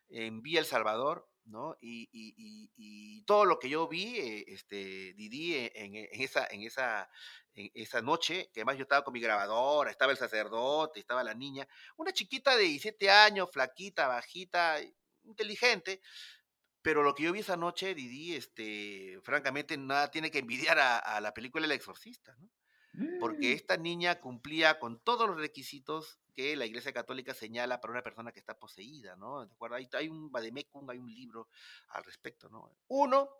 en 0.08 0.42
Villa 0.42 0.60
El 0.60 0.66
Salvador, 0.66 1.28
¿no? 1.44 1.76
Y, 1.80 3.22
todo 3.26 3.44
lo 3.44 3.58
que 3.58 3.68
yo 3.68 3.88
vi, 3.88 4.18
eh, 4.18 4.44
este, 4.48 5.14
Didi, 5.14 5.54
e, 5.54 5.72
en, 5.74 5.94
esa, 6.20 6.46
en, 6.50 6.62
esa, 6.62 7.08
en 7.54 7.70
esa 7.74 8.02
noche, 8.02 8.50
que 8.52 8.60
además 8.60 8.76
yo 8.76 8.82
estaba 8.82 9.04
con 9.04 9.14
mi 9.14 9.20
grabadora, 9.20 9.90
estaba 9.90 10.12
el 10.12 10.18
sacerdote, 10.18 11.00
estaba 11.00 11.24
la 11.24 11.34
niña, 11.34 11.66
una 11.96 12.12
chiquita 12.12 12.56
de 12.56 12.64
17 12.64 13.10
años, 13.10 13.48
flaquita, 13.50 14.08
bajita, 14.08 14.78
inteligente, 15.24 16.02
pero 16.82 17.02
lo 17.02 17.14
que 17.14 17.22
yo 17.22 17.32
vi 17.32 17.40
esa 17.40 17.56
noche, 17.56 17.94
Didi, 17.94 18.34
este, 18.34 19.18
francamente, 19.22 19.76
nada 19.78 20.10
tiene 20.10 20.30
que 20.30 20.40
envidiar 20.40 20.78
a, 20.78 20.98
a 20.98 21.20
la 21.20 21.32
película 21.32 21.64
El 21.64 21.72
Exorcista, 21.72 22.34
¿no? 22.38 22.50
porque 23.18 23.50
mm. 23.50 23.56
esta 23.56 23.76
niña 23.76 24.20
cumplía 24.20 24.78
con 24.78 25.00
todos 25.00 25.28
los 25.28 25.38
requisitos 25.38 26.20
que 26.34 26.56
la 26.56 26.66
Iglesia 26.66 26.92
Católica 26.92 27.32
señala 27.32 27.80
para 27.80 27.92
una 27.92 28.02
persona 28.02 28.32
que 28.32 28.40
está 28.40 28.58
poseída, 28.58 29.16
¿no? 29.16 29.46
¿De 29.46 29.52
acuerdo? 29.52 29.76
Hay, 29.76 30.08
un 30.08 30.30
Bademecum, 30.30 30.88
hay 30.90 30.98
un 30.98 31.12
libro 31.12 31.48
al 31.88 32.04
respecto, 32.04 32.48
¿no? 32.48 32.76
Uno, 32.88 33.30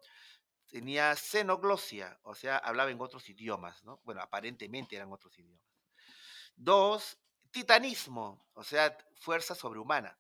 tenía 0.67 1.15
xenoglosia, 1.17 2.19
o 2.23 2.35
sea, 2.35 2.59
hablaba 2.59 2.91
en 2.91 3.01
otros 3.01 3.29
idiomas, 3.29 3.85
¿no? 3.85 4.01
Bueno, 4.05 4.23
aparentemente 4.23 4.97
eran 4.97 5.13
otros 5.13 5.39
idiomas. 5.39 5.67
Dos, 6.57 7.19
titanismo, 7.51 8.47
o 8.55 8.65
sea, 8.65 8.97
fuerza 9.17 9.55
sobrehumana. 9.55 10.17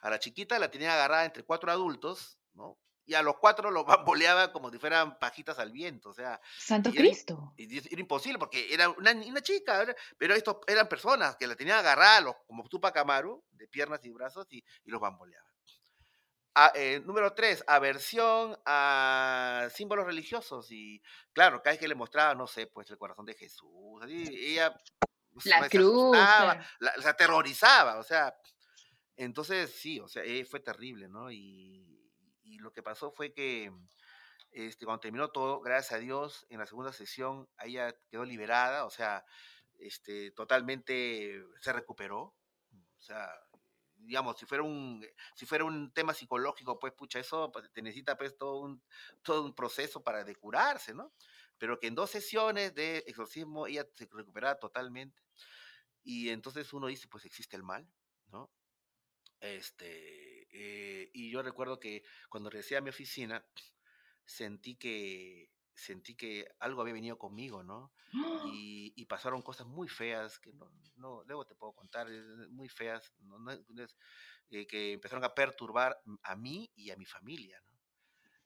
A 0.00 0.10
la 0.10 0.18
chiquita 0.18 0.58
la 0.58 0.70
tenía 0.70 0.94
agarrada 0.94 1.24
entre 1.24 1.44
cuatro 1.44 1.70
adultos, 1.70 2.38
¿no? 2.54 2.78
Y 3.06 3.14
a 3.14 3.22
los 3.22 3.36
cuatro 3.38 3.70
los 3.70 3.86
bamboleaba 3.86 4.52
como 4.52 4.70
si 4.70 4.78
fueran 4.78 5.18
pajitas 5.18 5.58
al 5.58 5.72
viento, 5.72 6.10
o 6.10 6.14
sea. 6.14 6.40
Santo 6.58 6.90
Cristo. 6.90 7.54
Era, 7.56 8.00
imposible 8.00 8.38
porque 8.38 8.72
era 8.72 8.90
una, 8.90 9.12
una 9.12 9.40
chica, 9.40 9.86
pero 10.18 10.34
estos 10.34 10.56
eran 10.66 10.88
personas 10.88 11.36
que 11.36 11.46
la 11.46 11.56
tenían 11.56 11.78
agarrada, 11.78 12.36
como 12.46 12.68
Tupac 12.68 12.96
Amaru, 12.96 13.44
de 13.52 13.68
piernas 13.68 14.04
y 14.04 14.10
brazos, 14.10 14.46
y, 14.50 14.58
y 14.84 14.90
los 14.90 15.00
bamboleaban. 15.00 15.46
Eh, 16.74 17.02
número 17.04 17.34
tres, 17.34 17.62
aversión 17.66 18.58
a 18.64 19.68
símbolos 19.74 20.06
religiosos. 20.06 20.72
Y 20.72 21.02
claro, 21.32 21.62
cada 21.62 21.72
vez 21.72 21.80
que 21.80 21.88
le 21.88 21.94
mostraba, 21.94 22.34
no 22.34 22.46
sé, 22.46 22.66
pues 22.66 22.90
el 22.90 22.96
corazón 22.96 23.26
de 23.26 23.34
Jesús, 23.34 24.02
ella 24.08 24.74
la 25.44 25.68
cruz. 25.68 26.16
La, 26.16 26.92
aterrorizaba, 27.04 27.98
o 27.98 28.02
sea. 28.02 28.34
Entonces, 29.16 29.74
sí, 29.74 30.00
o 30.00 30.08
sea, 30.08 30.22
eh, 30.24 30.44
fue 30.44 30.60
terrible, 30.60 31.08
¿no? 31.08 31.30
Y, 31.30 31.95
y, 32.56 32.58
lo 32.58 32.72
que 32.72 32.82
pasó 32.82 33.10
fue 33.10 33.32
que 33.32 33.72
este, 34.52 34.84
cuando 34.84 35.00
terminó 35.00 35.28
todo, 35.30 35.60
gracias 35.60 35.92
a 35.92 35.98
Dios, 35.98 36.46
en 36.48 36.58
la 36.60 36.66
segunda 36.66 36.92
sesión, 36.92 37.48
ella 37.62 37.94
quedó 38.10 38.24
liberada, 38.24 38.84
o 38.86 38.90
sea, 38.90 39.24
este, 39.78 40.30
totalmente 40.32 41.44
se 41.60 41.72
recuperó. 41.72 42.34
O 42.98 43.02
sea, 43.02 43.28
digamos, 43.96 44.38
si 44.38 44.46
fuera 44.46 44.62
un, 44.62 45.06
si 45.34 45.46
fuera 45.46 45.64
un 45.64 45.92
tema 45.92 46.14
psicológico, 46.14 46.78
pues, 46.78 46.92
pucha, 46.92 47.18
eso 47.18 47.50
pues, 47.52 47.70
te 47.72 47.82
necesita 47.82 48.16
pues 48.16 48.36
todo 48.36 48.60
un, 48.60 48.82
todo 49.22 49.44
un 49.44 49.54
proceso 49.54 50.02
para 50.02 50.24
de 50.24 50.34
curarse, 50.36 50.94
¿no? 50.94 51.12
Pero 51.58 51.78
que 51.78 51.88
en 51.88 51.94
dos 51.94 52.10
sesiones 52.10 52.74
de 52.74 52.98
exorcismo 53.06 53.66
ella 53.66 53.86
se 53.94 54.08
recuperaba 54.12 54.58
totalmente. 54.58 55.22
Y 56.02 56.30
entonces 56.30 56.72
uno 56.72 56.86
dice, 56.86 57.08
pues 57.08 57.24
existe 57.24 57.56
el 57.56 57.62
mal, 57.62 57.88
¿no? 58.30 58.50
Este, 59.40 60.25
eh, 60.58 61.10
y 61.12 61.30
yo 61.30 61.42
recuerdo 61.42 61.78
que 61.78 62.02
cuando 62.30 62.48
regresé 62.48 62.78
a 62.78 62.80
mi 62.80 62.88
oficina, 62.88 63.44
sentí 64.24 64.76
que, 64.76 65.50
sentí 65.74 66.14
que 66.14 66.46
algo 66.60 66.80
había 66.80 66.94
venido 66.94 67.18
conmigo, 67.18 67.62
¿no? 67.62 67.92
Y, 68.52 68.94
y, 68.96 69.04
pasaron 69.04 69.42
cosas 69.42 69.66
muy 69.66 69.88
feas, 69.88 70.38
que 70.38 70.52
no, 70.54 70.72
no, 70.96 71.22
luego 71.24 71.44
te 71.44 71.54
puedo 71.54 71.74
contar, 71.74 72.08
muy 72.48 72.68
feas, 72.68 73.12
no, 73.18 73.38
no, 73.38 73.52
eh, 74.50 74.66
que 74.66 74.92
empezaron 74.92 75.24
a 75.24 75.34
perturbar 75.34 76.00
a 76.22 76.36
mí 76.36 76.70
y 76.74 76.90
a 76.90 76.96
mi 76.96 77.04
familia, 77.04 77.60
¿no? 77.66 77.78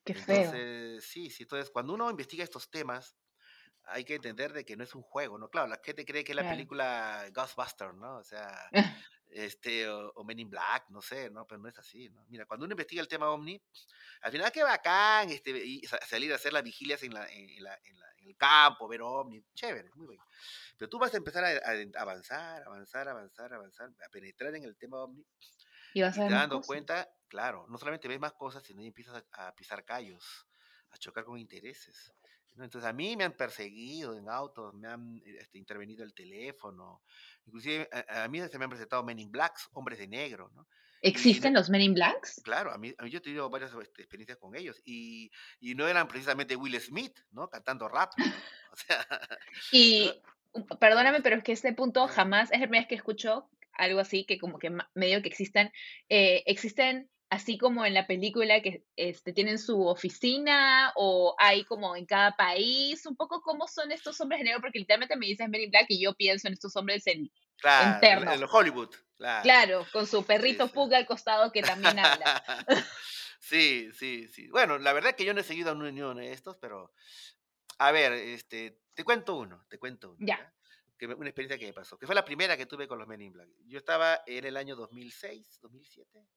Qué 0.03 0.13
feo. 0.13 0.35
Entonces, 0.35 1.05
sí, 1.05 1.29
sí, 1.29 1.43
entonces 1.43 1.69
cuando 1.69 1.93
uno 1.93 2.09
investiga 2.09 2.43
estos 2.43 2.69
temas, 2.69 3.15
hay 3.83 4.03
que 4.03 4.15
entender 4.15 4.51
de 4.51 4.65
que 4.65 4.75
no 4.75 4.83
es 4.83 4.93
un 4.95 5.01
juego, 5.01 5.37
¿no? 5.37 5.49
Claro, 5.49 5.67
la 5.67 5.79
gente 5.81 6.03
cree 6.03 6.25
que 6.25 6.33
es 6.33 6.35
la 6.35 6.49
película 6.49 7.29
Ghostbusters, 7.31 7.95
¿no? 7.95 8.17
O 8.17 8.23
sea, 8.23 8.69
este, 9.31 9.87
o, 9.89 10.23
Men 10.23 10.39
in 10.39 10.49
Black, 10.49 10.89
no 10.89 11.01
sé, 11.01 11.29
¿no? 11.29 11.45
Pero 11.47 11.61
no 11.61 11.69
es 11.69 11.77
así, 11.79 12.09
¿no? 12.09 12.25
Mira, 12.29 12.45
cuando 12.45 12.65
uno 12.65 12.73
investiga 12.73 13.01
el 13.01 13.07
tema 13.07 13.29
OVNI, 13.29 13.61
al 14.21 14.31
final 14.31 14.51
qué 14.51 14.63
bacán, 14.63 15.29
este, 15.29 15.51
y 15.65 15.81
salir 16.07 16.31
a 16.31 16.35
hacer 16.35 16.53
las 16.53 16.63
vigilias 16.63 17.01
en, 17.03 17.13
la, 17.13 17.27
en, 17.31 17.63
la, 17.63 17.73
en, 17.83 18.27
el 18.27 18.35
campo, 18.37 18.87
ver 18.87 19.01
OVNI, 19.01 19.43
chévere, 19.53 19.89
muy 19.95 20.07
bien. 20.07 20.21
Pero 20.77 20.89
tú 20.89 20.99
vas 20.99 21.13
a 21.13 21.17
empezar 21.17 21.43
a, 21.43 22.01
avanzar, 22.01 22.63
avanzar, 22.63 23.07
avanzar, 23.07 23.53
avanzar, 23.53 23.89
a 23.89 24.09
penetrar 24.09 24.55
en 24.55 24.63
el 24.63 24.77
tema 24.77 25.03
OVNI, 25.03 25.25
y, 25.93 26.01
vas 26.01 26.17
a 26.17 26.27
te 26.27 26.33
dando 26.33 26.61
cuenta, 26.61 27.09
claro, 27.27 27.65
no 27.69 27.77
solamente 27.77 28.07
ves 28.07 28.19
más 28.19 28.33
cosas, 28.33 28.63
sino 28.63 28.81
que 28.81 28.87
empiezas 28.87 29.23
a 29.33 29.55
pisar 29.55 29.83
callos, 29.83 30.47
a 30.91 30.97
chocar 30.97 31.25
con 31.25 31.37
intereses. 31.37 32.13
Entonces 32.57 32.89
a 32.89 32.93
mí 32.93 33.15
me 33.15 33.23
han 33.23 33.33
perseguido 33.33 34.15
en 34.15 34.29
autos, 34.29 34.73
me 34.73 34.87
han 34.87 35.21
este, 35.25 35.57
intervenido 35.57 36.03
el 36.03 36.13
teléfono, 36.13 37.01
inclusive 37.45 37.89
a, 38.09 38.27
mí 38.27 38.39
se 38.47 38.57
me 38.57 38.65
han 38.65 38.69
presentado 38.69 39.03
Men 39.03 39.19
in 39.19 39.31
Blacks, 39.31 39.69
hombres 39.73 39.99
de 39.99 40.07
negro, 40.07 40.51
¿no? 40.53 40.67
¿Existen 41.01 41.53
los 41.53 41.69
Men 41.69 41.81
in 41.81 41.93
Blacks? 41.95 42.41
Claro, 42.43 42.71
a 42.71 42.77
mí, 42.77 42.93
yo 43.09 43.17
he 43.17 43.21
tenido 43.21 43.49
varias 43.49 43.73
este, 43.73 44.03
experiencias 44.03 44.37
con 44.37 44.55
ellos 44.55 44.79
y, 44.85 45.31
y, 45.59 45.73
no 45.73 45.87
eran 45.87 46.07
precisamente 46.07 46.55
Will 46.55 46.79
Smith, 46.79 47.17
¿no? 47.31 47.49
Cantando 47.49 47.87
rap. 47.87 48.11
O 48.73 48.75
sea, 48.77 49.05
y 49.73 50.09
perdóname, 50.79 51.21
pero 51.21 51.35
es 51.35 51.43
que 51.43 51.51
este 51.51 51.73
punto 51.73 52.07
jamás 52.07 52.51
es 52.53 52.59
la 52.61 52.67
primera 52.67 52.83
vez 52.83 52.87
que 52.87 52.95
escucho 52.95 53.49
algo 53.73 53.99
así, 53.99 54.23
que 54.25 54.39
como 54.39 54.59
que 54.59 54.71
medio 54.93 55.21
que 55.21 55.27
existen, 55.27 55.73
eh, 56.07 56.43
existen 56.45 57.09
así 57.31 57.57
como 57.57 57.85
en 57.85 57.93
la 57.93 58.07
película 58.07 58.61
que 58.61 58.85
este, 58.97 59.31
tienen 59.31 59.57
su 59.57 59.87
oficina 59.87 60.91
o 60.97 61.33
hay 61.39 61.63
como 61.63 61.95
en 61.95 62.05
cada 62.05 62.35
país, 62.35 63.05
un 63.05 63.15
poco 63.15 63.41
cómo 63.41 63.69
son 63.69 63.89
estos 63.93 64.19
hombres 64.19 64.41
de 64.41 64.43
negro, 64.43 64.59
porque 64.59 64.79
literalmente 64.79 65.15
me 65.15 65.27
dices 65.27 65.47
Men 65.47 65.71
Black 65.71 65.85
y 65.87 66.03
yo 66.03 66.13
pienso 66.13 66.49
en 66.49 66.53
estos 66.53 66.75
hombres 66.75 67.07
en, 67.07 67.31
claro, 67.55 68.31
en 68.33 68.43
Hollywood. 68.51 68.93
Claro. 69.15 69.43
claro. 69.43 69.87
con 69.93 70.07
su 70.07 70.25
perrito 70.25 70.67
Puga 70.73 70.97
al 70.97 71.05
costado 71.05 71.53
que 71.53 71.61
también 71.61 71.99
habla. 71.99 72.43
sí, 73.39 73.89
sí, 73.93 74.27
sí. 74.27 74.49
Bueno, 74.49 74.77
la 74.77 74.91
verdad 74.91 75.11
es 75.11 75.15
que 75.15 75.23
yo 75.23 75.33
no 75.33 75.39
he 75.39 75.45
seguido 75.45 75.71
a 75.71 75.73
uno 75.73 76.15
de 76.15 76.33
estos, 76.33 76.57
pero 76.57 76.91
a 77.77 77.93
ver, 77.93 78.11
este, 78.11 78.81
te 78.93 79.05
cuento 79.05 79.35
uno, 79.35 79.65
te 79.69 79.79
cuento 79.79 80.11
uno. 80.11 80.17
Ya. 80.19 80.53
Que 80.97 81.07
una 81.07 81.29
experiencia 81.29 81.57
que 81.57 81.67
me 81.67 81.73
pasó, 81.73 81.97
que 81.97 82.05
fue 82.05 82.13
la 82.13 82.25
primera 82.25 82.57
que 82.57 82.65
tuve 82.65 82.89
con 82.89 82.99
los 82.99 83.07
Men 83.07 83.21
in 83.21 83.31
Black. 83.31 83.47
Yo 83.67 83.77
estaba 83.77 84.21
en 84.27 84.43
el 84.43 84.57
año 84.57 84.75
2006, 84.75 85.59
2007 85.61 86.27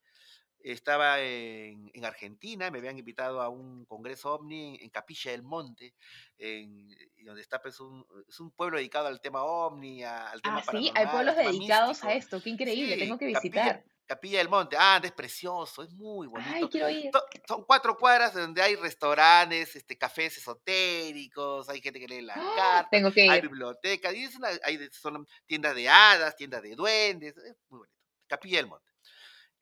estaba 0.64 1.20
en, 1.20 2.04
Argentina, 2.04 2.70
me 2.70 2.78
habían 2.78 2.98
invitado 2.98 3.42
a 3.42 3.50
un 3.50 3.84
congreso 3.84 4.34
ovni 4.34 4.78
en, 4.80 4.88
Capilla 4.90 5.32
del 5.32 5.42
Monte, 5.42 5.94
en, 6.38 6.88
donde 7.24 7.42
está 7.42 7.60
pues, 7.60 7.78
un, 7.80 8.04
es 8.26 8.40
un 8.40 8.50
pueblo 8.50 8.78
dedicado 8.78 9.08
al 9.08 9.20
tema 9.20 9.42
ovni, 9.42 10.02
al 10.02 10.40
tema 10.40 10.62
ah, 10.66 10.70
sí, 10.70 10.90
hay 10.94 11.06
pueblos 11.06 11.36
dedicados 11.36 12.02
a 12.04 12.14
esto, 12.14 12.42
qué 12.42 12.50
increíble, 12.50 12.96
tengo 12.96 13.18
que 13.18 13.26
visitar. 13.26 13.84
Capilla, 14.06 14.38
del 14.38 14.50
Monte, 14.50 14.76
ah, 14.78 15.00
es 15.02 15.12
precioso, 15.12 15.82
es 15.82 15.90
muy 15.90 16.26
bonito. 16.26 16.50
Ay, 16.54 16.68
quiero 16.68 16.90
ir. 16.90 17.10
Son 17.48 17.64
cuatro 17.64 17.96
cuadras 17.96 18.34
donde 18.34 18.60
hay 18.60 18.76
restaurantes, 18.76 19.76
este, 19.76 19.96
cafés 19.96 20.36
esotéricos, 20.36 21.70
hay 21.70 21.80
gente 21.80 22.00
que 22.00 22.08
lee 22.08 22.20
la 22.20 22.34
¡Ah! 22.36 22.52
carta, 22.56 22.90
tengo 22.90 23.10
que 23.10 23.24
ir. 23.24 23.30
hay 23.30 23.40
biblioteca, 23.40 24.12
y 24.12 24.24
es 24.24 24.36
una, 24.36 24.48
hay 24.62 24.78
son 24.92 25.26
tiendas 25.46 25.74
de 25.74 25.88
hadas, 25.88 26.36
tiendas 26.36 26.62
de 26.62 26.74
duendes, 26.74 27.34
es 27.36 27.56
muy 27.70 27.78
bonito. 27.78 27.96
Capilla 28.26 28.58
del 28.58 28.66
Monte. 28.66 28.93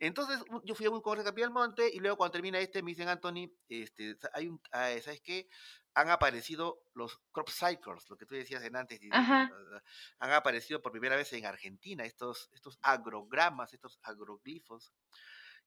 Entonces, 0.02 0.42
yo 0.64 0.74
fui 0.74 0.86
a 0.86 0.90
un 0.90 1.00
congreso 1.00 1.30
de 1.30 1.40
del 1.40 1.52
Monte 1.52 1.88
y 1.88 2.00
luego 2.00 2.16
cuando 2.16 2.32
termina 2.32 2.58
este 2.58 2.82
me 2.82 2.90
dicen, 2.90 3.08
Anthony, 3.08 3.52
este, 3.68 4.16
hay 4.32 4.48
un, 4.48 4.60
ah, 4.72 4.90
¿sabes 5.00 5.20
qué? 5.20 5.48
Han 5.94 6.10
aparecido 6.10 6.82
los 6.94 7.20
crop 7.30 7.48
cycles, 7.48 8.10
lo 8.10 8.16
que 8.16 8.26
tú 8.26 8.34
decías 8.34 8.64
en 8.64 8.74
antes. 8.74 9.00
Han 9.10 10.32
aparecido 10.32 10.82
por 10.82 10.90
primera 10.90 11.14
vez 11.14 11.32
en 11.34 11.46
Argentina 11.46 12.04
estos, 12.04 12.50
estos 12.52 12.80
agrogramas, 12.82 13.74
estos 13.74 14.00
agroglifos. 14.02 14.92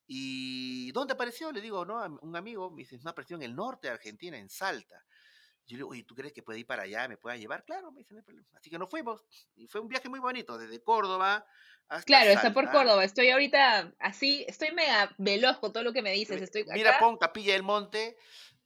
¿Y 0.06 0.92
dónde 0.92 1.14
apareció? 1.14 1.50
Le 1.50 1.62
digo, 1.62 1.86
¿no? 1.86 2.04
un 2.20 2.36
amigo 2.36 2.70
me 2.70 2.82
dice, 2.82 2.98
no 3.02 3.08
apareció 3.08 3.36
en 3.36 3.42
el 3.42 3.56
norte 3.56 3.88
de 3.88 3.94
Argentina, 3.94 4.36
en 4.36 4.50
Salta. 4.50 5.02
Yo 5.66 5.74
le 5.74 5.78
digo, 5.78 5.88
oye, 5.90 6.04
¿tú 6.04 6.14
crees 6.14 6.32
que 6.32 6.42
puede 6.42 6.60
ir 6.60 6.66
para 6.66 6.84
allá? 6.84 7.08
¿Me 7.08 7.16
pueda 7.16 7.36
llevar? 7.36 7.64
Claro, 7.64 7.90
me 7.90 8.00
dice, 8.00 8.14
no 8.14 8.20
hay 8.20 8.24
problema. 8.24 8.48
Así 8.54 8.70
que 8.70 8.78
nos 8.78 8.88
fuimos. 8.88 9.24
Y 9.56 9.66
fue 9.66 9.80
un 9.80 9.88
viaje 9.88 10.08
muy 10.08 10.20
bonito, 10.20 10.56
desde 10.58 10.82
Córdoba 10.82 11.44
claro, 12.04 12.30
está 12.30 12.52
por 12.52 12.70
Córdoba. 12.70 13.04
Estoy 13.04 13.30
ahorita 13.30 13.92
así, 13.98 14.44
estoy 14.48 14.72
mega 14.72 15.14
veloz 15.18 15.58
con 15.58 15.72
todo 15.72 15.82
lo 15.82 15.92
que 15.92 16.02
me 16.02 16.12
dices. 16.12 16.40
Estoy 16.42 16.64
Mira, 16.72 16.98
pon 16.98 17.16
Capilla 17.16 17.52
del 17.52 17.62
Monte, 17.62 18.16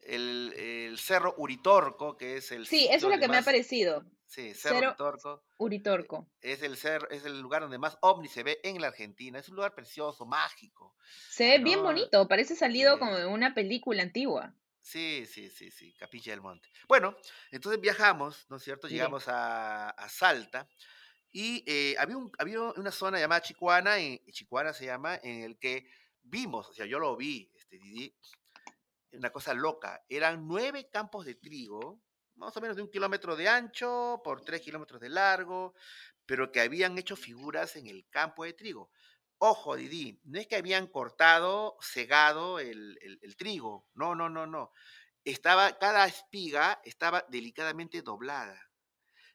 el, 0.01 0.95
Cerro 0.97 1.35
Uritorco, 1.37 2.17
que 2.17 2.37
es 2.37 2.51
el. 2.51 2.65
Sí, 2.65 2.87
eso 2.89 3.07
es 3.07 3.15
lo 3.15 3.19
que 3.19 3.27
me 3.27 3.37
ha 3.37 3.43
parecido. 3.43 4.03
Sí, 4.25 4.53
Cerro, 4.53 4.89
Uritorco. 4.89 5.43
Uritorco. 5.57 6.29
Es 6.39 6.63
el, 6.63 6.77
cerro, 6.77 7.09
es 7.09 7.25
el 7.25 7.41
lugar 7.41 7.63
donde 7.63 7.77
más 7.77 7.97
ovni 8.01 8.29
se 8.29 8.43
ve 8.43 8.61
en 8.63 8.79
la 8.79 8.87
Argentina. 8.87 9.39
Es 9.39 9.49
un 9.49 9.57
lugar 9.57 9.75
precioso, 9.75 10.25
mágico. 10.25 10.95
Se 11.29 11.49
ve 11.49 11.59
bien 11.59 11.83
bonito, 11.83 12.27
parece 12.29 12.55
salido 12.55 12.97
como 12.97 13.17
de 13.17 13.25
una 13.25 13.53
película 13.53 14.03
antigua. 14.03 14.55
Sí, 14.81 15.25
sí, 15.25 15.49
sí, 15.49 15.69
sí, 15.71 15.93
Capilla 15.93 16.33
del 16.33 16.41
Monte. 16.41 16.69
Bueno, 16.87 17.15
entonces 17.51 17.79
viajamos, 17.79 18.45
¿no 18.49 18.57
es 18.57 18.63
cierto? 18.63 18.87
Llegamos 18.87 19.27
a, 19.27 19.89
a 19.89 20.09
Salta. 20.09 20.67
Y 21.31 21.63
eh, 21.65 21.95
había, 21.97 22.17
un, 22.17 22.31
había 22.37 22.61
una 22.61 22.91
zona 22.91 23.19
llamada 23.19 23.41
Chicuana, 23.41 23.97
en, 23.99 24.19
Chicuana 24.31 24.73
se 24.73 24.85
llama, 24.85 25.15
en 25.23 25.43
el 25.43 25.57
que 25.57 25.87
vimos, 26.23 26.69
o 26.69 26.73
sea, 26.73 26.85
yo 26.85 26.99
lo 26.99 27.15
vi, 27.15 27.49
este, 27.55 27.77
Didi, 27.77 28.13
una 29.13 29.31
cosa 29.31 29.53
loca. 29.53 30.03
Eran 30.09 30.45
nueve 30.45 30.89
campos 30.91 31.25
de 31.25 31.35
trigo, 31.35 32.01
más 32.35 32.55
o 32.57 32.61
menos 32.61 32.75
de 32.75 32.83
un 32.83 32.89
kilómetro 32.89 33.35
de 33.35 33.47
ancho 33.47 34.19
por 34.23 34.43
tres 34.43 34.61
kilómetros 34.61 34.99
de 34.99 35.09
largo, 35.09 35.73
pero 36.25 36.51
que 36.51 36.61
habían 36.61 36.97
hecho 36.97 37.15
figuras 37.15 37.75
en 37.75 37.87
el 37.87 38.07
campo 38.09 38.43
de 38.43 38.53
trigo. 38.53 38.89
Ojo, 39.43 39.75
Didi, 39.75 40.19
no 40.25 40.39
es 40.39 40.45
que 40.45 40.55
habían 40.55 40.85
cortado, 40.85 41.75
cegado 41.81 42.59
el, 42.59 42.99
el 43.21 43.35
trigo, 43.35 43.87
no, 43.95 44.13
no, 44.13 44.29
no, 44.29 44.45
no. 44.45 44.71
Estaba, 45.25 45.79
cada 45.79 46.05
espiga 46.05 46.79
estaba 46.85 47.25
delicadamente 47.27 48.03
doblada 48.03 48.69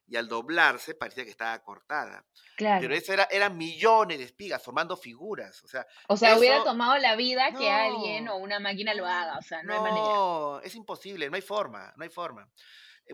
y 0.06 0.14
al 0.14 0.28
doblarse 0.28 0.94
parecía 0.94 1.24
que 1.24 1.30
estaba 1.30 1.60
cortada. 1.64 2.24
Claro. 2.56 2.80
Pero 2.82 2.94
eso 2.94 3.12
era, 3.12 3.24
eran 3.30 3.56
millones 3.56 4.18
de 4.18 4.24
espigas 4.24 4.62
formando 4.62 4.96
figuras. 4.96 5.62
O 5.64 5.68
sea, 5.68 5.84
O 6.08 6.16
sea, 6.16 6.38
hubiera 6.38 6.62
tomado 6.62 6.96
la 6.98 7.16
vida 7.16 7.52
que 7.52 7.68
alguien 7.68 8.26
No. 8.26 8.34
o 8.34 8.36
una 8.36 8.60
máquina 8.60 8.94
lo 8.94 9.06
haga. 9.06 9.38
O 9.38 9.42
sea, 9.42 9.64
no, 9.64 9.74
hay 9.74 9.80
manera. 9.80 10.04
no, 10.06 10.60
es 10.60 10.74
imposible, 10.76 11.28
no 11.28 11.34
hay 11.34 11.42
forma, 11.42 11.92
no 11.96 12.04
hay 12.04 12.10
forma. 12.10 12.48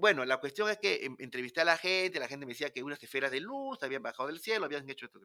Bueno, 0.01 0.25
la 0.25 0.39
cuestión 0.39 0.71
es 0.71 0.79
que 0.79 1.05
em, 1.05 1.17
entrevisté 1.19 1.61
a 1.61 1.65
la 1.65 1.77
gente, 1.77 2.19
la 2.19 2.29
gente 2.29 2.47
me 2.47 2.53
decía 2.53 2.71
que 2.71 2.83
unas 2.83 3.03
esferas 3.03 3.31
de 3.31 3.41
luz 3.41 3.83
habían 3.83 4.03
bajado 4.03 4.29
del 4.29 4.41
cielo, 4.41 4.65
habían 4.65 4.89
hecho 4.89 5.07
esto. 5.07 5.21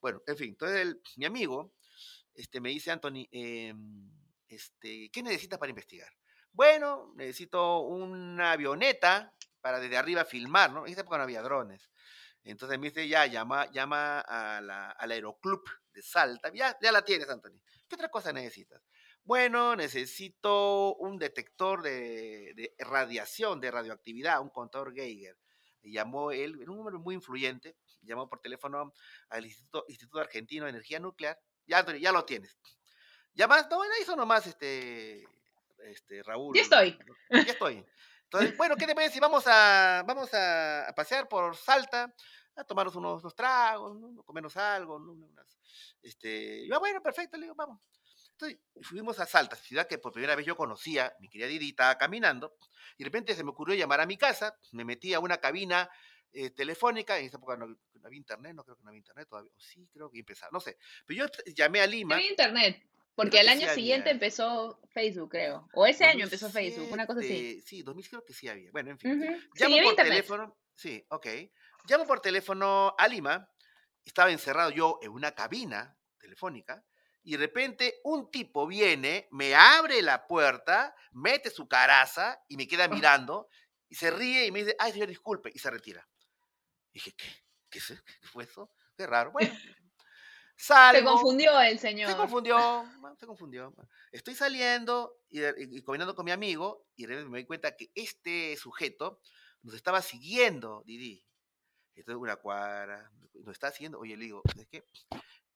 Bueno, 0.00 0.22
en 0.26 0.36
fin, 0.36 0.48
entonces 0.50 0.80
el- 0.80 1.00
mi 1.16 1.24
amigo 1.26 1.72
este, 2.34 2.60
me 2.60 2.70
dice, 2.70 2.90
Anthony, 2.90 3.26
em, 3.32 4.10
este, 4.48 5.10
¿qué 5.12 5.22
necesitas 5.22 5.58
para 5.58 5.70
investigar? 5.70 6.08
Bueno, 6.52 7.12
necesito 7.16 7.80
una 7.80 8.52
avioneta 8.52 9.34
para 9.60 9.80
desde 9.80 9.96
arriba 9.98 10.24
filmar, 10.24 10.72
¿no? 10.72 10.86
En 10.86 10.92
esa 10.92 11.02
época 11.02 11.18
no 11.18 11.24
había 11.24 11.42
drones. 11.42 11.90
Entonces 12.44 12.78
me 12.78 12.88
dice, 12.88 13.08
ya, 13.08 13.26
llama, 13.26 13.70
llama 13.72 14.20
a 14.20 14.60
la- 14.60 14.90
al 14.92 15.10
aeroclub 15.12 15.62
de 15.94 16.02
Salta. 16.02 16.50
Ya, 16.54 16.76
ya 16.82 16.92
la 16.92 17.02
tienes, 17.04 17.28
Anthony. 17.30 17.60
¿Qué 17.88 17.94
otra 17.96 18.08
cosa 18.10 18.32
necesitas? 18.32 18.82
Bueno, 19.30 19.76
necesito 19.76 20.96
un 20.96 21.16
detector 21.16 21.82
de, 21.82 22.52
de 22.56 22.74
radiación, 22.80 23.60
de 23.60 23.70
radioactividad, 23.70 24.40
un 24.40 24.48
contador 24.48 24.92
Geiger. 24.92 25.38
Y 25.82 25.92
llamó 25.92 26.32
él, 26.32 26.58
era 26.60 26.72
un 26.72 26.80
hombre 26.80 26.98
muy 26.98 27.14
influyente, 27.14 27.76
llamó 28.02 28.28
por 28.28 28.40
teléfono 28.40 28.92
al 29.28 29.46
Instituto, 29.46 29.84
Instituto 29.86 30.18
Argentino 30.18 30.64
de 30.64 30.70
Energía 30.70 30.98
Nuclear. 30.98 31.38
Ya, 31.64 31.86
ya 31.96 32.10
lo 32.10 32.24
tienes. 32.24 32.58
¿Llamas? 33.32 33.68
No, 33.70 33.84
era 33.84 33.94
eso 34.00 34.16
nomás, 34.16 34.48
este, 34.48 35.24
este, 35.78 36.24
Raúl. 36.24 36.56
Ya 36.56 36.62
estoy. 36.62 36.98
Ya 37.30 37.52
estoy. 37.52 37.86
Entonces, 38.24 38.56
bueno, 38.56 38.74
¿qué 38.74 38.88
te 38.88 38.96
parece 38.96 39.14
si 39.14 39.20
vamos 39.20 39.44
a, 39.46 40.02
vamos 40.08 40.34
a, 40.34 40.88
a 40.88 40.92
pasear 40.92 41.28
por 41.28 41.56
Salta, 41.56 42.12
a 42.56 42.64
tomarnos 42.64 42.96
unos, 42.96 43.22
unos 43.22 43.34
tragos, 43.36 43.96
¿no? 43.96 44.24
comernos 44.24 44.56
algo, 44.56 44.98
¿no? 44.98 45.12
Unas, 45.12 45.56
este, 46.02 46.66
yo, 46.66 46.74
ah, 46.74 46.80
bueno, 46.80 47.00
perfecto, 47.00 47.36
le 47.36 47.44
digo, 47.44 47.54
vamos. 47.54 47.80
Fuimos 48.82 49.20
a 49.20 49.26
Salta, 49.26 49.56
ciudad 49.56 49.86
que 49.86 49.98
por 49.98 50.12
primera 50.12 50.34
vez 50.36 50.46
yo 50.46 50.56
conocía, 50.56 51.14
mi 51.20 51.28
querida 51.28 51.48
Didi 51.48 51.70
estaba 51.70 51.96
caminando, 51.98 52.56
y 52.96 53.04
de 53.04 53.08
repente 53.08 53.34
se 53.34 53.44
me 53.44 53.50
ocurrió 53.50 53.74
llamar 53.76 54.00
a 54.00 54.06
mi 54.06 54.16
casa, 54.16 54.56
me 54.72 54.84
metí 54.84 55.12
a 55.14 55.20
una 55.20 55.38
cabina 55.38 55.88
eh, 56.32 56.50
telefónica, 56.50 57.18
en 57.18 57.26
esa 57.26 57.36
época 57.38 57.56
no, 57.56 57.66
no 57.66 57.78
había 58.04 58.16
internet, 58.18 58.54
no 58.54 58.64
creo 58.64 58.76
que 58.76 58.82
no 58.82 58.88
había 58.90 58.98
internet 58.98 59.28
todavía, 59.28 59.50
o 59.54 59.60
sí, 59.60 59.88
creo 59.92 60.10
que 60.10 60.18
empezaba, 60.20 60.50
no 60.52 60.60
sé, 60.60 60.76
pero 61.06 61.26
yo 61.26 61.52
llamé 61.54 61.80
a 61.80 61.86
No 61.86 61.92
Lima. 61.92 62.14
había 62.16 62.30
internet. 62.30 62.86
Porque 63.16 63.40
al 63.40 63.48
año 63.48 63.68
sí 63.68 63.74
siguiente 63.74 64.08
había. 64.08 64.12
empezó 64.12 64.80
Facebook, 64.94 65.30
creo. 65.32 65.68
O 65.74 65.84
ese 65.84 66.06
año 66.06 66.24
empezó 66.24 66.48
Facebook, 66.48 66.90
una 66.90 67.06
cosa 67.06 67.18
así. 67.20 67.28
2007, 67.28 67.62
Sí, 67.66 67.82
2000 67.82 68.08
creo 68.08 68.24
que 68.24 68.32
sí 68.32 68.48
había. 68.48 68.70
Bueno, 68.70 68.92
en 68.92 68.98
fin. 68.98 69.20
Ujú. 69.22 69.32
Sí, 69.54 69.62
Llamo 69.62 69.76
por 69.76 69.84
internet. 69.84 70.12
teléfono. 70.14 70.56
Sí, 70.74 71.04
ok. 71.10 71.26
Llamo 71.86 72.06
por 72.06 72.20
teléfono 72.20 72.94
a 72.96 73.08
Lima. 73.08 73.46
Estaba 74.04 74.30
encerrado 74.30 74.70
yo 74.70 74.98
en 75.02 75.10
una 75.10 75.32
cabina 75.32 75.98
telefónica. 76.18 76.82
Y 77.22 77.32
de 77.32 77.38
repente 77.38 78.00
un 78.04 78.30
tipo 78.30 78.66
viene, 78.66 79.28
me 79.30 79.54
abre 79.54 80.00
la 80.02 80.26
puerta, 80.26 80.94
mete 81.12 81.50
su 81.50 81.68
caraza 81.68 82.42
y 82.48 82.56
me 82.56 82.66
queda 82.66 82.86
Oh. 82.86 82.94
mirando. 82.94 83.48
Y 83.88 83.94
se 83.96 84.10
ríe 84.10 84.46
y 84.46 84.50
me 84.52 84.60
dice, 84.60 84.76
ay, 84.78 84.92
señor, 84.92 85.08
disculpe. 85.08 85.50
Y 85.54 85.58
se 85.58 85.70
retira. 85.70 86.06
dije, 86.92 87.12
¿qué? 87.16 87.28
¿Qué, 87.70 87.78
es 87.78 87.90
eso? 87.90 88.02
¿Qué 88.20 88.26
fue 88.28 88.44
eso? 88.44 88.70
Qué 88.96 89.06
raro. 89.06 89.30
Bueno, 89.32 89.54
Se 90.56 90.66
salgo. 90.66 91.12
confundió 91.12 91.60
el 91.60 91.78
Se 91.78 91.88
señor. 91.88 92.16
confundió, 92.16 92.56
bueno, 93.00 93.16
se 93.16 93.26
confundió. 93.26 93.72
Estoy 94.12 94.34
saliendo 94.34 95.16
y, 95.28 95.40
y- 95.40 95.78
y 95.78 95.82
caminando 95.84 96.14
con 96.14 96.24
mi 96.24 96.32
amigo 96.32 96.86
y 96.96 97.02
de 97.02 97.08
repente 97.08 97.30
me 97.30 97.38
doy 97.38 97.46
cuenta 97.46 97.76
que 97.76 97.90
este 97.94 98.56
sujeto 98.56 99.20
nos 99.62 99.74
estaba 99.74 100.02
siguiendo, 100.02 100.82
Didi. 100.84 101.24
Entonces 101.94 102.20
una 102.20 102.36
cuadra, 102.36 103.10
nos 103.34 103.52
está 103.52 103.70
siguiendo. 103.70 103.98
Oye, 104.00 104.16
le 104.16 104.24
digo, 104.24 104.42
¿es 104.56 104.66
que 104.66 104.84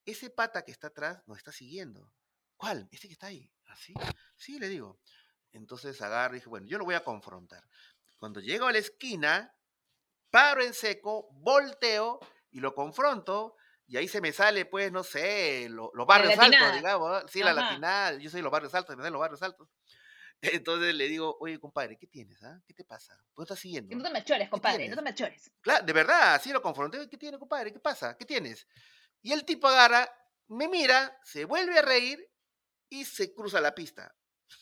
Ese 0.07 0.31
pata 0.31 0.63
que 0.63 0.73
está 0.73 0.89
atrás 0.89 1.23
nos 1.27 1.39
está 1.39 1.53
siguiendo. 1.53 2.13
¿Cuál? 2.57 2.89
Este 2.93 3.09
que 3.09 3.15
está 3.15 3.29
ahí. 3.29 3.51
¿Así? 3.67 3.95
Sí, 4.37 4.59
le 4.59 4.69
digo. 4.69 5.01
Entonces 5.53 6.01
agarro 6.03 6.35
y 6.35 6.39
dije, 6.39 6.49
bueno, 6.49 6.67
yo 6.67 6.79
lo 6.79 6.85
voy 6.85 6.95
a 6.95 7.05
confrontar. 7.05 7.63
Cuando 8.19 8.41
llego 8.41 8.67
a 8.67 8.73
la 8.73 8.79
esquina, 8.79 9.55
paro 10.31 10.63
en 10.63 10.75
seco, 10.75 11.29
volteo 11.33 12.21
y 12.51 12.61
lo 12.61 12.75
confronto. 12.75 13.57
Y 13.87 13.97
ahí 13.99 14.09
se 14.09 14.21
me 14.21 14.33
sale, 14.33 14.65
pues, 14.65 14.91
no 14.93 15.05
sé, 15.05 15.69
lo- 15.69 15.91
los 15.95 16.07
barrios 16.07 16.39
altos, 16.39 16.73
digamos. 16.75 17.25
Sí, 17.31 17.41
la 17.43 17.51
Ajá. 17.51 17.61
latinada. 17.63 18.19
Yo 18.19 18.31
soy 18.31 18.41
los 18.41 18.51
barrios 18.51 18.75
altos, 18.75 18.97
me 18.97 19.03
dan 19.03 19.13
los 19.13 19.21
barrios 19.21 19.43
altos. 19.43 19.69
Entonces 20.65 20.95
le 20.95 21.09
digo, 21.09 21.37
oye, 21.41 21.59
compadre, 21.61 21.97
¿qué 21.99 22.07
tienes? 22.07 22.43
ah? 22.45 22.61
¿Qué 22.67 22.73
te 22.75 22.85
pasa? 22.85 23.15
¿Por 23.35 23.43
qué 23.45 23.53
estás 23.53 23.59
siguiendo? 23.59 23.91
Que 23.91 23.97
no 23.97 24.03
te 24.03 24.11
me 24.11 24.19
achores, 24.19 24.49
compadre, 24.49 24.89
no 24.89 24.97
te 24.97 25.03
me 25.03 25.11
achores. 25.11 25.51
Claro, 25.61 25.85
de 25.85 25.93
verdad, 25.93 26.35
así 26.35 26.51
lo 26.53 26.63
confronté. 26.63 27.09
¿Qué 27.09 27.17
tiene, 27.19 27.39
compadre? 27.39 27.73
¿Qué 27.73 27.79
pasa? 27.81 28.17
¿Qué 28.17 28.25
tienes? 28.25 28.67
Y 29.25 29.33
el 29.33 29.47
tipo 29.47 29.69
agarra, 29.69 30.07
me 30.49 30.69
mira, 30.69 31.19
se 31.25 31.47
vuelve 31.47 31.79
a 31.79 31.83
reír 31.83 32.31
y 32.91 33.07
se 33.07 33.33
cruza 33.33 33.59
la 33.59 33.75
pista. 33.75 34.15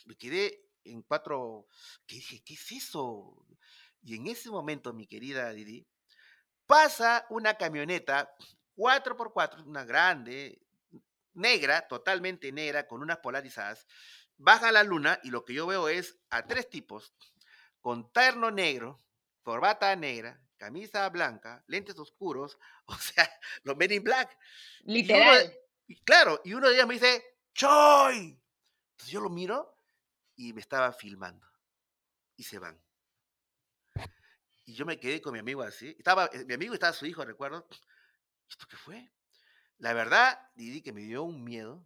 Me 0.05 0.17
quedé 0.17 0.71
en 0.85 1.03
cuatro. 1.03 1.67
¿Qué 2.07 2.15
dije? 2.15 2.45
¿Qué 2.45 2.55
es 2.55 2.71
eso? 2.71 3.45
Y 4.03 4.15
en 4.15 4.29
ese 4.29 4.51
momento, 4.51 4.93
mi 4.93 5.09
querida 5.09 5.53
Didi, 5.53 5.85
pasa 6.65 7.27
una 7.29 7.55
camioneta 7.59 8.33
4x4, 8.77 9.67
una 9.67 9.85
grande, 9.85 10.63
negra, 11.35 11.89
totalmente 11.89 12.53
negra, 12.53 12.87
con 12.87 13.03
unas 13.03 13.19
polarizadas. 13.19 13.85
Baja 14.37 14.71
la 14.71 14.85
luna 14.85 15.19
y 15.25 15.31
lo 15.31 15.45
que 15.45 15.55
yo 15.55 15.67
veo 15.67 15.89
es 15.89 16.21
a 16.31 16.47
tres 16.47 16.71
tipos 16.71 17.13
con 17.81 18.13
terno 18.13 18.53
negro, 18.53 19.01
corbata 19.43 19.97
negra, 19.97 20.41
camisa 20.63 21.09
blanca, 21.09 21.65
lentes 21.67 21.99
oscuros, 21.99 22.57
o 22.87 22.95
sea, 22.95 23.29
los 23.65 23.77
Men 23.77 23.91
in 23.91 24.05
Black. 24.05 24.39
Y 24.85 24.85
uno 24.85 24.95
Literal. 24.95 25.59
y 25.89 26.01
claro, 26.03 26.41
y 26.45 26.55
uno 26.55 26.69
de 26.69 26.75
ellos 26.75 26.87
me 26.87 26.95
dice, 26.95 27.25
¡Choy! 27.53 28.41
Entonces 28.93 29.13
yo 29.13 29.21
lo 29.21 29.29
miro 29.29 29.77
y 30.37 30.53
me 30.53 30.61
estaba 30.61 30.93
filmando. 30.93 31.45
Y 32.37 32.45
se 32.45 32.61
van. 32.61 32.81
Y 34.65 34.75
yo 34.75 34.87
me 34.87 35.01
quedé 35.01 35.21
con 35.21 35.33
mi 35.33 35.41
amigo 35.41 35.63
así. 35.63 35.97
Estaba, 35.99 36.31
eh, 36.33 36.45
mi 36.45 36.55
amigo 36.55 36.75
estaba 36.75 36.93
su 36.93 37.07
hijo, 37.07 37.25
recuerdo. 37.25 37.67
¿Esto 38.49 38.67
qué 38.71 38.77
fue? 38.77 39.13
La 39.79 39.93
verdad, 39.93 40.39
Didi, 40.55 40.81
que 40.81 40.93
me 40.93 41.01
dio 41.01 41.25
un 41.25 41.43
miedo. 41.43 41.85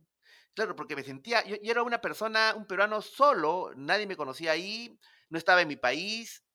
Claro, 0.52 0.76
porque 0.76 0.94
me 0.94 1.02
sentía, 1.02 1.42
yo, 1.46 1.56
yo 1.56 1.70
era 1.70 1.82
una 1.82 2.02
persona, 2.02 2.52
un 2.54 2.66
peruano 2.66 3.00
solo, 3.00 3.72
nadie 3.74 4.06
me 4.06 4.16
conocía 4.16 4.52
ahí, 4.52 4.98
no 5.30 5.38
estaba 5.38 5.62
en 5.62 5.68
mi 5.68 5.76
país. 5.76 6.45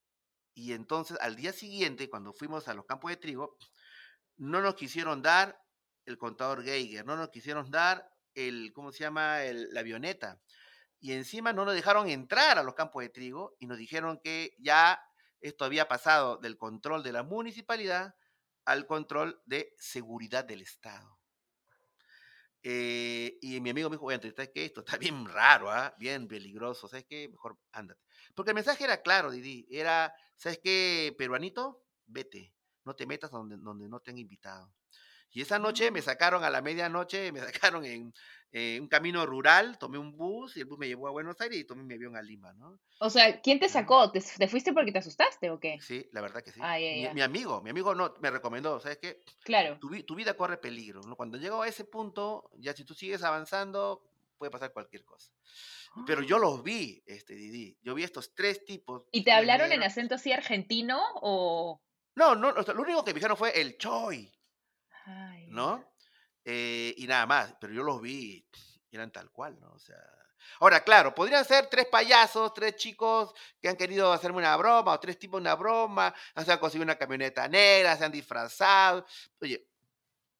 Y 0.54 0.72
entonces 0.72 1.18
al 1.20 1.36
día 1.36 1.52
siguiente, 1.52 2.10
cuando 2.10 2.32
fuimos 2.32 2.68
a 2.68 2.74
los 2.74 2.86
campos 2.86 3.10
de 3.10 3.16
trigo, 3.16 3.56
no 4.36 4.60
nos 4.60 4.74
quisieron 4.74 5.22
dar 5.22 5.60
el 6.06 6.18
contador 6.18 6.64
Geiger, 6.64 7.06
no 7.06 7.16
nos 7.16 7.30
quisieron 7.30 7.70
dar 7.70 8.08
el, 8.34 8.72
¿cómo 8.74 8.92
se 8.92 9.00
llama? 9.00 9.44
El- 9.44 9.72
la 9.72 9.80
avioneta. 9.80 10.42
Y 11.00 11.12
encima 11.12 11.52
no 11.52 11.64
nos 11.64 11.74
dejaron 11.74 12.08
entrar 12.08 12.58
a 12.58 12.62
los 12.64 12.74
campos 12.74 13.02
de 13.02 13.10
trigo 13.10 13.56
y 13.60 13.66
nos 13.66 13.78
dijeron 13.78 14.20
que 14.22 14.54
ya 14.58 15.00
esto 15.40 15.64
había 15.64 15.88
pasado 15.88 16.38
del 16.38 16.56
control 16.58 17.02
de 17.02 17.12
la 17.12 17.22
municipalidad 17.24 18.14
al 18.64 18.86
control 18.86 19.42
de 19.46 19.74
seguridad 19.78 20.44
del 20.44 20.62
Estado. 20.62 21.18
Eh, 22.64 23.38
y 23.42 23.60
mi 23.60 23.70
amigo 23.70 23.90
me 23.90 23.96
dijo, 23.96 24.06
oye, 24.06 24.14
Antonio, 24.14 24.36
¿sabes 24.36 24.52
qué? 24.54 24.64
Esto 24.64 24.80
está 24.80 24.96
bien 24.98 25.24
raro, 25.26 25.70
¿ah? 25.70 25.94
bien 25.98 26.28
peligroso, 26.28 26.88
¿sabes 26.88 27.04
qué? 27.08 27.28
Mejor 27.28 27.58
ándate. 27.72 28.00
Porque 28.34 28.50
el 28.50 28.54
mensaje 28.54 28.84
era 28.84 29.02
claro, 29.02 29.30
Didi, 29.30 29.66
era, 29.70 30.14
¿sabes 30.36 30.60
qué, 30.62 31.14
peruanito? 31.18 31.84
Vete, 32.06 32.54
no 32.84 32.94
te 32.94 33.06
metas 33.06 33.30
donde, 33.30 33.56
donde 33.56 33.88
no 33.88 34.00
te 34.00 34.10
han 34.10 34.18
invitado. 34.18 34.72
Y 35.32 35.42
esa 35.42 35.58
noche 35.58 35.90
me 35.90 36.02
sacaron 36.02 36.44
a 36.44 36.50
la 36.50 36.62
medianoche, 36.62 37.32
me 37.32 37.40
sacaron 37.72 37.84
en, 37.84 38.12
eh, 38.54 38.78
un 38.78 38.86
camino 38.86 39.24
rural, 39.24 39.78
tomé 39.78 39.96
un 39.96 40.14
bus 40.14 40.56
y 40.56 40.60
el 40.60 40.66
bus 40.66 40.78
me 40.78 40.86
llevó 40.86 41.08
a 41.08 41.10
Buenos 41.10 41.40
Aires 41.40 41.58
y 41.58 41.64
tomé 41.64 41.84
mi 41.84 41.94
avión 41.94 42.16
a 42.16 42.22
Lima, 42.22 42.52
¿no? 42.52 42.78
O 43.00 43.08
sea, 43.08 43.40
¿quién 43.40 43.58
te 43.58 43.68
sacó? 43.68 44.12
¿Te, 44.12 44.20
te 44.20 44.46
fuiste 44.46 44.74
porque 44.74 44.92
te 44.92 44.98
asustaste 44.98 45.48
o 45.50 45.58
qué? 45.58 45.78
Sí, 45.80 46.06
la 46.12 46.20
verdad 46.20 46.42
que 46.42 46.52
sí. 46.52 46.60
Ah, 46.62 46.76
mi, 46.76 47.02
ya. 47.02 47.14
mi 47.14 47.22
amigo, 47.22 47.62
mi 47.62 47.70
amigo 47.70 47.94
no, 47.94 48.14
me 48.20 48.30
recomendó, 48.30 48.78
¿sabes 48.78 48.98
qué? 48.98 49.20
Claro. 49.42 49.78
Tu, 49.78 50.02
tu 50.02 50.14
vida 50.14 50.34
corre 50.34 50.58
peligro, 50.58 51.00
¿no? 51.00 51.16
Cuando 51.16 51.38
llego 51.38 51.62
a 51.62 51.68
ese 51.68 51.84
punto, 51.84 52.50
ya 52.58 52.74
si 52.74 52.84
tú 52.84 52.92
sigues 52.92 53.22
avanzando, 53.22 54.02
puede 54.36 54.50
pasar 54.50 54.72
cualquier 54.72 55.04
cosa. 55.04 55.32
Pero 56.06 56.22
yo 56.22 56.38
los 56.38 56.62
vi, 56.62 57.02
este 57.06 57.34
Didi, 57.34 57.78
yo 57.82 57.94
vi 57.94 58.02
estos 58.02 58.34
tres 58.34 58.64
tipos. 58.64 59.04
¿Y 59.12 59.24
te 59.24 59.32
hablaron 59.32 59.72
en 59.72 59.82
acento 59.82 60.16
así 60.16 60.32
argentino 60.32 61.00
o...? 61.16 61.80
No, 62.14 62.34
no, 62.34 62.52
lo 62.52 62.82
único 62.82 63.04
que 63.04 63.12
me 63.12 63.20
dijeron 63.20 63.36
fue 63.36 63.58
el 63.58 63.78
choy, 63.78 64.30
Ay, 65.04 65.46
¿no? 65.48 65.84
Eh, 66.44 66.94
y 66.96 67.06
nada 67.06 67.26
más, 67.26 67.54
pero 67.60 67.72
yo 67.72 67.82
los 67.82 68.00
vi, 68.00 68.44
eran 68.92 69.10
tal 69.10 69.30
cual, 69.30 69.58
¿no? 69.60 69.72
O 69.72 69.78
sea. 69.78 69.96
Ahora, 70.58 70.82
claro, 70.82 71.14
podrían 71.14 71.44
ser 71.44 71.66
tres 71.66 71.86
payasos, 71.86 72.52
tres 72.52 72.76
chicos 72.76 73.32
que 73.60 73.68
han 73.68 73.76
querido 73.76 74.12
hacerme 74.12 74.38
una 74.38 74.56
broma, 74.56 74.92
o 74.92 75.00
tres 75.00 75.18
tipos 75.18 75.40
una 75.40 75.54
broma, 75.54 76.12
se 76.44 76.52
han 76.52 76.58
conseguido 76.58 76.84
una 76.84 76.96
camioneta 76.96 77.46
negra, 77.48 77.96
se 77.96 78.04
han 78.04 78.12
disfrazado. 78.12 79.06
Oye, 79.40 79.66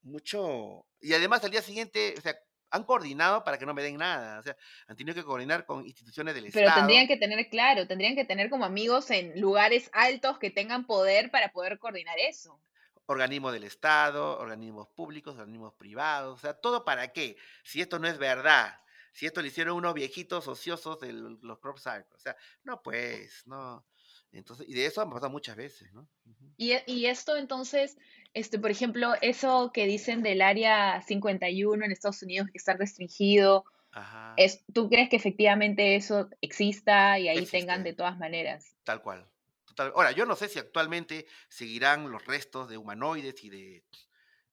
mucho. 0.02 0.86
Y 1.00 1.14
además 1.14 1.44
al 1.44 1.50
día 1.52 1.62
siguiente, 1.62 2.14
o 2.18 2.20
sea, 2.20 2.36
han 2.70 2.84
coordinado 2.84 3.44
para 3.44 3.58
que 3.58 3.66
no 3.66 3.74
me 3.74 3.82
den 3.82 3.96
nada. 3.96 4.40
O 4.40 4.42
sea, 4.42 4.56
han 4.88 4.96
tenido 4.96 5.14
que 5.14 5.24
coordinar 5.24 5.66
con 5.66 5.86
instituciones 5.86 6.34
del 6.34 6.50
Pero 6.52 6.66
Estado. 6.66 6.80
tendrían 6.80 7.06
que 7.06 7.16
tener, 7.16 7.48
claro, 7.48 7.86
tendrían 7.86 8.14
que 8.14 8.24
tener 8.24 8.50
como 8.50 8.64
amigos 8.64 9.10
en 9.10 9.38
lugares 9.40 9.90
altos 9.92 10.38
que 10.38 10.50
tengan 10.50 10.86
poder 10.86 11.30
para 11.30 11.52
poder 11.52 11.78
coordinar 11.78 12.18
eso. 12.18 12.58
Organismos 13.06 13.52
del 13.52 13.64
Estado, 13.64 14.38
organismos 14.38 14.88
públicos, 14.88 15.34
organismos 15.34 15.74
privados, 15.74 16.34
o 16.38 16.40
sea, 16.40 16.54
todo 16.54 16.84
para 16.84 17.08
qué, 17.12 17.36
si 17.64 17.80
esto 17.80 17.98
no 17.98 18.08
es 18.08 18.18
verdad, 18.18 18.80
si 19.12 19.26
esto 19.26 19.40
lo 19.42 19.46
hicieron 19.48 19.76
unos 19.76 19.94
viejitos 19.94 20.48
ociosos 20.48 20.98
de 21.00 21.12
los 21.12 21.58
crop 21.58 21.78
circles, 21.78 22.14
o 22.14 22.18
sea, 22.18 22.36
no 22.64 22.82
pues, 22.82 23.42
no, 23.46 23.86
entonces, 24.30 24.66
y 24.68 24.74
de 24.74 24.86
eso 24.86 25.02
han 25.02 25.10
pasado 25.10 25.30
muchas 25.30 25.56
veces, 25.56 25.92
¿no? 25.92 26.08
Y, 26.56 26.72
e- 26.72 26.84
y 26.86 27.06
esto 27.06 27.36
entonces, 27.36 27.96
este, 28.34 28.58
por 28.58 28.70
ejemplo, 28.70 29.14
eso 29.20 29.70
que 29.74 29.86
dicen 29.86 30.22
del 30.22 30.40
área 30.42 31.02
51 31.02 31.84
en 31.84 31.92
Estados 31.92 32.22
Unidos 32.22 32.48
que 32.50 32.58
está 32.58 32.74
restringido, 32.74 33.64
Ajá, 33.92 34.34
es, 34.36 34.64
¿tú 34.72 34.88
crees 34.88 35.08
que 35.10 35.16
efectivamente 35.16 35.96
eso 35.96 36.28
exista 36.40 37.18
y 37.18 37.28
ahí 37.28 37.46
tengan 37.46 37.82
de 37.84 37.94
todas 37.94 38.18
maneras? 38.18 38.76
tal 38.84 39.02
cual. 39.02 39.31
Total- 39.74 39.92
Ahora, 39.94 40.12
yo 40.12 40.26
no 40.26 40.36
sé 40.36 40.48
si 40.48 40.58
actualmente 40.58 41.26
seguirán 41.48 42.10
los 42.10 42.24
restos 42.26 42.68
de 42.68 42.76
humanoides 42.76 43.42
y 43.44 43.50
de, 43.50 43.84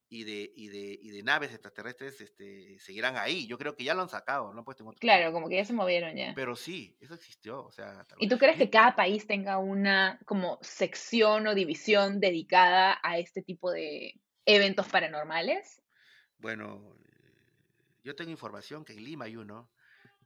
y 0.09 0.23
de, 0.23 0.51
y 0.55 0.67
de, 0.69 0.99
y 1.01 1.09
de 1.11 1.23
naves 1.23 1.51
extraterrestres, 1.51 2.19
este, 2.21 2.79
seguirán 2.79 3.17
ahí. 3.17 3.45
Yo 3.47 3.57
creo 3.57 3.75
que 3.75 3.83
ya 3.83 3.93
lo 3.93 4.01
han 4.01 4.09
sacado, 4.09 4.49
han 4.49 4.63
puesto 4.63 4.83
en 4.83 4.89
otro 4.89 4.99
Claro, 4.99 5.31
como 5.31 5.49
que 5.49 5.55
ya 5.55 5.65
se 5.65 5.73
movieron 5.73 6.15
ya. 6.15 6.33
Pero 6.35 6.55
sí, 6.55 6.97
eso 6.99 7.13
existió, 7.13 7.63
o 7.63 7.71
sea, 7.71 8.05
¿Y 8.17 8.27
tú 8.27 8.37
crees 8.37 8.57
que 8.57 8.69
cada 8.69 8.95
país 8.95 9.27
tenga 9.27 9.57
una 9.57 10.19
como 10.25 10.57
sección 10.61 11.47
o 11.47 11.55
división 11.55 12.19
dedicada 12.19 12.99
a 13.03 13.17
este 13.17 13.41
tipo 13.41 13.71
de 13.71 14.19
eventos 14.45 14.87
paranormales? 14.87 15.81
Bueno, 16.39 16.95
yo 18.03 18.15
tengo 18.15 18.31
información 18.31 18.85
que 18.85 18.93
en 18.93 19.03
Lima 19.03 19.25
hay 19.25 19.35
uno, 19.35 19.69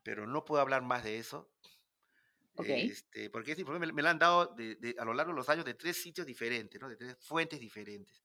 pero 0.04 0.28
no 0.28 0.46
puedo 0.46 0.62
hablar 0.62 0.82
más 0.82 1.04
de 1.04 1.18
eso, 1.18 1.50
Ok. 2.56 2.68
este, 2.70 3.30
porque 3.30 3.52
esa 3.54 3.62
información 3.62 3.88
me, 3.88 3.94
me 3.94 4.04
la 4.04 4.12
han 4.12 4.20
dado 4.20 4.54
de- 4.56 4.76
de- 4.76 4.96
a 5.00 5.06
lo 5.06 5.14
largo 5.14 5.32
de 5.32 5.38
los 5.38 5.50
años 5.50 5.66
de 5.66 5.74
tres 5.74 5.98
sitios 6.02 6.28
diferentes, 6.28 6.80
¿no? 6.80 6.88
De 6.88 6.96
tres 6.96 7.18
fuentes 7.20 7.60
diferentes. 7.60 8.24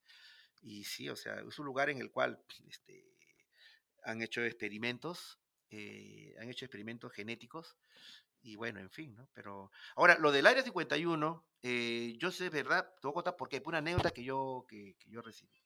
Y 0.61 0.83
sí, 0.83 1.09
o 1.09 1.15
sea, 1.15 1.39
es 1.39 1.57
un 1.59 1.65
lugar 1.65 1.89
en 1.89 1.99
el 1.99 2.11
cual 2.11 2.43
este, 2.67 3.17
han 4.03 4.21
hecho 4.21 4.43
experimentos, 4.43 5.39
eh, 5.69 6.35
han 6.39 6.49
hecho 6.49 6.65
experimentos 6.65 7.11
genéticos, 7.11 7.75
y 8.41 8.55
bueno, 8.55 8.79
en 8.79 8.89
fin, 8.89 9.15
¿no? 9.15 9.27
Pero 9.33 9.71
ahora, 9.95 10.17
lo 10.17 10.31
del 10.31 10.47
Área 10.47 10.63
51, 10.63 11.45
eh, 11.61 12.15
yo 12.17 12.31
sé, 12.31 12.49
¿verdad? 12.49 12.85
Te 13.01 13.07
voy 13.07 13.11
a 13.11 13.13
contar 13.15 13.35
porque 13.35 13.59
por 13.61 13.71
una 13.71 13.79
anécdota 13.79 14.11
que 14.11 14.23
yo, 14.23 14.65
que, 14.67 14.95
que 14.97 15.09
yo 15.09 15.21
recibí. 15.21 15.61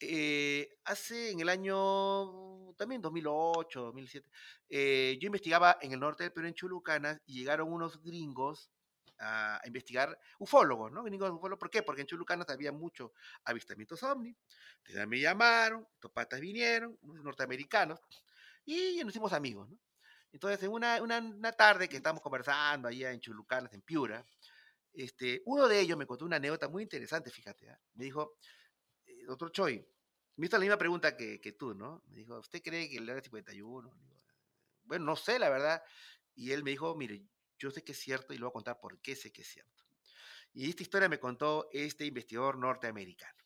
Eh, 0.00 0.68
hace 0.84 1.30
en 1.30 1.40
el 1.40 1.48
año, 1.48 2.74
también 2.76 3.00
2008, 3.00 3.80
2007, 3.80 4.28
eh, 4.68 5.16
yo 5.20 5.26
investigaba 5.26 5.78
en 5.80 5.92
el 5.92 6.00
norte 6.00 6.24
del 6.24 6.32
Perú, 6.32 6.46
en 6.46 6.54
Chulucanas, 6.54 7.20
y 7.26 7.34
llegaron 7.38 7.72
unos 7.72 8.02
gringos 8.02 8.70
a, 9.18 9.60
investigar 9.64 10.18
ufólogos, 10.38 10.92
¿no? 10.92 11.04
Gringos 11.04 11.30
ufólogos, 11.30 11.60
¿por 11.60 11.70
qué? 11.70 11.82
Porque 11.82 12.02
en 12.02 12.06
Chulucanas 12.08 12.48
había 12.50 12.72
muchos 12.72 13.12
avistamientos 13.44 14.02
ovni. 14.02 14.36
Me 15.06 15.20
llamaron, 15.20 15.86
estos 15.94 16.10
patas 16.10 16.40
vinieron, 16.40 16.98
unos 17.02 17.24
norteamericanos, 17.24 18.00
y 18.64 18.98
nos 19.02 19.10
hicimos 19.10 19.32
amigos, 19.32 19.68
¿no? 19.70 19.78
Entonces, 20.32 20.60
en 20.64 20.72
una, 20.72 21.00
una, 21.00 21.18
una 21.18 21.52
tarde 21.52 21.88
que 21.88 21.96
estábamos 21.96 22.20
conversando 22.20 22.88
allá 22.88 23.12
en 23.12 23.20
Chulucanas, 23.20 23.72
en 23.72 23.82
Piura, 23.82 24.26
este, 24.94 25.42
uno 25.46 25.68
de 25.68 25.80
ellos 25.80 25.98
me 25.98 26.06
contó 26.06 26.24
una 26.24 26.36
anécdota 26.36 26.68
muy 26.68 26.82
interesante, 26.82 27.30
fíjate. 27.30 27.70
¿ah? 27.70 27.78
Me 27.94 28.04
dijo, 28.04 28.36
doctor 29.26 29.52
Choi, 29.52 29.86
me 30.36 30.46
hizo 30.46 30.56
la 30.56 30.60
misma 30.62 30.78
pregunta 30.78 31.16
que, 31.16 31.40
que 31.40 31.52
tú, 31.52 31.74
¿no? 31.74 32.02
Me 32.08 32.18
dijo, 32.18 32.38
¿usted 32.38 32.62
cree 32.62 32.88
que 32.88 32.96
el 32.96 33.08
área 33.08 33.22
51? 33.22 33.54
Digo, 33.54 34.24
bueno, 34.84 35.04
no 35.04 35.16
sé, 35.16 35.38
la 35.38 35.48
verdad. 35.48 35.82
Y 36.34 36.50
él 36.52 36.64
me 36.64 36.70
dijo, 36.70 36.94
mire, 36.96 37.22
yo 37.58 37.70
sé 37.70 37.82
que 37.82 37.92
es 37.92 37.98
cierto 37.98 38.32
y 38.32 38.36
le 38.36 38.42
voy 38.42 38.50
a 38.50 38.52
contar 38.52 38.80
por 38.80 39.00
qué 39.00 39.14
sé 39.14 39.32
que 39.32 39.42
es 39.42 39.48
cierto. 39.48 39.84
Y 40.52 40.68
esta 40.68 40.82
historia 40.82 41.08
me 41.08 41.18
contó 41.18 41.68
este 41.72 42.04
investigador 42.04 42.58
norteamericano. 42.58 43.44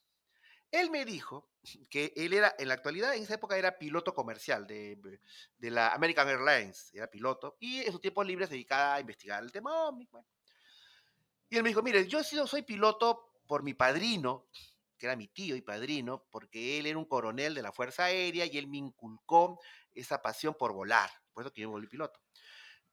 Él 0.71 0.91
me 0.91 1.07
dijo 1.07 1.51
que 1.89 2.13
él 2.15 2.35
era, 2.35 2.55
en 2.59 2.69
la 2.69 2.75
actualidad, 2.75 3.15
en 3.15 3.23
esa 3.23 3.35
época 3.35 3.57
era 3.57 3.79
piloto 3.79 4.15
comercial 4.15 4.67
de, 4.67 4.99
de 5.57 5.71
la 5.71 5.95
American 5.95 6.29
Airlines, 6.29 6.93
era 6.93 7.09
piloto, 7.09 7.57
y 7.59 7.81
en 7.81 7.93
su 7.93 7.99
tiempo 7.99 8.23
libre 8.23 8.47
se 8.47 8.53
dedicaba 8.53 8.97
a 8.97 9.01
investigar 9.01 9.43
el 9.43 9.51
tema 9.51 9.91
bueno. 9.91 10.27
Y 11.49 11.57
él 11.57 11.63
me 11.63 11.71
dijo, 11.71 11.83
mire, 11.83 12.07
yo 12.07 12.23
soy 12.23 12.63
piloto 12.63 13.41
por 13.47 13.63
mi 13.63 13.73
padrino, 13.73 14.49
que 14.99 15.07
era 15.07 15.17
mi 15.17 15.29
tío 15.29 15.57
y 15.57 15.63
padrino, 15.63 16.27
porque 16.31 16.79
él 16.79 16.87
era 16.87 16.99
un 16.99 17.05
coronel 17.07 17.55
de 17.55 17.63
la 17.63 17.73
Fuerza 17.73 18.05
Aérea 18.07 18.47
y 18.47 18.59
él 18.59 18.67
me 18.69 18.79
inculcó 18.79 19.61
esa 19.93 20.21
pasión 20.23 20.55
por 20.59 20.73
volar, 20.73 21.11
por 21.33 21.45
eso 21.45 21.53
que 21.53 21.63
yo 21.63 21.71
volví 21.71 21.87
piloto. 21.89 22.21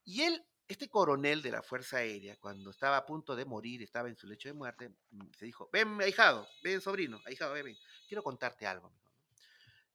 Y 0.04 0.22
él, 0.24 0.46
este 0.68 0.90
coronel 0.90 1.42
de 1.42 1.52
la 1.52 1.64
Fuerza 1.64 1.98
Aérea, 1.98 2.38
cuando 2.38 2.72
estaba 2.72 2.98
a 2.98 3.06
punto 3.06 3.36
de 3.36 3.46
morir, 3.46 3.82
estaba 3.84 4.10
en 4.10 4.16
su 4.18 4.28
lecho 4.28 4.50
de 4.50 4.54
muerte, 4.54 4.90
mm, 5.12 5.32
se 5.38 5.46
dijo, 5.46 5.70
ven, 5.74 6.00
ahijado, 6.02 6.48
ven, 6.64 6.82
sobrino, 6.82 7.22
ahijado, 7.26 7.54
ven, 7.54 7.66
ven, 7.66 7.78
quiero 8.08 8.24
contarte 8.24 8.68
algo. 8.68 8.90
mijo". 8.90 9.12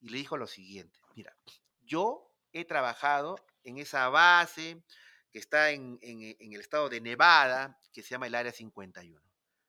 Y 0.00 0.08
le 0.10 0.18
dijo 0.18 0.36
lo 0.36 0.46
siguiente, 0.46 0.98
mira, 1.14 1.36
yo 1.82 2.32
he 2.52 2.64
trabajado 2.64 3.36
en 3.64 3.78
esa 3.78 4.08
base 4.08 4.82
que 5.30 5.38
está 5.38 5.70
en, 5.70 5.98
en- 6.02 6.36
en 6.40 6.52
el 6.52 6.60
estado 6.60 6.88
de 6.88 7.00
Nevada, 7.00 7.80
que 7.92 8.02
se 8.02 8.10
llama 8.10 8.26
el 8.26 8.34
Área 8.34 8.52
51. 8.52 9.22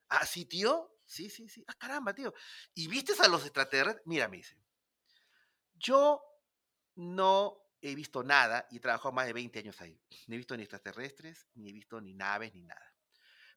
¿Ah, 0.10 0.26
sí, 0.26 0.46
tío? 0.46 0.96
Sí, 1.12 1.30
sí, 1.30 1.50
sí. 1.50 1.62
Ah, 1.68 1.74
caramba, 1.74 2.14
tío. 2.14 2.34
¿Y 2.74 2.88
viste 2.88 3.12
a 3.22 3.28
los 3.28 3.44
extraterrestres? 3.44 4.02
Mira, 4.06 4.30
me 4.30 4.38
dice, 4.38 4.56
yo 5.74 6.22
no 6.96 7.58
he 7.82 7.94
visto 7.96 8.24
nada 8.24 8.66
y 8.72 8.78
he 8.78 8.80
trabajado 8.80 9.12
más 9.12 9.26
de 9.26 9.34
20 9.34 9.60
años 9.60 9.82
ahí. 9.82 10.00
No 10.28 10.36
he 10.36 10.38
visto 10.38 10.56
ni 10.56 10.64
extraterrestres, 10.64 11.50
ni 11.56 11.68
he 11.70 11.74
visto 11.74 12.00
ni 12.00 12.14
naves, 12.14 12.54
ni 12.54 12.64
nada. 12.64 12.96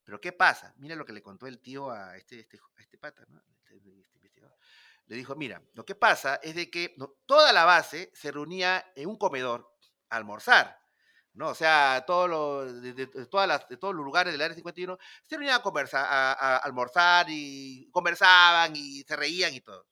Pero 0.03 0.21
¿qué 0.21 0.33
pasa? 0.33 0.75
Mira 0.79 0.97
lo 0.97 1.05
que 1.05 1.13
le 1.13 1.23
contó 1.23 1.47
el 1.47 1.61
tío 1.61 1.93
a 1.93 2.17
este, 2.17 2.41
este, 2.41 2.59
este 2.77 2.99
pata, 2.99 3.25
¿no? 3.29 3.41
Este, 3.47 3.77
este 3.77 4.17
investigador. 4.17 4.59
Le 5.07 5.15
dijo, 5.15 5.37
mira, 5.37 5.63
lo 5.75 5.85
que 5.85 5.95
pasa 5.95 6.41
es 6.43 6.57
de 6.57 6.69
que 6.69 6.97
toda 7.25 7.53
la 7.53 7.65
base 7.65 8.11
se 8.15 8.33
reunía 8.33 8.93
en 8.97 9.09
un 9.09 9.17
comedor 9.17 9.77
a 10.09 10.17
almorzar. 10.17 10.84
¿No? 11.35 11.49
O 11.49 11.55
sea, 11.55 12.05
todos 12.07 12.29
los, 12.31 12.81
de, 12.83 12.93
de- 12.95 13.07
de 13.07 13.27
todas 13.27 13.47
las, 13.47 13.69
de 13.69 13.77
todos 13.77 13.95
los 13.95 14.05
lugares 14.05 14.33
del 14.33 14.41
área 14.43 14.55
51 14.55 14.99
se 15.23 15.37
reunían 15.37 15.57
a, 15.59 15.63
conversar, 15.63 16.05
a, 16.09 16.33
a 16.33 16.57
almorzar 16.59 17.27
y 17.29 17.89
conversaban 17.91 18.75
y 18.77 19.03
se 19.03 19.17
reían 19.17 19.53
y 19.55 19.61
todo. 19.61 19.87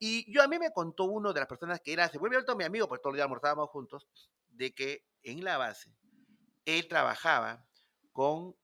Y 0.00 0.32
yo 0.32 0.42
a 0.42 0.48
mí 0.48 0.58
me 0.58 0.70
contó 0.72 1.04
uno 1.04 1.32
de 1.32 1.40
las 1.40 1.48
personas 1.48 1.80
que 1.80 1.92
era, 1.92 2.08
se 2.08 2.18
vuelve 2.18 2.36
alto 2.36 2.54
mi 2.56 2.64
amigo, 2.64 2.86
porque 2.88 3.02
todos 3.02 3.12
los 3.14 3.16
días 3.18 3.24
almorzábamos 3.24 3.70
juntos, 3.70 4.06
de 4.48 4.72
que 4.74 5.04
en 5.22 5.42
la 5.44 5.56
base 5.58 5.92
él 6.64 6.86
trabajaba 6.88 7.64
con 8.12 8.54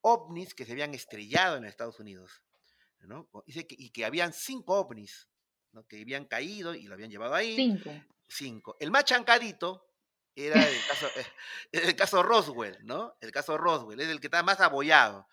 ovnis 0.00 0.54
que 0.54 0.64
se 0.64 0.72
habían 0.72 0.94
estrellado 0.94 1.56
en 1.56 1.64
Estados 1.64 1.98
Unidos. 2.00 2.42
¿no? 3.00 3.28
Dice 3.46 3.66
que, 3.66 3.74
y 3.78 3.90
que 3.90 4.04
habían 4.04 4.32
cinco 4.32 4.74
ovnis 4.80 5.28
¿no? 5.72 5.86
que 5.86 6.00
habían 6.00 6.24
caído 6.26 6.74
y 6.74 6.84
lo 6.84 6.94
habían 6.94 7.10
llevado 7.10 7.34
ahí. 7.34 7.56
Cinco. 7.56 7.90
Cinco. 8.28 8.76
El 8.80 8.90
más 8.90 9.04
chancadito 9.04 9.87
era 10.46 10.62
el 10.66 10.76
caso, 10.86 11.06
eh, 11.16 11.26
el 11.72 11.96
caso 11.96 12.22
Roswell, 12.22 12.78
¿no? 12.84 13.16
El 13.20 13.32
caso 13.32 13.56
Roswell, 13.58 14.00
es 14.00 14.08
el 14.08 14.20
que 14.20 14.28
está 14.28 14.42
más 14.42 14.60
abollado. 14.60 15.26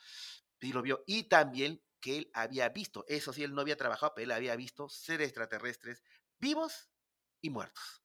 Y 0.62 0.74
lo 0.74 0.82
vio. 0.82 1.04
Y 1.06 1.24
también 1.24 1.82
que 2.02 2.18
él 2.18 2.32
había 2.34 2.70
visto, 2.70 3.06
eso 3.08 3.32
sí, 3.34 3.44
él 3.44 3.54
no 3.54 3.62
había 3.62 3.78
trabajado, 3.78 4.14
pero 4.16 4.26
él 4.26 4.32
había 4.32 4.56
visto 4.56 4.90
seres 4.90 5.28
extraterrestres 5.30 6.04
vivos 6.40 6.90
y 7.42 7.50
muertos, 7.50 8.02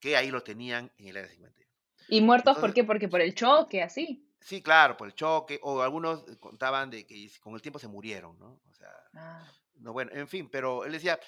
que 0.00 0.16
ahí 0.16 0.30
lo 0.30 0.42
tenían 0.42 0.92
en 0.98 1.08
el 1.08 1.16
área 1.18 1.30
51. 1.30 1.70
¿Y 2.08 2.20
muertos 2.20 2.54
por 2.56 2.64
Entonces- 2.70 2.74
qué? 2.74 2.84
Porque 2.84 3.08
por 3.08 3.20
el 3.20 3.34
choque, 3.34 3.82
así. 3.82 4.22
Sí, 4.40 4.62
claro, 4.62 4.96
por 4.96 5.08
el 5.08 5.14
choque, 5.14 5.58
o 5.62 5.80
algunos 5.82 6.22
eh, 6.28 6.36
contaban 6.38 6.88
de 6.90 7.06
que 7.06 7.30
con 7.40 7.54
el 7.54 7.62
tiempo 7.62 7.78
se 7.78 7.88
murieron, 7.88 8.38
¿no? 8.38 8.60
O 8.70 8.74
sea, 8.74 8.90
Ah. 9.14 9.52
no, 9.76 9.92
bueno, 9.92 10.12
en 10.14 10.28
fin, 10.28 10.48
pero 10.48 10.84
él 10.84 10.92
decía, 10.92 11.18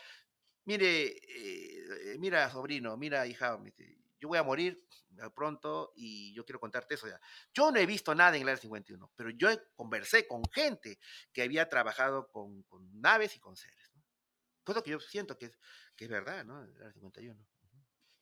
mire, 0.65 1.17
eh, 1.17 2.17
mira, 2.19 2.49
sobrino, 2.51 2.97
mira, 2.97 3.27
hija, 3.27 3.59
dice, 3.63 3.98
yo 4.21 4.29
voy 4.29 4.39
a 4.39 4.43
morir 4.43 4.83
pronto 5.35 5.93
y 5.97 6.33
yo 6.35 6.45
quiero 6.45 6.61
contarte 6.61 6.95
eso 6.95 7.09
ya. 7.09 7.21
Yo 7.53 7.71
no 7.73 7.79
he 7.79 7.87
visto 7.87 8.15
nada 8.15 8.37
en 8.37 8.43
el 8.43 8.49
área 8.49 8.61
51, 8.61 9.11
pero 9.17 9.31
yo 9.31 9.49
conversé 9.75 10.27
con 10.27 10.43
gente 10.53 10.99
que 11.33 11.43
había 11.43 11.69
trabajado 11.69 12.31
con, 12.31 12.63
con 12.65 13.01
naves 13.01 13.35
y 13.37 13.41
con 13.41 13.57
seres. 13.57 13.91
¿no? 13.95 14.03
Por 14.65 14.77
eso 14.77 14.83
que 14.85 14.91
yo 14.93 15.01
siento 15.01 15.37
que 15.39 15.47
es, 15.47 15.59
que 15.97 16.05
es 16.05 16.11
verdad, 16.11 16.45
¿no? 16.45 16.63
El 16.63 16.71
área 16.77 16.93
51. 16.93 17.45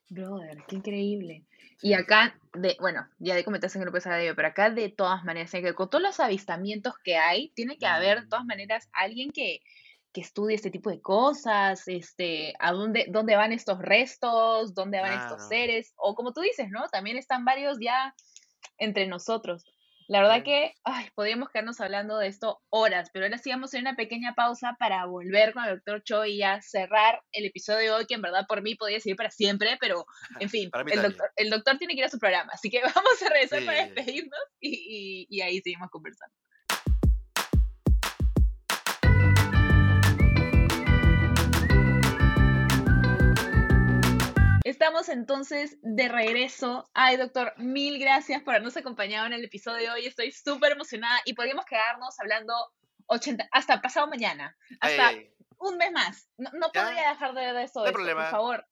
Brother, 0.09 0.62
qué 0.68 0.77
increíble. 0.77 1.44
Sí, 1.81 1.89
Y 1.89 1.94
acá, 1.94 2.39
de, 2.55 2.77
bueno, 2.78 3.09
ya 3.18 3.35
de 3.35 3.43
comentaste 3.44 3.78
que 3.81 3.85
no 3.85 3.90
puedes 3.90 4.06
hablar 4.06 4.23
de 4.23 4.35
pero 4.36 4.47
acá 4.48 4.70
de 4.70 4.89
todas 4.89 5.24
maneras, 5.24 5.51
que- 5.51 5.74
con 5.74 5.90
todos 5.90 6.01
los 6.02 6.20
avistamientos 6.20 6.94
que 7.02 7.16
hay, 7.16 7.48
tiene 7.51 7.77
que 7.77 7.86
haber 7.86 8.20
de 8.23 8.28
todas 8.28 8.44
Mm. 8.44 8.48
maneras 8.48 8.89
alguien 8.93 9.32
que, 9.32 9.62
que 10.16 10.22
estudie 10.22 10.56
este 10.56 10.70
tipo 10.70 10.88
de 10.88 11.02
cosas, 11.02 11.86
este, 11.88 12.55
a 12.59 12.72
dónde, 12.72 13.05
dónde 13.10 13.36
van 13.36 13.52
estos 13.52 13.78
restos, 13.78 14.72
dónde 14.74 14.98
van 15.02 15.12
estos 15.12 15.47
seres, 15.47 15.93
o 15.97 16.14
como 16.14 16.32
tú 16.32 16.40
dices, 16.40 16.68
¿no? 16.70 16.88
También 16.88 17.18
están 17.18 17.44
varios 17.44 17.76
ya 17.82 18.14
entre 18.78 19.06
nosotros. 19.06 19.62
La 20.09 20.20
verdad 20.20 20.43
Bien. 20.43 20.44
que 20.44 20.72
ay, 20.84 21.09
podríamos 21.14 21.51
quedarnos 21.51 21.80
hablando 21.82 22.16
de 22.16 22.28
esto 22.28 22.62
horas, 22.70 23.10
pero 23.12 23.26
ahora 23.26 23.36
sí 23.36 23.51
vamos 23.51 23.64
a 23.64 23.70
hacer 23.70 23.80
una 23.82 23.94
pequeña 23.97 24.34
pausa 24.34 24.74
para 24.78 25.05
volver 25.05 25.52
con 25.52 25.64
el 25.64 25.74
doctor 25.74 26.02
Choi 26.05 26.32
y 26.34 26.38
ya 26.38 26.62
cerrar 26.62 27.20
el 27.32 27.44
episodio 27.44 27.80
de 27.80 27.90
hoy, 27.90 28.06
que 28.06 28.14
en 28.14 28.22
verdad 28.22 28.47
por 28.48 28.62
mí 28.62 28.74
podría 28.74 29.01
seguir 29.01 29.16
para 29.16 29.30
siempre, 29.30 29.76
pero 29.80 30.06
en 30.40 30.48
fin, 30.48 30.70
el 30.93 31.02
doctor, 31.02 31.30
el 31.36 31.51
doctor 31.51 31.76
tiene 31.76 31.93
que 31.94 32.01
ir 32.01 32.06
a 32.06 32.09
su 32.09 32.18
programa, 32.18 32.52
así 32.55 32.70
que 32.70 32.80
vamos 33.05 33.22
a 33.22 33.28
regresar 33.28 33.64
para 33.66 33.82
Sí. 33.82 33.90
despedirnos 33.93 34.40
y, 34.60 34.70
y- 34.70 35.26
y 35.28 35.40
ahí 35.43 35.60
seguimos 35.60 35.90
conversando. 35.90 36.34
Estamos 44.78 45.09
entonces 45.09 45.78
de 45.81 46.07
regreso. 46.07 46.86
Ay, 46.93 47.16
doctor, 47.16 47.55
mil 47.57 47.98
gracias 47.98 48.43
por 48.43 48.53
habernos 48.53 48.77
acompañado 48.77 49.24
en 49.27 49.32
el 49.32 49.43
episodio 49.43 49.78
de 49.78 49.90
hoy. 49.90 50.07
Estoy 50.07 50.31
súper 50.32 50.73
emocionada 50.73 51.19
y 51.24 51.32
podríamos 51.32 51.65
quedarnos 51.65 52.15
hablando 52.20 52.53
80, 53.07 53.48
hasta 53.53 53.81
pasado 53.81 54.07
mañana, 54.07 54.55
hasta 54.81 55.12
un 55.61 55.78
mes 55.78 55.93
más. 55.93 56.28
No, 56.36 56.51
no 56.53 56.70
podría 56.73 57.09
dejar 57.09 57.32
de 57.32 57.40
ver 57.40 57.57
eso, 57.65 57.81
No 57.81 57.86
esto, 57.86 57.98
por 58.03 58.27
favor. 58.31 58.66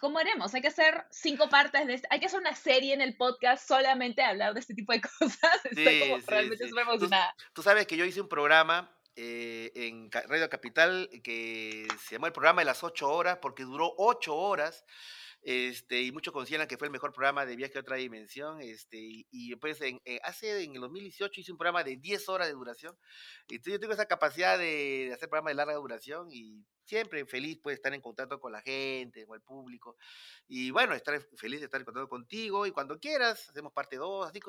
¿Cómo 0.00 0.18
haremos? 0.20 0.54
Hay 0.54 0.62
que 0.62 0.68
hacer 0.68 1.04
cinco 1.10 1.50
partes 1.50 1.86
de 1.86 1.94
este, 1.96 2.08
hay 2.10 2.18
que 2.18 2.26
hacer 2.26 2.40
una 2.40 2.54
serie 2.54 2.94
en 2.94 3.02
el 3.02 3.14
podcast 3.18 3.68
solamente 3.68 4.22
de 4.22 4.28
hablar 4.28 4.54
de 4.54 4.60
este 4.60 4.72
tipo 4.72 4.94
de 4.94 5.02
cosas. 5.18 5.64
Estoy 5.64 5.84
Sí, 5.86 6.00
como 6.00 6.18
sí, 6.20 6.24
realmente 6.28 6.64
sí. 6.64 6.70
súper 6.70 6.84
Tú- 6.86 6.90
emocionada. 6.92 7.34
Tú 7.52 7.62
sabes 7.62 7.86
que 7.86 7.98
yo 7.98 8.06
hice 8.06 8.22
un 8.22 8.28
programa 8.30 8.90
eh, 9.16 9.72
en 9.74 10.10
Radio 10.10 10.48
Capital 10.48 11.08
que 11.22 11.86
se 12.02 12.14
llamó 12.14 12.26
el 12.26 12.32
programa 12.32 12.62
de 12.62 12.66
las 12.66 12.82
ocho 12.82 13.10
horas 13.10 13.38
porque 13.40 13.62
duró 13.62 13.94
ocho 13.98 14.34
horas. 14.36 14.84
Este, 15.46 16.00
y 16.00 16.10
muchos 16.10 16.32
consideran 16.32 16.66
que 16.66 16.78
fue 16.78 16.86
el 16.86 16.92
mejor 16.92 17.12
programa 17.12 17.44
de 17.44 17.54
viaje 17.54 17.76
a 17.76 17.82
otra 17.82 17.96
dimensión. 17.96 18.60
Este, 18.62 18.96
y, 18.98 19.26
y 19.30 19.54
pues 19.56 19.80
en, 19.82 20.00
eh, 20.06 20.18
hace 20.24 20.64
en 20.64 20.74
el 20.74 20.80
2018 20.80 21.40
hice 21.40 21.52
un 21.52 21.58
programa 21.58 21.84
de 21.84 21.96
10 21.96 22.28
horas 22.30 22.48
de 22.48 22.54
duración. 22.54 22.96
Entonces 23.48 23.74
yo 23.74 23.80
tengo 23.80 23.92
esa 23.92 24.06
capacidad 24.06 24.58
de, 24.58 25.06
de 25.08 25.12
hacer 25.12 25.28
programas 25.28 25.50
de 25.50 25.56
larga 25.56 25.74
duración 25.74 26.28
y 26.30 26.64
siempre 26.86 27.24
feliz 27.26 27.58
pues 27.62 27.76
estar 27.76 27.92
en 27.94 28.00
contacto 28.02 28.38
con 28.40 28.52
la 28.52 28.60
gente, 28.62 29.26
con 29.26 29.36
el 29.36 29.42
público. 29.42 29.96
Y 30.48 30.70
bueno, 30.70 30.94
estar 30.94 31.20
feliz 31.36 31.60
de 31.60 31.66
estar 31.66 31.80
en 31.80 31.84
contacto 31.84 32.08
contigo 32.08 32.66
y 32.66 32.70
cuando 32.72 32.98
quieras 32.98 33.46
hacemos 33.50 33.72
parte 33.74 33.96
2, 33.96 34.26
así, 34.28 34.40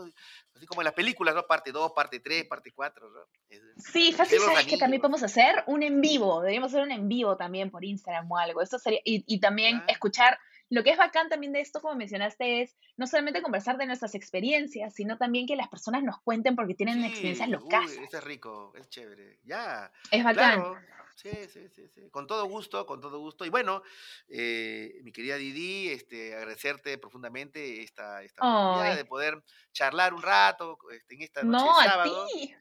así 0.54 0.66
como 0.66 0.82
en 0.82 0.86
las 0.86 0.94
películas, 0.94 1.36
¿no? 1.36 1.46
Parte 1.46 1.72
2, 1.74 1.92
parte 1.94 2.22
3, 2.22 2.46
parte 2.46 2.72
4, 2.74 3.10
¿no? 3.10 3.20
Es- 3.50 3.62
Sí, 3.92 4.14
fácil, 4.14 4.40
¿sabes 4.40 4.66
que 4.66 4.72
también 4.78 4.84
anillos. 4.84 5.02
podemos 5.02 5.24
hacer? 5.24 5.64
Un 5.68 5.84
en 5.84 6.00
vivo, 6.00 6.40
deberíamos 6.40 6.72
hacer 6.72 6.84
un 6.84 6.92
en 6.92 7.08
vivo 7.10 7.36
también 7.36 7.70
por 7.70 7.84
Instagram 7.84 8.32
o 8.32 8.38
algo. 8.38 8.62
Eso 8.62 8.80
sería, 8.80 9.00
y, 9.04 9.24
y 9.28 9.40
también 9.40 9.78
Claro. 9.78 9.92
escuchar, 9.94 10.38
lo 10.70 10.84
que 10.84 10.92
es 10.92 10.98
bacán 10.98 11.30
también 11.30 11.54
de 11.54 11.62
esto, 11.62 11.82
como 11.82 11.96
mencionaste, 11.96 12.62
es 12.62 12.76
no 12.98 13.08
solamente 13.08 13.42
conversar 13.42 13.78
de 13.78 13.86
nuestras 13.86 14.16
experiencias, 14.16 14.94
sino 14.96 15.18
también 15.18 15.48
que 15.48 15.56
las 15.56 15.70
personas 15.70 16.04
nos 16.04 16.20
cuenten 16.22 16.56
porque 16.56 16.76
tienen 16.76 17.04
experiencias 17.04 17.48
Sí, 17.48 17.52
locas. 17.52 17.86
uy, 17.86 18.04
eso 18.04 18.18
es 18.18 18.24
rico, 18.24 18.74
es 18.76 18.90
chévere. 18.90 19.40
Ya, 19.44 19.92
Es 20.12 20.24
bacán. 20.24 20.60
claro. 20.60 20.82
Sí, 21.16 21.30
sí, 21.48 21.70
sí, 21.70 21.88
sí. 21.88 22.10
Con 22.12 22.28
todo 22.28 22.46
gusto, 22.46 22.86
con 22.86 23.00
todo 23.00 23.20
gusto. 23.20 23.46
Y 23.46 23.50
bueno, 23.50 23.84
eh, 24.28 25.00
mi 25.04 25.14
querida 25.14 25.38
Didi, 25.38 25.90
este, 25.90 26.36
agradecerte 26.36 26.98
profundamente 26.98 27.82
esta, 27.84 28.22
esta 28.24 28.42
oportunidad 28.44 28.96
de 28.98 29.06
poder 29.06 29.42
charlar 29.72 30.14
un 30.14 30.22
rato 30.22 30.78
este, 30.92 31.16
en 31.16 31.22
esta 31.22 31.44
noche 31.44 31.66
No, 31.66 31.80
de 31.80 31.88
a 31.88 31.90
sábado. 31.92 32.26
ti. 32.28 32.56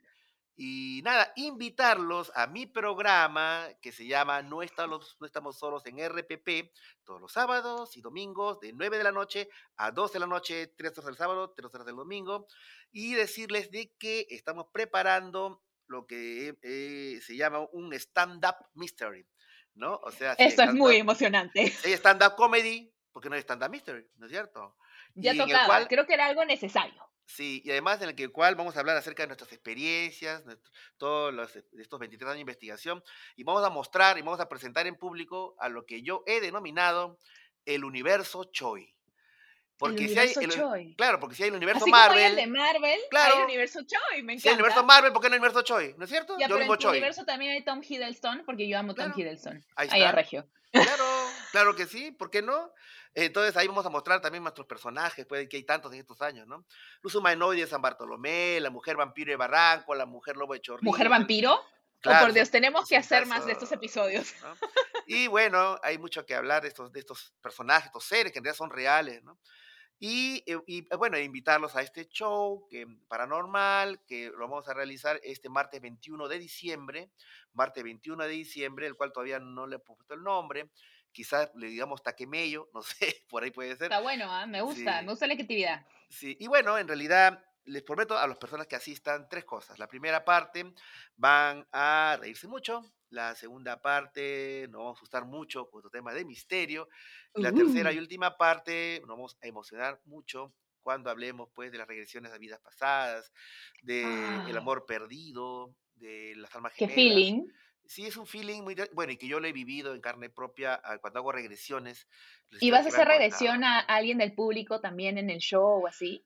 Y 0.57 1.01
nada, 1.03 1.33
invitarlos 1.35 2.31
a 2.37 2.47
mi 2.47 2.67
programa 2.67 3.67
que 3.83 3.91
se 3.91 4.07
llama 4.07 4.41
No 4.43 4.63
estamos, 4.63 5.17
no 5.19 5.27
estamos 5.27 5.59
solos 5.59 5.85
en 5.87 5.99
RPP, 5.99 6.71
todos 7.03 7.21
los 7.21 7.33
sábados 7.33 7.97
y 7.97 8.01
domingos 8.01 8.61
de 8.61 8.73
9 8.73 8.99
de 8.99 9.05
la 9.05 9.11
noche 9.13 9.49
a 9.77 9.91
2 9.91 10.13
de 10.13 10.21
la 10.21 10.27
noche, 10.29 10.69
3 10.77 10.93
horas 10.99 11.07
del 11.07 11.17
sábado, 11.17 11.53
3 11.57 11.75
horas 11.75 11.87
del 11.87 11.97
domingo, 11.97 12.47
y 12.93 13.15
decirles 13.15 13.71
de 13.73 13.93
que 13.99 14.27
estamos 14.31 14.67
preparando 14.73 15.63
lo 15.89 16.07
que 16.07 16.57
eh, 16.63 17.21
se 17.21 17.37
llama 17.37 17.67
un 17.73 17.93
stand-up 17.95 18.55
mystery, 18.75 19.27
¿no? 19.75 19.97
O 20.05 20.11
sea, 20.13 20.37
si 20.37 20.45
es 20.45 20.75
muy 20.75 20.97
emocionante. 20.97 21.67
si 21.69 21.89
hay 21.89 21.95
stand-up 21.95 22.37
comedy, 22.37 22.95
porque 23.13 23.29
no 23.29 23.35
hay 23.35 23.43
stand-up 23.43 23.71
mystery, 23.71 24.07
¿no 24.17 24.27
es 24.27 24.33
cierto? 24.33 24.77
Ya 25.15 25.35
Y 25.35 25.39
tocaba, 25.39 25.67
cual- 25.67 25.89
creo 25.89 26.07
que 26.07 26.15
era 26.15 26.27
algo 26.27 26.45
necesario. 26.45 27.05
Sí, 27.27 27.63
y 27.65 27.71
además 27.71 28.03
en 28.03 28.11
el 28.11 28.15
que 28.15 28.29
cual 28.29 28.55
vamos 28.55 28.77
a 28.77 28.81
hablar 28.81 28.97
acerca 28.97 29.23
de 29.23 29.29
nuestras 29.29 29.53
experiencias, 29.53 30.45
todos 30.99 31.33
los, 31.33 31.57
estos 31.57 31.99
23 31.99 32.29
años 32.29 32.37
de 32.37 32.41
investigación, 32.43 33.03
y 33.35 33.45
vamos 33.45 33.65
a 33.65 33.71
mostrar 33.71 34.19
y 34.19 34.23
vamos 34.23 34.41
a 34.41 34.49
presentar 34.49 34.87
en 34.87 34.97
público 34.97 35.57
a 35.59 35.69
lo 35.69 35.87
que 35.87 36.03
yo 36.03 36.23
he 36.27 36.41
denominado 36.41 37.19
el 37.65 37.85
universo 37.85 38.45
Choi. 38.53 38.94
Porque 39.91 40.05
el 40.05 40.11
si 40.11 40.19
hay, 40.19 40.27
universo 40.37 40.41
el- 40.41 40.51
Choi. 40.51 40.95
claro, 40.97 41.21
porque 41.21 41.35
si 41.37 41.43
hay 41.43 41.49
el 41.51 41.55
universo 41.57 41.83
Así 41.85 41.91
como 41.91 42.03
hay 42.03 42.09
el 42.09 42.11
Marvel, 42.15 42.37
de 42.37 42.47
Marvel, 42.47 42.85
hay 42.85 43.09
Claro. 43.11 43.37
el 43.39 43.45
universo 43.45 43.81
Choi, 43.83 44.23
me 44.23 44.39
si 44.39 44.49
hay 44.49 44.55
el 44.55 44.61
universo 44.61 44.85
Marvel, 44.85 45.13
¿por 45.13 45.23
qué 45.23 45.29
no 45.29 45.35
el 45.37 45.41
universo 45.41 45.63
Choi? 45.63 45.95
¿No 45.97 46.05
es 46.05 46.11
cierto? 46.11 46.37
Ya, 46.39 46.49
yo 46.49 46.57
pero 46.59 46.73
en 46.73 46.79
Choi. 46.79 46.91
universo 46.91 47.25
también 47.25 47.53
hay 47.53 47.65
Tom 47.65 47.81
Hiddleston, 47.83 48.43
porque 48.47 48.69
yo 48.69 48.79
amo 48.79 48.95
Tom. 48.95 49.13
Hiddleston. 49.15 49.65
Ahí 49.77 49.89
Ahí 49.91 50.03
a 50.03 50.07
está. 50.07 50.17
Regio. 50.17 50.47
Claro, 50.73 51.05
claro 51.53 51.77
que 51.77 51.87
sí, 51.87 52.11
¿por 52.11 52.31
qué 52.31 52.43
no? 52.43 52.73
Entonces 53.15 53.57
ahí 53.57 53.69
vamos 53.69 53.87
a 53.87 53.91
mostrar 53.91 54.21
también 54.21 54.43
nuestros 54.43 54.67
personajes, 54.67 55.25
pues, 55.27 55.49
que 55.49 55.57
hay 55.59 55.63
tantos 55.63 55.93
en 55.93 56.01
estos 56.01 56.21
años, 56.21 56.49
¿no? 56.49 56.65
Luz 57.01 57.15
humanoide 57.15 57.61
de 57.61 57.67
San 57.69 57.81
Bartolomé, 57.81 58.59
la 58.61 58.71
mujer 58.71 58.97
vampiro 58.97 59.31
de 59.31 59.37
Barranco, 59.37 59.95
la 59.95 60.05
mujer 60.05 60.37
lobo 60.37 60.55
de 60.55 60.61
Chorrillos. 60.61 60.83
¿Mujer 60.85 61.09
vampiro? 61.09 61.61
Claro, 62.01 62.19
oh, 62.19 62.23
por 62.27 62.33
Dios, 62.35 62.51
tenemos 62.51 62.87
que 62.89 62.97
hacer 62.97 63.25
más 63.27 63.47
de 63.47 63.53
estos 63.53 63.71
episodios. 63.73 64.35
¿no? 64.43 64.55
Y 65.07 65.27
bueno, 65.29 65.79
hay 65.83 65.97
mucho 65.97 66.27
que 66.27 66.35
hablar 66.35 66.61
de 66.63 66.69
estos, 66.69 66.93
de 66.93 67.01
estos 67.01 67.33
personajes, 67.41 67.87
estos 67.87 68.05
seres 68.05 68.33
que 68.33 68.39
en 68.41 68.45
realidad 68.45 68.59
son 68.59 68.71
reales, 68.71 69.23
¿no? 69.23 69.39
Y, 70.07 70.43
eh, 70.45 70.59
y, 70.67 70.81
eh, 70.81 70.97
bueno, 70.99 71.19
invitarlos 71.19 71.75
a 71.77 71.81
este 71.81 72.07
show 72.07 72.67
que, 72.69 72.87
paranormal 73.09 74.05
que 74.05 74.27
lo 74.27 74.41
vamos 74.41 74.69
a 74.69 74.75
realizar 74.75 75.19
este 75.23 75.49
martes 75.49 75.81
21 75.81 76.29
de 76.29 76.39
diciembre, 76.39 77.11
martes 77.55 77.83
21 77.83 78.25
de 78.25 78.29
diciembre, 78.29 78.87
el 78.87 78.97
cual 78.97 79.13
todavía 79.13 79.39
no 79.39 79.67
le 79.67 79.77
he 79.77 79.79
puesto 79.79 80.13
el 80.13 80.23
nombre, 80.23 80.69
quizás 81.11 81.51
le 81.55 81.69
digamos 81.69 82.03
taquemello, 82.03 82.69
no 82.75 82.83
sé, 82.83 83.25
por 83.31 83.45
ahí 83.45 83.51
puede 83.51 83.77
ser. 83.77 83.85
Está 83.85 84.01
bueno, 84.03 84.27
¿ah? 84.31 84.47
me 84.47 84.61
gusta, 84.61 84.99
Sí. 84.99 85.05
me 85.07 85.11
gusta 85.13 85.27
la 85.27 85.37
creatividad. 85.37 85.87
Sí, 86.11 86.37
y 86.39 86.49
bueno, 86.49 86.77
en 86.77 86.87
realidad 86.87 87.43
les 87.65 87.83
prometo 87.83 88.19
a 88.19 88.27
las 88.27 88.37
personas 88.37 88.67
que 88.67 88.77
asistan 88.77 89.27
tres 89.31 89.47
cosas. 89.47 89.79
La 89.79 89.89
primera 89.89 90.23
parte 90.23 90.75
van 91.17 91.67
a 91.73 92.19
reírse 92.21 92.47
mucho. 92.47 92.83
La 93.15 93.35
segunda 93.37 93.81
parte 93.81 94.67
nos 94.71 94.79
vamos 94.81 94.97
a 94.97 94.99
asustar 94.99 95.25
mucho 95.25 95.71
con 95.71 95.79
otro 95.79 95.91
tema 95.91 96.13
de 96.13 96.25
misterio. 96.25 96.89
Y 97.37 97.43
la 97.43 97.53
tercera 97.53 97.93
y 97.93 97.99
última 97.99 98.37
parte 98.37 98.99
nos 99.03 99.09
vamos 99.11 99.37
a 99.41 99.47
emocionar 99.47 100.01
mucho 100.05 100.53
cuando 100.83 101.11
hablemos 101.11 101.49
pues 101.55 101.71
de 101.71 101.79
las 101.79 101.87
regresiones 101.87 102.33
a 102.33 102.39
vidas 102.39 102.61
pasadas, 102.61 103.33
de 103.83 104.03
el 104.03 104.57
Ah. 104.57 104.59
amor 104.59 104.85
perdido, 104.85 105.75
de 105.95 106.35
las 106.37 106.53
almas 106.57 106.73
Qué 106.77 106.89
gemelas. 106.89 107.15
feeling. 107.15 107.47
Sí, 107.87 108.07
es 108.07 108.17
un 108.17 108.27
feeling 108.27 108.63
muy... 108.63 108.75
Bueno, 108.95 109.13
y 109.13 109.17
que 109.17 109.29
yo 109.29 109.39
lo 109.39 109.47
he 109.47 109.53
vivido 109.53 109.95
en 109.95 110.01
carne 110.01 110.29
propia 110.29 110.81
ah, 110.83 110.99
cuando 110.99 111.21
hago 111.21 111.31
regresiones. 111.31 112.09
¿Y 112.61 112.71
vas 112.73 112.85
a 112.87 112.89
hacer 112.89 113.07
regresión 113.07 113.63
a 113.63 113.79
alguien 113.79 114.19
del 114.19 114.35
público 114.35 114.81
también 114.81 115.19
en 115.19 115.31
el 115.31 115.39
show 115.39 115.85
o 115.85 115.87
así? 115.87 116.25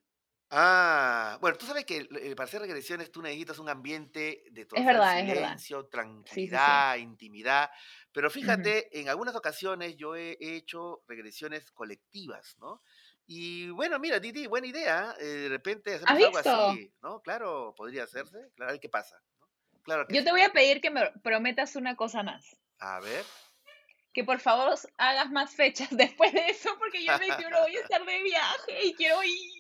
Ah, 0.51 1.37
bueno, 1.43 1.59
tú 1.59 1.67
sabes 1.67 1.85
que 1.85 2.09
eh, 2.11 2.35
para 2.35 2.47
hacer 2.47 2.63
regresiones 2.63 3.13
tú 3.13 3.21
necesitas 3.21 3.59
un 3.59 3.69
ambiente 3.69 4.45
de 4.51 4.67
verdad, 4.85 5.21
es 5.21 5.27
verdad. 5.27 5.59
silencio, 5.59 5.83
sí. 5.83 5.89
tranquilidad, 5.91 6.97
intimidad. 6.97 7.71
Pero 8.13 8.31
fíjate, 8.31 8.99
en 8.99 9.11
algunas 9.11 9.35
ocasiones 9.37 9.97
yo 9.97 10.17
he 10.17 10.39
hecho 10.41 11.03
regresiones 11.07 11.71
colectivas, 11.71 12.57
¿no? 12.59 12.83
Y 13.27 13.69
bueno, 13.69 13.99
mira, 13.99 14.19
Didi, 14.21 14.47
buena 14.47 14.67
idea. 14.67 15.15
eh, 15.21 15.25
de 15.25 15.49
repente 15.51 15.95
¿Has 15.95 16.03
hacemos 16.03 16.25
algo 16.25 16.39
visto? 16.39 16.71
así, 16.71 16.95
¿no? 17.03 17.21
Claro, 17.21 17.75
podría 17.77 18.05
hacerse. 18.05 18.39
Claro, 18.57 18.71
a 18.71 18.73
ver 18.73 18.81
qué 18.81 18.89
pasa, 18.89 19.21
¿no? 19.39 19.47
Claro 19.83 20.07
que 20.07 20.15
Yo 20.15 20.25
te 20.25 20.31
voy 20.31 20.41
a 20.41 20.49
pedir 20.51 20.81
que 20.81 20.91
me 20.91 21.11
prometas 21.23 21.77
una 21.77 21.95
cosa 21.95 22.23
más. 22.23 22.57
A 22.79 23.01
ver. 23.01 23.25
Que 24.15 24.25
por 24.25 24.41
favor 24.41 24.75
hagas 24.97 25.31
más 25.31 25.55
fechas 25.55 25.89
después 25.91 26.33
de 26.33 26.47
eso, 26.47 26.71
porque 26.79 27.05
yo 27.05 27.13
el 27.13 27.19
21 27.21 27.61
voy 27.61 27.77
a 27.77 27.81
estar 27.81 28.03
de 28.03 28.23
viaje 28.23 28.87
y 28.87 28.95
quiero 28.95 29.23
ir. 29.23 29.58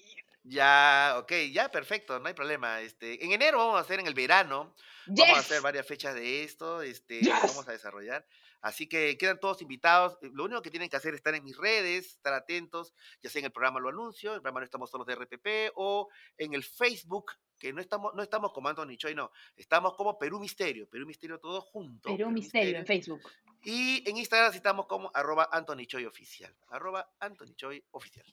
Ya, 0.48 1.16
ok, 1.18 1.32
ya, 1.52 1.70
perfecto, 1.70 2.18
no 2.18 2.26
hay 2.28 2.34
problema. 2.34 2.80
Este, 2.80 3.24
en 3.24 3.32
enero 3.32 3.58
vamos 3.58 3.76
a 3.76 3.80
hacer 3.80 4.00
en 4.00 4.06
el 4.06 4.14
verano, 4.14 4.74
vamos 5.06 5.36
a 5.36 5.40
hacer 5.40 5.56
Yes. 5.56 5.62
varias 5.62 5.86
fechas 5.86 6.14
de 6.14 6.42
esto, 6.44 6.82
este, 6.82 7.20
Yes. 7.20 7.34
vamos 7.42 7.68
a 7.68 7.72
desarrollar. 7.72 8.26
Así 8.60 8.88
que 8.88 9.16
quedan 9.18 9.38
todos 9.38 9.62
invitados. 9.62 10.18
Eh, 10.22 10.30
Lo 10.32 10.44
único 10.44 10.62
que 10.62 10.70
tienen 10.70 10.88
que 10.88 10.96
hacer 10.96 11.14
es 11.14 11.18
estar 11.18 11.34
en 11.34 11.44
mis 11.44 11.56
redes, 11.56 12.06
estar 12.16 12.32
atentos, 12.34 12.92
ya 13.22 13.30
sea 13.30 13.38
en 13.40 13.46
el 13.46 13.52
programa 13.52 13.78
lo 13.78 13.88
anuncio, 13.90 14.34
el 14.34 14.40
programa 14.40 14.60
no 14.60 14.64
estamos 14.64 14.90
solos 14.90 15.06
de 15.06 15.14
RPP, 15.14 15.70
o 15.76 16.08
en 16.36 16.54
el 16.54 16.64
Facebook, 16.64 17.32
que 17.58 17.72
no 17.72 17.80
estamos, 17.80 18.14
no 18.14 18.22
estamos 18.22 18.52
como 18.52 18.68
Anthony 18.68 18.96
Choi, 18.96 19.14
no, 19.14 19.30
estamos 19.56 19.94
como 19.96 20.18
Perú 20.18 20.40
Misterio, 20.40 20.88
Perú 20.88 21.06
Misterio 21.06 21.38
todo 21.38 21.60
junto. 21.60 22.08
Pero 22.08 22.28
un 22.28 22.34
misterio 22.34 22.78
en 22.78 22.86
Facebook. 22.86 23.20
Y 23.62 24.08
en 24.08 24.16
Instagram 24.16 24.52
estamos 24.54 24.86
como 24.86 25.10
arroba 25.14 25.48
Anthony 25.52 25.84
Choi 25.86 26.04
Oficial, 26.06 26.54
arroba 26.68 27.08
Anthony 27.20 27.54
Choi 27.56 27.84
Oficial. 27.90 28.26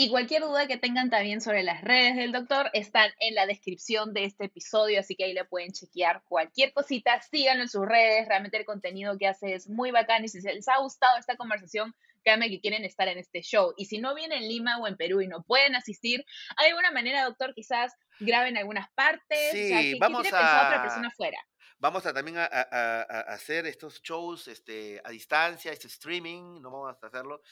Y 0.00 0.08
cualquier 0.08 0.40
duda 0.40 0.66
que 0.66 0.78
tengan 0.78 1.10
también 1.10 1.42
sobre 1.42 1.62
las 1.62 1.82
redes 1.82 2.16
del 2.16 2.32
doctor 2.32 2.70
están 2.72 3.10
en 3.18 3.34
la 3.34 3.44
descripción 3.44 4.14
de 4.14 4.24
este 4.24 4.46
episodio, 4.46 4.98
así 4.98 5.14
que 5.14 5.24
ahí 5.24 5.34
le 5.34 5.44
pueden 5.44 5.72
chequear 5.72 6.22
cualquier 6.26 6.72
cosita, 6.72 7.20
síganlo 7.20 7.64
en 7.64 7.68
sus 7.68 7.84
redes, 7.84 8.26
realmente 8.26 8.56
el 8.56 8.64
contenido 8.64 9.18
que 9.18 9.26
hace 9.26 9.52
es 9.52 9.68
muy 9.68 9.90
bacán 9.90 10.24
y 10.24 10.28
si 10.28 10.40
se 10.40 10.54
les 10.54 10.66
ha 10.68 10.78
gustado 10.78 11.18
esta 11.18 11.36
conversación, 11.36 11.94
créanme 12.24 12.48
que 12.48 12.62
quieren 12.62 12.86
estar 12.86 13.08
en 13.08 13.18
este 13.18 13.42
show. 13.42 13.74
Y 13.76 13.84
si 13.84 13.98
no 13.98 14.14
vienen 14.14 14.42
en 14.42 14.48
Lima 14.48 14.78
o 14.78 14.86
en 14.86 14.96
Perú 14.96 15.20
y 15.20 15.28
no 15.28 15.42
pueden 15.42 15.76
asistir, 15.76 16.24
¿hay 16.56 16.70
alguna 16.70 16.92
manera, 16.92 17.24
doctor, 17.24 17.52
quizás 17.54 17.92
graben 18.20 18.56
algunas 18.56 18.88
partes. 18.94 19.52
Sí, 19.52 19.64
o 19.64 19.68
sea, 19.68 19.80
¿qué, 19.82 19.96
vamos 20.00 20.22
qué 20.22 20.30
tiene 20.30 20.38
pensado 20.38 20.62
para 20.62 20.76
la 20.76 20.80
a- 20.80 20.82
persona 20.82 21.08
afuera? 21.08 21.38
Vamos 21.78 22.06
a 22.06 22.12
también 22.12 22.38
a, 22.38 22.44
a- 22.44 22.62
a- 22.70 23.02
a 23.02 23.20
hacer 23.34 23.66
estos 23.66 24.02
shows 24.02 24.48
este, 24.48 25.00
a 25.04 25.10
distancia, 25.10 25.72
este 25.72 25.88
streaming, 25.88 26.60
no 26.60 26.70
vamos 26.70 26.96
a 27.02 27.06
hacerlo, 27.06 27.42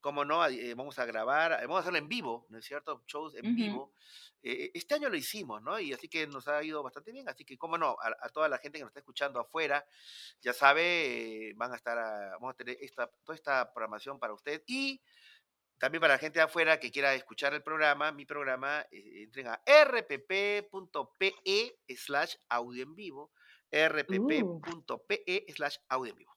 como 0.00 0.24
no, 0.24 0.44
Eh, 0.46 0.74
vamos 0.74 0.98
a 0.98 1.04
grabar, 1.06 1.52
eh, 1.52 1.62
vamos 1.62 1.78
a 1.78 1.80
hacerlo 1.80 1.98
en 1.98 2.08
vivo, 2.08 2.46
¿no 2.50 2.58
es 2.58 2.64
cierto? 2.66 3.02
Shows 3.06 3.34
en 3.36 3.54
vivo. 3.54 3.92
Eh, 4.42 4.70
este 4.74 4.94
año 4.94 5.08
lo 5.08 5.16
hicimos, 5.16 5.62
¿no? 5.62 5.78
Y 5.80 5.92
así 5.92 6.08
que 6.08 6.26
nos 6.26 6.46
ha 6.48 6.62
ido 6.62 6.82
bastante 6.82 7.10
bien, 7.12 7.28
así 7.28 7.44
que, 7.44 7.58
como 7.58 7.76
no, 7.78 7.96
a, 8.00 8.16
a 8.20 8.28
toda 8.30 8.48
la 8.48 8.58
gente 8.58 8.78
que 8.78 8.82
nos 8.84 8.90
está 8.90 9.00
escuchando 9.00 9.40
afuera, 9.40 9.84
ya 10.40 10.52
sabe, 10.52 11.48
eh, 11.50 11.52
van 11.56 11.72
a 11.72 11.76
estar, 11.76 11.98
a- 11.98 12.30
vamos 12.34 12.52
a 12.54 12.56
tener 12.56 12.76
esta, 12.80 13.08
toda 13.24 13.34
esta 13.36 13.72
programación 13.72 14.18
para 14.20 14.32
usted 14.34 14.62
y 14.66 15.02
también 15.78 16.00
para 16.00 16.14
la 16.14 16.18
gente 16.18 16.40
de 16.40 16.44
afuera 16.44 16.80
que 16.80 16.90
quiera 16.90 17.14
escuchar 17.14 17.54
el 17.54 17.62
programa, 17.62 18.10
mi 18.12 18.26
programa, 18.26 18.84
entren 18.90 19.46
a 19.48 19.62
rpp.pe 19.66 21.32
slash 21.96 22.34
audio 22.48 22.82
en 22.82 22.94
vivo, 22.96 23.32
rpp.pe 23.72 25.44
slash 25.54 25.76
audio 25.88 26.12
en 26.12 26.18
vivo. 26.18 26.34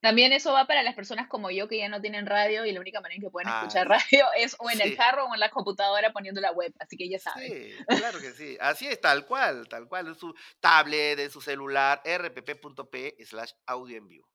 También 0.00 0.34
eso 0.34 0.52
va 0.52 0.66
para 0.66 0.82
las 0.82 0.94
personas 0.94 1.28
como 1.28 1.50
yo 1.50 1.66
que 1.66 1.78
ya 1.78 1.88
no 1.88 1.98
tienen 1.98 2.26
radio 2.26 2.66
y 2.66 2.72
la 2.72 2.80
única 2.80 3.00
manera 3.00 3.16
en 3.16 3.22
que 3.22 3.30
pueden 3.30 3.48
Ah, 3.48 3.60
escuchar 3.62 3.88
radio 3.88 4.26
es 4.36 4.54
o 4.58 4.70
en 4.70 4.82
el 4.82 4.94
carro 4.96 5.24
o 5.24 5.32
en 5.32 5.40
la 5.40 5.48
computadora 5.48 6.12
poniendo 6.12 6.42
la 6.42 6.52
web, 6.52 6.74
así 6.78 6.98
que 6.98 7.08
ya 7.08 7.18
saben. 7.18 7.50
Sí, 7.50 7.72
claro 7.86 8.20
que 8.20 8.32
sí. 8.32 8.58
Así 8.60 8.86
es, 8.86 9.00
tal 9.00 9.24
cual, 9.24 9.66
tal 9.66 9.88
cual. 9.88 10.08
En 10.08 10.14
su 10.14 10.34
tablet, 10.60 11.18
en 11.18 11.30
su 11.30 11.40
celular, 11.40 12.02
rpp.pe 12.04 13.16
slash 13.24 13.52
audio 13.66 13.96
en 13.96 14.08
vivo. 14.08 14.28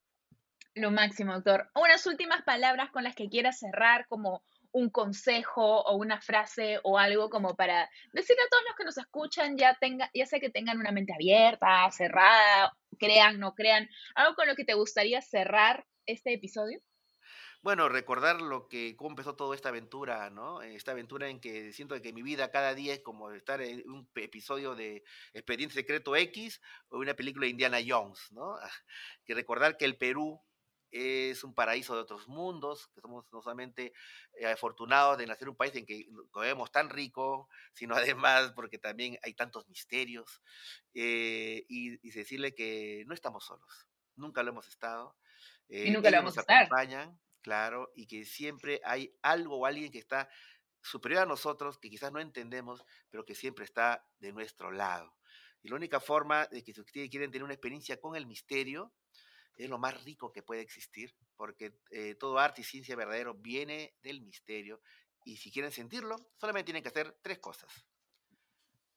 Lo 0.75 0.91
máximo, 0.91 1.33
doctor. 1.33 1.69
Unas 1.75 2.05
últimas 2.05 2.43
palabras 2.43 2.91
con 2.91 3.03
las 3.03 3.15
que 3.15 3.29
quiera 3.29 3.51
cerrar, 3.51 4.07
como 4.07 4.43
un 4.71 4.89
consejo 4.89 5.81
o 5.81 5.95
una 5.95 6.21
frase 6.21 6.79
o 6.83 6.97
algo 6.97 7.29
como 7.29 7.55
para 7.55 7.89
decirle 8.13 8.43
a 8.43 8.49
todos 8.49 8.63
los 8.67 8.75
que 8.75 8.83
nos 8.85 8.97
escuchan, 8.97 9.57
ya 9.57 9.75
tenga, 9.79 10.09
ya 10.13 10.25
sea 10.25 10.39
que 10.39 10.49
tengan 10.49 10.79
una 10.79 10.91
mente 10.91 11.13
abierta, 11.13 11.89
cerrada, 11.91 12.71
crean, 12.99 13.39
no 13.39 13.55
crean, 13.55 13.89
algo 14.15 14.35
con 14.35 14.47
lo 14.47 14.55
que 14.55 14.65
te 14.65 14.75
gustaría 14.75 15.21
cerrar 15.21 15.85
este 16.05 16.33
episodio. 16.33 16.79
Bueno, 17.61 17.89
recordar 17.89 18.41
lo 18.41 18.69
que, 18.69 18.95
cómo 18.95 19.09
empezó 19.09 19.35
toda 19.35 19.53
esta 19.53 19.67
aventura, 19.67 20.29
¿no? 20.29 20.61
Esta 20.61 20.91
aventura 20.91 21.27
en 21.27 21.41
que 21.41 21.73
siento 21.73 22.01
que 22.01 22.13
mi 22.13 22.21
vida 22.21 22.51
cada 22.51 22.73
día 22.73 22.93
es 22.93 23.01
como 23.01 23.31
estar 23.31 23.61
en 23.61 23.83
un 23.89 24.09
episodio 24.15 24.75
de 24.75 25.03
Expediente 25.33 25.75
Secreto 25.75 26.15
X 26.15 26.61
o 26.87 26.99
una 26.99 27.15
película 27.15 27.45
de 27.45 27.51
Indiana 27.51 27.79
Jones, 27.85 28.31
¿no? 28.31 28.55
Que 29.25 29.33
recordar 29.33 29.75
que 29.75 29.83
el 29.83 29.97
Perú 29.97 30.41
es 30.91 31.43
un 31.43 31.53
paraíso 31.53 31.95
de 31.95 32.01
otros 32.01 32.27
mundos, 32.27 32.87
que 32.93 33.01
somos 33.01 33.25
no 33.31 33.41
solamente 33.41 33.93
eh, 34.33 34.47
afortunados 34.47 35.17
de 35.17 35.27
nacer 35.27 35.43
en 35.43 35.49
un 35.49 35.55
país 35.55 35.75
en 35.75 35.85
que 35.85 36.07
comemos 36.31 36.71
tan 36.71 36.89
rico, 36.89 37.49
sino 37.73 37.95
además 38.17 38.53
porque 38.55 38.79
también 38.79 39.17
hay 39.23 39.33
tantos 39.33 39.67
misterios, 39.67 40.41
eh, 40.93 41.65
y, 41.67 42.07
y 42.07 42.11
decirle 42.11 42.53
que 42.55 43.03
no 43.07 43.13
estamos 43.13 43.45
solos, 43.45 43.87
nunca 44.15 44.43
lo 44.43 44.49
hemos 44.51 44.67
estado. 44.67 45.15
Y 45.67 45.89
eh, 45.89 45.91
nunca 45.91 46.09
lo 46.09 46.17
vamos 46.17 46.35
nos 46.35 46.37
a 46.37 46.41
estar. 46.41 46.63
acompañan, 46.63 47.19
claro, 47.41 47.91
y 47.95 48.07
que 48.07 48.25
siempre 48.25 48.81
hay 48.83 49.15
algo 49.21 49.57
o 49.57 49.65
alguien 49.65 49.91
que 49.91 49.99
está 49.99 50.29
superior 50.81 51.23
a 51.23 51.25
nosotros, 51.25 51.77
que 51.77 51.89
quizás 51.89 52.11
no 52.11 52.19
entendemos, 52.19 52.83
pero 53.09 53.25
que 53.25 53.35
siempre 53.35 53.65
está 53.65 54.05
de 54.19 54.31
nuestro 54.31 54.71
lado. 54.71 55.15
Y 55.61 55.69
la 55.69 55.75
única 55.75 55.99
forma 55.99 56.47
de 56.47 56.63
que 56.63 56.73
si 56.73 56.81
ustedes 56.81 57.09
quieren 57.09 57.31
tener 57.31 57.43
una 57.43 57.53
experiencia 57.53 57.99
con 57.99 58.15
el 58.15 58.25
misterio, 58.25 58.93
es 59.59 59.69
lo 59.69 59.77
más 59.77 60.03
rico 60.05 60.31
que 60.31 60.41
puede 60.41 60.61
existir, 60.61 61.13
porque 61.35 61.77
eh, 61.91 62.15
todo 62.15 62.39
arte 62.39 62.61
y 62.61 62.63
ciencia 62.63 62.95
verdadero 62.95 63.33
viene 63.33 63.93
del 64.01 64.21
misterio. 64.21 64.81
Y 65.25 65.35
si 65.35 65.51
quieren 65.51 65.71
sentirlo, 65.71 66.15
solamente 66.37 66.67
tienen 66.67 66.81
que 66.81 66.87
hacer 66.87 67.19
tres 67.21 67.39
cosas. 67.39 67.85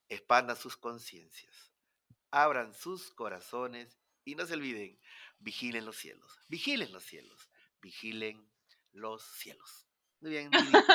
Expandan 0.09 0.57
sus 0.57 0.77
conciencias, 0.77 1.73
abran 2.31 2.75
sus 2.75 3.13
corazones 3.13 3.99
y 4.25 4.37
no 4.37 4.47
se 4.47 4.55
olviden, 4.55 5.01
vigilen 5.41 5.85
los 5.85 5.97
cielos, 5.97 6.39
vigilen 6.47 6.93
los 6.93 7.05
cielos, 7.05 7.51
vigilen 7.81 8.49
los 8.93 9.25
cielos. 9.25 9.89
Muy 10.23 10.31
bien, 10.31 10.51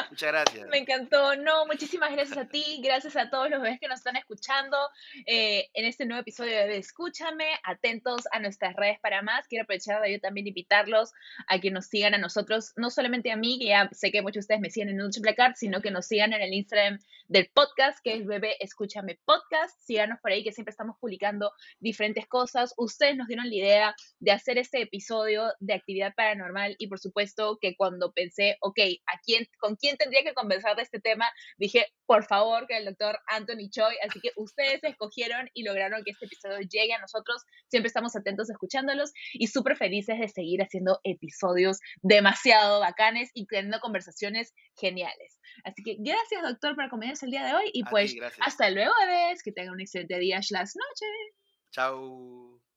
muchas 0.09 0.31
gracias. 0.31 0.67
Me 0.71 0.77
encantó. 0.77 1.35
No, 1.35 1.65
muchísimas 1.65 2.13
gracias 2.13 2.37
a 2.37 2.47
ti, 2.47 2.79
gracias 2.81 3.17
a 3.17 3.29
todos 3.29 3.49
los 3.49 3.61
bebés 3.61 3.77
que 3.77 3.89
nos 3.89 3.99
están 3.99 4.15
escuchando 4.15 4.77
eh, 5.25 5.67
en 5.73 5.85
este 5.85 6.05
nuevo 6.05 6.21
episodio 6.21 6.51
de 6.51 6.77
Escúchame. 6.77 7.45
Atentos 7.65 8.21
a 8.31 8.39
nuestras 8.39 8.73
redes 8.77 8.99
para 9.01 9.21
más. 9.21 9.45
Quiero 9.49 9.63
aprovechar 9.63 10.01
de 10.01 10.13
yo 10.13 10.21
también 10.21 10.47
invitarlos 10.47 11.11
a 11.49 11.59
que 11.59 11.71
nos 11.71 11.87
sigan 11.87 12.13
a 12.13 12.17
nosotros, 12.17 12.71
no 12.77 12.89
solamente 12.89 13.29
a 13.29 13.35
mí, 13.35 13.59
que 13.59 13.65
ya 13.65 13.89
sé 13.91 14.11
que 14.11 14.21
muchos 14.21 14.35
de 14.35 14.39
ustedes 14.39 14.61
me 14.61 14.69
siguen 14.69 14.97
en 14.97 15.35
Card, 15.35 15.55
sino 15.57 15.81
que 15.81 15.91
nos 15.91 16.07
sigan 16.07 16.31
en 16.31 16.41
el 16.41 16.53
Instagram 16.53 16.97
del 17.27 17.49
podcast, 17.53 17.99
que 18.01 18.13
es 18.13 18.25
Bebé 18.25 18.55
Escúchame 18.61 19.19
Podcast. 19.25 19.77
Síganos 19.81 20.19
por 20.21 20.31
ahí, 20.31 20.41
que 20.41 20.53
siempre 20.53 20.71
estamos 20.71 20.95
publicando 21.01 21.51
diferentes 21.81 22.25
cosas. 22.27 22.73
Ustedes 22.77 23.17
nos 23.17 23.27
dieron 23.27 23.49
la 23.49 23.55
idea 23.55 23.95
de 24.19 24.31
hacer 24.31 24.57
este 24.57 24.81
episodio 24.81 25.53
de 25.59 25.73
actividad 25.73 26.13
paranormal 26.15 26.77
y 26.79 26.87
por 26.87 26.99
supuesto 26.99 27.57
que 27.61 27.75
cuando 27.75 28.13
pensé, 28.13 28.57
ok, 28.61 28.79
¿a 29.17 29.19
quién, 29.23 29.47
¿con 29.59 29.75
quién 29.75 29.97
tendría 29.97 30.23
que 30.23 30.33
conversar 30.33 30.75
de 30.75 30.83
este 30.83 30.99
tema? 30.99 31.25
Dije, 31.57 31.87
por 32.05 32.23
favor, 32.25 32.67
que 32.67 32.77
el 32.77 32.85
doctor 32.85 33.19
Anthony 33.27 33.69
Choi. 33.69 33.95
Así 34.07 34.19
que 34.21 34.31
ustedes 34.35 34.83
escogieron 34.83 35.49
y 35.53 35.63
lograron 35.63 36.03
que 36.03 36.11
este 36.11 36.25
episodio 36.25 36.59
llegue 36.59 36.93
a 36.93 36.99
nosotros. 36.99 37.43
Siempre 37.69 37.87
estamos 37.87 38.15
atentos 38.15 38.49
escuchándolos 38.49 39.11
y 39.33 39.47
súper 39.47 39.75
felices 39.75 40.19
de 40.19 40.27
seguir 40.27 40.61
haciendo 40.61 40.99
episodios 41.03 41.79
demasiado 42.01 42.79
bacanes 42.79 43.31
y 43.33 43.45
teniendo 43.47 43.79
conversaciones 43.79 44.53
geniales. 44.75 45.39
Así 45.63 45.83
que 45.83 45.95
gracias, 45.99 46.41
doctor, 46.43 46.75
por 46.75 46.85
acompañarnos 46.85 47.23
el 47.23 47.31
día 47.31 47.45
de 47.45 47.53
hoy 47.53 47.71
y 47.73 47.81
A 47.81 47.85
ti, 47.85 47.89
pues 47.89 48.15
gracias. 48.15 48.47
hasta 48.47 48.69
luego, 48.69 48.91
bebés. 49.01 49.41
Que 49.43 49.51
tengan 49.51 49.73
un 49.73 49.81
excelente 49.81 50.17
día 50.19 50.41
slash 50.41 50.71
noche. 50.75 51.05
Chao. 51.71 52.76